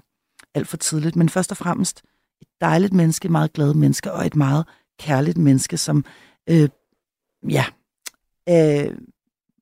alt 0.54 0.68
for 0.68 0.76
tidligt, 0.76 1.16
men 1.16 1.28
først 1.28 1.50
og 1.50 1.56
fremmest 1.56 2.02
et 2.40 2.48
dejligt 2.60 2.92
menneske, 2.92 3.26
et 3.26 3.32
meget 3.32 3.52
glad 3.52 3.74
menneske, 3.74 4.12
og 4.12 4.26
et 4.26 4.36
meget 4.36 4.64
kærligt 4.98 5.38
menneske, 5.38 5.76
som, 5.76 6.04
øh, 6.50 6.68
ja, 7.48 7.64
øh, 8.48 8.98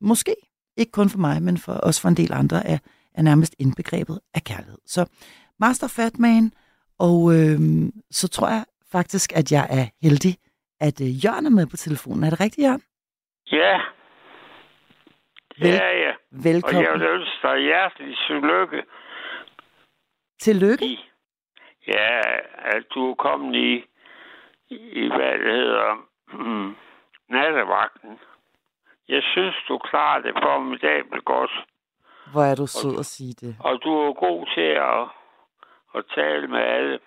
måske 0.00 0.36
ikke 0.76 0.92
kun 0.92 1.08
for 1.08 1.18
mig, 1.18 1.42
men 1.42 1.58
for 1.58 1.72
også 1.72 2.00
for 2.00 2.08
en 2.08 2.16
del 2.16 2.32
andre, 2.32 2.66
er, 2.66 2.78
er 3.14 3.22
nærmest 3.22 3.54
indbegrebet 3.58 4.20
af 4.34 4.44
kærlighed. 4.44 4.78
Så 4.86 5.06
Master 5.60 5.86
Fatman, 5.86 6.52
og 6.98 7.34
øh, 7.34 7.88
så 8.10 8.28
tror 8.28 8.48
jeg 8.48 8.64
faktisk, 8.92 9.32
at 9.36 9.52
jeg 9.52 9.66
er 9.70 9.86
heldig, 10.02 10.38
at 10.80 11.01
øh, 11.01 11.24
Jørgen 11.24 11.46
er 11.46 11.51
med 11.51 11.66
på 11.66 11.76
telefonen. 11.76 12.24
Er 12.24 12.30
det 12.30 12.40
rigtigt, 12.40 12.64
Jørgen? 12.66 12.82
Ja. 13.52 13.80
Vel- 15.59 15.68
Ja, 15.82 15.90
ja. 16.05 16.10
Og 16.10 16.44
Velkommen. 16.44 16.82
jeg 16.84 16.92
vil 16.92 17.02
ønske 17.02 17.38
dig 17.48 17.59
hjertelig 17.60 18.16
tillykke 18.26 18.82
Tillykke. 20.40 20.84
i, 20.84 21.10
ja, 21.86 22.20
at 22.76 22.84
du 22.94 23.10
er 23.10 23.14
kommet 23.14 23.55
i, 23.56 23.84
i 24.68 25.06
hvad 25.09 25.32
det 25.38 25.52
hedder, 25.56 25.94
mm, 26.32 26.76
nattevagten. 27.28 28.18
Jeg 29.09 29.22
synes, 29.22 29.55
du 29.68 29.78
klarer 29.78 30.20
det 30.22 30.32
formidabelt 30.42 31.24
godt, 31.24 31.51
Hvor 32.32 32.42
er 32.42 32.55
du 32.55 32.66
sød 32.66 32.98
at 32.98 33.06
sige 33.06 33.34
det. 33.46 33.56
og 33.60 33.80
du 33.84 33.90
er 34.01 34.12
god 34.12 34.46
til 34.55 34.70
at, 34.92 35.02
at 35.94 36.05
tale 36.14 36.46
med 36.48 36.60
alle. 36.60 36.98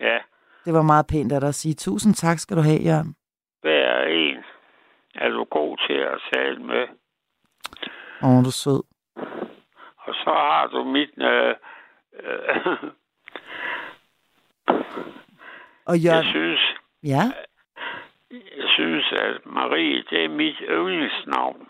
Ja, 0.00 0.18
Det 0.66 0.74
var 0.74 0.82
meget 0.82 1.06
pænt 1.06 1.32
af 1.32 1.40
dig 1.40 1.48
at 1.48 1.54
sige. 1.54 1.74
Tusind 1.74 2.14
tak 2.14 2.38
skal 2.38 2.56
du 2.56 2.62
have, 2.62 2.82
Jørgen. 2.82 3.16
hver 3.62 4.02
en 4.02 4.36
er 5.14 5.28
du 5.28 5.44
god 5.44 5.76
til 5.86 5.94
at 6.12 6.18
tale 6.32 6.58
med. 6.62 6.84
Åh, 8.22 8.42
du 8.44 8.48
er 8.54 8.58
sød. 8.64 8.82
Og 10.06 10.14
så 10.14 10.30
har 10.30 10.66
du 10.66 10.84
mit... 10.84 11.10
Øh, 11.18 11.54
øh, 12.22 12.90
Og 15.86 15.94
jeg 15.94 16.04
Jørgen, 16.04 16.24
synes, 16.24 16.60
ja, 17.02 17.22
jeg 18.30 18.68
synes, 18.76 19.12
at 19.12 19.46
Marie, 19.46 20.02
det 20.10 20.24
er 20.24 20.28
mit 20.28 20.56
yndlingsnavn. 20.68 21.68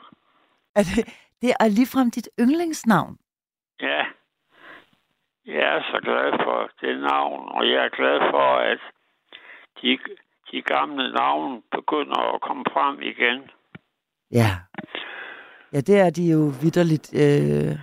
er 0.75 0.83
det, 0.83 1.05
det 1.43 1.51
er 1.61 1.69
ligefrem 1.69 2.11
dit 2.11 2.29
yndlingsnavn. 2.41 3.19
Ja. 3.81 4.05
Jeg 5.47 5.77
er 5.77 5.83
så 5.83 5.99
glad 6.03 6.33
for 6.45 6.71
det 6.81 7.01
navn, 7.01 7.49
og 7.49 7.69
jeg 7.71 7.85
er 7.85 7.97
glad 7.97 8.19
for, 8.31 8.49
at 8.73 8.79
de, 9.83 9.99
de 10.53 10.63
gamle 10.63 11.13
navne 11.13 11.63
begynder 11.71 12.35
at 12.35 12.41
komme 12.41 12.65
frem 12.73 13.03
igen. 13.03 13.51
Ja. 14.33 14.51
Ja, 15.73 15.81
det 15.81 15.99
er 16.01 16.11
de 16.11 16.23
jo 16.33 16.43
vidderligt. 16.63 17.07
Øh... 17.23 17.79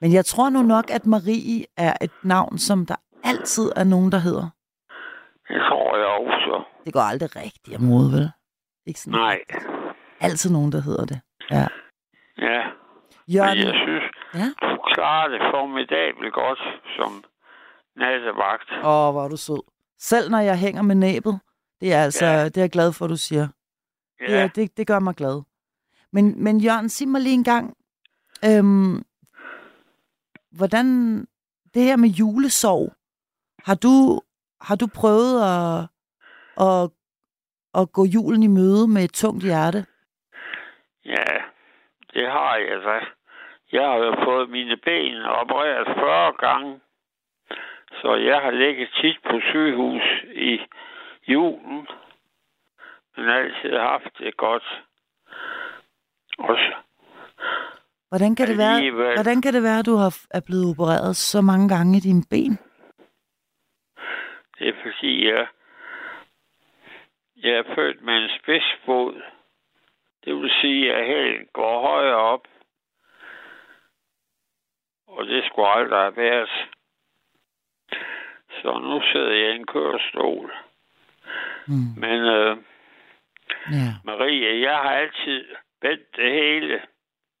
Men 0.00 0.12
jeg 0.12 0.24
tror 0.24 0.50
nu 0.50 0.62
nok, 0.62 0.90
at 0.90 1.06
Marie 1.06 1.64
er 1.76 1.94
et 2.00 2.16
navn, 2.22 2.58
som 2.58 2.86
der 2.86 2.96
altid 3.24 3.72
er 3.76 3.84
nogen, 3.84 4.12
der 4.12 4.18
hedder. 4.18 4.46
Det 5.48 5.60
tror 5.68 5.96
jeg 5.96 6.06
også. 6.06 6.64
Det 6.84 6.92
går 6.92 7.00
aldrig 7.00 7.36
rigtigt 7.36 7.74
af 7.76 7.80
mode, 7.80 8.08
vel? 8.12 8.30
Ikke 8.86 9.00
sådan. 9.00 9.20
Nej. 9.20 9.38
Altid 10.20 10.50
nogen, 10.52 10.72
der 10.72 10.82
hedder 10.82 11.04
det. 11.06 11.20
Ja. 11.50 11.66
Ja. 12.48 12.62
Men 13.26 13.34
Jørgen, 13.34 13.58
jeg 13.58 13.74
synes, 13.84 14.04
ja? 14.34 14.48
du 14.60 14.78
klarer 14.94 15.28
det 15.28 15.40
formidabelt 15.54 16.32
godt 16.34 16.58
som 16.96 17.24
nattevagt. 17.96 18.70
Åh, 18.72 19.12
hvor 19.12 19.24
er 19.24 19.28
du 19.28 19.36
sød. 19.36 19.62
Selv 19.98 20.30
når 20.30 20.38
jeg 20.38 20.58
hænger 20.58 20.82
med 20.82 20.94
næbet, 20.94 21.40
det 21.80 21.92
er 21.92 22.02
altså, 22.02 22.26
Ja. 22.26 22.44
det 22.44 22.56
er 22.56 22.60
jeg 22.60 22.70
glad 22.70 22.92
for, 22.92 23.06
du 23.06 23.16
siger. 23.16 23.48
Det, 24.18 24.30
er, 24.34 24.40
Ja, 24.40 24.48
det, 24.54 24.76
det 24.76 24.86
gør 24.86 24.98
mig 24.98 25.14
glad. 25.14 25.42
Men, 26.12 26.44
men 26.44 26.60
Jørgen, 26.60 26.88
sig 26.88 27.08
mig 27.08 27.20
lige 27.20 27.34
en 27.34 27.44
gang, 27.44 27.74
Øhm, 28.44 29.02
hvordan 30.50 30.86
det 31.74 31.82
her 31.82 31.96
med 31.96 32.08
julesorg, 32.08 32.92
har 33.64 33.74
du, 33.74 34.20
har 34.60 34.76
du 34.76 34.86
prøvet 34.86 35.42
at, 35.42 35.88
at, 36.66 36.90
at 37.74 37.92
gå 37.92 38.04
julen 38.04 38.42
i 38.42 38.46
møde 38.46 38.88
med 38.88 39.04
et 39.04 39.12
tungt 39.12 39.44
hjerte? 39.44 39.86
Ja, 41.04 41.24
det 42.14 42.26
har 42.30 42.56
jeg 42.56 42.80
da. 42.84 43.06
Jeg 43.72 43.84
har 43.86 43.96
jo 43.96 44.14
fået 44.24 44.50
mine 44.50 44.76
ben 44.76 45.22
opereret 45.22 45.86
40 45.86 46.32
gange. 46.32 46.80
Så 47.92 48.14
jeg 48.14 48.40
har 48.40 48.50
ligget 48.50 48.88
tit 49.00 49.18
på 49.30 49.40
sygehus 49.50 50.02
i 50.34 50.60
julen. 51.28 51.88
Men 53.16 53.28
altid 53.28 53.78
haft 53.78 54.18
det 54.18 54.36
godt. 54.36 54.82
Og 56.38 56.58
Hvordan 58.08 58.36
kan, 58.36 58.48
det 58.48 58.58
være, 58.58 58.90
hvordan 58.90 59.42
kan 59.42 59.52
det 59.52 59.62
være, 59.62 59.78
at 59.78 59.86
du 59.86 59.96
har, 59.96 60.16
er 60.30 60.40
blevet 60.46 60.70
opereret 60.70 61.16
så 61.16 61.40
mange 61.40 61.68
gange 61.68 61.96
i 61.96 62.00
dine 62.00 62.22
ben? 62.30 62.58
det 64.58 64.68
er 64.68 64.82
fordi, 64.82 65.28
jeg, 65.28 65.46
jeg 67.36 67.52
er 67.52 67.74
født 67.74 68.02
med 68.02 68.14
en 68.14 68.30
spidsfod. 68.38 69.22
Det 70.24 70.34
vil 70.34 70.50
sige, 70.60 70.94
at 70.94 71.06
hælen 71.06 71.46
går 71.52 71.80
højere 71.80 72.16
op. 72.16 72.46
Og 75.18 75.26
det 75.26 75.44
skulle 75.44 75.68
aldrig 75.68 76.00
have 76.00 76.16
været. 76.16 76.50
Så 78.62 78.78
nu 78.78 79.02
sidder 79.12 79.32
jeg 79.32 79.52
i 79.52 79.56
en 79.56 79.66
kørestol. 79.66 80.52
Mm. 81.66 81.92
Men 81.96 82.20
øh, 82.20 82.56
Ja. 83.50 83.90
Marie, 84.04 84.60
jeg 84.60 84.76
har 84.76 84.90
altid 84.90 85.46
vendt 85.82 86.16
det 86.16 86.32
hele 86.32 86.82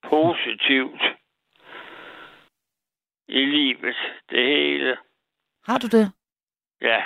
positivt 0.02 1.02
i 3.28 3.44
livet. 3.44 3.96
Det 4.30 4.46
hele. 4.46 4.96
Har 5.66 5.78
du 5.78 5.86
det? 5.86 6.12
Ja. 6.80 7.04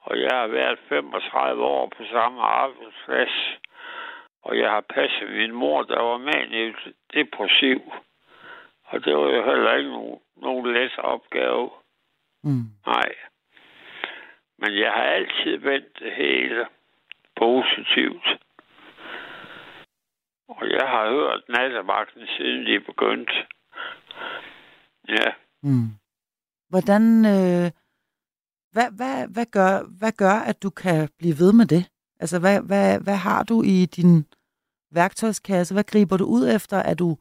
Og 0.00 0.20
jeg 0.20 0.30
har 0.32 0.46
været 0.46 0.78
35 0.88 1.62
år 1.64 1.92
på 1.96 2.04
samme 2.12 2.42
arbejdsplads. 2.42 3.58
Og 4.42 4.58
jeg 4.58 4.70
har 4.70 4.80
passet 4.80 5.30
min 5.30 5.52
mor, 5.52 5.82
der 5.82 6.00
var 6.02 6.18
manisk 6.18 6.78
depressiv. 7.14 7.92
Og 8.94 9.04
det 9.04 9.16
var 9.16 9.28
jo 9.36 9.44
heller 9.50 9.74
ikke 9.74 9.90
nogen, 9.90 10.20
nogen 10.36 10.74
let 10.74 10.98
opgave. 10.98 11.70
Mm. 12.44 12.66
Nej. 12.86 13.10
Men 14.58 14.78
jeg 14.78 14.90
har 14.92 15.02
altid 15.18 15.56
vendt 15.56 15.98
det 15.98 16.12
hele 16.12 16.66
positivt. 17.36 18.26
Og 20.48 20.70
jeg 20.70 20.86
har 20.88 21.10
hørt 21.10 21.42
nattevagten, 21.48 22.26
siden 22.36 22.66
de 22.66 22.80
begyndte. 22.80 23.32
Ja, 25.08 25.30
Mm. 25.62 25.88
Hvordan, 26.68 27.02
øh, 27.34 27.70
hvad, 28.74 28.88
hvad, 28.98 29.28
hvad, 29.34 29.46
gør, 29.46 29.72
hvad 29.98 30.12
gør, 30.12 30.36
at 30.50 30.62
du 30.62 30.70
kan 30.70 31.08
blive 31.18 31.34
ved 31.38 31.52
med 31.52 31.66
det? 31.66 31.84
Altså, 32.20 32.40
hvad, 32.40 32.62
hvad, 32.62 33.00
hvad 33.00 33.16
har 33.16 33.42
du 33.42 33.62
i 33.62 33.86
din 33.96 34.26
værktøjskasse? 34.90 35.74
Hvad 35.74 35.84
griber 35.84 36.16
du 36.16 36.24
ud 36.24 36.48
efter? 36.56 36.76
Er 36.76 36.94
du, 36.94 37.16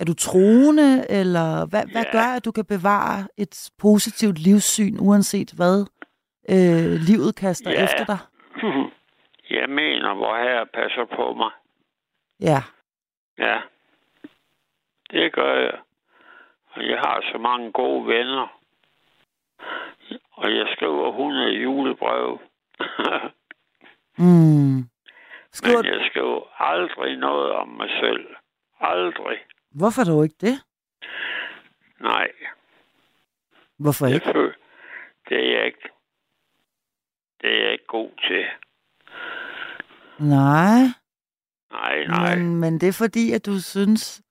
er 0.00 0.04
du 0.04 0.14
troende, 0.14 1.06
eller 1.10 1.66
hvad, 1.70 1.84
hvad 1.92 2.04
Ja. 2.04 2.12
gør, 2.12 2.28
at 2.36 2.44
du 2.44 2.52
kan 2.52 2.64
bevare 2.64 3.28
et 3.36 3.70
positivt 3.78 4.38
livssyn, 4.38 4.96
uanset 5.00 5.50
hvad 5.56 5.78
øh, 6.54 6.92
livet 7.08 7.36
kaster 7.36 7.70
Ja. 7.70 7.84
efter 7.84 8.04
dig? 8.12 8.18
jeg 9.58 9.68
mener, 9.68 10.14
hvor 10.14 10.36
her 10.36 10.64
passer 10.74 11.04
på 11.16 11.34
mig. 11.34 11.50
Ja. 12.40 12.60
Ja, 13.38 13.60
det 15.10 15.32
gør 15.32 15.54
jeg. 15.60 15.78
Og 16.72 16.88
jeg 16.88 16.98
har 16.98 17.20
så 17.32 17.38
mange 17.38 17.72
gode 17.72 18.06
venner. 18.06 18.46
Og 20.32 20.56
jeg 20.56 20.66
skriver 20.76 21.08
100 21.10 21.50
julebrev. 21.52 22.40
Mm. 24.18 24.88
Skriver, 25.52 25.82
Men 25.82 25.92
jeg 25.92 26.06
skriver 26.10 26.62
aldrig 26.62 27.16
noget 27.16 27.52
om 27.52 27.68
mig 27.68 27.88
selv. 28.00 28.26
Aldrig. 28.80 29.38
Hvorfor 29.70 30.04
dog 30.04 30.24
ikke 30.24 30.36
det? 30.40 30.62
Nej, 32.00 32.28
Hvorfor 33.78 34.06
ikke? 34.06 34.26
føler, 34.32 34.52
det 35.28 35.36
er 35.46 35.56
jeg 35.58 35.66
ikke. 35.66 35.88
Det 37.40 37.50
er 37.58 37.62
jeg 37.64 37.72
ikke 37.72 37.86
god 37.86 38.10
til. 38.28 38.44
Nej. 40.18 40.80
Nej, 41.72 42.04
nej. 42.06 42.36
Men, 42.36 42.56
men 42.56 42.80
det 42.80 42.88
er 42.88 42.92
fordi, 42.92 43.32
at 43.32 43.46
du 43.46 43.60
synes, 43.60 44.22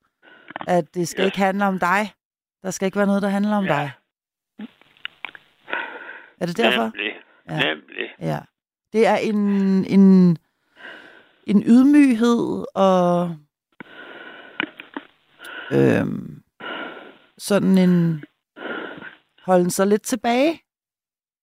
at 0.68 0.94
det 0.94 1.07
skal 1.07 1.22
Ja. 1.22 1.26
ikke 1.26 1.38
handle 1.38 1.66
om 1.66 1.80
dig. 1.80 2.14
Der 2.61 2.72
skal 2.72 2.86
ikke 2.86 2.98
være 2.98 3.07
noget, 3.07 3.22
der 3.22 3.30
handler 3.30 3.56
om 3.57 3.66
Ja. 3.66 3.70
dig. 3.70 3.91
Er 6.41 6.45
det 6.45 6.57
derfor? 6.57 6.84
Nemlig. 6.84 7.14
Ja. 7.49 7.60
Nemlig. 7.74 8.16
Ja. 8.20 8.40
Det 8.94 9.07
er 9.07 9.16
en, 9.16 9.38
en, 9.86 10.38
en 11.48 11.64
ydmyghed 11.68 12.66
og 12.76 13.38
øhm, 15.71 16.43
sådan 17.37 17.77
en 17.77 18.23
holden 19.45 19.69
sig 19.69 19.87
lidt 19.87 20.01
tilbage. 20.01 20.61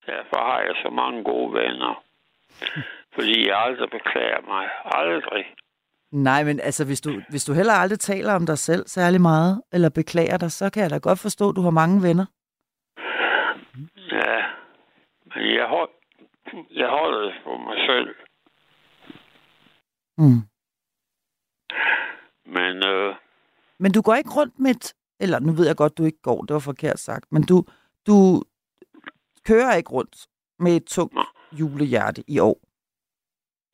Derfor 0.07 0.41
har 0.51 0.61
jeg 0.61 0.75
så 0.83 0.91
mange 0.91 1.25
gode 1.25 1.53
venner. 1.53 2.03
Fordi 3.15 3.49
jeg 3.49 3.57
aldrig 3.59 3.91
beklager 3.91 4.41
mig. 4.41 4.69
Aldrig. 4.85 5.45
Nej, 6.13 6.45
men 6.45 6.61
altså, 6.61 6.87
hvis 6.87 7.01
du, 7.01 7.11
hvis 7.31 7.45
du 7.45 7.53
heller 7.53 7.73
aldrig 7.73 8.01
taler 8.01 8.33
om 8.35 8.47
dig 8.47 8.59
selv 8.59 8.87
særlig 8.87 9.21
meget, 9.21 9.63
eller 9.73 9.91
beklager 9.91 10.37
dig, 10.37 10.53
så 10.53 10.71
kan 10.71 10.83
jeg 10.83 10.91
da 10.91 10.99
godt 10.99 11.19
forstå, 11.19 11.49
at 11.49 11.57
du 11.57 11.61
har 11.61 11.71
mange 11.71 12.03
venner. 12.03 12.27
Ja. 14.13 14.37
Men 15.35 15.55
jeg, 15.55 15.67
hold, 15.67 15.91
jeg 16.71 16.89
holder 16.89 17.21
det 17.21 17.35
for 17.45 17.57
mig 17.57 17.77
selv. 17.89 18.15
Mm. 20.19 20.43
Men 22.47 22.87
øh, 22.87 23.15
Men 23.79 23.93
du 23.93 24.03
går 24.03 24.15
ikke 24.15 24.31
rundt 24.37 24.59
med 24.59 24.71
et... 24.71 24.95
Eller 25.21 25.39
nu 25.41 25.53
ved 25.53 25.67
jeg 25.67 25.77
godt, 25.77 25.99
du 25.99 26.05
ikke 26.05 26.23
går, 26.23 26.43
det 26.43 26.55
var 26.55 26.61
forkert 26.61 26.99
sagt. 26.99 27.33
Men 27.33 27.43
du, 27.43 27.65
du 28.07 28.43
kører 29.47 29.75
ikke 29.77 29.91
rundt 29.91 30.17
med 30.59 30.77
et 30.77 30.85
tungt 30.85 31.19
julehjerte 31.53 32.25
i 32.29 32.39
år. 32.39 32.59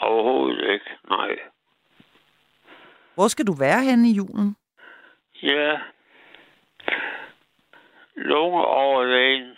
overhovedet 0.00 0.72
ikke. 0.72 0.90
Nej. 1.08 1.38
Hvor 3.14 3.28
skal 3.28 3.46
du 3.46 3.52
være 3.52 3.80
henne 3.84 4.08
i 4.08 4.12
julen? 4.12 4.56
Ja. 5.42 5.78
Lungeoverlægen, 8.14 9.56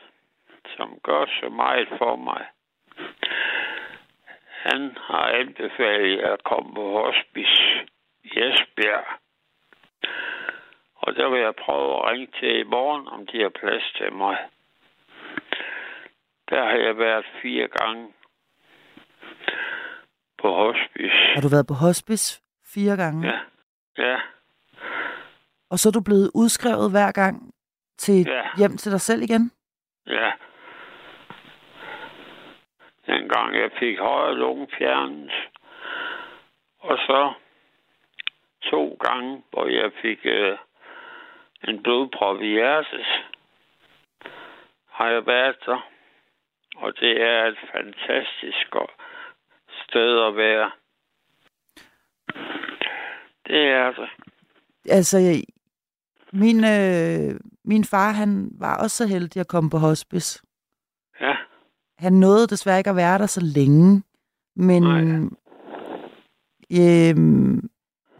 som 0.77 0.99
gør 1.03 1.27
så 1.41 1.49
meget 1.49 1.89
for 1.99 2.17
mig. 2.17 2.47
Han 4.69 4.97
har 4.97 5.27
anbefalet 5.27 6.19
at 6.19 6.45
komme 6.45 6.75
på 6.75 7.05
hospice 7.05 7.63
i 8.25 8.29
Esbjerg. 8.29 9.24
Og 10.95 11.15
der 11.17 11.29
vil 11.29 11.41
jeg 11.41 11.55
prøve 11.55 11.97
at 11.99 12.11
ringe 12.11 12.27
til 12.41 12.59
i 12.61 12.63
morgen, 12.63 13.09
om 13.09 13.27
de 13.27 13.41
har 13.43 13.49
plads 13.49 13.93
til 13.97 14.13
mig. 14.13 14.37
Der 16.51 16.63
har 16.65 16.77
jeg 16.87 16.99
været 16.99 17.25
fire 17.43 17.69
gange 17.69 18.13
på 20.43 20.55
hospice. 20.55 21.17
Har 21.35 21.41
du 21.41 21.49
været 21.49 21.67
på 21.67 21.75
hospice 21.75 22.43
fire 22.75 22.97
gange? 22.97 23.27
Ja, 23.29 23.39
ja, 23.99 24.21
Og 25.71 25.79
så 25.79 25.89
er 25.89 25.93
du 25.93 26.03
blevet 26.05 26.31
udskrevet 26.35 26.91
hver 26.91 27.13
gang 27.13 27.55
til 27.99 28.27
Ja. 28.27 28.43
hjem 28.59 28.77
til 28.77 28.93
dig 28.93 29.01
selv 29.01 29.23
igen? 29.23 29.51
ja. 30.07 30.33
Dengang 33.07 33.55
jeg 33.55 33.71
fik 33.79 33.99
højre 33.99 34.35
lunge 34.35 34.67
fjernet. 34.79 35.33
Og 36.81 36.99
så 36.99 37.33
to 38.71 38.97
gange, 39.01 39.43
hvor 39.51 39.67
jeg 39.67 39.91
fik 40.03 40.19
øh, 40.25 40.59
en 41.69 41.83
blodprop 41.83 42.41
i 42.41 42.47
hjertet, 42.47 43.07
har 44.91 45.09
jeg 45.09 45.27
været 45.27 45.57
der. 45.67 45.89
Og 46.77 46.93
det 47.01 47.23
er 47.23 47.45
et 47.47 47.59
fantastisk 47.73 48.67
sted 49.89 50.27
at 50.27 50.37
være. 50.37 50.71
Det 53.47 53.63
er 53.69 53.93
det. 53.93 54.09
Altså, 54.89 55.19
jeg- 55.19 55.45
min, 56.33 56.57
øh, 56.65 57.41
min 57.65 57.85
far, 57.85 58.11
han 58.13 58.51
var 58.61 58.83
også 58.83 58.97
så 58.97 59.07
heldig 59.07 59.41
at 59.41 59.49
komme 59.49 59.71
på 59.71 59.77
hospice. 59.79 60.43
Ja, 61.21 61.37
Han 61.99 62.13
nåede 62.13 62.47
desværre 62.47 62.79
ikke 62.79 62.91
at 62.91 62.97
være 62.97 63.19
der 63.19 63.27
så 63.27 63.41
længe, 63.55 64.03
men 64.57 64.83
Nej. 64.83 65.01
øhm, 66.81 67.71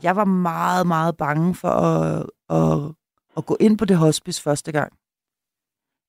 jeg 0.03 0.17
var 0.17 0.25
meget, 0.25 0.87
meget 0.87 1.17
bange 1.17 1.55
for 1.55 1.69
at, 1.69 2.27
at, 2.51 2.95
at 3.37 3.47
gå 3.47 3.57
ind 3.61 3.79
på 3.79 3.85
det 3.85 3.97
hospice 3.97 4.43
første 4.43 4.73
gang. 4.73 4.93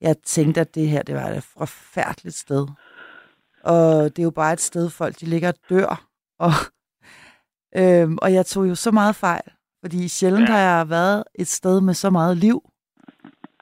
Jeg 0.01 0.15
tænkte, 0.23 0.61
at 0.61 0.75
det 0.75 0.87
her 0.89 1.01
det 1.03 1.15
var 1.15 1.27
et 1.27 1.43
forfærdeligt 1.43 2.35
sted. 2.35 2.67
Og 3.63 4.03
det 4.03 4.19
er 4.19 4.23
jo 4.23 4.31
bare 4.31 4.53
et 4.53 4.61
sted, 4.61 4.89
folk 4.89 5.15
de 5.19 5.25
ligger 5.25 5.47
og 5.49 5.55
dør. 5.69 6.05
Og, 6.39 6.51
øhm, 7.79 8.17
og 8.21 8.33
jeg 8.33 8.45
tog 8.45 8.69
jo 8.69 8.75
så 8.75 8.91
meget 8.91 9.15
fejl, 9.15 9.51
Fordi 9.81 10.07
sjældent 10.07 10.49
Ja. 10.49 10.53
har 10.53 10.59
jeg 10.77 10.89
været 10.89 11.23
et 11.39 11.47
sted 11.47 11.81
med 11.81 11.93
så 11.93 12.09
meget 12.09 12.37
liv, 12.37 12.61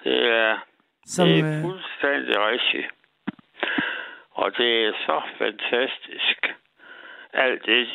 Det 0.03 0.19
er, 0.29 0.57
som... 1.05 1.27
det 1.27 1.39
er 1.39 1.57
Øh, 1.57 1.61
fuldstændig 1.61 2.35
rigtigt. 2.39 2.87
Og 4.31 4.51
det 4.57 4.85
er 4.85 4.91
så 5.05 5.21
fantastisk, 5.37 6.39
alt 7.33 7.65
det, 7.65 7.87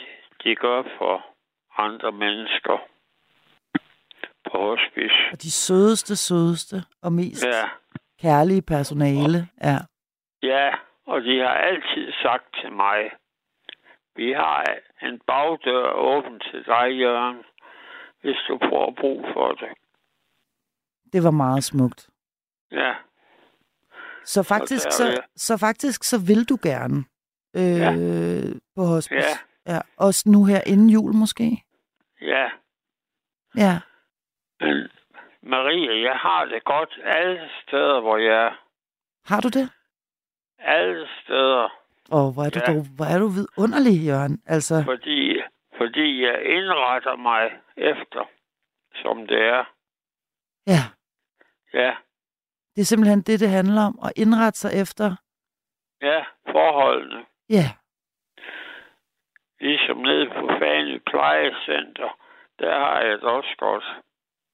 de 0.45 0.55
gør 0.55 0.83
for 0.99 1.27
andre 1.79 2.13
mennesker 2.13 2.79
på 4.53 4.59
hospice. 4.69 5.15
og 5.33 5.43
de 5.43 5.51
sødeste, 5.51 6.17
sødeste 6.17 6.77
og 7.03 7.13
mest 7.13 7.45
ja. 7.47 7.69
Kærlige 8.21 8.63
personale. 8.63 9.49
Ja. 9.63 9.77
ja, 10.43 10.71
og 11.07 11.23
de 11.23 11.39
har 11.39 11.55
altid 11.71 12.13
sagt 12.23 12.45
til 12.61 12.73
mig, 12.73 13.11
vi 14.17 14.33
har 14.33 14.65
en 15.03 15.21
bagdør 15.27 15.93
åben 15.93 16.41
til 16.41 16.65
dig, 16.67 16.99
Jørgen, 17.01 17.37
hvis 18.21 18.37
du 18.49 18.59
får 18.71 18.95
brug 19.01 19.25
for 19.35 19.53
det. 19.53 19.69
Det 21.13 21.25
var 21.25 21.31
meget 21.31 21.65
smukt. 21.65 22.09
Ja, 22.73 22.95
Så 24.25 24.43
faktisk, 24.43 24.85
der 24.85 24.91
så, 24.91 25.23
så 25.37 25.57
faktisk, 25.59 26.05
så 26.05 26.19
vil 26.27 26.45
du 26.49 26.59
gerne 26.63 27.05
øh, 27.57 27.79
Ja. 27.79 27.93
på 28.77 28.83
hospice. 28.83 29.29
Ja. 29.67 29.73
ja. 29.75 29.81
Også 29.97 30.29
nu 30.31 30.45
her 30.45 30.61
inden 30.67 30.91
jul 30.91 31.15
måske. 31.15 31.63
Ja. 32.21 32.51
Ja. 33.57 33.81
Men 34.61 34.89
Marie, 35.43 36.03
jeg 36.03 36.17
har 36.17 36.45
det 36.45 36.65
godt 36.65 36.99
alle 37.05 37.51
steder, 37.63 38.01
hvor 38.01 38.17
jeg 38.17 38.47
er. 38.47 38.65
Har 39.27 39.41
du 39.41 39.49
det? 39.49 39.71
Alle 40.59 41.09
steder. 41.23 41.69
Og 42.11 42.33
hvor 42.33 42.43
er 42.45 42.51
du, 42.51 42.61
Ja. 42.67 42.73
dog, 42.73 42.85
hvor 42.97 43.05
er 43.05 43.19
du 43.19 43.29
vidunderlig, 43.29 44.07
Jørgen. 44.07 44.43
Altså, 44.47 44.75
Fordi, 44.85 45.43
fordi 45.77 46.23
jeg 46.27 46.43
indretter 46.45 47.17
mig 47.17 47.51
efter, 47.77 48.29
som 48.95 49.27
det 49.27 49.41
er. 49.43 49.65
ja. 50.67 50.83
Ja, 51.73 51.97
Det 52.75 52.81
er 52.81 52.85
simpelthen 52.85 53.23
det, 53.23 53.41
det 53.41 53.49
handler 53.49 53.83
om. 53.83 53.99
At 54.05 54.13
indrette 54.17 54.59
sig 54.59 54.73
efter. 54.83 55.17
ja, 56.03 56.25
forholdene. 56.53 57.25
Ja. 57.49 57.71
Ligesom 59.61 59.97
nede 59.99 60.27
på 60.27 60.49
Fanø 60.59 60.99
Plejecenter, 61.07 62.19
der 62.59 62.79
har 62.79 63.01
jeg 63.01 63.13
det 63.13 63.23
også 63.25 63.55
godt, 63.59 63.85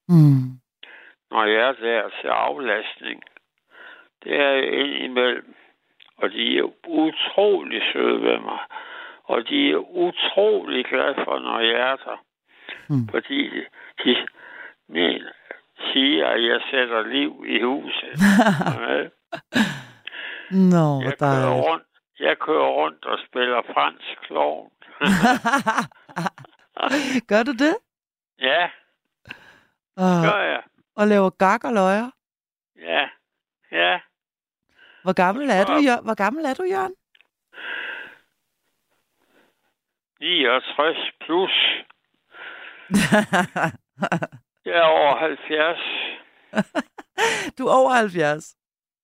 Mm. 0.09 0.45
når 1.31 1.45
jeg 1.45 1.69
er 1.69 1.73
der 1.73 2.09
til 2.21 2.29
aflastning. 2.29 3.23
Det 4.25 4.41
er 4.41 4.51
jeg 4.51 4.73
indimellem. 4.73 5.55
Og 6.17 6.31
de 6.31 6.59
er 6.59 6.71
utrolig 6.87 7.83
søde 7.93 8.23
ved 8.23 8.39
mig. 8.39 8.59
Og 9.25 9.49
de 9.49 9.71
er 9.71 9.77
utrolig 9.77 10.85
glade 10.85 11.15
for, 11.25 11.39
når 11.39 11.59
jeg 11.61 11.81
er 11.91 11.97
der. 11.97 12.17
Mm. 12.89 13.09
Fordi 13.11 13.49
de, 13.51 13.65
de 14.05 14.17
mener, 14.89 15.31
siger, 15.93 16.27
at 16.27 16.45
jeg 16.45 16.61
sætter 16.71 17.03
liv 17.07 17.45
i 17.49 17.63
huset. 17.63 18.13
Nå, 20.75 20.87
Jeg 21.05 21.13
der 21.21 21.35
kører 21.35 21.57
er... 21.57 21.63
rundt, 21.71 21.85
jeg 22.21 22.39
kører 22.39 22.69
rundt 22.71 23.05
og 23.05 23.19
spiller 23.29 23.63
fransk 23.75 24.21
klovn. 24.27 24.71
Gør 27.31 27.43
du 27.43 27.53
det? 27.53 27.77
ja, 28.39 28.71
Og, 29.97 30.23
gør 30.33 30.43
jeg. 30.43 30.63
og 30.97 31.09
laver 31.09 31.31
gak 31.31 31.65
og 31.65 31.73
løjer? 31.73 32.11
Ja, 32.77 33.09
ja. 33.73 34.01
Hvor 35.03 35.13
gammel 35.13 35.51
er 35.51 35.65
du. 35.65 35.73
Jørgen? 35.73 36.05
Hvor 36.05 36.15
gammel 36.15 36.45
er 36.45 36.55
du, 36.55 36.65
Jørgen? 36.65 36.95
69 40.21 40.97
plus. 41.21 41.51
Jeg 44.65 44.75
er 44.79 44.83
over 44.85 45.17
70. 45.19 45.79
du 47.59 47.67
er 47.67 47.73
over 47.75 47.93
70. 47.93 48.55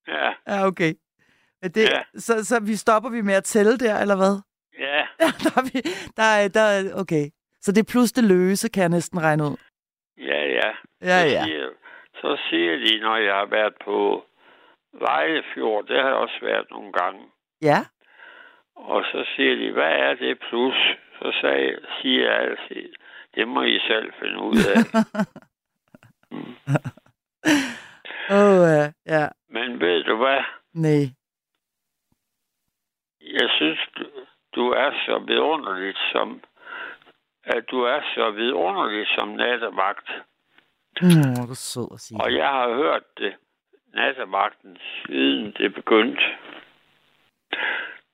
Ja, 0.09 0.33
Ja, 0.47 0.67
okay. 0.67 0.95
Men 1.63 1.71
Det, 1.73 1.89
Ja. 1.91 2.03
så, 2.19 2.45
så 2.45 2.61
vi 2.61 2.77
stopper 2.77 3.11
vi 3.11 3.21
med 3.21 3.35
at 3.35 3.45
tælle 3.45 3.79
der, 3.79 4.01
eller 4.01 4.17
hvad? 4.17 4.41
Ja, 4.87 5.01
der 5.45 5.53
er 5.61 5.65
vi, 5.73 5.79
der 6.17 6.23
er, 6.39 6.49
der 6.49 6.61
er, 6.77 7.01
okay. 7.03 7.25
Så 7.61 7.73
det 7.73 7.81
er 7.81 7.93
plus 7.93 8.13
det 8.13 8.25
løse, 8.25 8.69
kan 8.69 8.81
jeg 8.81 8.89
næsten 8.89 9.23
regne 9.23 9.45
ud. 9.45 9.57
ja, 10.19 10.41
ja. 10.59 10.71
Ja, 11.03 11.19
ja. 11.37 11.45
Siger, 11.45 11.69
så 12.21 12.39
siger 12.51 12.73
de, 12.85 13.01
når 13.01 13.17
jeg 13.17 13.35
har 13.35 13.47
været 13.47 13.75
på 13.85 14.25
Vejlefjord, 14.93 15.87
det 15.87 15.97
har 15.97 16.07
jeg 16.09 16.17
også 16.17 16.39
været 16.43 16.67
nogle 16.71 16.93
gange. 16.93 17.21
Ja, 17.63 17.79
Og 18.75 19.03
så 19.13 19.25
siger 19.37 19.55
de, 19.57 19.73
hvad 19.73 19.93
er 19.93 20.15
det 20.15 20.39
plus? 20.49 20.75
Så 21.19 21.39
sagde, 21.41 21.79
siger 22.03 22.31
jeg 22.33 22.41
altid, 22.41 22.93
det 23.35 23.49
må 23.49 23.63
I 23.63 23.79
selv 23.89 24.13
finde 24.21 24.39
ud 24.39 24.57
af. 24.75 24.79
åh, 28.31 28.61
oh, 28.61 28.69
ja, 28.79 28.93
ja. 29.07 29.29
Men 29.49 29.81
ved 29.81 30.05
du 30.05 30.17
hvad? 30.17 30.41
Nej. 30.75 31.05
Jeg 33.21 33.49
synes, 33.57 33.79
du, 34.55 34.71
er 34.71 34.91
så 35.07 35.19
vidunderligt 35.27 35.99
som 36.13 36.41
at 37.45 37.65
du 37.71 37.83
er 37.83 38.01
så 38.15 38.31
vidunderlig 38.31 39.07
som 39.19 39.29
nattevagt. 39.29 40.09
Nå, 41.03 41.09
hvor 41.45 41.51
er 41.51 41.55
sød 41.55 41.89
at 41.95 42.01
sige. 42.01 42.21
Og 42.23 42.31
det. 42.31 42.37
jeg 42.37 42.49
har 42.49 42.75
hørt 42.75 43.03
det 43.19 43.35
nattevagten 43.95 44.77
siden 45.07 45.53
det 45.59 45.75
begyndte. 45.75 46.23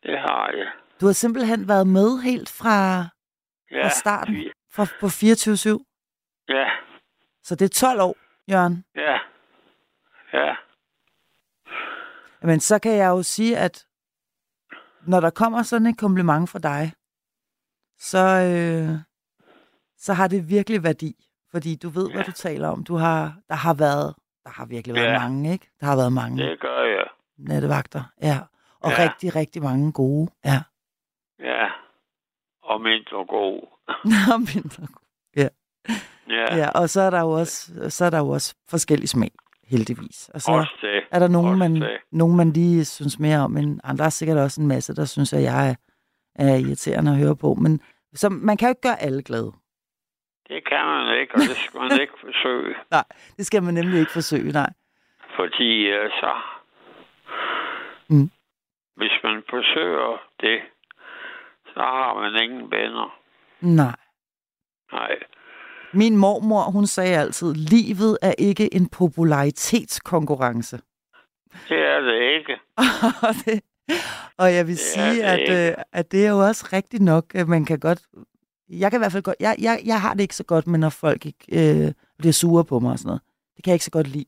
Det 0.02 0.18
har 0.18 0.50
jeg. 0.56 0.70
Du 1.00 1.06
har 1.06 1.12
simpelthen 1.12 1.68
været 1.68 1.86
med 1.86 2.22
helt 2.22 2.48
fra, 2.58 3.02
Ja, 3.70 3.84
fra 3.84 3.88
starten, 3.88 4.34
fra, 4.74 4.84
på 5.00 5.06
24-7. 5.06 6.48
Ja, 6.48 6.70
Så 7.42 7.54
det 7.54 7.64
er 7.64 7.68
12 7.88 8.00
år, 8.00 8.16
Jørgen. 8.50 8.84
ja, 8.96 9.18
ja, 10.32 10.56
Men 12.42 12.60
så 12.60 12.78
kan 12.78 12.92
jeg 12.92 13.08
jo 13.08 13.22
sige, 13.22 13.56
at 13.58 13.85
når 15.07 15.20
der 15.20 15.31
kommer 15.31 15.62
sådan 15.62 15.87
et 15.87 15.99
kompliment 15.99 16.51
fra 16.51 16.59
dig, 16.59 16.93
så, 17.99 18.19
øh, 18.19 18.99
så 19.99 20.12
har 20.12 20.28
det 20.28 20.49
virkelig 20.49 20.83
værdi. 20.83 21.27
Fordi 21.51 21.77
du 21.77 21.89
ved, 21.89 22.11
hvad 22.11 22.20
Ja. 22.20 22.27
du 22.27 22.33
taler 22.33 22.69
om. 22.69 22.85
Du 22.85 22.95
har, 22.97 23.37
der 23.49 23.55
har 23.55 23.74
været, 23.74 24.15
der 24.45 24.51
har 24.51 24.66
virkelig 24.66 24.95
været 24.95 25.12
Ja. 25.12 25.19
mange, 25.19 25.53
ikke? 25.53 25.70
Der 25.81 25.87
har 25.87 25.97
været 25.97 26.12
mange 26.12 26.43
det 26.43 26.61
gør 26.61 26.83
jeg. 26.85 27.07
nattevagter, 27.39 28.03
ja. 28.23 28.39
Og 28.81 28.91
Ja. 28.91 29.03
rigtig, 29.05 29.37
rigtig 29.37 29.62
mange 29.62 29.93
gode, 29.93 30.31
ja. 30.45 30.62
Ja, 31.39 31.66
og 32.62 32.81
mindre 32.81 33.24
god. 33.28 33.61
Nå, 34.05 34.37
mindre 34.55 34.87
gode. 34.87 35.01
Ja, 35.37 35.49
Ja, 36.57 36.69
og 36.70 36.91
så 36.91 37.01
er 37.01 37.11
der 37.11 37.20
jo 37.20 37.31
også, 37.31 37.91
så 37.91 38.05
er 38.05 38.11
der 38.11 38.19
jo 38.19 38.28
også 38.28 38.55
forskellige 38.69 39.09
smag, 39.09 39.31
heldigvis. 39.70 40.30
Og 40.34 40.40
så 40.40 40.52
også 40.52 40.78
det. 40.82 41.05
er 41.10 41.18
der 41.18 41.28
nogen, 41.28 41.59
man, 41.59 41.74
det. 41.74 41.98
nogen, 42.12 42.36
man 42.36 42.52
lige 42.52 42.84
synes 42.84 43.18
mere 43.18 43.38
om, 43.38 43.51
men 43.51 43.80
andre 43.84 44.05
er 44.05 44.09
sikkert 44.09 44.38
også 44.38 44.60
en 44.60 44.68
masse, 44.68 44.94
der 44.94 45.05
synes, 45.05 45.32
at 45.32 45.43
jeg 45.43 45.70
er, 45.70 45.74
er 46.34 46.56
irriterende 46.56 47.10
at 47.10 47.18
høre 47.18 47.36
på. 47.36 47.55
Men 47.55 47.80
så 48.14 48.28
man 48.28 48.56
kan 48.56 48.68
jo 48.68 48.70
ikke 48.70 48.88
gøre 48.88 49.02
alle 49.02 49.22
glade. 49.22 49.52
Det 50.48 50.68
kan 50.68 50.84
man 50.86 51.18
ikke, 51.20 51.34
og 51.34 51.40
det 51.40 51.56
skal 51.56 51.80
man 51.80 52.01
ikke 52.02 52.14
forsøge. 52.20 52.74
Det 53.36 53.47
skal 53.47 53.62
man 53.62 53.74
nemlig 53.74 54.01
ikke 54.01 54.12
forsøge, 54.12 54.52
nej. 54.52 54.70
Fordi 55.36 55.86
øh, 55.86 56.10
så... 56.10 56.32
Mm. 58.09 58.30
Hvis 58.97 59.12
man 59.24 59.43
forsøger 59.51 60.22
det, 60.40 60.60
så 61.74 61.80
har 61.80 62.20
man 62.20 62.43
ingen 62.43 62.70
venner. 62.70 63.18
Nej. 63.60 63.97
Nej, 64.93 65.16
Min 65.92 66.16
mormor, 66.16 66.62
hun 66.70 66.86
sagde 66.86 67.16
altid, 67.16 67.54
livet 67.54 68.18
er 68.22 68.34
ikke 68.38 68.74
en 68.74 68.88
popularitetskonkurrence. 68.88 70.76
det 71.68 71.78
er 71.78 72.00
det 72.00 72.38
ikke. 72.38 72.52
og, 73.28 73.34
det, 73.44 73.60
og 74.38 74.54
jeg 74.54 74.66
vil 74.66 74.72
Det 74.74 74.80
sige, 74.80 75.16
det 75.16 75.22
at, 75.22 75.68
øh, 75.70 75.74
at 75.92 76.12
det 76.12 76.26
er 76.26 76.30
jo 76.30 76.38
også 76.46 76.68
rigtigt 76.72 77.02
nok, 77.02 77.24
at 77.34 77.48
man 77.48 77.64
kan 77.64 77.78
godt... 77.78 78.02
Jeg 78.68 78.90
kan 78.90 78.98
i 78.98 79.00
hvert 79.00 79.12
fald 79.12 79.22
godt... 79.22 79.36
Jeg, 79.40 79.56
jeg, 79.58 79.80
jeg 79.84 80.00
har 80.00 80.14
det 80.14 80.20
ikke 80.20 80.36
så 80.36 80.44
godt 80.44 80.66
med, 80.66 80.78
når 80.78 80.88
folk 80.88 81.26
ikke 81.26 81.84
øh, 81.86 81.92
bliver 82.18 82.32
sure 82.32 82.64
på 82.64 82.78
mig 82.78 82.92
og 82.92 82.98
sådan 82.98 83.08
noget. 83.08 83.22
Det 83.56 83.64
kan 83.64 83.70
jeg 83.70 83.74
ikke 83.74 83.84
så 83.84 83.90
godt 83.90 84.06
lide. 84.08 84.24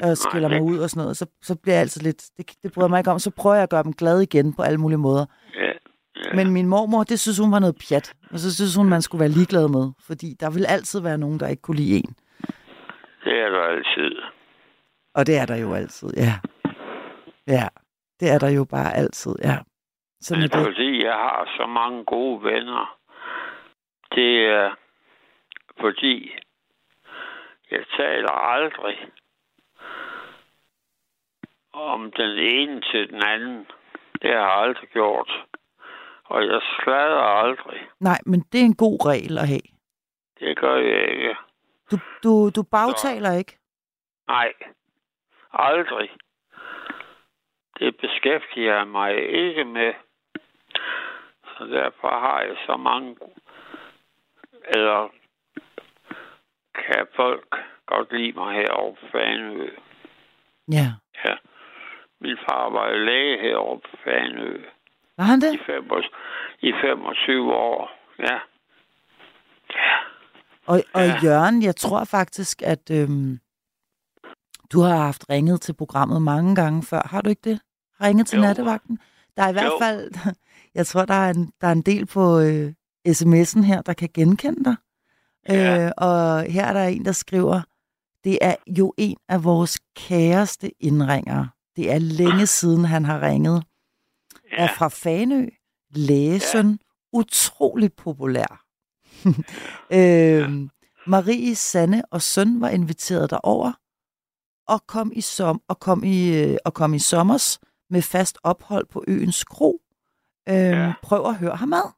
Jeg 0.00 0.16
skiller 0.18 0.48
mig 0.48 0.62
ud 0.62 0.78
og 0.78 0.90
sådan 0.90 1.00
noget, 1.02 1.16
så, 1.16 1.26
så 1.42 1.54
bliver 1.54 1.74
jeg 1.74 1.80
altid 1.80 2.00
lidt... 2.00 2.22
Det, 2.36 2.52
det 2.62 2.72
bryder 2.72 2.88
mig 2.88 2.98
ikke 2.98 3.10
om. 3.10 3.18
Så 3.18 3.30
prøver 3.30 3.54
jeg 3.56 3.62
at 3.62 3.70
gøre 3.70 3.82
dem 3.82 3.92
glade 3.92 4.22
igen 4.22 4.52
på 4.52 4.62
alle 4.62 4.78
mulige 4.78 4.98
måder. 4.98 5.26
Ja, 5.54 5.67
ja. 6.28 6.34
Men 6.36 6.52
min 6.52 6.66
mormor, 6.66 7.04
det 7.04 7.20
synes 7.20 7.38
hun 7.38 7.52
var 7.52 7.58
noget 7.58 7.76
pjat. 7.88 8.14
Og 8.32 8.38
så 8.38 8.54
synes 8.56 8.76
hun, 8.76 8.88
man 8.88 9.02
skulle 9.02 9.20
være 9.20 9.28
ligeglad 9.38 9.68
med. 9.68 9.92
Fordi 10.06 10.26
der 10.40 10.50
vil 10.50 10.66
altid 10.68 11.00
være 11.02 11.18
nogen, 11.18 11.40
der 11.40 11.48
ikke 11.48 11.62
kunne 11.62 11.76
lide 11.76 11.96
en. 11.96 12.14
det 13.24 13.40
er 13.40 13.48
der 13.50 13.62
altid. 13.62 14.16
Og 15.14 15.26
det 15.26 15.38
er 15.38 15.46
der 15.46 15.56
jo 15.56 15.74
altid, 15.74 16.08
ja. 16.16 16.34
Ja, 17.46 17.68
det 18.20 18.30
er 18.30 18.38
der 18.38 18.50
jo 18.50 18.64
bare 18.64 18.94
altid, 18.96 19.34
ja. 19.44 19.56
Sådan 20.20 20.42
er 20.42 20.48
Men 20.54 20.64
det. 20.66 20.66
fordi 20.74 21.04
jeg 21.04 21.12
har 21.14 21.54
så 21.56 21.66
mange 21.66 22.04
gode 22.04 22.44
venner, 22.44 22.96
det 24.14 24.46
er 24.46 24.70
fordi 25.80 26.30
jeg 27.70 27.84
taler 27.96 28.30
aldrig 28.30 28.96
om 31.72 32.12
den 32.12 32.38
ene 32.38 32.80
til 32.80 33.08
den 33.10 33.22
anden. 33.22 33.66
Det 34.22 34.30
har 34.30 34.38
jeg 34.38 34.52
aldrig 34.62 34.88
gjort. 34.88 35.30
Og 36.28 36.46
jeg 36.46 36.60
slader 36.62 37.22
aldrig. 37.22 37.88
Nej, 38.00 38.18
men 38.26 38.40
det 38.40 38.60
er 38.60 38.64
en 38.64 38.76
god 38.76 39.06
regel 39.06 39.38
at 39.38 39.48
have. 39.48 39.68
Det 40.40 40.58
gør 40.58 40.76
jeg 40.76 41.08
ikke. 41.10 41.36
Du, 41.90 41.96
du, 42.22 42.50
du 42.56 42.62
bagtaler 42.62 43.32
ikke? 43.32 43.58
Nej, 44.28 44.52
aldrig. 45.52 46.10
Det 47.78 47.96
beskæftiger 47.96 48.76
jeg 48.76 48.88
mig 48.88 49.28
ikke 49.28 49.64
med. 49.64 49.92
Så 51.44 51.64
derfor 51.64 52.08
har 52.08 52.40
jeg 52.40 52.56
så 52.66 52.76
mange... 52.76 53.16
Eller 54.68 55.08
kan 56.74 57.06
folk 57.16 57.56
godt 57.86 58.12
lide 58.12 58.32
mig 58.32 58.54
herovre 58.54 58.96
på 59.00 59.06
Fanø. 59.12 59.70
Ja. 60.72 60.86
Ja. 61.24 61.36
Min 62.20 62.38
far 62.48 62.70
var 62.70 62.92
læge 62.92 63.40
herovre 63.40 63.80
på 63.80 63.96
Fanø 64.04 64.64
Var 65.18 65.24
han 65.24 65.38
i, 65.38 65.42
det? 65.42 65.60
fem, 65.66 65.84
i 66.62 66.72
25 66.82 67.52
år. 67.54 67.90
Ja. 68.18 68.38
Ja. 69.70 69.94
Og, 70.66 70.82
og 70.94 71.02
Ja. 71.06 71.20
Jørgen, 71.22 71.62
jeg 71.62 71.76
tror 71.76 72.04
faktisk, 72.04 72.62
at 72.62 72.90
øhm, 72.90 73.38
du 74.72 74.80
har 74.80 74.96
haft 74.96 75.24
ringet 75.30 75.60
til 75.60 75.72
programmet 75.74 76.22
mange 76.22 76.54
gange 76.54 76.82
før. 76.82 77.02
Har 77.10 77.20
du 77.20 77.30
ikke 77.30 77.50
det? 77.50 77.60
Ringet 78.02 78.26
til 78.26 78.36
Jo. 78.36 78.42
nattevagten? 78.42 78.98
Der 79.36 79.42
er 79.42 79.48
i 79.48 79.52
hvert 79.52 79.64
Jo. 79.64 79.78
fald, 79.82 80.10
jeg 80.78 80.86
tror, 80.86 81.04
der 81.04 81.14
er 81.14 81.30
en, 81.30 81.52
der 81.60 81.66
er 81.68 81.72
en 81.72 81.82
del 81.82 82.06
på 82.06 82.38
øh, 82.40 82.72
sms'en 83.08 83.62
her, 83.62 83.82
der 83.82 83.92
kan 83.92 84.08
genkende 84.14 84.64
dig. 84.64 84.76
Ja. 85.48 85.84
Øh, 85.86 85.92
og 85.96 86.42
her 86.42 86.64
er 86.66 86.72
der 86.72 86.84
en, 86.84 87.04
der 87.04 87.12
skriver, 87.12 87.60
det 88.24 88.38
er 88.40 88.54
jo 88.78 88.94
en 88.98 89.16
af 89.28 89.44
vores 89.44 89.80
kæreste 89.96 90.70
indringere. 90.80 91.48
Det 91.76 91.92
er 91.92 91.98
længe 91.98 92.46
siden, 92.46 92.84
han 92.84 93.04
har 93.04 93.22
ringet. 93.22 93.64
Ja. 94.52 94.56
Er 94.64 94.68
fra 94.78 94.88
Fanø, 94.88 95.46
lægesøn, 95.90 96.78
utroligt 97.12 97.96
populær. 97.96 98.64
øhm, 99.98 100.70
Marie, 101.06 101.54
Sanne 101.54 102.02
og 102.10 102.22
søn 102.22 102.60
var 102.60 102.68
inviteret 102.68 103.30
derover 103.30 103.72
og 104.68 104.86
kom 104.86 105.12
i 105.14 105.20
som 105.20 105.60
og 105.68 105.80
kom 105.80 106.04
i 106.04 106.42
øh, 106.42 106.56
og 106.64 106.74
kom 106.74 106.94
i 106.94 106.98
sommers 106.98 107.60
med 107.90 108.02
fast 108.02 108.38
ophold 108.44 108.86
på 108.92 109.04
øens 109.08 109.44
kro. 109.44 109.80
Øhm, 110.48 110.56
Ja. 110.56 110.92
Prøv 111.02 111.26
at 111.26 111.36
høre 111.36 111.56
ham 111.56 111.72
ad. 111.72 111.88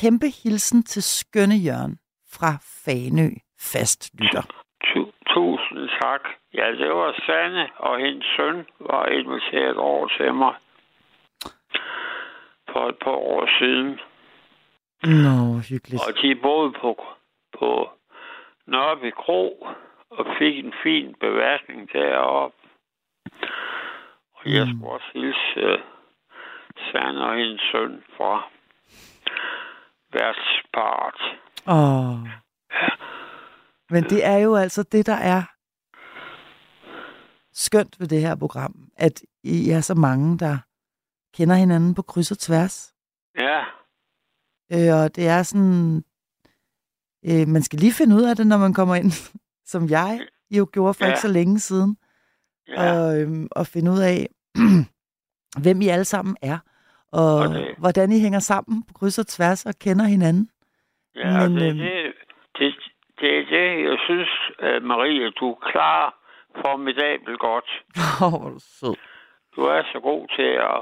Kæmpe 0.00 0.26
hilsen 0.42 0.82
til 0.82 1.02
skønne 1.02 1.54
Jørgen 1.54 1.98
fra 2.32 2.50
Fanø 2.84 3.28
fast 3.60 4.10
lytter. 4.18 4.42
Tu- 4.84 5.12
Tusind 5.34 5.88
tak. 6.02 6.20
Ja, 6.54 6.66
det 6.80 6.90
var 7.00 7.12
Sanne, 7.26 7.64
og 7.78 7.98
hendes 8.04 8.26
søn 8.36 8.56
var 8.90 9.06
inviteret 9.06 9.76
over 9.76 10.08
til 10.16 10.34
mig 10.34 10.54
for 12.72 12.88
et 12.88 12.96
par 13.04 13.16
år 13.34 13.58
siden. 13.58 13.98
Nå, 15.24 15.58
hyggeligt. 15.68 16.02
Og 16.08 16.12
de 16.22 16.34
boede 16.42 16.72
på, 16.80 17.04
på 17.58 17.90
Nørreby 18.66 19.10
Kro 19.16 19.66
og 20.10 20.26
fik 20.38 20.64
en 20.64 20.74
fin 20.82 21.14
beværtning 21.20 21.92
deroppe. 21.92 22.56
Og 24.34 24.42
jeg 24.52 24.66
Mm. 24.66 24.72
skulle 24.72 24.90
også 24.92 25.10
hilse 25.12 25.74
uh, 25.74 25.80
Sanne 26.92 27.20
og 27.24 27.36
hendes 27.36 27.60
søn 27.72 28.02
fra 28.16 28.48
værtspart. 30.12 31.20
Åh. 31.66 32.28
Men 33.90 34.02
det 34.04 34.24
er 34.26 34.38
jo 34.38 34.54
altså 34.56 34.82
det, 34.82 35.06
der 35.06 35.14
er 35.34 35.42
skønt 37.52 38.00
ved 38.00 38.08
det 38.08 38.20
her 38.20 38.36
program, 38.36 38.74
at 38.96 39.22
I 39.44 39.70
er 39.70 39.80
så 39.80 39.94
mange, 39.94 40.38
der 40.38 40.58
kender 41.36 41.54
hinanden 41.54 41.94
på 41.94 42.02
kryds 42.02 42.30
og 42.30 42.38
tværs. 42.38 42.94
Ja, 43.40 43.64
Øh, 44.72 44.94
og 45.02 45.16
det 45.16 45.28
er 45.28 45.42
sådan, 45.42 46.04
øh, 47.28 47.48
man 47.48 47.62
skal 47.62 47.78
lige 47.78 47.92
finde 47.92 48.16
ud 48.16 48.22
af 48.22 48.36
det, 48.36 48.46
når 48.46 48.58
man 48.58 48.74
kommer 48.74 48.94
ind, 48.94 49.10
som 49.72 49.88
jeg 49.88 50.20
jo 50.50 50.66
gjorde 50.72 50.94
for 50.94 51.04
Ja. 51.04 51.10
ikke 51.10 51.20
så 51.20 51.28
længe 51.28 51.58
siden, 51.58 51.96
ja, 52.68 52.92
og, 53.00 53.20
øhm, 53.20 53.48
og 53.52 53.66
finde 53.66 53.90
ud 53.90 53.98
af, 53.98 54.26
hvem 55.62 55.80
I 55.80 55.88
alle 55.88 56.04
sammen 56.04 56.36
er, 56.42 56.58
og 57.12 57.48
det- 57.54 57.74
hvordan 57.78 58.12
I 58.12 58.20
hænger 58.20 58.38
sammen 58.38 58.82
på 58.86 58.92
kryds 58.94 59.18
og 59.18 59.26
tværs 59.26 59.66
og 59.66 59.74
kender 59.80 60.04
hinanden. 60.04 60.50
ja 61.16 61.48
men, 61.48 61.56
det, 61.56 61.68
øhm, 61.70 61.78
det, 61.78 62.12
det, 62.58 62.74
det 63.20 63.30
er 63.38 63.44
det, 63.54 63.84
jeg 63.90 63.98
synes, 64.06 64.30
uh, 64.62 64.82
Marie, 64.82 65.30
du 65.30 65.56
klarer 65.72 66.10
formidabelt 66.62 67.38
godt. 67.40 67.68
Åh, 68.24 68.30
hvor 68.30 68.46
er 68.46 68.50
du 68.50 68.58
sød. 68.58 68.94
Du 69.56 69.60
er 69.62 69.82
så 69.92 70.00
god 70.02 70.28
til 70.36 70.50
at 70.72 70.80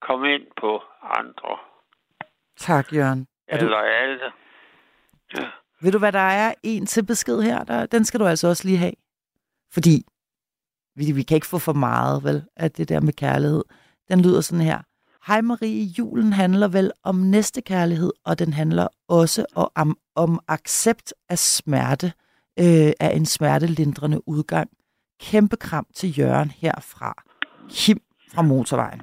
komme 0.00 0.34
ind 0.34 0.46
på 0.60 0.82
andre. 1.02 1.58
Tak, 2.56 2.92
Jørgen. 2.92 3.26
Er 3.48 3.58
du, 3.58 3.64
Eller 3.64 3.78
alle. 3.78 4.32
Ja. 5.34 5.48
Ved 5.80 5.92
du, 5.92 5.98
hvad 5.98 6.12
der 6.12 6.18
er 6.18 6.54
en 6.62 6.86
til 6.86 7.06
besked 7.06 7.40
her? 7.42 7.64
Der, 7.64 7.86
den 7.86 8.04
skal 8.04 8.20
du 8.20 8.26
altså 8.26 8.48
også 8.48 8.64
lige 8.64 8.78
have. 8.78 8.92
Fordi 9.72 10.04
vi, 10.96 11.12
vi 11.12 11.22
kan 11.22 11.34
ikke 11.34 11.46
få 11.46 11.58
for 11.58 11.72
meget, 11.72 12.24
vel, 12.24 12.44
af 12.56 12.70
det 12.70 12.88
der 12.88 13.00
med 13.00 13.12
kærlighed. 13.12 13.64
Den 14.08 14.20
lyder 14.20 14.40
sådan 14.40 14.64
her. 14.64 14.82
Hej 15.26 15.40
Marie, 15.40 15.84
julen 15.84 16.32
handler 16.32 16.68
vel 16.68 16.92
om 17.02 17.16
næste 17.16 17.62
kærlighed, 17.62 18.12
og 18.24 18.38
den 18.38 18.52
handler 18.52 18.88
også 19.08 19.46
om, 19.74 19.98
om 20.14 20.40
accept 20.48 21.14
af 21.28 21.38
smerte, 21.38 22.12
øh, 22.58 22.92
af 23.00 23.16
en 23.16 23.26
smertelindrende 23.26 24.28
udgang. 24.28 24.70
Kæmpe 25.20 25.56
kram 25.56 25.86
til 25.94 26.18
Jørgen 26.18 26.50
herfra. 26.50 27.22
Kim 27.70 27.98
fra 28.34 28.42
motorvejen. 28.42 29.00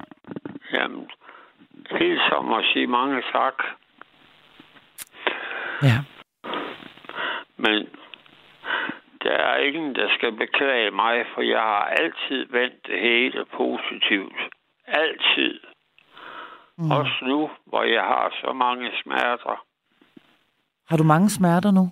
Som 2.36 2.52
at 2.52 2.64
sige 2.72 2.86
mange 2.86 3.22
tak. 3.32 3.54
Ja. 5.82 5.98
Men 7.56 7.88
der 9.22 9.36
er 9.36 9.56
ingen, 9.56 9.94
der 9.94 10.08
skal 10.14 10.32
beklage 10.32 10.90
mig, 10.90 11.26
for 11.34 11.42
jeg 11.42 11.60
har 11.60 11.84
altid 12.00 12.46
vendt 12.50 12.86
det 12.86 13.00
hele 13.00 13.44
positivt. 13.44 14.40
Altid. 14.86 15.60
Mm. 16.78 16.90
Også 16.90 17.18
nu, 17.22 17.50
hvor 17.66 17.82
jeg 17.82 18.02
har 18.02 18.34
så 18.40 18.52
mange 18.52 18.90
smerter. 19.02 19.64
Har 20.88 20.96
du 20.96 21.04
mange 21.04 21.30
smerter 21.30 21.70
nu? 21.70 21.90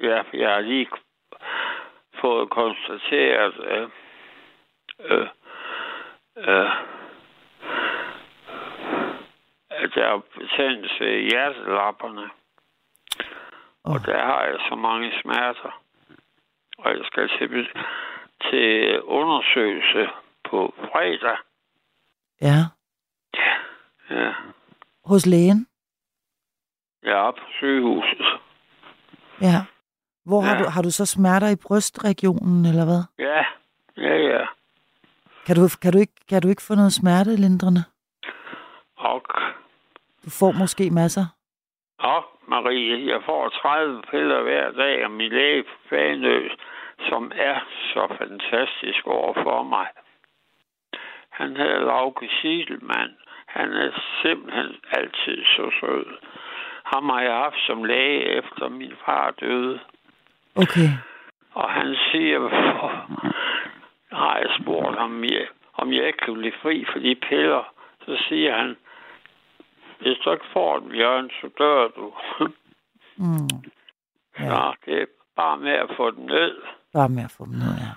Ja, 0.00 0.22
jeg 0.32 0.50
har 0.54 0.60
lige 0.60 0.88
fået 2.20 2.50
konstateret, 2.50 3.54
øh, 3.70 3.88
øh, 5.10 5.28
øh, 6.36 6.70
at 9.84 9.90
der 9.94 10.04
er 10.06 10.20
betændelse 10.38 11.04
i 11.20 11.28
hjertelapperne. 11.30 12.30
Og 13.84 13.94
Åh. 13.94 14.04
der 14.06 14.18
har 14.26 14.42
jeg 14.44 14.58
så 14.68 14.74
mange 14.74 15.12
smerter. 15.22 15.80
Og 16.78 16.90
jeg 16.96 17.04
skal 17.04 17.28
til, 17.28 17.68
til 18.50 19.02
undersøgelse 19.02 20.08
på 20.50 20.74
fredag. 20.78 21.36
Ja. 22.40 22.58
Ja, 24.10 24.32
Hos 25.04 25.26
lægen? 25.26 25.66
er 27.02 27.30
på 27.30 27.44
sygehuset. 27.58 28.26
Ja. 29.40 29.64
Hvor 30.24 30.40
har, 30.40 30.56
Ja. 30.56 30.62
du, 30.64 30.68
har 30.68 30.82
du 30.82 30.90
så 30.90 31.06
smerter 31.06 31.48
i 31.48 31.56
brystregionen, 31.56 32.64
eller 32.66 32.84
hvad? 32.84 33.02
Ja, 33.18 33.44
ja, 33.96 34.16
ja. 34.16 34.46
Kan 35.46 35.56
du, 35.56 35.62
kan 35.82 35.92
du, 35.92 35.98
ikke, 35.98 36.12
kan 36.28 36.42
du 36.42 36.48
ikke 36.48 36.62
få 36.62 36.74
noget 36.74 36.92
smertelindrende? 36.92 37.84
Og 38.96 39.22
Du 40.24 40.30
får 40.30 40.52
måske 40.52 40.90
masser. 40.90 41.26
Og 41.98 42.24
Marie, 42.48 43.12
jeg 43.12 43.20
får 43.26 43.48
30 43.48 44.02
piller 44.10 44.42
hver 44.42 44.70
dag 44.70 45.02
af 45.02 45.10
min 45.10 45.32
læge 45.32 45.62
på 45.62 45.76
Fanø, 45.88 46.48
som 47.08 47.32
er 47.34 47.56
så 47.92 48.16
fantastisk 48.18 49.06
over 49.06 49.34
for 49.34 49.62
mig. 49.62 49.86
Han 51.30 51.56
hedder 51.56 51.78
Lauke 51.78 52.28
Siedelmann. 52.40 53.16
Han 53.46 53.72
er 53.72 53.90
simpelthen 54.22 54.76
altid 54.90 55.44
så 55.44 55.70
sød. 55.80 56.06
Ham 56.84 57.08
har 57.08 57.20
jeg 57.20 57.34
haft 57.34 57.60
som 57.66 57.84
læge 57.84 58.20
efter 58.38 58.68
min 58.68 58.92
far 59.04 59.30
døde. 59.40 59.80
Okay. 60.56 60.88
Og 61.54 61.70
han 61.70 61.96
siger, 62.10 62.38
hvorfor 62.38 63.06
har 64.12 64.36
jeg 64.38 64.50
spurgt 64.60 64.98
ham, 64.98 65.24
om 65.74 65.92
jeg 65.92 66.06
ikke 66.06 66.18
kan 66.18 66.34
blive 66.34 66.52
fri 66.62 66.84
for 66.92 66.98
de 66.98 67.14
piller. 67.14 67.74
Så 68.06 68.24
siger 68.28 68.56
han, 68.56 68.76
hvis 70.00 70.18
du 70.24 70.32
ikke 70.32 70.44
får 70.52 70.78
dem, 70.78 70.92
Jørgen, 70.94 71.30
så 71.30 71.50
dør 71.58 71.88
du. 71.88 72.14
Mm. 73.16 73.48
Ja. 74.38 74.44
Ja, 74.44 74.70
det 74.86 75.02
er 75.02 75.06
bare 75.36 75.56
med 75.58 75.72
at 75.72 75.90
få 75.96 76.10
den 76.10 76.26
ned. 76.26 76.62
Bare 76.92 77.08
med 77.08 77.24
at 77.24 77.30
få 77.30 77.44
dem 77.44 77.52
ned, 77.52 77.74
ja. 77.84 77.92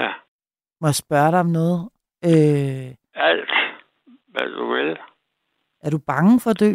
Ja, 0.00 0.12
Må 0.80 0.86
jeg 0.88 0.94
spørge 0.94 1.30
dig 1.30 1.40
om 1.40 1.46
noget? 1.46 1.90
Øh, 2.24 2.94
alt, 3.14 3.50
hvad 4.28 4.48
du 4.50 4.72
vil. 4.72 4.98
er 5.82 5.90
du 5.90 5.98
bange 6.06 6.40
for 6.40 6.50
at 6.50 6.60
dø? 6.60 6.72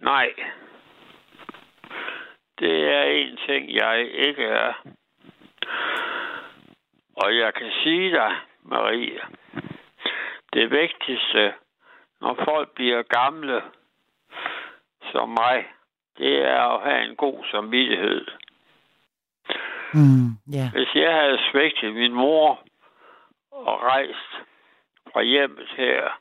Nej. 0.00 0.28
Det 2.58 2.92
er 2.94 3.02
en 3.02 3.36
ting, 3.46 3.74
jeg 3.74 4.00
ikke 4.12 4.44
er. 4.44 4.72
Og 7.16 7.36
jeg 7.36 7.54
kan 7.54 7.70
sige 7.82 8.10
dig, 8.10 8.32
Marie, 8.62 9.20
det 10.52 10.70
vigtigste, 10.70 11.54
når 12.20 12.34
folk 12.44 12.74
bliver 12.74 13.02
gamle 13.02 13.62
som 15.12 15.28
mig, 15.28 15.66
det 16.18 16.44
er 16.44 16.60
at 16.60 16.82
have 16.90 17.04
en 17.10 17.16
god 17.16 17.44
samvittighed. 17.50 18.26
Mm, 19.94 20.28
ja. 20.52 20.70
Hvis 20.70 20.94
jeg 20.94 21.14
havde 21.14 21.38
svigtet 21.50 21.94
min 21.94 22.12
mor 22.12 22.60
og 23.50 23.82
rejst 23.82 24.30
fra 25.12 25.22
hjemmet 25.22 25.68
her, 25.76 26.20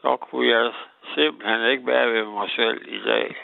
så 0.00 0.16
kunne 0.16 0.48
jeg 0.48 0.72
simpelthen 1.14 1.70
ikke 1.70 1.86
være 1.86 2.12
ved 2.12 2.24
mig 2.24 2.50
selv 2.50 2.88
i 2.88 2.98
dag. 2.98 3.36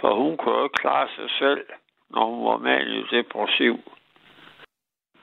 For 0.00 0.14
hun 0.14 0.36
kunne 0.36 0.56
jo 0.56 0.64
ikke 0.64 0.80
klare 0.82 1.08
sig 1.16 1.30
selv, 1.38 1.66
når 2.10 2.26
hun 2.26 2.44
var 2.44 2.56
manio-depressiv. 2.56 3.76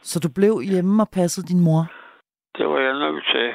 Så 0.01 0.19
du 0.19 0.29
blev 0.35 0.61
hjemme 0.61 1.03
og 1.03 1.09
passede 1.09 1.47
din 1.47 1.63
mor? 1.63 1.91
Det 2.57 2.67
var 2.67 2.79
jeg 2.79 2.93
nødt 2.93 3.25
til. 3.33 3.53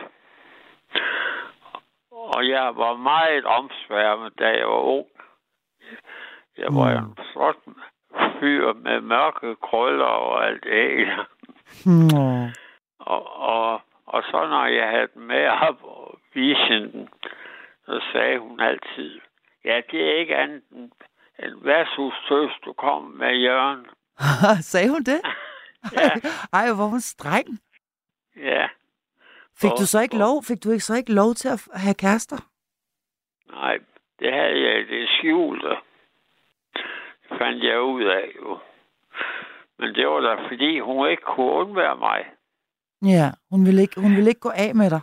Og 2.10 2.48
jeg 2.48 2.77
var 2.77 2.97
meget 2.97 3.44
omsværmet, 3.44 4.39
da 4.39 4.44
jeg 4.48 4.66
var 4.66 4.81
ung. 4.97 5.06
Jeg 6.59 6.66
var 6.70 7.01
Mm. 7.01 7.06
en 7.06 7.16
flot 7.32 7.56
fyr 8.40 8.73
med 8.73 9.01
mørke 9.01 9.56
krøller 9.62 10.05
og 10.05 10.47
alt 10.47 10.64
det. 10.64 11.09
Nå. 11.86 12.48
Og, 12.98 13.36
og, 13.36 13.81
og 14.06 14.23
så 14.31 14.47
når 14.48 14.66
jeg 14.66 14.89
havde 14.89 15.09
den 15.14 15.23
med 15.27 15.47
op 15.48 15.82
og 15.85 16.19
vise 16.35 16.74
den, 16.93 17.09
så 17.86 18.01
sagde 18.12 18.39
hun 18.39 18.60
altid, 18.60 19.20
ja, 19.64 19.81
det 19.90 20.09
er 20.09 20.14
ikke 20.19 20.36
andet 20.36 20.62
end 20.73 20.90
en 21.39 21.64
værtshustøs, 21.64 22.52
du 22.64 22.73
kommer 22.73 23.10
med 23.10 23.36
Jørgen. 23.36 23.86
Sagde 24.73 24.90
hun 24.90 25.02
det? 25.02 25.20
Ja. 25.93 26.10
Ej, 26.52 26.66
hvor 26.66 26.85
var 26.85 26.90
hun 26.90 27.01
streng. 27.01 27.47
Ja, 28.36 28.69
Fik 29.60 29.70
Og- 29.70 29.78
du 29.78 29.86
så 29.86 30.00
ikke 30.00 30.14
og- 30.14 30.18
lov? 30.18 30.42
Fik 30.42 30.64
du 30.64 30.70
ikke 30.70 30.84
så 30.84 30.94
ikke 30.94 31.12
lov 31.12 31.34
til 31.34 31.48
at 31.48 31.68
have 31.74 31.94
kærester? 31.94 32.36
nej, 33.50 33.78
det 34.18 34.32
havde 34.32 34.60
jeg 34.68 34.88
det 34.88 35.08
skjulte. 35.08 35.68
Det 37.28 37.38
fandt 37.38 37.64
jeg 37.64 37.80
ud 37.80 38.02
af 38.04 38.32
jo. 38.36 38.58
Men 39.78 39.94
det 39.94 40.06
var 40.08 40.20
da 40.20 40.48
fordi, 40.48 40.80
hun 40.80 41.10
ikke 41.10 41.22
kunne 41.22 41.52
undvære 41.52 41.96
mig. 41.96 42.24
Ja, 43.02 43.30
hun 43.50 43.66
ville 43.66 43.82
ikke, 43.82 44.00
hun 44.00 44.16
ville 44.16 44.28
ikke 44.28 44.40
gå 44.40 44.52
af 44.54 44.74
med 44.74 44.90
dig. 44.90 45.00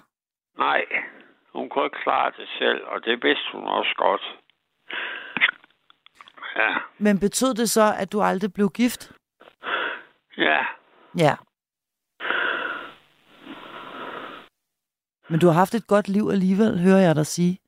Nej, 0.57 0.85
hun 1.53 1.69
kunne 1.69 1.85
ikke 1.85 1.97
klare 2.03 2.31
det 2.38 2.49
selv, 2.59 2.84
og 2.85 3.05
det 3.05 3.23
vidste 3.23 3.45
hun 3.53 3.63
også 3.63 3.93
godt. 3.97 4.21
Ja, 6.55 6.76
Men 6.97 7.19
betød 7.19 7.53
det 7.53 7.69
så, 7.69 7.93
at 7.99 8.11
du 8.11 8.21
aldrig 8.21 8.53
blev 8.53 8.69
gift? 8.69 9.11
ja, 10.38 10.65
Ja. 11.17 11.35
Men 15.30 15.39
du 15.39 15.45
har 15.47 15.53
haft 15.53 15.76
et 15.76 15.88
godt 15.88 16.07
liv 16.07 16.30
alligevel, 16.31 16.80
hører 16.80 16.99
jeg 16.99 17.15
dig 17.15 17.26
sige. 17.26 17.60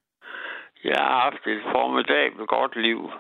jeg 0.83 0.97
har 0.97 1.21
haft 1.21 1.47
et 1.47 1.61
formidabelt 1.71 2.47
godt 2.49 2.75
liv. 2.75 3.11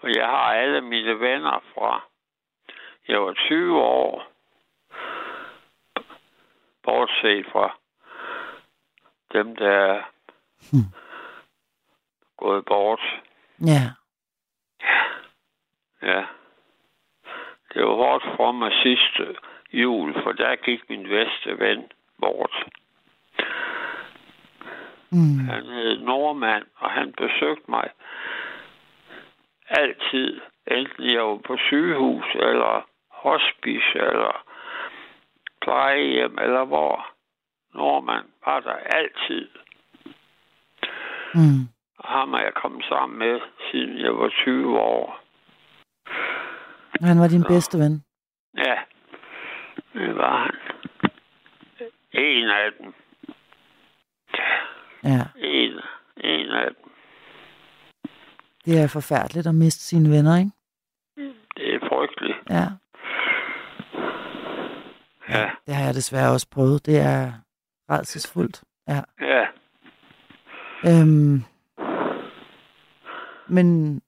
For 0.00 0.08
jeg 0.18 0.26
har 0.26 0.52
alle 0.54 0.80
mine 0.80 1.20
venner 1.20 1.62
fra, 1.74 2.02
jeg 3.08 3.22
var 3.22 3.32
20 3.32 3.80
år, 3.82 4.24
bortset 6.82 7.46
fra 7.52 7.78
dem, 9.32 9.56
der 9.56 9.70
er 9.70 10.02
Hmm. 10.70 10.88
gået 12.36 12.64
bort. 12.64 13.00
Ja. 13.60 13.82
Ja. 16.02 16.24
Det 17.74 17.82
var 17.86 17.94
hårdt 17.94 18.24
for 18.36 18.52
mig 18.52 18.72
sidste 18.82 19.36
jul, 19.72 20.22
for 20.22 20.32
der 20.32 20.56
gik 20.56 20.88
min 20.88 21.02
bedste 21.02 21.58
ven 21.58 21.82
bort. 22.20 22.64
Mm. 25.10 25.38
Han 25.38 25.66
hed 25.66 25.98
Nordmand, 25.98 26.64
og 26.76 26.90
han 26.90 27.12
besøgte 27.12 27.70
mig 27.70 27.88
altid. 29.68 30.40
Enten 30.66 31.04
jeg 31.04 31.22
var 31.22 31.36
på 31.46 31.56
sygehus, 31.56 32.24
eller 32.34 32.86
hospice, 33.10 33.94
eller 33.94 34.44
plejehjem, 35.62 36.38
eller 36.38 36.64
hvor. 36.64 37.12
Nordmand 37.74 38.26
var 38.46 38.60
der 38.60 38.74
altid. 38.74 39.48
Mm. 41.34 41.62
Og 41.98 42.08
ham 42.08 42.34
er 42.34 42.38
jeg 42.38 42.54
kommet 42.54 42.84
sammen 42.84 43.18
med, 43.18 43.40
siden 43.70 43.98
jeg 43.98 44.16
var 44.16 44.28
20 44.28 44.78
år. 44.78 45.20
Han 47.00 47.20
var 47.20 47.28
din 47.28 47.40
Nå. 47.40 47.48
bedste 47.48 47.78
ven. 47.78 48.04
Ja, 48.56 48.76
det 49.92 50.16
var 50.16 50.36
han. 50.36 50.56
En 52.12 52.48
af 52.48 52.72
dem. 52.80 52.94
Ja. 55.04 55.22
En, 55.36 55.72
en 56.16 56.50
af 56.50 56.68
dem. 56.74 56.90
Det 58.64 58.80
er 58.82 58.88
forfærdeligt 58.88 59.46
at 59.46 59.54
miste 59.54 59.82
sine 59.84 60.10
venner, 60.10 60.38
ikke? 60.38 60.50
Det 61.56 61.74
er 61.74 61.78
frygteligt. 61.88 62.38
Ja. 62.50 62.64
Ja, 65.28 65.50
Det 65.66 65.74
har 65.74 65.84
jeg 65.84 65.94
desværre 65.94 66.32
også 66.32 66.48
prøvet. 66.50 66.86
Det 66.86 66.98
er 67.00 67.32
rædselsfuldt. 67.90 68.62
Ja. 68.88 69.00
ja. 69.20 69.46
Øhm. 70.86 71.42
Men 73.48 74.00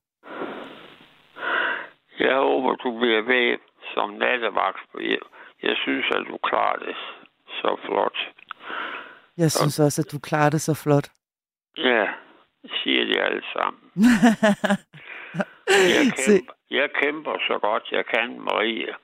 Jeg 2.18 2.34
håber, 2.36 2.74
du 2.74 2.98
bliver 2.98 3.22
ved 3.22 3.58
som 3.94 4.10
nattevagt. 4.10 4.78
Jeg, 5.00 5.18
jeg 5.62 5.76
synes, 5.76 6.06
at 6.10 6.22
du 6.30 6.38
klarer 6.42 6.78
det 6.78 6.96
så 7.46 7.76
flot. 7.86 8.16
Jeg 9.36 9.50
synes 9.50 9.80
også, 9.80 10.02
at 10.02 10.12
du 10.12 10.18
klarer 10.18 10.50
det 10.50 10.60
så 10.60 10.74
flot. 10.74 11.08
Ja, 11.76 12.06
siger 12.64 13.04
de 13.04 13.20
alle 13.20 13.42
sammen. 13.52 13.80
Jeg 15.66 16.12
Se, 16.26 16.32
kæmper, 16.32 16.52
jeg 16.70 16.88
kæmper 17.02 17.36
så 17.48 17.58
godt, 17.58 17.88
jeg 17.92 18.06
kan, 18.06 18.40
Marie. 18.40 18.94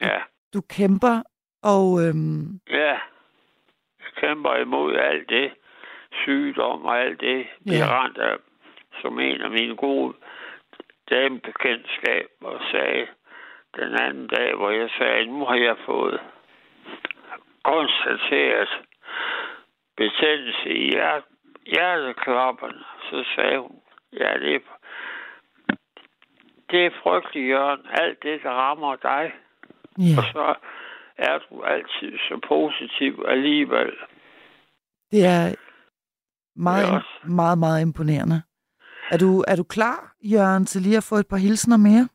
Ja, 0.00 0.18
du 0.54 0.60
kæmper, 0.60 1.22
og 1.62 2.02
øhm, 2.04 2.60
ja. 2.70 2.98
Jeg 4.00 4.12
kæmper 4.16 4.56
imod 4.56 4.96
alt 4.96 5.28
det. 5.28 5.52
Sygdom 6.12 6.84
og 6.84 7.00
alt 7.00 7.20
det. 7.20 7.46
Ja. 7.66 7.72
Jeg 7.72 7.88
rent 7.88 8.18
af, 8.18 8.36
som 9.02 9.20
en 9.20 9.40
af 9.40 9.50
mine 9.50 9.76
gode 9.76 10.14
damebekendtskaber 11.10 12.68
sagde 12.72 13.06
den 13.76 13.94
anden 14.00 14.26
dag, 14.26 14.54
hvor 14.56 14.70
jeg 14.70 14.90
sagde, 14.98 15.26
nu 15.26 15.44
har 15.44 15.54
jeg 15.54 15.76
fået 15.86 16.20
konstateret 17.64 18.68
betændelse 20.00 20.68
i 20.82 20.90
hjert, 20.90 21.24
hjerteklapperne. 21.66 22.82
Så 23.08 23.16
sagde 23.34 23.58
hun, 23.60 23.80
ja, 24.12 24.30
det 24.44 24.54
er, 24.54 24.60
det 26.70 26.80
er 26.86 26.90
frygteligt, 27.02 27.48
Jørgen. 27.48 27.80
Alt 28.02 28.18
det, 28.22 28.40
der 28.42 28.50
rammer 28.50 28.96
dig. 28.96 29.24
ja, 29.98 30.14
Og 30.18 30.24
så 30.34 30.54
er 31.18 31.38
du 31.38 31.62
altid 31.62 32.12
så 32.28 32.40
positiv 32.48 33.24
alligevel. 33.28 33.92
det 35.10 35.24
er 35.34 35.54
meget, 36.56 36.86
ja, 36.86 36.96
også. 36.96 37.08
meget, 37.24 37.58
meget 37.58 37.82
imponerende. 37.82 38.42
Er 39.10 39.18
du, 39.18 39.44
er 39.48 39.56
du 39.56 39.64
klar, 39.64 40.14
Jørgen, 40.22 40.66
til 40.66 40.82
lige 40.82 40.96
at 40.96 41.04
få 41.10 41.14
et 41.16 41.28
par 41.28 41.36
hilsner 41.36 41.76
mere? 41.76 42.08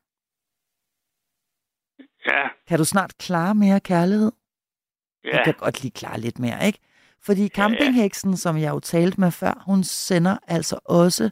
Ja, 2.26 2.49
Kan 2.68 2.78
du 2.78 2.86
snart 2.86 3.18
klare 3.18 3.56
mere 3.56 3.80
kærlighed? 3.80 4.32
ja, 5.24 5.30
Jeg 5.30 5.41
kan 5.45 5.53
godt 5.53 5.82
lige 5.84 5.91
klare 5.91 6.20
lidt 6.20 6.40
mere, 6.40 6.66
ikke? 6.66 6.80
Fordi 7.26 7.47
campingheksen, 7.49 8.38
som 8.38 8.57
jeg 8.57 8.69
jo 8.69 8.80
talte 8.80 9.19
med 9.22 9.31
før, 9.31 9.64
hun 9.65 9.84
sender 9.84 10.38
altså 10.47 10.80
også 10.85 11.30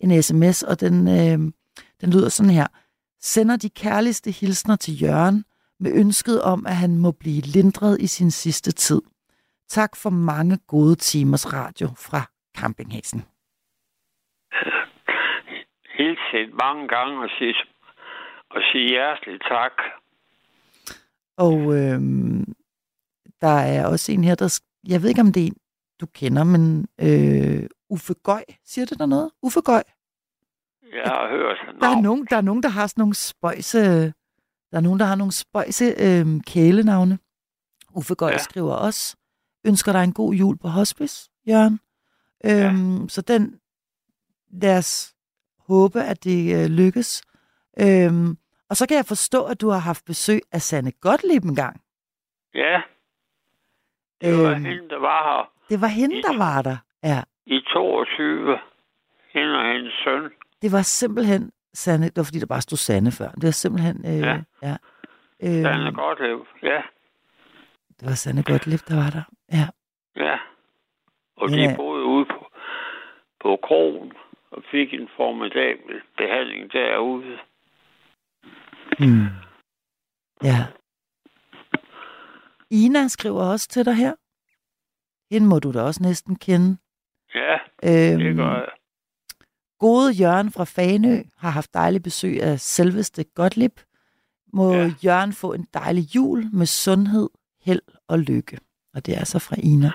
en 0.00 0.22
sms, 0.22 0.62
og 0.62 0.80
den, 0.80 1.08
øh, 1.08 1.52
den 2.00 2.10
lyder 2.12 2.28
sådan 2.28 2.52
her. 2.52 2.66
Sender 3.20 3.56
de 3.56 3.70
kærligste 3.70 4.30
hilsner 4.30 4.76
til 4.76 5.02
Jørgen 5.02 5.44
med 5.80 5.92
ønsket 5.94 6.42
om, 6.42 6.66
at 6.66 6.76
han 6.76 6.98
må 6.98 7.10
blive 7.12 7.40
lindret 7.40 8.00
i 8.00 8.06
sin 8.06 8.30
sidste 8.30 8.72
tid. 8.72 9.02
Tak 9.68 9.96
for 9.96 10.10
mange 10.10 10.58
gode 10.66 10.94
timers 10.94 11.52
radio 11.52 11.88
fra 11.88 12.20
campingheksen. 12.58 13.24
helt 15.98 16.18
set 16.30 16.54
mange 16.54 16.88
gange 16.88 17.22
og 17.22 17.30
sige, 17.38 17.54
og 18.50 18.60
sige 18.72 18.88
hjertelig 18.88 19.40
tak. 19.40 19.72
Og 21.36 21.58
øh, 21.78 22.00
der 23.40 23.58
er 23.74 23.86
også 23.86 24.12
en 24.12 24.24
her, 24.24 24.34
der... 24.34 24.60
Jeg 24.88 25.02
ved 25.02 25.08
ikke, 25.08 25.20
om 25.20 25.32
det 25.32 25.42
er 25.42 25.46
en, 25.46 25.56
du 26.00 26.06
kender, 26.06 26.44
men 26.44 26.88
øh, 27.00 27.68
Uffe 27.90 28.14
Gøj. 28.14 28.44
Siger 28.64 28.86
det 28.86 28.98
der 28.98 29.06
noget? 29.06 29.30
Uffe 29.42 29.60
Gøj? 29.60 29.82
Jeg 30.92 31.02
har 31.04 31.28
hørt 31.28 31.80
Der 31.80 31.86
er, 31.88 32.00
nogen, 32.00 32.26
der 32.30 32.36
er 32.36 32.40
nogen, 32.40 32.62
der 32.62 32.68
har 32.68 32.86
sådan 32.86 33.00
nogle 33.02 33.14
spøjse... 33.14 33.80
Der 34.70 34.76
er 34.76 34.80
nogen, 34.80 35.00
der 35.00 35.06
har 35.06 35.14
nogle 35.14 35.32
spøjse 35.32 35.84
øh, 35.98 36.40
kælenavne. 36.46 37.18
Uffe 37.94 38.14
Gøj 38.14 38.28
ja. 38.28 38.32
Ja. 38.34 38.38
skriver 38.38 38.74
også, 38.74 39.16
ønsker 39.64 39.92
dig 39.92 40.04
en 40.04 40.12
god 40.12 40.34
jul 40.34 40.56
på 40.58 40.68
hospice, 40.68 41.30
Jørgen. 41.48 41.80
Øhm, 42.44 43.08
Så 43.08 43.20
den, 43.22 43.60
lad 44.50 44.78
os 44.78 45.14
håbe, 45.58 46.02
at 46.02 46.24
det 46.24 46.56
øh, 46.64 46.66
lykkes. 46.70 47.22
Øhm, 47.80 48.36
og 48.70 48.76
så 48.76 48.86
kan 48.88 48.96
jeg 48.96 49.06
forstå, 49.06 49.44
at 49.44 49.60
du 49.60 49.68
har 49.68 49.78
haft 49.78 50.04
besøg 50.04 50.40
af 50.52 50.62
Sanne 50.62 50.90
Gottlieb 50.92 51.44
en 51.44 51.54
gang. 51.54 51.80
Ja, 52.54 52.80
det 54.20 54.38
var 54.44 54.50
Øhm. 54.54 54.64
hende, 54.64 54.88
der 54.88 54.98
var 54.98 55.20
her 55.28 55.52
Det 55.68 55.80
var 55.80 55.86
hende, 55.88 56.22
der 56.22 56.38
var 56.38 56.62
der. 56.62 56.76
Ja, 57.02 57.20
i 57.46 57.60
22. 57.60 58.58
Hende 59.28 59.58
og 59.58 59.66
hendes 59.72 59.94
søn. 60.04 60.30
det 60.62 60.72
var 60.72 60.82
simpelthen 60.82 61.52
Sanne, 61.74 62.06
det 62.06 62.16
var 62.16 62.22
fordi, 62.24 62.38
der 62.38 62.46
bare 62.46 62.60
stod 62.60 62.76
Sanne 62.78 63.12
før. 63.12 63.28
Det 63.30 63.44
var 63.44 63.50
simpelthen... 63.50 63.96
Øh, 64.06 64.20
Ja. 64.20 64.36
ja. 64.62 64.76
Øh, 65.42 65.94
godt 65.94 66.20
liv. 66.22 66.46
Ja, 66.62 66.82
det 68.00 68.08
var 68.08 68.14
Sanne 68.14 68.42
Gottlieb, 68.42 68.80
der 68.88 68.96
var 68.96 69.10
der. 69.10 69.22
Ja. 69.52 69.66
ja. 70.26 70.38
Og 71.36 71.50
Ja. 71.50 71.70
de 71.70 71.76
boede 71.76 72.04
ude 72.04 72.24
på, 72.24 72.46
på 73.42 73.58
krogen 73.62 74.12
og 74.50 74.62
fik 74.70 74.94
en 74.94 75.08
formidabel 75.16 76.00
behandling 76.16 76.72
derude. 76.72 77.38
Hmm. 78.98 79.26
Ja. 80.42 80.60
Ina 82.70 83.08
skriver 83.08 83.42
også 83.42 83.68
til 83.68 83.84
dig 83.84 83.94
her. 83.94 84.14
Hende 85.34 85.46
må 85.46 85.58
du 85.58 85.72
da 85.72 85.82
også 85.82 86.02
næsten 86.02 86.36
kende. 86.36 86.76
Ja, 87.34 87.54
Øhm, 87.84 88.18
det 88.20 88.36
gør 88.36 88.54
jeg. 88.54 88.68
Gode 89.78 90.12
Jørgen 90.12 90.52
fra 90.52 90.64
Fanø 90.64 91.22
har 91.38 91.50
haft 91.50 91.74
dejlig 91.74 92.02
besøg 92.02 92.42
af 92.42 92.60
selveste 92.60 93.24
Gottlieb. 93.24 93.80
Må 94.52 94.72
ja. 94.74 94.92
Jørgen 95.04 95.32
få 95.32 95.52
en 95.52 95.66
dejlig 95.74 96.14
jul 96.16 96.44
med 96.52 96.66
sundhed, 96.66 97.28
held 97.64 97.82
og 98.08 98.18
lykke. 98.18 98.58
Og 98.94 99.06
det 99.06 99.18
er 99.18 99.24
så 99.24 99.38
fra 99.38 99.56
Ina. 99.58 99.90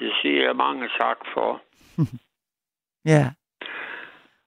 Det 0.00 0.12
siger 0.22 0.42
jeg 0.46 0.56
mange 0.56 0.88
tak 1.00 1.16
for. 1.34 1.62
Ja. 3.06 3.30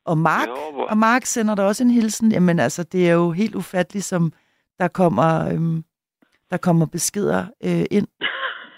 Og 0.06 0.18
Mark, 0.18 0.48
og 0.90 0.98
Mark 0.98 1.26
sender 1.26 1.56
der 1.56 1.64
også 1.64 1.84
en 1.84 1.90
hilsen. 1.90 2.32
Jamen 2.32 2.60
altså, 2.60 2.84
det 2.84 3.10
er 3.10 3.14
jo 3.14 3.32
helt 3.32 3.56
ufatteligt, 3.56 4.06
som 4.06 4.34
der 4.80 4.88
kommer, 4.88 5.50
øhm, 5.54 5.84
der 6.52 6.58
kommer 6.58 6.86
beskeder 6.86 7.46
øh, 7.66 7.86
ind 7.92 8.08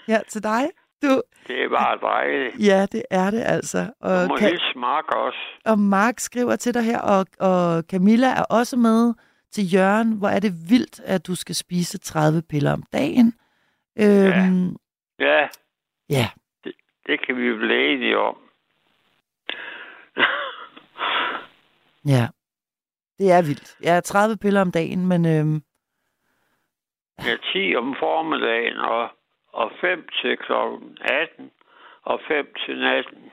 her 0.06 0.22
til 0.28 0.42
dig. 0.42 0.70
Du, 1.02 1.22
Det 1.48 1.64
er 1.64 1.68
bare 1.68 1.98
dejligt. 2.12 2.66
ja, 2.66 2.86
det 2.92 3.02
er 3.10 3.30
det 3.30 3.42
altså. 3.46 3.84
Du 3.84 3.90
Og, 4.00 4.28
må 4.28 4.36
kan, 4.36 4.48
hilse 4.48 4.78
Mark 4.78 5.04
også. 5.14 5.38
og 5.64 5.78
Mark 5.78 6.14
skriver 6.20 6.56
til 6.56 6.74
dig 6.74 6.82
her, 6.82 7.00
og, 7.00 7.26
og 7.40 7.82
Camilla 7.90 8.26
er 8.26 8.42
også 8.50 8.76
med 8.76 9.14
til 9.52 9.74
Jørgen. 9.74 10.18
Hvor 10.18 10.28
er 10.28 10.40
det 10.40 10.52
vildt, 10.70 11.00
at 11.00 11.26
du 11.26 11.34
skal 11.34 11.54
spise 11.54 11.98
30 11.98 12.42
piller 12.42 12.72
om 12.72 12.82
dagen. 12.92 13.34
Øhm, 13.98 14.76
Ja, 15.20 15.48
ja. 16.10 16.28
det, 16.64 16.72
det 17.06 17.26
kan 17.26 17.36
vi 17.36 17.56
blive 17.56 17.92
enige 17.94 18.18
om. 18.18 18.36
ja. 22.06 22.28
Det 23.18 23.30
er 23.32 23.42
vildt. 23.42 23.76
Ja, 23.82 24.00
30 24.00 24.36
piller 24.36 24.60
om 24.60 24.70
dagen, 24.72 25.06
men 25.06 25.26
øhm, 25.26 25.54
Ja, 25.54 25.60
10 27.52 27.76
om 27.76 27.96
formiddagen 27.98 28.76
og, 28.78 29.08
og 29.52 29.72
5 29.80 30.08
til 30.22 30.36
klokken 30.36 30.98
18 31.00 31.50
og 32.02 32.20
5 32.28 32.54
til 32.66 32.78
natten. 32.80 33.30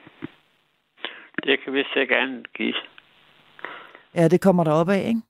Det 1.44 1.60
kan 1.60 1.72
vist 1.72 1.96
ikke 1.96 2.16
andet 2.16 2.52
give. 2.52 2.74
ja, 4.14 4.28
det 4.28 4.40
kommer 4.42 4.64
der 4.64 4.72
op 4.72 4.88
af, 4.88 4.98
ikke? 5.08 5.22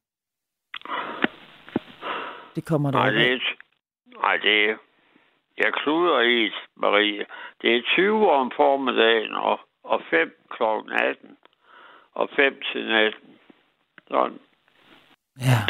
Det 2.54 2.64
kommer 2.66 2.90
der 2.90 2.98
Nej, 2.98 3.08
op 3.08 3.14
det 3.14 3.20
af. 3.30 3.40
nej, 4.22 4.36
det 4.36 4.70
er, 4.70 4.76
jeg 5.58 5.72
kluder 5.72 6.20
i 6.20 6.50
Marie. 6.76 7.26
Det 7.62 7.76
er 7.76 7.82
20 7.82 8.30
om 8.30 8.50
formiddagen 8.56 9.34
og, 9.34 9.60
og 9.84 10.02
5 10.10 10.36
klokken 10.50 10.92
18 10.92 11.36
og 12.14 12.28
5 12.36 12.60
til 12.72 12.86
natten. 12.86 13.30
Sådan. 14.08 14.38
Ja. 15.40 15.60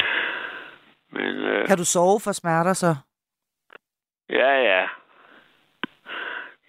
Men 1.10 1.36
øh, 1.36 1.66
Kan 1.66 1.78
du 1.78 1.84
sove 1.84 2.20
for 2.20 2.32
smerter 2.32 2.72
så? 2.72 2.96
ja, 4.30 4.52
ja. 4.62 4.88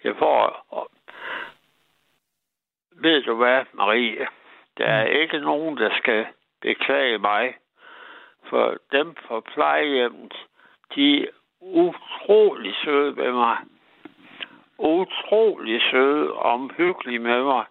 Jeg 0.04 0.14
får... 0.18 0.66
Og, 0.68 0.90
ved 2.92 3.22
du 3.22 3.34
hvad, 3.34 3.64
Marie? 3.72 4.26
Der 4.78 4.86
er 4.86 5.06
ikke 5.06 5.38
nogen, 5.38 5.76
der 5.76 5.90
skal 5.98 6.26
beklage 6.60 7.18
mig. 7.18 7.54
For 8.48 8.76
dem 8.92 9.14
på 9.28 9.40
plejehjemmet, 9.40 10.34
de 10.94 11.22
er 11.22 11.26
utrolig 11.60 12.74
søde 12.84 13.12
med 13.12 13.32
mig. 13.32 13.56
Utrolig 14.78 15.80
søde 15.90 16.32
og 16.32 16.42
omhyggelige 16.42 17.18
med 17.18 17.42
mig. 17.44 17.64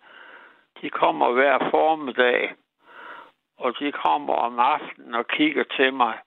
De 0.81 0.89
kommer 0.89 1.31
hver 1.31 1.69
formiddag, 1.71 2.55
og 3.57 3.73
de 3.79 3.91
kommer 3.91 4.33
om 4.33 4.59
aftenen 4.59 5.15
og 5.15 5.27
kigger 5.27 5.63
til 5.63 5.93
mig. 5.93 6.17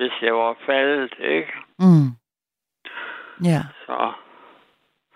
Hvis 0.00 0.12
jeg 0.22 0.34
var 0.34 0.56
faldet, 0.66 1.14
ikke? 1.18 1.52
Mm. 1.78 2.08
Ja. 3.44 3.62
Så 3.86 4.12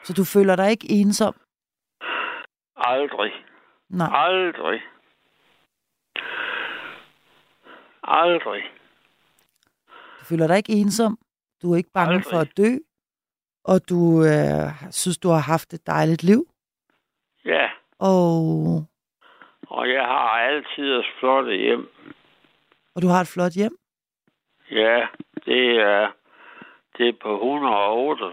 Så 0.05 0.13
du 0.13 0.25
føler 0.25 0.57
dig 0.57 0.71
ikke 0.71 0.87
ensom? 0.91 1.35
aldrig. 2.77 3.33
Nej. 3.91 4.09
Aldrig. 4.13 4.81
Aldrig. 8.03 8.63
Du 10.21 10.25
føler 10.25 10.47
dig 10.47 10.57
ikke 10.57 10.73
ensom? 10.73 11.19
Du 11.63 11.73
er 11.73 11.77
ikke 11.77 11.91
bange 11.95 12.15
Aldrig. 12.15 12.31
for 12.33 12.39
at 12.39 12.57
dø? 12.57 12.71
Og 13.65 13.89
du 13.89 14.25
øh, 14.25 14.91
synes, 14.91 15.19
du 15.19 15.29
har 15.29 15.39
haft 15.53 15.73
et 15.75 15.87
dejligt 15.87 16.23
liv? 16.23 16.47
Ja, 17.45 17.71
Og, 17.99 18.85
og 19.67 19.89
jeg 19.89 20.05
har 20.05 20.29
altid 20.41 20.85
et 20.99 21.05
flotte 21.21 21.57
hjem. 21.57 21.89
og 22.95 23.03
du 23.03 23.09
har 23.09 23.21
et 23.21 23.29
flot 23.35 23.53
hjem? 23.53 23.77
Ja, 24.75 25.07
det 25.45 25.81
er, 25.81 26.13
det 26.99 27.09
er 27.09 27.13
på 27.23 27.35
108, 27.35 28.25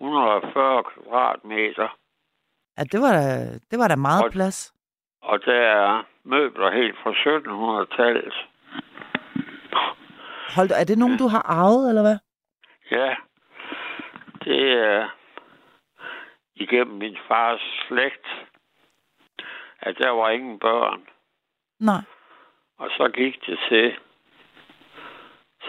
140 0.00 0.84
kvadratmeter. 0.84 1.88
Ja, 2.78 2.82
det 2.82 3.00
var 3.00 3.12
da, 3.12 3.24
det 3.70 3.78
var 3.78 3.88
da 3.88 3.96
meget 3.96 4.24
Og- 4.24 4.32
plads. 4.32 4.74
Og 5.22 5.44
der 5.44 5.54
er 5.60 6.02
møbler 6.24 6.70
helt 6.70 6.96
fra 7.02 7.10
1700-tallet. 7.12 8.34
Hold 10.56 10.70
er 10.70 10.84
det 10.84 10.98
nogen, 10.98 11.18
du 11.18 11.26
har 11.28 11.42
arvet, 11.42 11.88
eller 11.88 12.02
hvad? 12.02 12.18
Ja, 12.90 13.14
det 14.44 14.72
er 14.72 15.08
igennem 16.54 16.96
min 16.98 17.16
fars 17.28 17.60
slægt, 17.88 18.26
at 19.80 19.98
der 19.98 20.10
var 20.10 20.30
ingen 20.30 20.58
børn. 20.58 21.06
Nej. 21.80 22.02
Og 22.78 22.90
så 22.96 23.08
gik 23.14 23.46
det 23.46 23.58
til, 23.68 23.96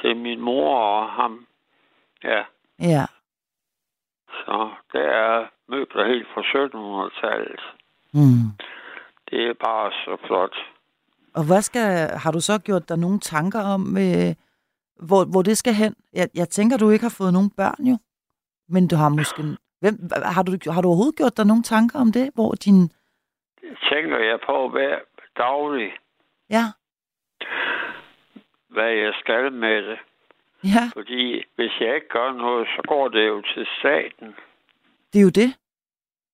til 0.02 0.18
min 0.18 0.40
mor 0.42 0.78
og 0.78 1.10
ham. 1.10 1.46
Ja, 2.24 2.44
Ja. 2.80 3.06
så 4.30 4.70
der 4.94 5.00
er 5.02 5.48
møbler 5.68 6.08
helt 6.08 6.28
fra 6.34 6.42
1700-tallet. 6.42 7.60
Mm. 8.14 8.46
Det 9.30 9.48
er 9.50 9.54
bare 9.54 9.92
så 9.92 10.18
flot. 10.28 10.56
Og 11.36 11.44
hvad 11.48 11.62
skal, 11.62 12.10
har 12.24 12.32
du 12.32 12.40
så 12.40 12.60
gjort 12.66 12.90
dig 12.90 12.98
nogle 12.98 13.20
tanker 13.20 13.60
om, 13.60 13.98
øh, 13.98 14.36
hvor, 15.08 15.26
hvor 15.32 15.42
det 15.42 15.58
skal 15.58 15.74
hen? 15.74 15.96
Jeg, 16.14 16.28
jeg 16.36 16.50
tænker, 16.50 16.78
du 16.78 16.90
ikke 16.90 17.04
har 17.06 17.16
fået 17.18 17.34
nogen 17.34 17.50
børn 17.50 17.84
jo. 17.92 17.98
Men 18.70 18.88
du 18.88 18.96
har 18.96 19.10
måske... 19.10 19.44
Hvem, 19.80 19.96
har, 20.36 20.44
du, 20.44 20.52
har 20.72 20.82
du 20.82 20.88
overhovedet 20.88 21.16
gjort 21.18 21.38
dig 21.38 21.46
nogle 21.46 21.64
tanker 21.64 22.00
om 22.00 22.12
det? 22.12 22.32
Hvor 22.36 22.52
din... 22.66 22.82
Det 23.62 23.78
tænker 23.92 24.18
jeg 24.20 24.40
på 24.46 24.70
hver 24.70 24.98
daglig, 25.38 25.92
Ja, 26.50 26.64
hvad 28.74 28.92
jeg 28.92 29.14
skal 29.20 29.52
med 29.52 29.78
det. 29.88 29.98
ja, 30.64 30.84
Fordi 30.94 31.44
hvis 31.56 31.72
jeg 31.80 31.96
ikke 31.96 32.10
gør 32.10 32.32
noget, 32.34 32.68
så 32.76 32.82
går 32.88 33.08
det 33.08 33.28
jo 33.28 33.42
til 33.42 33.66
staten. 33.80 34.28
det 35.14 35.20
er 35.20 35.24
jo 35.24 35.30
det. 35.30 35.50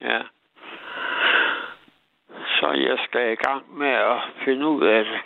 Ja. 0.02 0.22
Så 2.60 2.72
jeg 2.72 2.98
skal 3.08 3.32
i 3.32 3.36
gang 3.36 3.78
med 3.78 3.88
at 4.14 4.20
finde 4.46 4.68
ud 4.68 4.84
af 4.88 5.04
det. 5.06 5.20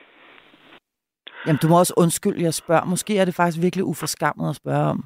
Jamen, 1.48 1.60
du 1.62 1.68
må 1.68 1.80
også 1.80 1.94
undskylde, 1.98 2.44
jeg 2.44 2.54
spørger. 2.54 2.86
Måske 2.86 3.18
er 3.18 3.26
det 3.26 3.36
faktisk 3.36 3.62
virkelig 3.64 3.86
uforskammet 3.86 4.50
at 4.50 4.56
spørge 4.56 4.86
om. 4.90 5.04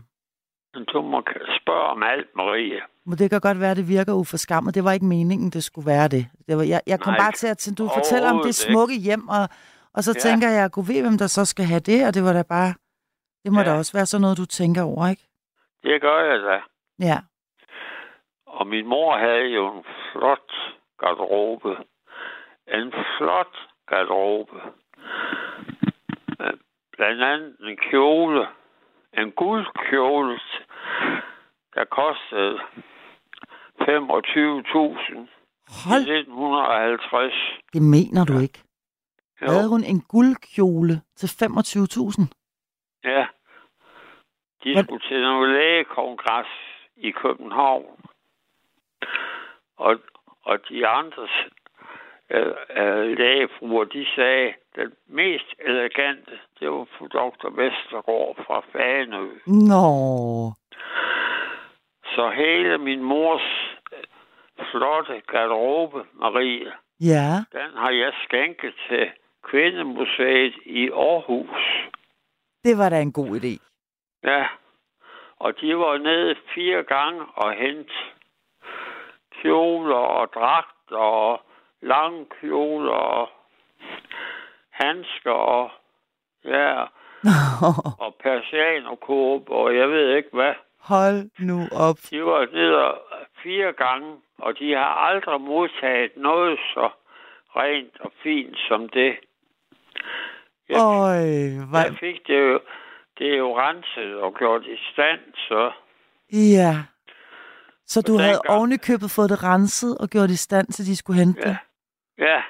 Men 0.73 0.85
du 0.85 1.01
må 1.01 1.21
spørge 1.61 1.88
om 1.95 2.03
alt, 2.03 2.27
Marie. 2.35 2.81
Men 3.05 3.17
det 3.17 3.29
kan 3.29 3.39
godt 3.41 3.59
være, 3.59 3.71
at 3.71 3.77
det 3.77 3.88
virker 3.89 4.13
uforskammet. 4.13 4.75
Det 4.75 4.84
var 4.84 4.91
ikke 4.91 5.05
meningen, 5.05 5.49
det 5.49 5.63
skulle 5.63 5.88
være 5.88 6.07
det. 6.07 6.27
det 6.47 6.57
var, 6.57 6.63
jeg, 6.63 6.81
jeg 6.88 6.99
kom 6.99 7.13
Nej, 7.13 7.19
bare 7.19 7.31
til 7.31 7.47
at 7.47 7.57
tænke, 7.57 7.84
du 7.84 7.89
fortæller 7.93 8.31
om 8.31 8.41
det 8.43 8.55
smukke 8.55 8.95
hjem, 8.99 9.27
og, 9.27 9.49
og 9.98 10.02
så 10.03 10.11
Ja. 10.15 10.19
tænker 10.19 10.49
jeg, 10.49 10.72
kunne 10.72 10.88
ved, 10.94 11.02
hvem 11.02 11.18
der 11.18 11.28
så 11.28 11.45
skal 11.45 11.65
have 11.65 11.80
det, 11.91 12.07
og 12.07 12.14
det 12.15 12.24
var 12.24 12.34
da 12.34 12.44
bare... 12.56 12.74
Det 13.44 13.52
må 13.53 13.60
Ja. 13.60 13.65
da 13.65 13.78
også 13.78 13.94
være 13.98 14.06
sådan 14.06 14.22
noget, 14.22 14.38
du 14.38 14.45
tænker 14.45 14.84
over, 14.84 15.07
ikke? 15.07 15.26
Det 15.84 16.02
gør 16.02 16.19
jeg 16.32 16.40
da. 16.49 16.57
Ja. 17.10 17.18
Og 18.48 18.68
min 18.68 18.88
mor 18.88 19.18
havde 19.18 19.48
jo 19.57 19.78
en 19.78 19.84
flot 20.11 20.52
garderobe. 20.99 21.72
En 22.78 22.94
flot 23.18 23.56
garderobe. 23.90 24.57
Øh, 26.41 26.53
Blandt 26.98 27.24
andet 27.24 27.56
en 27.69 27.78
kjole. 27.91 28.48
En 29.18 29.32
guldkjole, 29.32 30.40
der 31.76 31.86
kostede 31.99 32.60
25.000 33.80 35.28
Hold, 35.90 36.03
i 36.07 36.18
1950. 36.19 37.34
det 37.74 37.82
mener 37.82 38.26
du 38.26 38.40
ikke. 38.40 38.60
Jo, 39.41 39.47
Havde 39.47 39.69
hun 39.69 39.84
en 39.84 40.01
guldkjole 40.01 41.01
til 41.15 41.27
25.000? 41.27 42.27
ja. 43.03 43.27
De 44.64 44.73
Hvad- 44.73 44.84
skulle 44.84 45.03
til 45.09 45.22
noget 45.22 45.49
lægekongres 45.49 46.47
i 46.95 47.11
København. 47.11 47.99
Og, 49.77 49.99
og 50.43 50.59
de 50.69 50.88
andre 50.88 51.27
øh, 52.30 52.53
øh, 52.77 53.18
lægefruer, 53.18 53.84
de 53.84 54.05
sagde, 54.15 54.53
den 54.76 54.93
mest 55.07 55.45
elegante, 55.59 56.31
det 56.59 56.69
var 56.72 56.88
fru 56.97 57.07
Dr. 57.07 57.49
Vestergaard 57.49 58.35
fra 58.47 58.59
Fanø. 58.72 59.30
Nå. 59.47 60.53
Så 62.15 62.30
hele 62.30 62.77
min 62.77 63.03
mors 63.03 63.41
øh, 63.93 64.03
flotte 64.72 65.22
garderobe, 65.27 66.03
Marie, 66.14 66.72
Ja. 66.99 67.30
den 67.51 67.69
har 67.77 67.89
jeg 67.91 68.14
skænket 68.23 68.73
til 68.89 69.11
Kvindemuseet 69.43 70.53
i 70.65 70.89
Aarhus. 70.89 71.89
Det 72.64 72.77
var 72.77 72.89
da 72.89 73.01
en 73.01 73.11
god 73.11 73.39
idé. 73.39 73.53
Ja, 74.23 74.47
og 75.39 75.61
de 75.61 75.77
var 75.77 75.97
nede 75.97 76.35
fire 76.55 76.84
gange 76.84 77.22
og 77.35 77.53
hente 77.53 77.93
kjoler 79.41 79.95
og 79.95 80.34
dragter 80.34 80.97
og 80.97 81.41
lange 81.81 82.26
kjoler 82.39 82.91
og 82.91 83.30
handsker 84.69 85.31
og 85.31 85.72
ja, 86.45 86.84
og 88.05 88.15
persianerkåb 88.23 89.49
og 89.49 89.76
jeg 89.76 89.89
ved 89.89 90.15
ikke 90.15 90.30
hvad. 90.34 90.53
Hold 90.81 91.30
nu 91.39 91.57
op. 91.88 91.97
De 92.09 92.26
var 92.26 92.47
nede 92.53 92.93
fire 93.43 93.73
gange, 93.73 94.15
og 94.38 94.59
de 94.59 94.73
har 94.73 94.93
aldrig 95.09 95.41
modtaget 95.41 96.11
noget 96.18 96.59
så 96.73 96.89
rent 97.55 97.99
og 97.99 98.11
fint 98.23 98.57
som 98.68 98.89
det. 98.89 99.15
Jeg, 100.69 100.77
Øj, 100.77 101.65
hvor... 101.69 101.79
jeg 101.85 101.95
fik 101.99 102.27
det 102.27 102.39
jo, 102.39 102.59
det 103.17 103.34
er 103.34 103.38
jo 103.38 103.59
renset 103.59 104.15
og 104.15 104.34
gjort 104.38 104.65
i 104.65 104.77
stand, 104.93 105.19
så 105.35 105.71
Ja. 106.34 106.73
Så 107.85 108.01
du 108.01 108.13
Og 108.13 108.19
havde 108.19 108.34
dengang- 108.34 108.57
oven 108.57 108.71
i 108.71 108.77
købet 108.77 109.11
fået 109.15 109.29
det 109.29 109.43
renset 109.43 109.97
og 109.97 110.07
gjort 110.09 110.29
i 110.29 110.35
stand 110.35 110.67
til, 110.67 110.85
de 110.85 110.95
skulle 110.95 111.19
hente 111.19 111.41
Ja. 111.45 111.49
det? 111.49 111.57
Ja. 112.17 112.41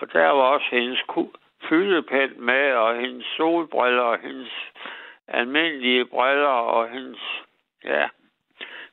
Og 0.00 0.12
der 0.12 0.26
var 0.28 0.42
også 0.54 0.66
hendes 0.70 1.00
fyldepen 1.68 2.44
med, 2.46 2.72
og 2.72 2.96
hendes 3.00 3.26
solbriller, 3.36 4.02
og 4.02 4.18
hendes 4.18 4.52
almindelige 5.28 6.04
briller, 6.04 6.56
og 6.76 6.88
hendes, 6.90 7.20
ja, 7.84 8.08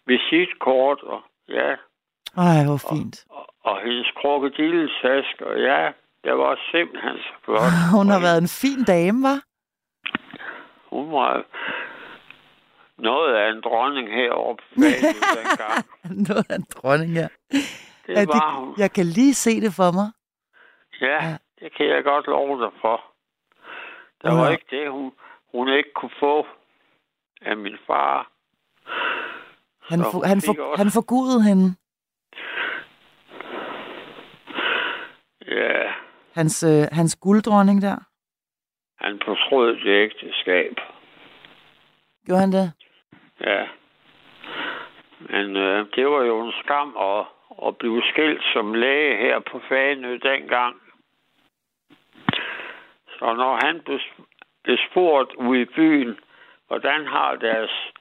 visitkort, 0.06 1.04
og 1.04 1.22
ja, 1.50 1.76
Ej, 2.38 2.60
hvor 2.68 2.80
fint. 2.94 3.26
og, 3.30 3.46
og 3.64 3.82
hendes 3.82 4.12
krokodilletaske, 4.22 5.46
og 5.48 5.60
ja, 5.62 5.92
det 6.24 6.38
var 6.38 6.60
simpelthen 6.72 7.18
så 7.18 7.34
flot. 7.46 7.62
Hun 7.98 8.08
har 8.10 8.20
været 8.20 8.38
en 8.38 8.48
fin 8.62 8.84
dame, 8.84 9.24
var? 9.24 9.40
Hun 10.96 11.12
var 11.12 11.44
noget 12.98 13.36
af 13.36 13.50
en 13.52 13.62
dronning 13.62 14.08
heroppe. 14.10 14.64
Noget 16.30 16.46
af 16.52 16.56
en 16.56 16.66
dronning, 16.76 17.12
ja. 17.14 17.28
Det 18.08 18.14
ja 18.18 18.26
var 18.26 18.60
hun. 18.60 18.74
Jeg 18.78 18.92
kan 18.92 19.06
lige 19.06 19.34
se 19.34 19.62
det 19.62 19.74
for 19.74 19.92
mig. 19.92 20.12
Ja. 21.02 21.26
Ja, 21.28 21.38
det 21.60 21.76
kan 21.78 21.86
jeg 21.88 22.04
godt 22.04 22.28
love 22.28 22.62
dig 22.64 22.72
for. 22.82 23.02
Der 24.22 24.34
Ja. 24.34 24.40
var 24.40 24.50
ikke 24.50 24.66
det, 24.70 24.92
hun, 24.92 25.12
hun 25.52 25.70
ikke 25.70 25.90
kunne 25.96 26.16
få 26.20 26.48
af 27.42 27.58
min 27.58 27.78
far. 27.88 28.32
Han, 29.90 30.00
for, 30.12 30.28
han, 30.28 30.42
for, 30.46 30.52
også- 30.64 30.84
han 30.84 30.92
forgudede 30.92 31.44
hende. 31.44 31.76
Ja, 35.48 35.92
Hans, 36.36 36.64
øh, 36.64 36.88
hans 36.92 37.16
gulddronning 37.16 37.82
der. 37.82 37.96
han 38.98 39.22
fortrød 39.26 39.76
det 39.76 39.88
ægteskab. 40.04 40.76
Gjorde 42.26 42.42
han 42.42 42.52
det? 42.52 42.74
Ja. 43.42 43.68
Men 45.20 45.58
øh, 45.58 45.86
det 45.96 46.06
var 46.08 46.24
jo 46.24 46.46
en 46.46 46.54
skam 46.64 46.98
at, 46.98 47.26
at 47.68 47.78
blive 47.78 48.04
skilt 48.12 48.44
som 48.54 48.74
læge 48.74 49.18
her 49.18 49.40
på 49.40 49.62
Fanø 49.70 50.18
dengang. 50.18 50.76
Så 53.20 53.34
når 53.34 53.66
han 53.66 53.82
blev, 53.86 54.00
blev 54.64 54.78
spurgt 54.92 55.34
ude 55.36 55.62
i 55.62 55.66
byen, 55.66 56.20
hvordan 56.68 57.06
har 57.08 57.36
deres 57.36 57.92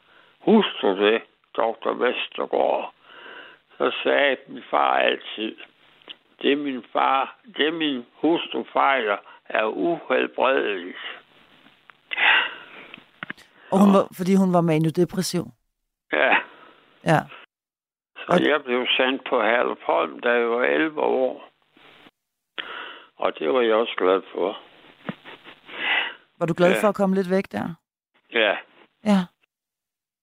hustru 0.40 0.96
det, 0.96 1.22
Dr. 1.56 1.92
Vestergaard, 1.92 2.94
så 3.78 3.92
sagde 4.02 4.36
min 4.46 4.62
far 4.70 4.96
altid, 4.98 5.56
det 6.42 6.58
min 6.58 6.84
far, 6.92 7.38
det 7.56 7.74
min 7.74 8.06
hustru 8.20 8.64
fejler, 8.72 9.16
er 9.44 9.64
uhelbredeligt. 9.64 10.98
Og 13.72 13.78
hun 13.84 13.94
var, 13.94 14.08
fordi 14.16 14.34
hun 14.34 14.52
var 14.52 14.60
maniodepressiv. 14.60 15.44
Ja, 16.12 16.36
Ja. 17.04 17.18
så 18.16 18.40
jeg 18.50 18.62
blev 18.64 18.86
sendt 18.96 19.22
på 19.28 19.42
Herlufholm, 19.42 20.20
da 20.20 20.30
jeg 20.30 20.50
var 20.50 20.62
11 20.64 21.00
år. 21.00 21.48
Og 23.16 23.38
det 23.38 23.52
var 23.54 23.60
jeg 23.60 23.74
også 23.74 23.94
glad 23.98 24.22
for. 24.32 24.58
Var 26.38 26.46
du 26.46 26.54
glad 26.56 26.70
Ja. 26.72 26.82
for 26.82 26.88
at 26.88 26.94
komme 26.94 27.16
lidt 27.16 27.30
væk 27.30 27.44
der? 27.52 27.74
Ja, 28.32 28.56
Ja. 29.04 29.18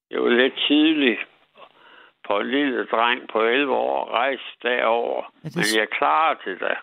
det 0.10 0.22
var 0.22 0.30
lidt 0.30 0.54
tidligt 0.68 1.20
på 2.30 2.39
en 2.39 2.49
lille 2.51 2.85
dreng 2.85 3.19
på 3.31 3.41
11 3.41 3.73
år 3.73 4.06
at 4.06 4.11
rejse 4.11 4.43
derover. 4.61 5.23
Ja, 5.43 5.49
det 5.49 5.56
er 5.56 5.60
Men 5.60 5.80
jeg 5.80 5.88
klarede 5.97 6.39
det 6.45 6.60
da. 6.60 6.73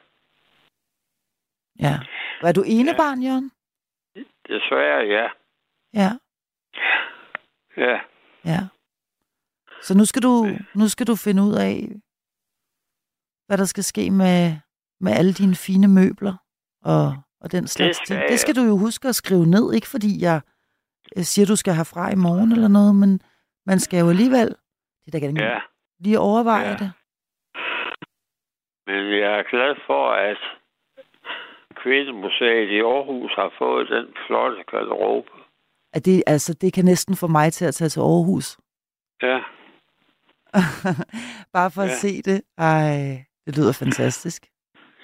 Ja. 1.87 1.95
Var 2.43 2.53
du 2.53 2.63
enebarn, 2.67 3.23
Jørgen? 3.23 3.51
Desværre, 4.49 5.01
ja. 5.17 5.27
Ja. 6.03 6.11
Ja, 7.77 8.01
Ja. 8.45 8.61
Så 9.83 9.95
nu 9.95 10.05
skal 10.05 10.23
du, 10.23 10.49
nu 10.75 10.89
skal 10.89 11.07
du 11.07 11.17
finde 11.17 11.43
ud 11.43 11.55
af, 11.55 11.89
hvad 13.47 13.59
der 13.59 13.65
skal 13.65 13.85
ske 13.85 14.11
med, 14.11 14.57
med 15.01 15.13
alle 15.13 15.33
dine 15.33 15.55
fine 15.55 15.89
møbler 15.89 16.35
og, 16.85 17.17
og 17.41 17.53
den 17.53 17.67
slags 17.67 17.97
skal 17.97 18.07
ting. 18.07 18.31
Det 18.31 18.41
skal 18.41 18.57
du 18.57 18.63
jo 18.63 18.77
huske 18.77 19.09
at 19.09 19.15
skrive 19.15 19.47
ned, 19.47 19.73
ikke 19.73 19.89
fordi 19.89 20.23
jeg 20.23 20.41
siger, 21.17 21.47
du 21.47 21.57
skal 21.57 21.75
have 21.75 21.85
fra 21.85 22.13
i 22.13 22.15
morgen 22.15 22.53
eller 22.53 22.69
noget, 22.69 22.95
men 22.95 23.21
man 23.67 23.81
skal 23.81 23.99
jo 24.01 24.09
alligevel 24.09 24.57
det 25.07 25.13
der 25.13 25.21
kan 25.21 25.37
ja. 25.37 25.61
lige 26.01 26.19
overveje 26.19 26.69
Ja. 26.69 26.77
det. 26.77 26.93
Men 28.87 29.11
jeg 29.23 29.39
er 29.39 29.43
glad 29.43 29.75
for, 29.87 30.11
at 30.11 30.39
Kvindemuseet 31.77 32.69
i 32.71 32.79
Aarhus 32.81 33.33
har 33.35 33.53
fået 33.59 33.89
den 33.89 34.07
flotte 34.27 34.65
garderobe. 34.71 35.31
At 35.93 36.05
det, 36.05 36.23
altså, 36.27 36.55
det 36.61 36.73
kan 36.73 36.85
næsten 36.85 37.17
få 37.17 37.27
mig 37.27 37.53
til 37.53 37.65
at 37.65 37.75
tage 37.75 37.89
til 37.89 38.01
Aarhus. 38.01 38.59
Ja, 39.23 39.41
Bare 41.57 41.71
for 41.71 41.83
at 41.83 41.89
Ja. 41.89 41.95
se 41.95 42.23
det. 42.23 42.43
Ej, 42.59 43.25
det 43.47 43.57
lyder 43.57 43.73
fantastisk. 43.85 44.47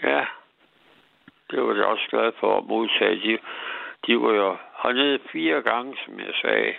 ja. 0.02 0.24
Det 1.50 1.62
var 1.62 1.74
jeg 1.74 1.84
også 1.84 2.06
glad 2.10 2.32
for 2.40 2.58
at 2.58 2.64
modtage. 2.64 3.16
De, 3.16 3.38
de 4.06 4.20
var 4.20 4.32
jo 4.32 4.56
hernede 4.82 5.18
fire 5.32 5.62
gange, 5.62 5.96
som 6.04 6.18
jeg 6.20 6.34
sagde, 6.42 6.74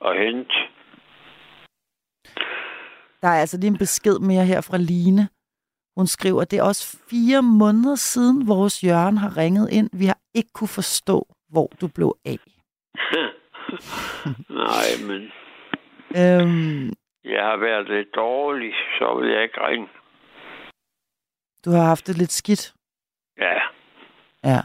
og 0.00 0.14
hente. 0.18 0.54
Der 3.22 3.28
er 3.28 3.40
altså 3.40 3.56
lige 3.58 3.70
en 3.70 3.78
besked 3.78 4.18
mere 4.18 4.44
her 4.44 4.60
fra 4.60 4.76
Line. 4.76 5.28
Hun 5.96 6.06
skriver, 6.06 6.42
at 6.42 6.50
det 6.50 6.58
er 6.58 6.62
også 6.62 6.98
fire 7.10 7.42
måneder 7.42 7.94
siden, 7.94 8.48
vores 8.48 8.84
Jørgen 8.84 9.18
har 9.18 9.36
ringet 9.36 9.70
ind. 9.72 9.90
Vi 9.92 10.06
har 10.06 10.18
ikke 10.34 10.50
kunne 10.54 10.68
forstå, 10.68 11.26
hvor 11.48 11.66
du 11.80 11.88
blev 11.88 12.10
af. 12.24 12.38
Nej, 14.64 14.88
men 15.08 15.22
Øhm, 16.22 16.86
jeg 17.24 17.44
har 17.50 17.56
været 17.56 17.88
lidt 17.88 18.08
dårlig, 18.14 18.72
så 18.98 19.20
vil 19.20 19.30
jeg 19.32 19.42
ikke 19.42 19.60
ringe. 19.66 19.88
du 21.64 21.70
har 21.70 21.84
haft 21.84 22.06
det 22.06 22.18
lidt 22.18 22.32
skidt. 22.32 22.74
Ja, 23.38 23.54
Ja. 24.44 24.60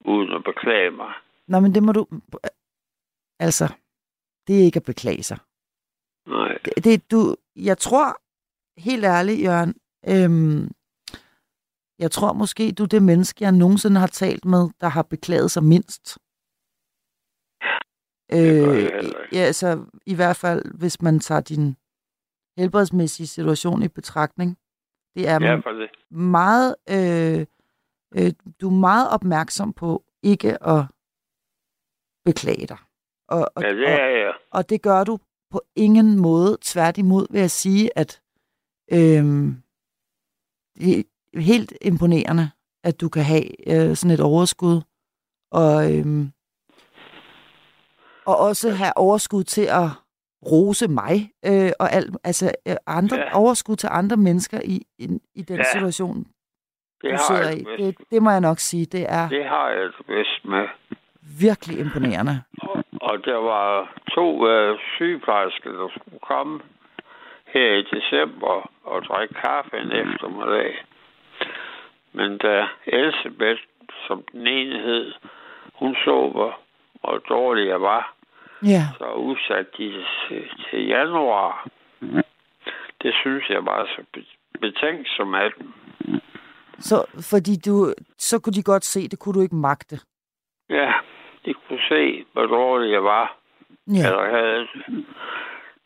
uden 0.00 0.32
at 0.32 0.44
beklage 0.44 0.90
mig. 0.90 1.12
Nå, 1.48 1.60
men 1.60 1.74
det 1.74 1.82
må 1.82 1.92
du... 1.92 2.06
Altså, 3.40 3.64
det 4.46 4.60
er 4.60 4.64
ikke 4.64 4.76
at 4.76 4.84
beklage 4.86 5.22
sig. 5.22 5.38
Nej, 6.28 6.58
Det, 6.64 6.84
det 6.84 7.10
du... 7.10 7.36
Jeg 7.56 7.78
tror, 7.78 8.20
helt 8.80 9.04
ærligt, 9.04 9.42
Jørgen, 9.42 9.74
øhm, 10.08 10.70
jeg 11.98 12.10
tror 12.10 12.32
måske, 12.32 12.72
du 12.72 12.82
er 12.82 12.86
det 12.86 13.02
menneske, 13.02 13.44
jeg 13.44 13.52
nogensinde 13.52 14.00
har 14.00 14.06
talt 14.06 14.44
med, 14.44 14.68
der 14.80 14.88
har 14.88 15.02
beklaget 15.02 15.50
sig 15.50 15.64
mindst. 15.64 16.18
Ikke. 18.32 19.12
ja, 19.32 19.38
altså, 19.38 19.84
i 20.06 20.14
hvert 20.14 20.36
fald, 20.36 20.78
hvis 20.78 21.02
man 21.02 21.20
tager 21.20 21.40
din 21.40 21.76
helbredsmæssige 22.58 23.26
situation 23.26 23.82
i 23.82 23.88
betragtning. 23.88 24.58
Det 25.16 25.28
er 25.28 25.38
ja, 25.40 25.56
det. 25.56 25.90
meget, 26.10 26.76
øh, 26.90 27.46
øh, 28.16 28.32
du 28.60 28.66
er 28.68 28.74
meget 28.74 29.10
opmærksom 29.10 29.72
på 29.72 30.04
ikke 30.22 30.62
at 30.64 30.84
beklage 32.24 32.66
dig. 32.66 32.78
Og, 33.28 33.48
og, 33.54 33.62
Ja, 33.62 33.70
det 33.74 33.86
og, 33.86 33.92
er 33.92 34.08
jeg. 34.08 34.34
og 34.50 34.68
det 34.70 34.82
gør 34.82 35.04
du 35.04 35.18
på 35.50 35.60
ingen 35.76 36.18
måde. 36.18 36.58
Tværtimod 36.62 37.26
vil 37.30 37.40
jeg 37.40 37.50
sige, 37.50 37.90
at 37.98 38.22
øhm, 38.92 39.62
det 40.78 40.98
er 40.98 41.02
helt 41.40 41.72
imponerende, 41.80 42.50
at 42.84 43.00
du 43.00 43.08
kan 43.08 43.22
have 43.24 43.44
øh, 43.90 43.96
sådan 43.96 44.14
et 44.14 44.20
overskud. 44.20 44.80
Og, 45.52 45.96
øhm, 45.98 46.30
og 48.26 48.36
også 48.38 48.70
have 48.70 48.96
overskud 48.96 49.44
til 49.44 49.62
at, 49.62 49.88
rose 50.46 50.88
mig 50.88 51.32
øh, 51.46 51.70
og 51.80 51.92
alt, 51.92 52.16
altså 52.24 52.52
øh, 52.68 52.76
andre, 52.86 53.16
Ja. 53.16 53.36
overskud 53.38 53.76
til 53.76 53.88
andre 53.92 54.16
mennesker 54.16 54.60
i, 54.64 54.82
i, 54.98 55.08
i 55.34 55.42
den 55.42 55.56
Ja, 55.56 55.72
situation, 55.72 56.16
Det 56.18 56.26
du 57.02 57.08
har 57.10 57.26
sidder 57.28 57.48
jeg 57.50 57.58
i. 57.78 57.82
det 57.84 57.96
det 58.10 58.22
må 58.22 58.30
jeg 58.30 58.40
nok 58.40 58.58
sige, 58.58 58.86
det 58.86 59.06
er 59.08 59.28
Det 59.28 59.44
har 59.44 59.68
jeg 59.70 59.84
det 59.98 60.06
bedst 60.06 60.44
med. 60.44 60.64
Virkelig 61.40 61.78
imponerende. 61.78 62.42
Og, 62.62 62.84
og 63.00 63.24
der 63.24 63.36
var 63.36 63.92
to 64.14 64.48
øh, 64.48 64.78
sygeplejersker, 64.96 65.72
der 65.72 65.88
skulle 65.88 66.18
komme 66.22 66.60
her 67.46 67.74
i 67.74 67.82
december 67.82 68.70
og 68.84 69.02
drikke 69.02 69.34
kaffe 69.34 69.76
en 69.76 69.92
eftermiddag. 69.92 70.84
Men 72.12 72.38
da 72.38 72.66
Elisabeth, 72.86 73.60
som 74.06 74.22
den 74.32 74.46
ene 74.46 74.78
hed, 74.82 75.12
hun 75.74 75.94
så, 75.94 76.28
hvor, 76.34 76.60
hvor 77.00 77.18
dårlig 77.28 77.66
jeg 77.68 77.80
var, 77.80 78.14
Ja, 78.62 78.82
så 78.98 79.12
udsatte 79.12 79.70
de 79.78 80.04
til, 80.28 80.44
til 80.70 80.86
januar. 80.86 81.68
Det 83.02 83.14
synes 83.22 83.48
jeg 83.50 83.64
var 83.66 83.86
så 83.96 84.02
be- 84.12 84.58
betænksom 84.60 85.34
af 85.34 85.50
dem. 85.58 85.72
så 86.78 87.04
fordi 87.30 87.56
du, 87.66 87.94
så 88.18 88.38
kunne 88.38 88.52
de 88.52 88.62
godt 88.62 88.84
se, 88.84 89.08
det 89.08 89.18
kunne 89.18 89.34
du 89.34 89.40
ikke 89.40 89.54
magte. 89.56 89.98
Ja, 90.70 90.92
de 91.48 91.54
kunne 91.54 91.80
se, 91.88 92.24
hvor 92.32 92.46
dårlig 92.46 92.92
jeg 92.92 93.04
var, 93.04 93.36
Ja, 93.86 94.06
eller 94.06 94.30
havde 94.30 94.60
det. 94.60 95.04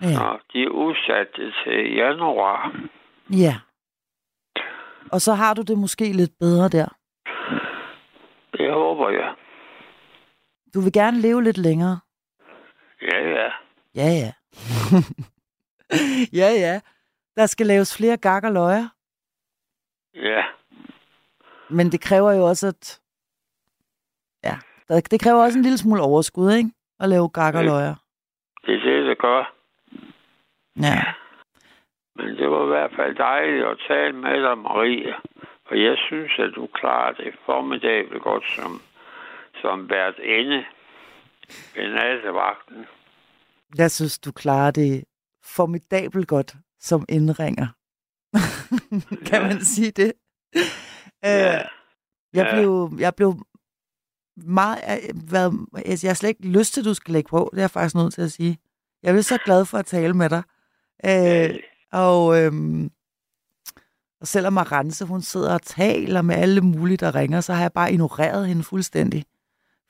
ja, 0.03 0.21
Og 0.25 0.41
de 0.53 0.73
udsatte 0.73 1.33
det 1.45 1.55
til 1.65 1.95
januar. 1.95 2.73
ja. 3.31 3.55
Og 5.13 5.21
så 5.21 5.35
har 5.35 5.55
du 5.55 5.63
det 5.63 5.79
måske 5.79 6.13
lidt 6.13 6.31
bedre 6.41 6.69
der. 6.69 6.89
Det 8.53 8.73
håber 8.73 9.11
jeg. 9.11 9.35
Du 10.75 10.81
vil 10.81 10.93
gerne 10.93 11.21
leve 11.21 11.43
lidt 11.43 11.59
længere. 11.59 12.01
Ja, 13.03 13.29
ja. 13.29 13.51
Ja, 13.95 14.09
ja. 14.23 14.33
ja, 16.41 16.49
ja. 16.67 16.81
Der 17.37 17.47
skal 17.47 17.67
laves 17.67 17.97
flere 17.97 18.17
gak 18.17 18.45
og 18.45 18.53
løjer. 18.53 18.89
Ja, 20.15 20.45
Men 21.71 21.93
det 21.93 22.01
kræver 22.01 22.33
jo 22.33 22.45
også, 22.49 22.67
at... 22.69 23.01
Ja, 24.45 24.57
der- 24.95 25.01
det 25.11 25.21
kræver 25.21 25.43
også 25.43 25.59
en 25.59 25.63
lille 25.63 25.79
smule 25.79 26.03
overskud, 26.03 26.53
ikke? 26.53 26.71
At 27.01 27.09
lave 27.09 27.29
gak 27.29 27.55
og 27.55 27.61
Ja. 27.63 27.67
løjer. 27.67 27.95
det 28.67 28.75
er 28.75 29.03
det, 29.09 29.19
gør. 29.19 29.55
Ja. 30.81 31.03
Men 32.17 32.37
det 32.37 32.51
var 32.51 32.65
i 32.65 32.67
hvert 32.67 32.93
fald 32.97 33.17
dejligt 33.17 33.65
at 33.67 33.79
tale 33.89 34.13
med 34.13 34.43
dig, 34.43 34.59
Maria. 34.59 35.15
Og 35.71 35.83
jeg 35.83 35.97
synes, 36.09 36.33
at 36.39 36.51
du 36.55 36.67
klarer 36.75 37.13
det 37.13 37.35
formidabelt 37.47 38.23
godt 38.23 38.45
som, 38.57 38.81
som 39.63 39.91
vært 39.91 40.19
inde 40.19 40.65
ved 41.75 41.89
nattevagten. 41.95 42.87
Jeg 43.79 43.91
synes, 43.91 44.19
du 44.19 44.33
klarer 44.33 44.71
det 44.71 45.05
formidabelt 45.45 46.29
godt 46.29 46.55
som 46.81 47.05
indringer. 47.09 47.67
kan 49.31 49.43
man 49.43 49.61
sige 49.61 49.91
det? 49.91 50.13
Ja. 51.23 51.55
Øh, 51.55 51.65
jeg, 52.35 52.47
Ja. 52.47 52.55
blev, 52.55 52.91
jeg 52.99 53.13
blev 53.17 53.33
meget... 54.37 54.79
Jeg, 54.87 55.11
været, 55.15 55.67
altså, 55.75 56.07
jeg 56.07 56.11
har 56.11 56.15
slet 56.15 56.29
ikke 56.29 56.49
lyst 56.49 56.75
til, 56.75 56.81
at 56.81 56.85
du 56.85 56.95
skal 56.95 57.13
lægge 57.13 57.29
på. 57.29 57.49
Det 57.53 57.59
er 57.59 57.63
jeg 57.63 57.71
faktisk 57.71 57.95
nødt 57.95 58.15
til 58.15 58.23
at 58.23 58.33
sige. 58.33 58.59
Jeg 59.03 59.17
er 59.17 59.21
så 59.21 59.39
glad 59.45 59.65
for 59.65 59.79
at 59.79 59.87
tale 59.87 60.15
med 60.15 60.31
dig. 60.31 60.43
Øh, 61.05 61.59
og, 61.93 62.41
øhm, 62.43 62.91
og 64.21 64.27
selvom 64.27 64.59
Arance, 64.59 65.05
hun 65.05 65.23
sidder 65.23 65.55
og 65.55 65.63
taler 65.63 66.23
med 66.23 66.35
alle 66.35 66.61
mulige, 66.61 66.97
der 66.97 67.15
ringer, 67.15 67.41
så 67.41 67.53
har 67.55 67.61
jeg 67.63 67.73
bare 67.73 67.93
ignoreret 67.93 68.49
hende 68.49 68.63
fuldstændig. 68.63 69.25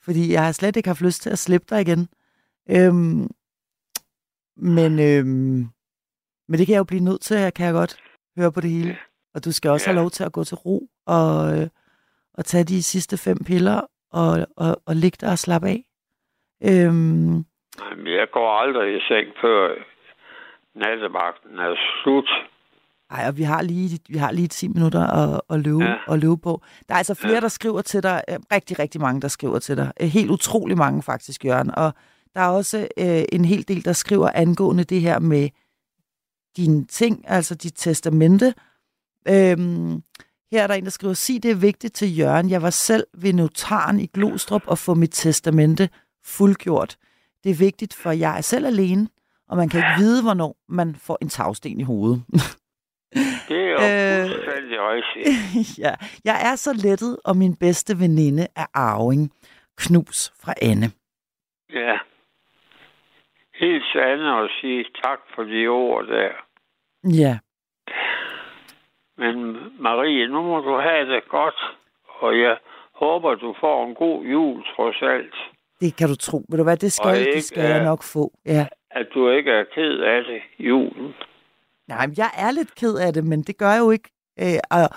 Fordi 0.01 0.31
jeg 0.31 0.45
har 0.45 0.51
slet 0.51 0.75
ikke 0.75 0.89
haft 0.89 1.01
lyst 1.01 1.21
til 1.21 1.29
at 1.29 1.39
slippe 1.39 1.67
dig 1.69 1.81
igen. 1.81 2.07
Øhm, 2.69 3.29
men, 4.57 4.99
øhm, 4.99 5.67
men 6.47 6.59
det 6.59 6.65
kan 6.65 6.73
jeg 6.73 6.79
jo 6.79 6.83
blive 6.83 7.03
nødt 7.03 7.21
til, 7.21 7.51
kan 7.51 7.65
jeg 7.65 7.73
godt 7.73 7.97
høre 8.37 8.51
på 8.51 8.61
det 8.61 8.69
hele. 8.69 8.97
Og 9.33 9.45
du 9.45 9.51
skal 9.51 9.71
også 9.71 9.83
Ja. 9.89 9.91
have 9.93 10.01
lov 10.01 10.11
til 10.11 10.23
at 10.23 10.31
gå 10.31 10.43
til 10.43 10.55
ro 10.55 10.89
og, 11.05 11.57
øh, 11.59 11.67
og 12.33 12.45
tage 12.45 12.63
de 12.63 12.83
sidste 12.83 13.17
fem 13.17 13.43
piller 13.43 13.81
og, 14.13 14.47
og, 14.57 14.81
og 14.85 14.95
ligge 14.95 15.17
der 15.21 15.31
og 15.31 15.39
slappe 15.39 15.67
af. 15.67 15.85
Øhm, 16.63 17.35
jeg 18.05 18.27
går 18.33 18.49
aldrig 18.61 18.97
i 18.97 18.99
seng, 19.07 19.27
før 19.41 19.75
nattevagten 20.75 21.59
er 21.59 21.75
slut. 22.03 22.29
Ej, 23.11 23.27
og 23.27 23.37
vi 23.37 23.43
har 23.43 23.61
lige, 23.61 23.99
vi 24.09 24.17
har 24.17 24.31
lige 24.31 24.47
10 24.47 24.67
minutter 24.67 25.07
at, 25.07 25.41
at, 25.49 25.59
løbe, 25.59 25.83
Ja. 25.83 25.95
at 26.13 26.19
løbe 26.19 26.37
på. 26.37 26.61
Der 26.87 26.93
er 26.93 26.97
altså 26.97 27.13
flere, 27.15 27.31
Ja. 27.31 27.35
ja. 27.37 27.41
der 27.41 27.47
skriver 27.47 27.81
til 27.81 28.03
dig. 28.03 28.21
øh, 28.29 28.35
Rigtig, 28.53 28.79
rigtig 28.79 29.01
mange, 29.01 29.21
der 29.21 29.27
skriver 29.27 29.59
til 29.59 29.77
dig. 29.77 29.91
Øh, 30.01 30.07
Helt 30.07 30.31
utrolig 30.31 30.77
mange 30.77 31.03
faktisk, 31.03 31.45
Jørgen. 31.45 31.71
Og 31.75 31.93
der 32.35 32.41
er 32.41 32.47
også 32.49 32.87
øh, 32.97 33.23
en 33.31 33.45
hel 33.45 33.67
del, 33.67 33.85
der 33.85 33.93
skriver 33.93 34.29
angående 34.35 34.83
det 34.83 35.01
her 35.01 35.19
med 35.19 35.49
dine 36.57 36.85
ting, 36.85 37.25
altså 37.27 37.55
dit 37.55 37.73
testamente. 37.75 38.53
Øhm, 39.29 40.01
her 40.53 40.63
er 40.63 40.67
der 40.67 40.73
en, 40.73 40.83
der 40.83 40.89
skriver, 40.89 41.13
sig 41.13 41.43
det 41.43 41.51
er 41.51 41.55
vigtigt 41.55 41.93
til 41.95 42.17
Jørgen. 42.19 42.49
Jeg 42.49 42.61
var 42.61 42.69
selv 42.69 43.03
ved 43.13 43.33
notaren 43.33 43.99
i 43.99 44.05
Glostrup 44.05 44.63
og 44.67 44.77
få 44.77 44.93
mit 44.93 45.11
testamente 45.11 45.89
fuldgjort. 46.25 46.97
Det 47.43 47.51
er 47.51 47.55
vigtigt, 47.55 47.93
for 47.93 48.11
jeg 48.11 48.37
er 48.37 48.41
selv 48.41 48.65
alene, 48.65 49.07
og 49.49 49.57
man 49.57 49.69
kan 49.69 49.79
ikke 49.79 49.95
vide, 50.03 50.23
hvornår 50.23 50.55
man 50.69 50.95
får 50.95 51.17
en 51.21 51.29
tagsten 51.29 51.79
i 51.79 51.83
hovedet. 51.83 52.23
Det 53.49 53.57
er 53.59 53.69
jo 53.71 53.77
Øh. 53.81 54.29
fuldstændig 54.29 54.77
rigtigt. 54.79 55.77
ja. 55.83 55.93
Jeg 56.25 56.51
er 56.51 56.55
så 56.55 56.73
lettet, 56.73 57.17
og 57.25 57.37
min 57.37 57.55
bedste 57.55 57.99
veninde 57.99 58.47
er 58.55 58.65
Arving. 58.73 59.31
Knus 59.77 60.33
fra 60.43 60.53
Anne. 60.61 60.91
Ja. 61.73 61.97
Helt 63.59 63.83
sande 63.93 64.29
at 64.43 64.49
sige 64.61 64.85
tak 65.03 65.19
for 65.35 65.43
de 65.43 65.67
ord 65.67 66.05
der. 66.07 66.31
Ja, 67.23 67.39
Men 69.17 69.35
Marie, 69.79 70.27
nu 70.27 70.41
må 70.41 70.59
du 70.59 70.79
have 70.81 71.13
det 71.15 71.23
godt, 71.29 71.59
og 72.21 72.39
jeg 72.39 72.57
håber, 72.95 73.35
du 73.35 73.55
får 73.59 73.87
en 73.87 73.95
god 73.95 74.23
jul 74.25 74.63
trods 74.75 75.01
alt. 75.01 75.35
det 75.81 75.95
kan 75.95 76.07
du 76.09 76.15
tro. 76.15 76.45
Ved 76.49 76.57
du 76.57 76.63
hvad, 76.63 76.77
det 76.77 76.87
Og 76.87 76.91
skal, 76.91 77.19
ikke, 77.19 77.33
det 77.35 77.43
skal 77.43 77.63
jeg 77.63 77.79
øh, 77.79 77.83
nok 77.85 78.03
få. 78.03 78.31
Ja. 78.45 78.67
At 78.91 79.07
du 79.13 79.29
ikke 79.29 79.51
er 79.51 79.63
ked 79.75 79.97
af 79.99 80.23
det 80.23 80.41
julen. 80.65 81.13
Nej, 81.87 82.07
men 82.07 82.15
jeg 82.17 82.29
er 82.37 82.51
lidt 82.51 82.75
ked 82.75 82.95
af 82.97 83.13
det, 83.13 83.23
men 83.23 83.41
det 83.43 83.57
gør 83.57 83.71
jeg 83.71 83.79
jo 83.79 83.91
ikke. 83.91 84.09
Øh, 84.39 84.59
og, 84.71 84.89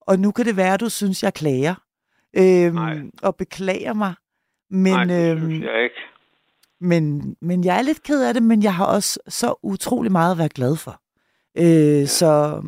og 0.00 0.18
nu 0.18 0.30
kan 0.32 0.44
det 0.44 0.56
være, 0.56 0.74
at 0.74 0.80
du 0.80 0.88
synes, 0.90 1.22
jeg 1.22 1.34
klager. 1.34 1.74
Øhm, 2.36 2.74
Nej. 2.74 2.96
og 3.22 3.36
beklager 3.36 3.92
mig. 3.92 4.14
Men, 4.70 4.92
Nej, 4.92 5.04
det 5.04 5.30
øhm, 5.30 5.38
synes 5.40 5.64
jeg 5.64 5.82
ikke. 5.82 5.94
men, 6.80 7.36
men 7.40 7.64
jeg 7.64 7.78
er 7.78 7.82
lidt 7.82 8.02
ked 8.02 8.24
af 8.28 8.34
det, 8.34 8.42
men 8.42 8.62
jeg 8.62 8.74
har 8.74 8.86
også 8.86 9.20
så 9.28 9.54
utrolig 9.62 10.12
meget 10.12 10.32
at 10.32 10.38
være 10.38 10.48
glad 10.48 10.76
for. 10.76 11.00
Øh, 11.58 12.06
så, 12.06 12.62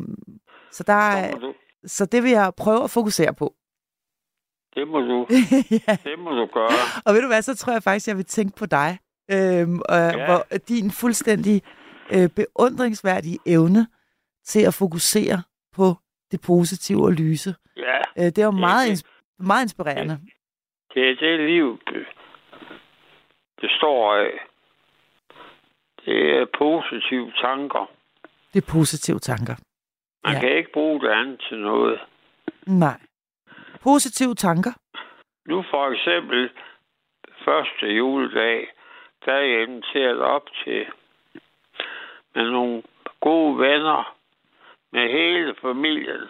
så, 0.77 0.83
der 0.83 0.93
er, 0.93 1.31
du, 1.35 1.53
så 1.85 2.05
det 2.05 2.23
vil 2.23 2.31
jeg 2.31 2.51
prøve 2.57 2.83
at 2.83 2.89
fokusere 2.91 3.33
på. 3.33 3.47
det 4.75 4.87
må 4.87 4.99
du, 5.01 5.17
ja. 5.87 5.97
det 6.03 6.19
må 6.19 6.29
du 6.39 6.45
gøre. 6.53 6.69
Og 7.05 7.13
ved 7.13 7.21
du 7.21 7.27
hvad, 7.27 7.41
så 7.41 7.55
tror 7.57 7.73
jeg 7.73 7.83
faktisk, 7.83 8.07
jeg 8.07 8.17
vil 8.17 8.25
tænke 8.25 8.57
på 8.57 8.65
dig. 8.65 8.99
Øhm, 9.31 9.79
og 9.89 9.97
Ja. 9.97 10.25
hvor 10.25 10.41
din 10.67 10.91
fuldstændig 10.91 11.61
øh, 12.15 12.29
beundringsværdige 12.35 13.39
evne 13.45 13.87
til 14.45 14.61
at 14.67 14.73
fokusere 14.73 15.43
på 15.75 15.95
det 16.31 16.41
positive 16.41 17.03
og 17.05 17.11
lyse. 17.13 17.55
Ja, 17.77 17.97
Øh, 18.17 18.25
det 18.25 18.37
er 18.37 18.45
jo 18.45 18.51
Det- 18.51 18.59
meget, 18.59 18.87
det- 18.89 18.93
ins- 19.05 19.35
meget 19.39 19.63
inspirerende. 19.65 20.19
det 20.93 21.09
er 21.09 21.15
det 21.21 21.39
liv, 21.49 21.79
det 23.61 23.69
står 23.77 24.15
af. 24.15 24.31
Det 26.05 26.37
er 26.37 26.45
positive 26.57 27.31
tanker. 27.41 27.91
Det 28.53 28.63
er 28.63 28.71
positive 28.71 29.19
tanker. 29.19 29.55
Man 30.23 30.33
Ja. 30.33 30.39
kan 30.39 30.51
ikke 30.57 30.71
bruge 30.71 31.01
det 31.01 31.09
andet 31.09 31.41
til 31.49 31.57
noget. 31.57 31.99
Nej. 32.67 32.99
Positive 33.83 34.35
tanker. 34.35 34.71
Nu 35.45 35.63
for 35.69 35.91
eksempel 35.91 36.49
første 37.45 37.85
juledag, 37.87 38.67
der 39.25 39.33
er 39.33 39.39
jeg 39.45 39.63
inviteret 39.63 40.19
op 40.21 40.45
til 40.63 40.85
med 42.35 42.51
nogle 42.51 42.83
gode 43.19 43.59
venner 43.59 44.15
med 44.91 45.09
hele 45.11 45.55
familien 45.61 46.21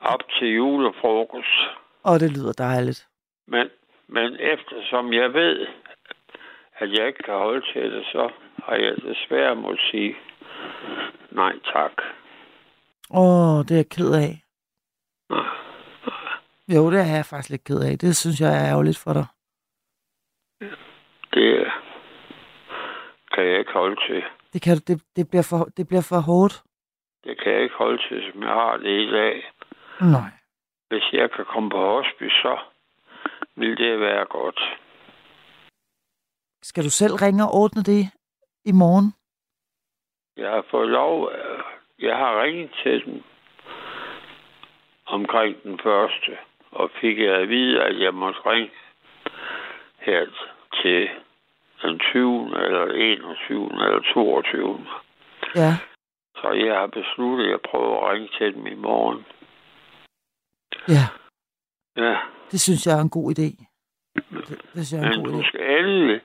op 0.00 0.20
til 0.38 0.48
julefrokost. 0.54 1.58
Og 2.02 2.20
det 2.20 2.30
lyder 2.30 2.52
dejligt. 2.52 3.06
Men, 3.46 3.70
men 4.08 4.36
eftersom 4.40 5.12
jeg 5.12 5.34
ved, 5.34 5.66
at 6.78 6.92
jeg 6.92 7.06
ikke 7.06 7.22
kan 7.22 7.34
holde 7.34 7.66
til 7.72 7.92
det, 7.92 8.04
så 8.12 8.30
har 8.64 8.74
jeg 8.74 8.96
desværre 8.96 9.54
måtte 9.56 9.82
sige 9.90 10.16
nej 11.30 11.52
tak. 11.72 11.92
Åh, 13.10 13.58
det 13.66 13.70
er 13.70 13.76
jeg 13.76 13.88
ked 13.88 14.14
af. 14.14 14.42
Nej. 15.30 15.46
Jo, 16.68 16.90
det 16.90 17.00
er 17.00 17.14
jeg 17.16 17.24
faktisk 17.26 17.50
lidt 17.50 17.64
ked 17.64 17.80
af. 17.88 17.98
Det 17.98 18.16
synes 18.16 18.40
jeg 18.40 18.50
er 18.58 18.70
ærgerligt 18.72 18.98
for 18.98 19.12
dig. 19.12 19.26
Det 21.34 21.72
kan 23.34 23.44
jeg 23.46 23.58
ikke 23.58 23.72
holde 23.72 23.96
til. 24.06 24.22
Det, 24.52 24.62
kan, 24.62 24.76
det, 24.76 25.02
det, 25.16 25.30
bliver 25.30 25.46
for, 25.50 25.64
det 25.76 25.88
bliver 25.88 26.06
for 26.08 26.20
hårdt. 26.20 26.62
Det 27.24 27.40
kan 27.40 27.52
jeg 27.52 27.62
ikke 27.62 27.74
holde 27.74 28.02
til, 28.08 28.32
som 28.32 28.42
jeg 28.42 28.50
har 28.50 28.76
det 28.76 29.00
i 29.06 29.10
dag. 29.10 29.34
Nej. 30.00 30.30
Hvis 30.88 31.12
jeg 31.12 31.30
kan 31.30 31.44
komme 31.44 31.70
på 31.70 31.78
hospice, 31.94 32.36
så 32.42 32.58
vil 33.56 33.76
det 33.78 34.00
være 34.00 34.24
godt. 34.24 34.60
skal 36.62 36.84
du 36.84 36.90
selv 36.90 37.14
ringe 37.14 37.44
og 37.44 37.50
ordne 37.54 37.82
det 37.82 38.02
i 38.64 38.72
morgen? 38.72 39.14
Jeg 40.36 40.50
har 40.50 40.64
fået 40.70 40.88
lov, 40.88 41.30
øh, 41.34 41.62
jeg 41.98 42.16
har 42.16 42.42
ringet 42.42 42.70
til 42.82 43.04
den 43.04 43.22
omkring 45.06 45.62
den 45.62 45.78
første, 45.82 46.38
og 46.70 46.90
fik 47.00 47.18
jeg 47.18 47.34
at 47.34 47.48
vide, 47.48 47.82
at 47.82 48.00
jeg 48.00 48.14
måtte 48.14 48.40
ringe 48.46 48.70
her 50.00 50.26
til 50.82 51.08
den 51.82 51.98
20. 51.98 52.64
eller 52.64 52.86
21. 52.86 53.64
eller 53.64 54.00
22. 54.14 54.86
Ja. 55.56 55.72
Så 56.36 56.50
jeg 56.52 56.74
har 56.78 56.86
besluttet, 56.86 57.44
at 57.44 57.50
jeg 57.50 57.60
prøver 57.70 58.00
at 58.06 58.12
ringe 58.12 58.28
til 58.38 58.54
dem 58.54 58.66
i 58.66 58.74
morgen. 58.74 59.26
Ja, 60.88 61.06
Ja, 61.96 62.16
det 62.50 62.60
synes 62.60 62.86
jeg 62.86 62.98
er 62.98 63.02
en 63.02 63.10
god 63.10 63.30
idé. 63.38 63.48
Det, 64.14 64.48
det 64.48 64.86
synes 64.86 64.92
jeg 64.92 65.00
er 65.00 65.04
en 65.04 65.10
men 65.10 65.24
god 65.24 65.32
du 65.32 65.40
idé. 65.40 65.48
skal 65.48 65.78
endelig, 65.78 66.20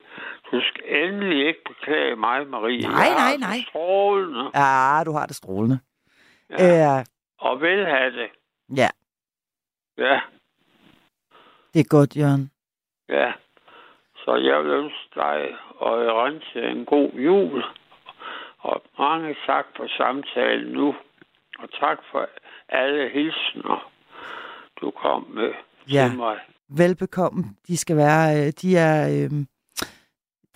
du 0.52 0.60
skal 0.60 0.82
endelig 1.04 1.46
ikke 1.46 1.60
beklage 1.68 2.16
mig, 2.16 2.46
Marie. 2.46 2.82
Nej, 2.82 2.90
har 3.08 3.14
nej, 3.18 3.30
det 3.32 3.40
nej. 3.40 3.58
Strålende. 3.68 4.50
Ja, 4.54 5.02
du 5.06 5.12
har 5.12 5.26
det 5.26 5.36
strålende. 5.36 5.78
Ja. 6.50 6.66
Ja. 6.66 6.98
Øh, 6.98 7.04
Og 7.38 7.60
vil 7.60 7.86
have 7.86 8.10
det. 8.12 8.28
ja, 8.76 8.88
Ja, 9.98 10.20
det 11.74 11.80
er 11.80 11.88
godt, 11.88 12.16
Jørgen. 12.16 12.50
ja. 13.08 13.32
Så 14.16 14.34
jeg 14.36 14.64
vil 14.64 14.72
ønske 14.72 15.08
dig 15.14 15.48
og 15.76 15.92
Rense 16.24 16.60
en 16.78 16.84
god 16.84 17.10
jul. 17.12 17.64
Og 18.58 18.82
mange 18.98 19.36
tak 19.46 19.66
for 19.76 19.86
samtalen 19.96 20.72
nu. 20.72 20.94
Og 21.58 21.68
tak 21.80 21.98
for 22.10 22.28
alle 22.68 23.08
hilsner, 23.08 23.90
du 24.80 24.90
kom 24.90 25.26
med 25.30 25.52
Ja. 25.92 26.08
til 26.08 26.16
mig. 26.18 26.38
Velbekomme. 26.68 27.44
De 27.68 27.76
skal 27.76 27.96
være, 27.96 28.36
øh, 28.46 28.52
de 28.62 28.76
er, 28.76 29.08
øh, 29.08 29.30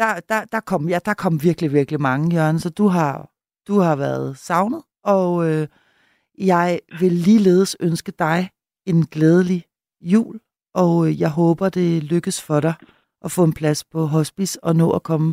der, 0.03 0.21
der, 0.29 0.45
der, 0.45 0.61
kom, 0.61 0.89
ja, 0.89 0.99
der 1.05 1.15
kom 1.15 1.43
virkelig, 1.43 1.73
virkelig 1.73 2.01
mange, 2.01 2.35
Jørgen, 2.37 2.59
så 2.59 2.71
du 2.71 2.87
har, 2.87 3.31
du 3.69 3.75
har 3.79 3.97
været 3.97 4.39
savnet, 4.39 4.83
og 5.05 5.51
øh, 5.51 5.67
jeg 6.39 6.81
vil 7.01 7.13
ligeledes 7.13 7.77
ønske 7.81 8.13
dig 8.19 8.51
en 8.87 9.07
glædelig 9.07 9.65
jul, 10.01 10.41
og 10.75 11.07
øh, 11.07 11.21
jeg 11.21 11.31
håber, 11.31 11.69
det 11.69 12.03
lykkes 12.03 12.43
for 12.43 12.61
dig 12.61 12.75
at 13.25 13.31
få 13.31 13.45
en 13.45 13.53
plads 13.53 13.85
på 13.85 14.01
hospice 14.07 14.65
og 14.65 14.77
nå 14.77 14.91
at 14.91 15.03
komme 15.03 15.31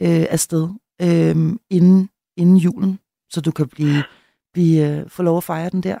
øh, 0.00 0.24
afsted 0.36 0.68
øh, 1.02 1.36
inden, 1.70 2.10
inden 2.36 2.56
julen, 2.56 2.98
så 3.30 3.40
du 3.40 3.50
kan 3.52 3.68
blive, 3.68 4.04
blive, 4.52 5.00
øh, 5.00 5.08
få 5.10 5.22
lov 5.22 5.36
at 5.36 5.44
fejre 5.44 5.70
den 5.70 5.82
der. 5.82 5.98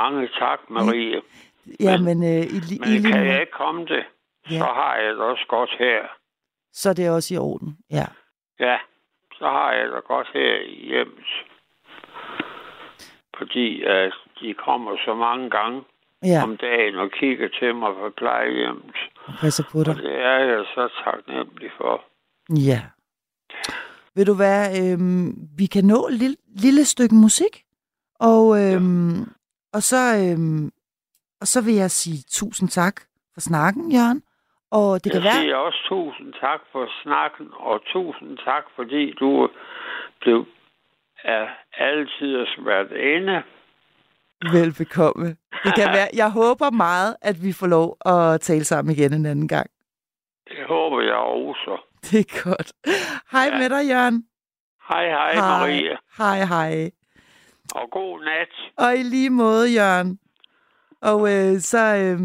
Mange 0.00 0.28
tak, 0.38 0.58
Marie. 0.70 1.20
Ja, 1.80 1.96
Men- 1.98 2.04
men, 2.04 2.18
øh, 2.22 2.44
i, 2.56 2.78
Men 2.80 2.88
i 2.92 3.00
kan 3.00 3.10
måde, 3.10 3.30
jeg 3.32 3.40
ikke 3.40 3.52
komme 3.52 3.80
det, 3.86 4.04
Ja. 4.50 4.58
så 4.58 4.64
har 4.64 4.96
jeg 4.96 5.10
det 5.14 5.20
også 5.22 5.44
godt 5.48 5.70
her. 5.78 6.02
så 6.72 6.90
er 6.90 6.94
det 6.94 7.10
også 7.10 7.34
i 7.34 7.38
orden. 7.38 7.78
Ja. 7.90 8.06
Ja, 8.60 8.78
så 9.38 9.44
har 9.44 9.72
jeg 9.72 9.88
det 9.88 10.04
godt 10.04 10.28
her 10.34 10.54
i 10.60 10.86
hjemmet. 10.86 11.24
Fordi 13.38 13.82
at 13.82 14.12
de 14.40 14.54
kommer 14.54 14.96
så 15.04 15.14
mange 15.14 15.50
gange 15.50 15.82
Ja, 16.24 16.42
om 16.42 16.56
dagen 16.56 16.94
og 16.98 17.10
kigger 17.10 17.48
til 17.58 17.74
mig 17.74 17.94
på 17.94 18.10
plejehjemmet. 18.16 18.96
og 19.26 19.34
passer 19.40 19.64
på 19.72 19.82
dig. 19.84 19.88
Og 19.96 19.96
det 20.02 20.14
er 20.24 20.38
jeg 20.38 20.64
så 20.74 20.88
taknemmelig 21.04 21.70
for. 21.76 22.04
Ja. 22.70 22.82
Ved 24.14 24.24
du 24.24 24.34
hvad, 24.34 24.92
øhm, 24.92 25.34
vi 25.58 25.66
kan 25.66 25.84
nå 25.84 26.06
et 26.06 26.12
lille, 26.14 26.36
lille 26.48 26.84
stykke 26.84 27.14
musik, 27.14 27.64
og, 28.20 28.62
øhm, 28.62 29.20
og, 29.72 29.82
så, 29.82 30.16
øhm, 30.16 30.70
og 31.40 31.46
så 31.46 31.60
vil 31.64 31.74
jeg 31.74 31.90
sige 31.90 32.24
tusind 32.30 32.68
tak 32.68 33.00
for 33.34 33.40
snakken, 33.40 33.92
Jørgen. 33.92 34.22
Og 34.70 35.04
det 35.04 35.12
kan 35.12 35.20
jeg 35.22 35.24
være... 35.24 35.40
siger 35.42 35.56
også 35.56 35.78
tusind 35.88 36.32
tak 36.40 36.60
for 36.72 36.88
snakken, 37.02 37.46
og 37.52 37.80
tusind 37.92 38.38
tak, 38.38 38.64
fordi 38.76 39.12
du 39.12 39.48
blev 40.20 40.46
af 41.24 41.48
altid 41.78 42.46
været 42.58 42.92
inde. 42.92 43.42
Velbekomme. 44.52 45.26
Det 45.64 45.74
kan 45.74 45.88
være... 45.88 46.08
Jeg 46.22 46.30
håber 46.30 46.70
meget, 46.70 47.16
at 47.22 47.36
vi 47.42 47.52
får 47.52 47.66
lov 47.66 47.96
at 48.06 48.40
tale 48.40 48.64
sammen 48.64 48.94
igen 48.94 49.12
en 49.14 49.26
anden 49.26 49.48
gang. 49.48 49.70
Det 50.48 50.66
håber 50.68 51.00
jeg 51.00 51.14
også. 51.14 51.78
Det 52.10 52.18
er 52.20 52.44
godt. 52.44 52.72
Hej 53.32 53.48
Ja. 53.52 53.58
med 53.58 53.68
dig, 53.70 53.88
Jørgen. 53.90 54.26
Hej, 54.88 55.06
hej, 55.08 55.34
Marie. 55.36 55.96
Hej, 56.18 56.38
hej. 56.44 56.90
Og 57.74 57.90
god 57.90 58.24
nat. 58.24 58.48
Og 58.78 58.94
i 58.96 59.02
lige 59.02 59.30
måde, 59.30 59.72
Jørgen. 59.74 60.18
Og 61.02 61.20
øh, 61.20 61.58
så, 61.60 61.78
øh, 61.96 62.18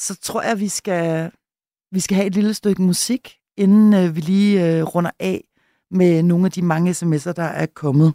så 0.00 0.16
tror 0.16 0.42
jeg, 0.42 0.60
vi 0.60 0.68
skal, 0.68 1.30
vi 1.92 2.00
skal 2.00 2.14
have 2.14 2.26
et 2.26 2.34
lille 2.34 2.54
stykke 2.54 2.82
musik, 2.82 3.36
inden 3.56 3.94
øh, 3.94 4.16
vi 4.16 4.20
lige 4.20 4.66
øh, 4.66 4.82
runder 4.82 5.10
af 5.18 5.44
med 5.90 6.22
nogle 6.22 6.46
af 6.46 6.52
de 6.52 6.62
mange 6.62 6.90
sms'er, 6.90 7.32
der 7.32 7.42
er 7.42 7.66
kommet. 7.66 8.14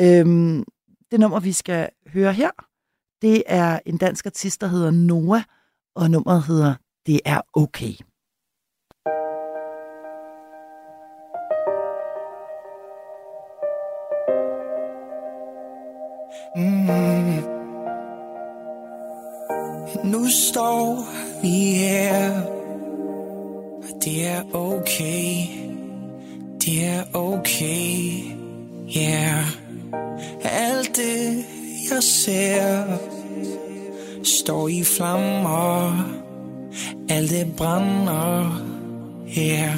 Øhm, 0.00 0.64
det 1.10 1.20
nummer, 1.20 1.40
vi 1.40 1.52
skal 1.52 1.88
høre 2.06 2.32
her, 2.32 2.50
det 3.22 3.42
er 3.46 3.78
en 3.86 3.96
dansk 3.96 4.26
artist, 4.26 4.60
der 4.60 4.66
hedder 4.66 4.90
Noah, 4.90 5.42
og 5.94 6.10
nummeret 6.10 6.42
hedder 6.42 6.74
Det 7.06 7.20
er 7.24 7.40
okay. 7.54 7.94
Mm. 16.56 17.49
Nu 20.04 20.28
står 20.28 21.08
vi 21.42 21.48
her, 21.48 22.40
og 23.76 24.04
det 24.04 24.26
er 24.26 24.42
okay. 24.52 25.46
Det 26.64 26.84
er 26.84 27.02
okay, 27.12 28.12
yeah. 28.96 29.44
Alt 30.42 30.96
det, 30.96 31.44
jeg 31.90 32.02
ser, 32.02 32.84
står 34.24 34.68
i 34.68 34.84
flammer. 34.84 36.04
Alt 37.08 37.30
det 37.30 37.56
brænder, 37.56 38.62
yeah. 39.38 39.76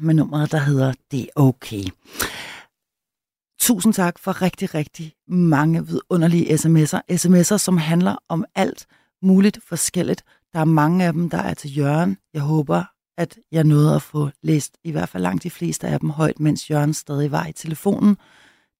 Med 0.00 0.14
nummeret, 0.14 0.52
der 0.52 0.58
hedder 0.58 0.92
Det 1.10 1.20
er 1.20 1.26
okay. 1.36 1.84
Tusind 3.60 3.94
tak 3.94 4.18
for 4.18 4.42
rigtig, 4.42 4.74
rigtig 4.74 5.14
mange 5.28 5.86
vidunderlige 5.86 6.54
sms'er. 6.54 7.00
sms'er, 7.10 7.56
som 7.56 7.76
handler 7.78 8.16
om 8.28 8.44
alt 8.54 8.86
muligt 9.22 9.58
forskelligt. 9.68 10.24
Der 10.52 10.60
er 10.60 10.64
mange 10.64 11.04
af 11.04 11.12
dem, 11.12 11.30
der 11.30 11.38
er 11.38 11.54
til 11.54 11.78
Jørgen. 11.78 12.18
Jeg 12.34 12.42
håber, 12.42 12.84
at 13.18 13.38
jeg 13.52 13.64
nåede 13.64 13.94
at 13.94 14.02
få 14.02 14.30
læst 14.42 14.78
i 14.84 14.90
hvert 14.90 15.08
fald 15.08 15.22
langt 15.22 15.42
de 15.42 15.50
fleste 15.50 15.88
af 15.88 16.00
dem 16.00 16.10
højt, 16.10 16.40
mens 16.40 16.70
Jørgen 16.70 16.94
stadig 16.94 17.32
var 17.32 17.46
i 17.46 17.52
telefonen. 17.52 18.16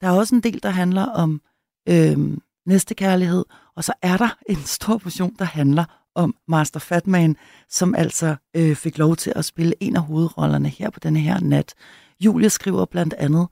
Der 0.00 0.06
er 0.06 0.12
også 0.12 0.34
en 0.34 0.40
del, 0.40 0.62
der 0.62 0.70
handler 0.70 1.06
om 1.06 1.40
øh, 1.88 2.18
næstekærlighed, 2.66 3.44
og 3.76 3.84
så 3.84 3.92
er 4.02 4.16
der 4.16 4.38
en 4.48 4.56
stor 4.56 4.98
portion, 4.98 5.36
der 5.38 5.44
handler 5.44 5.84
om 6.14 6.34
Master 6.48 6.80
Fatman, 6.80 7.36
som 7.68 7.94
altså 7.94 8.36
øh, 8.56 8.76
fik 8.76 8.98
lov 8.98 9.16
til 9.16 9.32
at 9.36 9.44
spille 9.44 9.74
en 9.80 9.96
af 9.96 10.02
hovedrollerne 10.02 10.68
her 10.68 10.90
på 10.90 11.00
denne 11.00 11.20
her 11.20 11.40
nat. 11.40 11.74
Julie 12.20 12.50
skriver 12.50 12.84
blandt 12.84 13.14
andet, 13.14 13.48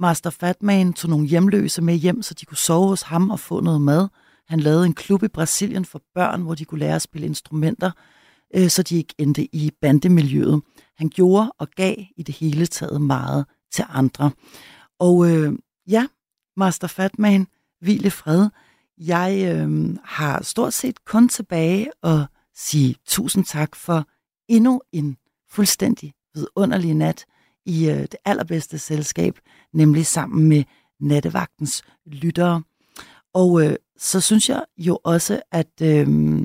Master 0.00 0.30
Fatman 0.30 0.92
tog 0.92 1.10
nogle 1.10 1.26
hjemløse 1.26 1.82
med 1.82 1.94
hjem, 1.94 2.22
så 2.22 2.34
de 2.34 2.46
kunne 2.46 2.56
sove 2.56 2.88
hos 2.88 3.02
ham 3.02 3.30
og 3.30 3.40
få 3.40 3.60
noget 3.60 3.80
mad. 3.80 4.08
Han 4.48 4.60
lavede 4.60 4.86
en 4.86 4.94
klub 4.94 5.22
i 5.22 5.28
Brasilien 5.28 5.84
for 5.84 6.02
børn, 6.14 6.42
hvor 6.42 6.54
de 6.54 6.64
kunne 6.64 6.78
lære 6.78 6.94
at 6.94 7.02
spille 7.02 7.26
instrumenter, 7.26 7.90
øh, 8.54 8.68
så 8.68 8.82
de 8.82 8.96
ikke 8.96 9.14
endte 9.18 9.54
i 9.54 9.70
bandemiljøet. 9.80 10.62
Han 10.98 11.08
gjorde 11.08 11.52
og 11.58 11.68
gav 11.68 11.96
i 12.16 12.22
det 12.22 12.34
hele 12.34 12.66
taget 12.66 13.02
meget 13.02 13.46
til 13.72 13.84
andre. 13.88 14.30
Og 14.98 15.30
øh, 15.30 15.52
ja, 15.88 16.06
Master 16.56 16.86
Fatman, 16.86 17.46
hvile 17.80 18.10
fred. 18.10 18.48
Jeg 18.98 19.56
øh, 19.56 19.96
har 20.04 20.42
stort 20.42 20.72
set 20.72 21.04
kun 21.04 21.28
tilbage 21.28 21.90
at 22.02 22.20
sige 22.54 22.96
tusind 23.06 23.44
tak 23.44 23.76
for 23.76 24.08
endnu 24.48 24.82
en 24.92 25.16
fuldstændig 25.48 26.14
vidunderlig 26.34 26.94
nat 26.94 27.24
i 27.66 27.88
øh, 27.90 28.00
det 28.00 28.16
allerbedste 28.24 28.78
selskab, 28.78 29.38
nemlig 29.72 30.06
sammen 30.06 30.48
med 30.48 30.64
nattevagtens 31.00 31.82
lyttere. 32.06 32.62
Og 33.34 33.64
øh, 33.64 33.76
så 33.96 34.20
synes 34.20 34.48
jeg 34.48 34.64
jo 34.78 34.98
også, 35.04 35.42
at 35.50 35.82
øh, 35.82 36.38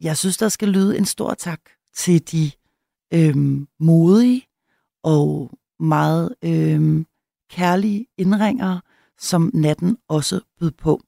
jeg 0.00 0.16
synes, 0.16 0.36
der 0.36 0.48
skal 0.48 0.68
lyde 0.68 0.98
en 0.98 1.04
stor 1.04 1.34
tak 1.34 1.60
til 1.94 2.32
de 2.32 2.50
øh, 3.14 3.36
modige 3.80 4.46
og 5.02 5.50
meget 5.80 6.34
øh, 6.44 7.04
kærlige 7.50 8.06
indringere, 8.18 8.80
som 9.18 9.50
natten 9.54 9.96
også 10.08 10.40
bød 10.60 10.70
på. 10.70 11.00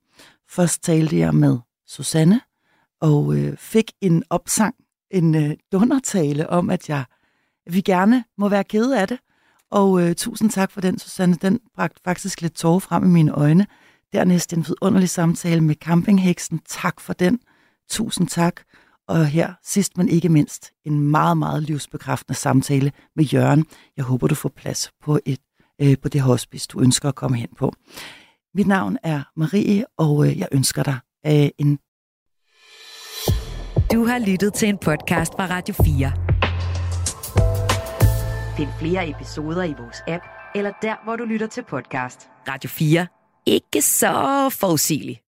Først 0.50 0.82
talte 0.82 1.18
jeg 1.18 1.34
med 1.34 1.58
Susanne 1.86 2.40
og 3.00 3.34
øh, 3.36 3.56
fik 3.56 3.92
en 4.00 4.22
opsang, 4.30 4.74
en 5.10 5.34
øh, 5.34 5.56
dundertale 5.72 6.50
om, 6.50 6.70
at 6.70 6.88
jeg 6.88 7.04
at 7.66 7.74
vi 7.74 7.80
gerne 7.80 8.24
må 8.38 8.48
være 8.48 8.64
kede 8.64 9.00
af 9.00 9.08
det. 9.08 9.18
Og 9.70 10.02
øh, 10.02 10.14
tusind 10.14 10.50
tak 10.50 10.70
for 10.70 10.80
den, 10.80 10.98
Susanne. 10.98 11.34
Den 11.34 11.60
bragte 11.74 12.00
faktisk 12.04 12.42
lidt 12.42 12.54
tårer 12.54 12.78
frem 12.78 13.04
i 13.04 13.08
mine 13.08 13.32
øjne. 13.32 13.66
Dernæst 14.12 14.52
en 14.52 14.66
vidunderlig 14.66 15.08
samtale 15.08 15.60
med 15.60 15.74
campingheksen. 15.74 16.60
Tak 16.68 17.00
for 17.00 17.12
den. 17.12 17.40
Tusind 17.90 18.28
tak. 18.28 18.60
Og 19.08 19.26
her, 19.26 19.54
sidst 19.64 19.96
men 19.96 20.08
ikke 20.08 20.28
mindst, 20.28 20.70
en 20.84 21.00
meget, 21.00 21.38
meget 21.38 21.62
livsbekræftende 21.62 22.38
samtale 22.38 22.92
med 23.16 23.24
Jørgen. 23.24 23.66
Jeg 23.96 24.04
håber, 24.04 24.26
du 24.26 24.34
får 24.34 24.48
plads 24.48 24.90
på, 25.02 25.18
et, 25.26 25.40
øh, 25.82 25.96
på 26.02 26.08
det 26.08 26.20
hospice, 26.20 26.68
du 26.72 26.80
ønsker 26.80 27.08
at 27.08 27.14
komme 27.14 27.36
hen 27.36 27.48
på. 27.58 27.72
Mit 28.56 28.66
navn 28.66 28.98
er 29.02 29.22
Marie, 29.36 29.84
og 29.98 30.26
øh, 30.26 30.38
jeg 30.38 30.48
ønsker 30.52 30.82
dig 30.82 30.98
øh, 31.26 31.48
en... 31.58 31.78
Du 33.92 34.04
har 34.06 34.18
lyttet 34.26 34.54
til 34.54 34.68
en 34.68 34.78
podcast 34.78 35.32
fra 35.32 35.46
Radio 35.46 35.74
4. 35.74 36.12
Find 38.56 38.68
flere 38.78 39.10
episoder 39.10 39.62
i 39.62 39.74
vores 39.78 39.96
app, 40.08 40.24
eller 40.54 40.72
der, 40.82 41.04
hvor 41.04 41.16
du 41.16 41.24
lytter 41.24 41.46
til 41.46 41.64
podcast. 41.68 42.28
Radio 42.48 42.70
4. 42.70 43.06
Ikke 43.46 43.82
så 43.82 44.48
forudsigeligt. 44.60 45.25